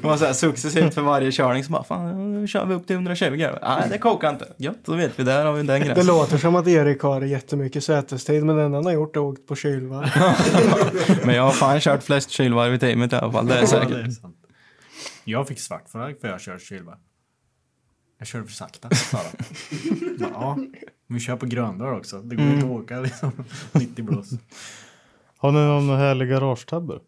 det 0.00 0.06
var 0.08 0.16
så 0.16 0.24
här 0.24 0.32
successivt 0.32 0.94
för 0.94 1.02
varje 1.02 1.32
körning 1.32 1.64
så 1.64 1.72
bara, 1.72 1.84
fan 1.84 2.32
nu 2.40 2.46
kör 2.46 2.66
vi 2.66 2.74
upp 2.74 2.86
till 2.86 2.96
120. 2.96 3.48
Nej, 3.62 3.86
det 3.90 3.98
kokar 3.98 4.30
inte. 4.30 4.46
Gött, 4.56 4.78
då 4.84 4.94
vet 4.94 5.18
vi, 5.18 5.24
där 5.24 5.44
har 5.44 5.52
vi 5.52 5.58
den 5.62 5.66
Det 5.80 5.86
gränsen. 5.86 6.06
låter 6.06 6.38
som 6.38 6.56
att 6.56 6.68
Erik 6.68 7.00
har 7.02 7.20
jättemycket 7.22 7.84
sätestid 7.84 8.44
men 8.44 8.56
det 8.56 8.62
enda 8.62 8.78
han 8.78 8.84
har 8.84 8.92
gjort 8.92 9.16
är 9.16 9.20
åkt 9.20 9.46
på 9.46 9.56
kylvarv. 9.56 10.08
Men 11.24 11.34
jag 11.34 11.42
har 11.42 11.50
fan 11.52 11.80
kört 11.80 12.02
flest 12.02 12.30
kylvarv 12.30 12.74
i 12.74 12.78
teamet 12.78 13.12
i 13.12 13.16
alla 13.16 13.32
fall, 13.32 13.46
det 13.46 13.52
är 13.54 13.56
Ja, 13.56 13.60
det 13.62 13.66
säkert. 13.68 13.90
är 14.06 14.10
sant. 14.10 14.36
Jag 15.28 15.48
fick 15.48 15.60
svart 15.60 15.88
flagg 15.88 16.20
för 16.20 16.28
jag 16.28 16.40
kört 16.40 16.62
kylvarv. 16.62 16.98
Jag 18.18 18.28
körde 18.28 18.44
för 18.46 18.52
sakta, 18.52 18.90
sa 18.90 19.18
de. 19.18 19.44
Ja, 20.32 20.58
vi 21.06 21.20
kör 21.20 21.36
på 21.36 21.46
Gröndal 21.46 21.94
också. 21.94 22.22
Det 22.22 22.36
går 22.36 22.46
inte 22.46 22.66
att 22.66 22.72
åka 22.72 23.00
liksom 23.00 23.32
90 23.72 24.04
blås. 24.04 24.30
Har 25.36 25.52
ni 25.52 25.58
någon 25.58 25.98
härlig 25.98 26.28
garagetabbe? 26.28 27.00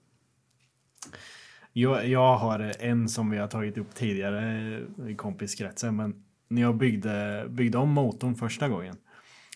Jag, 1.72 2.08
jag 2.08 2.36
har 2.36 2.72
en 2.80 3.08
som 3.08 3.30
vi 3.30 3.38
har 3.38 3.48
tagit 3.48 3.78
upp 3.78 3.94
tidigare 3.94 4.80
i 5.08 5.14
kompiskretsen, 5.14 5.96
men 5.96 6.24
när 6.48 6.62
jag 6.62 6.76
byggde, 6.76 7.46
byggde 7.48 7.78
om 7.78 7.90
motorn 7.90 8.34
första 8.34 8.68
gången 8.68 8.96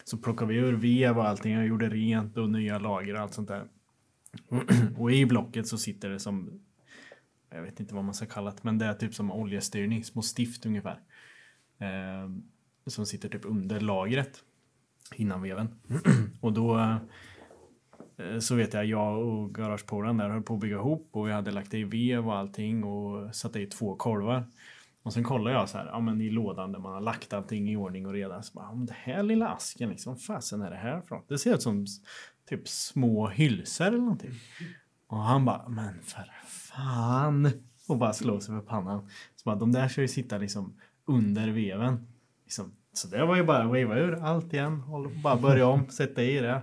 så 0.04 0.16
plockade 0.18 0.52
vi 0.52 0.58
ur 0.58 0.72
vev 0.72 1.18
och 1.18 1.28
allting. 1.28 1.52
Jag 1.52 1.66
gjorde 1.66 1.88
rent 1.88 2.36
och 2.36 2.50
nya 2.50 2.78
lager 2.78 3.14
och 3.14 3.20
allt 3.20 3.34
sånt 3.34 3.48
där. 3.48 3.64
Och 4.98 5.12
i 5.12 5.26
blocket 5.26 5.66
så 5.66 5.78
sitter 5.78 6.08
det 6.08 6.18
som 6.18 6.60
jag 7.54 7.62
vet 7.62 7.80
inte 7.80 7.94
vad 7.94 8.04
man 8.04 8.14
ska 8.14 8.26
kalla 8.26 8.50
det, 8.50 8.56
men 8.62 8.78
det 8.78 8.86
är 8.86 8.94
typ 8.94 9.14
som 9.14 9.32
oljestyrning, 9.32 10.04
små 10.04 10.22
stift 10.22 10.66
ungefär. 10.66 11.00
Eh, 11.78 12.30
som 12.86 13.06
sitter 13.06 13.28
typ 13.28 13.44
under 13.44 13.80
lagret 13.80 14.44
innan 15.14 15.42
veven. 15.42 15.80
och 16.40 16.52
då 16.52 16.98
eh, 18.16 18.38
så 18.38 18.54
vet 18.54 18.74
jag, 18.74 18.84
jag 18.84 19.18
och 19.18 19.54
garagepolaren 19.54 20.16
där 20.16 20.28
höll 20.28 20.42
på 20.42 20.54
att 20.54 20.60
bygga 20.60 20.76
ihop 20.76 21.08
och 21.12 21.28
vi 21.28 21.32
hade 21.32 21.50
lagt 21.50 21.74
i 21.74 21.84
vev 21.84 22.28
och 22.28 22.36
allting 22.36 22.84
och 22.84 23.34
satt 23.34 23.56
i 23.56 23.66
två 23.66 23.96
kolvar. 23.96 24.44
Och 25.02 25.12
sen 25.12 25.24
kollar 25.24 25.50
jag 25.50 25.68
så 25.68 25.78
här, 25.78 25.86
ja 25.86 26.00
men 26.00 26.20
i 26.20 26.30
lådan 26.30 26.72
där 26.72 26.78
man 26.78 26.92
har 26.92 27.00
lagt 27.00 27.32
allting 27.32 27.70
i 27.70 27.76
ordning 27.76 28.06
och 28.06 28.12
reda. 28.12 28.42
Så 28.42 28.52
bara, 28.54 28.74
det 28.74 28.96
här 28.96 29.22
lilla 29.22 29.48
asken 29.48 29.90
liksom, 29.90 30.12
vad 30.12 30.22
fasen 30.22 30.62
är 30.62 30.70
det 30.70 30.76
här 30.76 31.00
från? 31.00 31.22
Det 31.28 31.38
ser 31.38 31.54
ut 31.54 31.62
som 31.62 31.86
typ 32.48 32.68
små 32.68 33.28
hylsor 33.28 33.86
eller 33.86 33.98
någonting. 33.98 34.32
Och 35.06 35.18
han 35.18 35.44
bara, 35.44 35.68
men 35.68 36.02
för 36.02 36.30
fan. 36.76 37.52
Och 37.88 37.96
bara 37.96 38.12
slår 38.12 38.40
sig 38.40 38.54
för 38.54 38.60
pannan. 38.66 39.08
Så 39.36 39.42
bara, 39.44 39.56
de 39.56 39.72
där 39.72 39.88
ska 39.88 40.00
ju 40.00 40.08
sitta 40.08 40.38
liksom 40.38 40.74
under 41.04 41.48
veven. 41.48 42.06
Liksom. 42.44 42.72
Så 42.92 43.08
det 43.08 43.24
var 43.24 43.36
ju 43.36 43.44
bara 43.44 43.58
att 43.58 43.66
wava 43.66 43.96
ur 43.98 44.24
allt 44.24 44.52
igen. 44.52 44.80
Hålla- 44.80 45.10
Bara 45.22 45.36
börja 45.36 45.66
om, 45.66 45.86
sätta 45.90 46.22
i 46.22 46.38
det. 46.40 46.62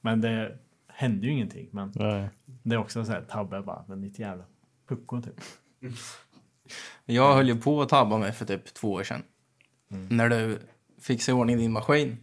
Men 0.00 0.20
det 0.20 0.58
hände 0.88 1.26
ju 1.26 1.32
ingenting. 1.32 1.68
Men 1.72 1.92
Nej. 1.94 2.28
det 2.62 2.74
är 2.74 2.78
också 2.78 3.04
så 3.04 3.12
här 3.12 3.20
tabbe 3.22 3.60
bara, 3.62 3.84
men 3.88 4.00
ditt 4.00 4.18
jävla 4.18 4.44
pucko 4.88 5.22
typ. 5.22 5.34
Jag 7.04 7.34
höll 7.34 7.48
ju 7.48 7.60
på 7.60 7.82
att 7.82 7.88
tabba 7.88 8.18
mig 8.18 8.32
för 8.32 8.44
typ 8.44 8.74
två 8.74 8.92
år 8.92 9.02
sedan. 9.02 9.22
När 9.88 10.28
du 10.28 10.58
fixade 11.00 11.38
i 11.38 11.40
ordning 11.40 11.56
din 11.58 11.72
maskin. 11.72 12.16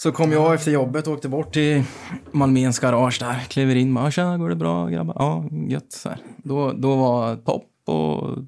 Så 0.00 0.12
kom 0.12 0.32
jag 0.32 0.54
efter 0.54 0.70
jobbet 0.70 1.06
och 1.06 1.12
åkte 1.12 1.28
bort 1.28 1.52
till 1.52 1.82
Malmens 2.30 2.78
garage 2.78 3.18
där. 3.20 3.40
Kliver 3.48 3.74
in 3.76 3.94
bara, 3.94 4.10
tjena 4.10 4.38
går 4.38 4.48
det 4.48 4.56
bra 4.56 4.88
grabbar? 4.88 5.14
Ja, 5.18 5.44
gött. 5.68 5.92
Så 5.92 6.08
här. 6.08 6.18
Då, 6.36 6.72
då 6.72 6.96
var 6.96 7.36
topp 7.36 7.64
och 7.86 8.38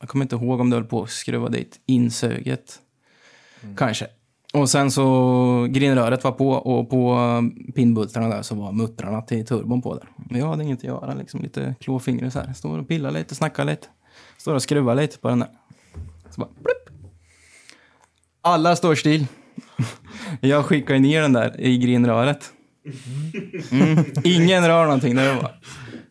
jag 0.00 0.08
kommer 0.08 0.24
inte 0.24 0.36
ihåg 0.36 0.60
om 0.60 0.70
du 0.70 0.76
höll 0.76 0.84
på 0.84 1.02
att 1.02 1.10
skruva 1.10 1.48
dit 1.48 1.80
insuget. 1.86 2.78
Kanske. 3.76 4.06
Och 4.52 4.70
sen 4.70 4.90
så 4.90 5.66
grinröret 5.70 6.24
var 6.24 6.32
på 6.32 6.50
och 6.50 6.90
på 6.90 7.18
pinnbultarna 7.74 8.28
där 8.28 8.42
så 8.42 8.54
var 8.54 8.72
muttrarna 8.72 9.22
till 9.22 9.46
turbon 9.46 9.82
på 9.82 9.94
där. 9.94 10.08
Men 10.16 10.40
jag 10.40 10.46
hade 10.46 10.64
inget 10.64 10.78
att 10.78 10.84
göra, 10.84 11.14
liksom 11.14 11.42
lite 11.42 11.74
klåfingrar 11.80 12.30
så 12.30 12.38
här. 12.38 12.52
Står 12.52 12.78
och 12.78 12.88
pillar 12.88 13.10
lite, 13.10 13.34
snackar 13.34 13.64
lite. 13.64 13.86
Står 14.38 14.54
och 14.54 14.62
skruvar 14.62 14.94
lite 14.94 15.18
på 15.18 15.28
den 15.28 15.38
där. 15.38 15.48
Så 16.30 16.40
bara, 16.40 16.50
plupp. 16.62 17.00
Alla 18.40 18.76
står 18.76 18.94
still. 18.94 19.26
Jag 20.40 20.64
skickar 20.64 20.98
ner 20.98 21.22
den 21.22 21.32
där 21.32 21.60
i 21.60 21.78
grinröret. 21.78 22.52
Mm. 23.70 24.04
Ingen 24.24 24.66
rör 24.66 24.84
någonting. 24.84 25.14
Det 25.14 25.34
var, 25.34 25.50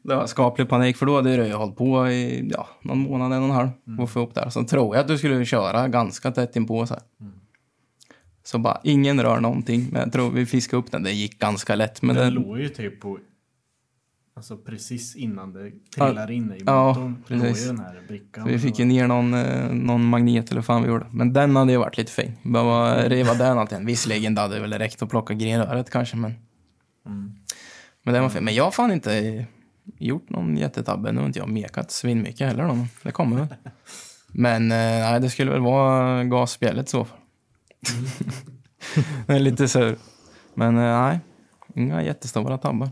det 0.04 0.16
var 0.16 0.28
skaplig 0.28 0.70
panik 0.70 0.98
för 0.98 1.06
då 1.06 1.16
hade 1.16 1.48
jag 1.48 1.58
hållit 1.58 1.76
på 1.76 2.08
i 2.10 2.50
ja, 2.52 2.68
någon 2.82 2.98
månad, 2.98 3.34
en 3.34 3.38
och 3.38 3.50
en 3.50 3.56
halv 3.56 3.70
att 4.02 4.10
få 4.10 4.20
upp 4.20 4.36
där. 4.36 4.50
Så 4.50 4.64
tror 4.64 4.96
jag 4.96 5.02
att 5.02 5.08
du 5.08 5.18
skulle 5.18 5.46
köra 5.46 5.88
ganska 5.88 6.32
tätt 6.32 6.56
inpå 6.56 6.86
så 6.88 6.94
här. 6.94 7.04
Så 8.44 8.58
bara, 8.60 8.82
ingen 8.84 9.24
rör 9.24 9.40
någonting. 9.40 9.88
Men 9.92 10.02
jag 10.02 10.12
tror 10.12 10.32
vi 10.32 10.46
fiskade 10.46 10.80
upp 10.80 10.92
den. 10.92 11.04
Det 11.04 11.12
gick 11.12 11.40
ganska 11.40 11.76
lätt. 11.76 12.02
Men 12.02 12.16
Den 12.16 12.34
den, 12.34 12.44
låg 12.44 12.60
ju 12.60 12.70
typ 12.70 13.02
på 13.02 13.20
Alltså 14.38 14.58
precis 14.58 15.16
innan 15.16 15.54
det 15.54 15.72
trillar 15.96 16.32
in 16.32 16.52
i 16.52 16.62
Ja, 16.66 16.88
motorn. 16.88 17.24
låg 17.28 17.42
precis. 17.42 17.64
ju 17.64 17.68
den 17.68 17.80
här 17.80 18.02
brickan. 18.08 18.44
Så 18.44 18.50
vi 18.50 18.60
fick 18.60 18.80
ju 18.80 18.86
ner 18.86 19.08
någon, 19.08 19.34
eh, 19.34 19.72
någon 19.74 20.06
magnet 20.06 20.52
eller 20.52 20.62
fan 20.62 20.82
vi 20.84 20.88
gjorde. 20.90 21.06
Men 21.12 21.34
den 21.34 21.56
hade 21.56 21.72
ju 21.72 21.78
varit 21.78 21.98
lite 21.98 22.12
fin. 22.12 22.32
Behöva 22.44 23.04
riva 23.10 23.34
den 23.34 23.60
alltid. 23.60 23.86
Visserligen 23.86 24.36
det 24.36 24.42
hade 24.42 24.60
väl 24.60 24.74
räckt 24.74 25.02
att 25.02 25.10
plocka 25.10 25.34
grenröret 25.34 25.90
kanske 25.90 26.18
men. 26.18 26.34
Men 28.04 28.14
den 28.14 28.24
var 28.24 28.30
fin. 28.30 28.44
Men 28.44 28.56
jag 28.56 28.64
har 28.64 28.72
fan 28.72 28.92
inte 28.92 29.46
gjort 29.98 30.30
någon 30.30 30.58
jättetabbe. 30.58 31.12
Nu 31.12 31.20
har 31.20 31.28
inte 31.28 31.40
jag 31.40 31.50
mekat 31.50 31.92
svinmycket 31.92 32.48
heller 32.48 32.64
då. 32.68 32.88
Det 33.04 33.12
kommer 33.12 33.38
väl. 33.38 33.48
Men 34.28 34.72
eh, 34.72 34.78
nej, 34.78 35.20
det 35.20 35.30
skulle 35.30 35.52
väl 35.52 35.62
vara 35.62 36.24
gasspjället 36.24 36.90
så 36.90 37.06
fall. 37.06 37.18
det 39.28 39.34
är 39.34 39.40
lite 39.40 39.68
sur. 39.68 39.98
Men 40.54 40.78
eh, 40.78 41.02
nej, 41.02 41.20
inga 41.76 42.04
jättestora 42.04 42.58
tabbar. 42.58 42.90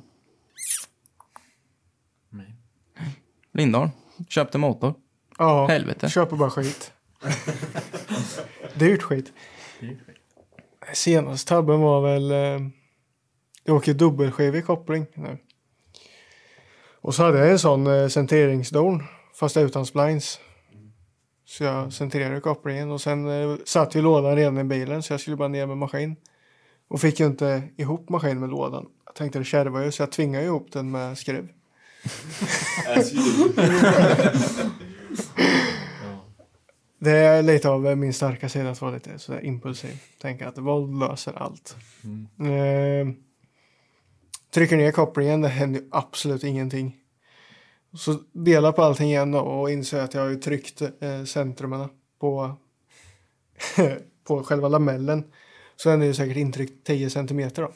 Nej. 2.29 2.55
Lindahl, 3.55 3.89
köpte 4.29 4.57
motor. 4.57 4.93
Ja, 5.37 5.67
Helvete. 5.67 6.09
köper 6.09 6.35
bara 6.35 6.49
skit. 6.49 6.93
Dyrt 8.73 9.01
skit. 9.01 9.33
Senaste 10.93 11.49
tabben 11.49 11.81
var 11.81 12.01
väl... 12.01 12.31
Eh, 12.31 12.67
jag 13.63 13.75
åker 13.75 13.93
dubbelskivig 13.93 14.65
koppling 14.65 15.05
nu. 15.13 15.37
Och 17.01 17.15
så 17.15 17.23
hade 17.23 17.39
jag 17.39 17.51
en 17.51 17.59
sån 17.59 17.87
eh, 17.87 18.07
centeringsdorn, 18.07 19.03
fast 19.39 19.57
utan 19.57 19.85
splines. 19.85 20.39
Så 21.45 21.63
jag 21.63 21.93
centrerade 21.93 22.41
kopplingen 22.41 22.91
och 22.91 23.01
sen 23.01 23.27
eh, 23.27 23.57
satt 23.65 23.95
ju 23.95 24.01
lådan 24.01 24.35
redan 24.35 24.57
i 24.57 24.63
bilen 24.63 25.03
så 25.03 25.13
jag 25.13 25.19
skulle 25.19 25.35
bara 25.35 25.47
ner 25.47 25.65
med 25.65 25.77
maskin. 25.77 26.15
Och 26.87 27.01
fick 27.01 27.19
ju 27.19 27.25
inte 27.25 27.63
ihop 27.77 28.09
maskinen 28.09 28.39
med 28.39 28.49
lådan. 28.49 28.85
Jag 29.05 29.15
tänkte 29.15 29.39
det 29.39 29.45
kärvar 29.45 29.81
ju 29.81 29.91
så 29.91 30.01
jag 30.01 30.11
tvingade 30.11 30.45
ihop 30.45 30.71
den 30.71 30.91
med 30.91 31.17
skruv. 31.17 31.49
Det 36.99 37.11
är 37.11 37.43
lite 37.43 37.69
av 37.69 37.97
min 37.97 38.13
starka 38.13 38.49
sida 38.49 38.69
att 38.69 38.81
vara 38.81 38.91
lite 38.91 39.19
sådär 39.19 39.45
impulsiv. 39.45 40.01
Tänka 40.21 40.47
att 40.47 40.57
våld 40.57 40.99
löser 40.99 41.33
allt. 41.33 41.75
Eh, 42.39 43.07
trycker 44.53 44.77
ner 44.77 44.91
kopplingen, 44.91 45.41
det 45.41 45.47
händer 45.47 45.81
absolut 45.91 46.43
ingenting. 46.43 46.95
Så 47.97 48.19
delar 48.33 48.71
på 48.71 48.83
allting 48.83 49.07
igen 49.07 49.33
och 49.33 49.71
inser 49.71 50.01
att 50.01 50.13
jag 50.13 50.21
har 50.21 50.29
ju 50.29 50.35
tryckt 50.35 50.81
eh, 50.81 51.23
centrumen 51.25 51.89
på, 52.19 52.55
på 54.27 54.43
själva 54.43 54.67
lamellen. 54.67 55.23
Så 55.75 55.89
den 55.89 56.01
är 56.01 56.05
ju 56.05 56.13
säkert 56.13 56.37
intryckt 56.37 56.87
10 56.87 57.09
centimeter 57.09 57.61
då. 57.61 57.71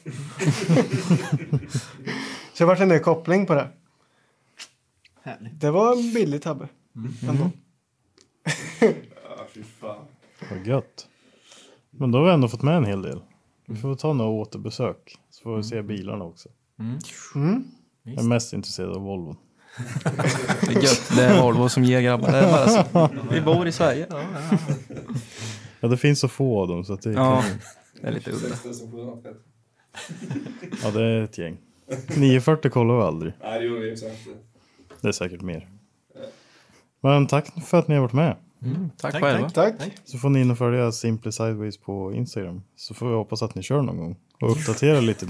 Så 2.53 2.63
det 2.63 2.65
vart 2.65 2.79
en 2.79 2.87
ny 2.87 2.99
koppling 2.99 3.45
på 3.45 3.53
det. 3.53 3.67
Härligt. 5.29 5.61
Det 5.61 5.71
var 5.71 5.95
en 5.95 6.13
billig 6.13 6.41
tabbe. 6.41 6.67
Ändå. 7.29 7.49
Vad 10.49 10.67
gött. 10.67 11.07
Men 11.89 12.11
då 12.11 12.17
har 12.17 12.25
vi 12.25 12.31
ändå 12.31 12.47
fått 12.47 12.61
med 12.61 12.77
en 12.77 12.85
hel 12.85 13.01
del. 13.01 13.21
Vi 13.65 13.75
får 13.75 13.95
ta 13.95 14.13
några 14.13 14.31
återbesök. 14.31 15.17
Så 15.29 15.43
får 15.43 15.57
vi 15.57 15.63
se 15.63 15.81
bilarna 15.81 16.25
också. 16.25 16.49
Mm. 17.35 17.63
Jag 18.03 18.19
är 18.19 18.27
mest 18.27 18.53
intresserad 18.53 18.89
av 18.95 19.01
Volvo. 19.01 19.35
Det 20.61 20.75
är 20.75 20.81
gött. 20.81 21.11
Det 21.15 21.23
är 21.23 21.41
Volvo 21.41 21.69
som 21.69 21.83
ger 21.83 22.01
grabbar. 22.01 22.31
Det 22.31 22.37
är 22.37 22.51
bara 22.51 22.67
så. 22.67 23.09
Vi 23.31 23.41
bor 23.41 23.67
i 23.67 23.71
Sverige. 23.71 24.07
Ja, 25.79 25.87
det 25.87 25.97
finns 25.97 26.19
så 26.19 26.27
få 26.27 26.61
av 26.61 26.67
dem 26.67 26.85
så 26.85 26.93
att 26.93 27.01
det 27.01 27.09
är 27.09 27.13
Ja, 27.13 27.43
det 28.01 28.07
är 28.07 28.11
lite 28.11 28.31
udda. 28.31 28.55
Ja, 30.83 30.91
det 30.91 31.03
är 31.03 31.21
ett 31.21 31.37
gäng. 31.37 31.57
940 32.17 32.71
kollar 32.71 32.97
vi 32.97 33.01
aldrig. 33.01 33.33
Nej, 33.41 33.59
det 33.59 33.65
gjorde 33.65 33.81
vi 33.81 33.91
inte. 33.91 34.11
Det 35.01 35.07
är 35.07 35.11
säkert 35.11 35.41
mer. 35.41 35.69
Men 37.01 37.27
tack 37.27 37.65
för 37.65 37.79
att 37.79 37.87
ni 37.87 37.95
har 37.95 38.01
varit 38.01 38.13
med. 38.13 38.35
Tack, 38.97 39.11
Tack, 39.13 39.23
själva. 39.23 39.49
Tack. 39.49 39.73
Så 40.03 40.17
får 40.17 40.29
ni 40.29 40.41
in 40.41 40.51
och 40.51 40.57
följa 40.57 40.91
Simply 40.91 41.31
Sideways 41.31 41.77
på 41.77 42.13
Instagram. 42.13 42.61
Så 42.75 42.93
får 42.93 43.09
vi 43.09 43.15
hoppas 43.15 43.41
att 43.41 43.55
ni 43.55 43.63
kör 43.63 43.81
någon 43.81 43.97
gång. 43.97 44.17
Och 44.41 44.51
uppdatera 44.51 44.99
lite. 44.99 45.27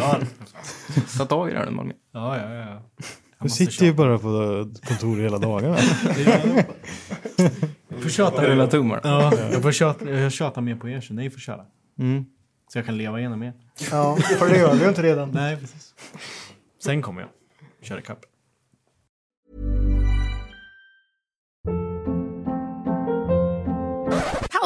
Ja, 0.00 0.18
Ta 1.18 1.24
tag 1.24 1.48
i 1.48 1.52
det 1.52 1.58
här 1.58 1.66
nu 1.66 1.72
Malmö. 1.72 1.92
ja, 2.12 2.36
ja. 2.38 2.54
ja. 2.54 2.82
Du 3.40 3.48
sitter 3.48 3.86
ju 3.86 3.94
bara 3.94 4.18
på 4.18 4.66
kontor 4.88 5.16
hela 5.16 5.38
dagarna. 5.38 5.76
Jag 7.88 8.02
får 8.02 8.08
tjata. 8.10 8.46
Rulla 8.46 8.66
tummarna. 8.66 9.00
Ja, 9.04 9.32
jag 9.52 9.62
får 9.62 9.72
tjata, 9.72 10.10
jag 10.10 10.32
tjatar 10.32 10.62
mer 10.62 10.76
på 10.76 10.88
er 10.88 11.00
så 11.00 11.14
ni 11.14 11.30
får 11.30 11.40
köra. 11.40 11.64
Mm. 11.98 12.24
Så 12.72 12.78
jag 12.78 12.86
kan 12.86 12.96
leva 12.98 13.18
igenom 13.18 13.42
er. 13.42 13.52
Ja, 13.90 14.16
för 14.16 14.48
det 14.48 14.58
gör 14.58 14.74
vi 14.74 14.82
ju 14.82 14.88
inte 14.88 15.02
redan. 15.02 15.30
Nej, 15.30 15.56
precis. 15.56 15.94
Sen 16.84 17.02
kommer 17.02 17.20
jag 17.20 17.30
köra 17.82 17.98
ikapp. 17.98 18.18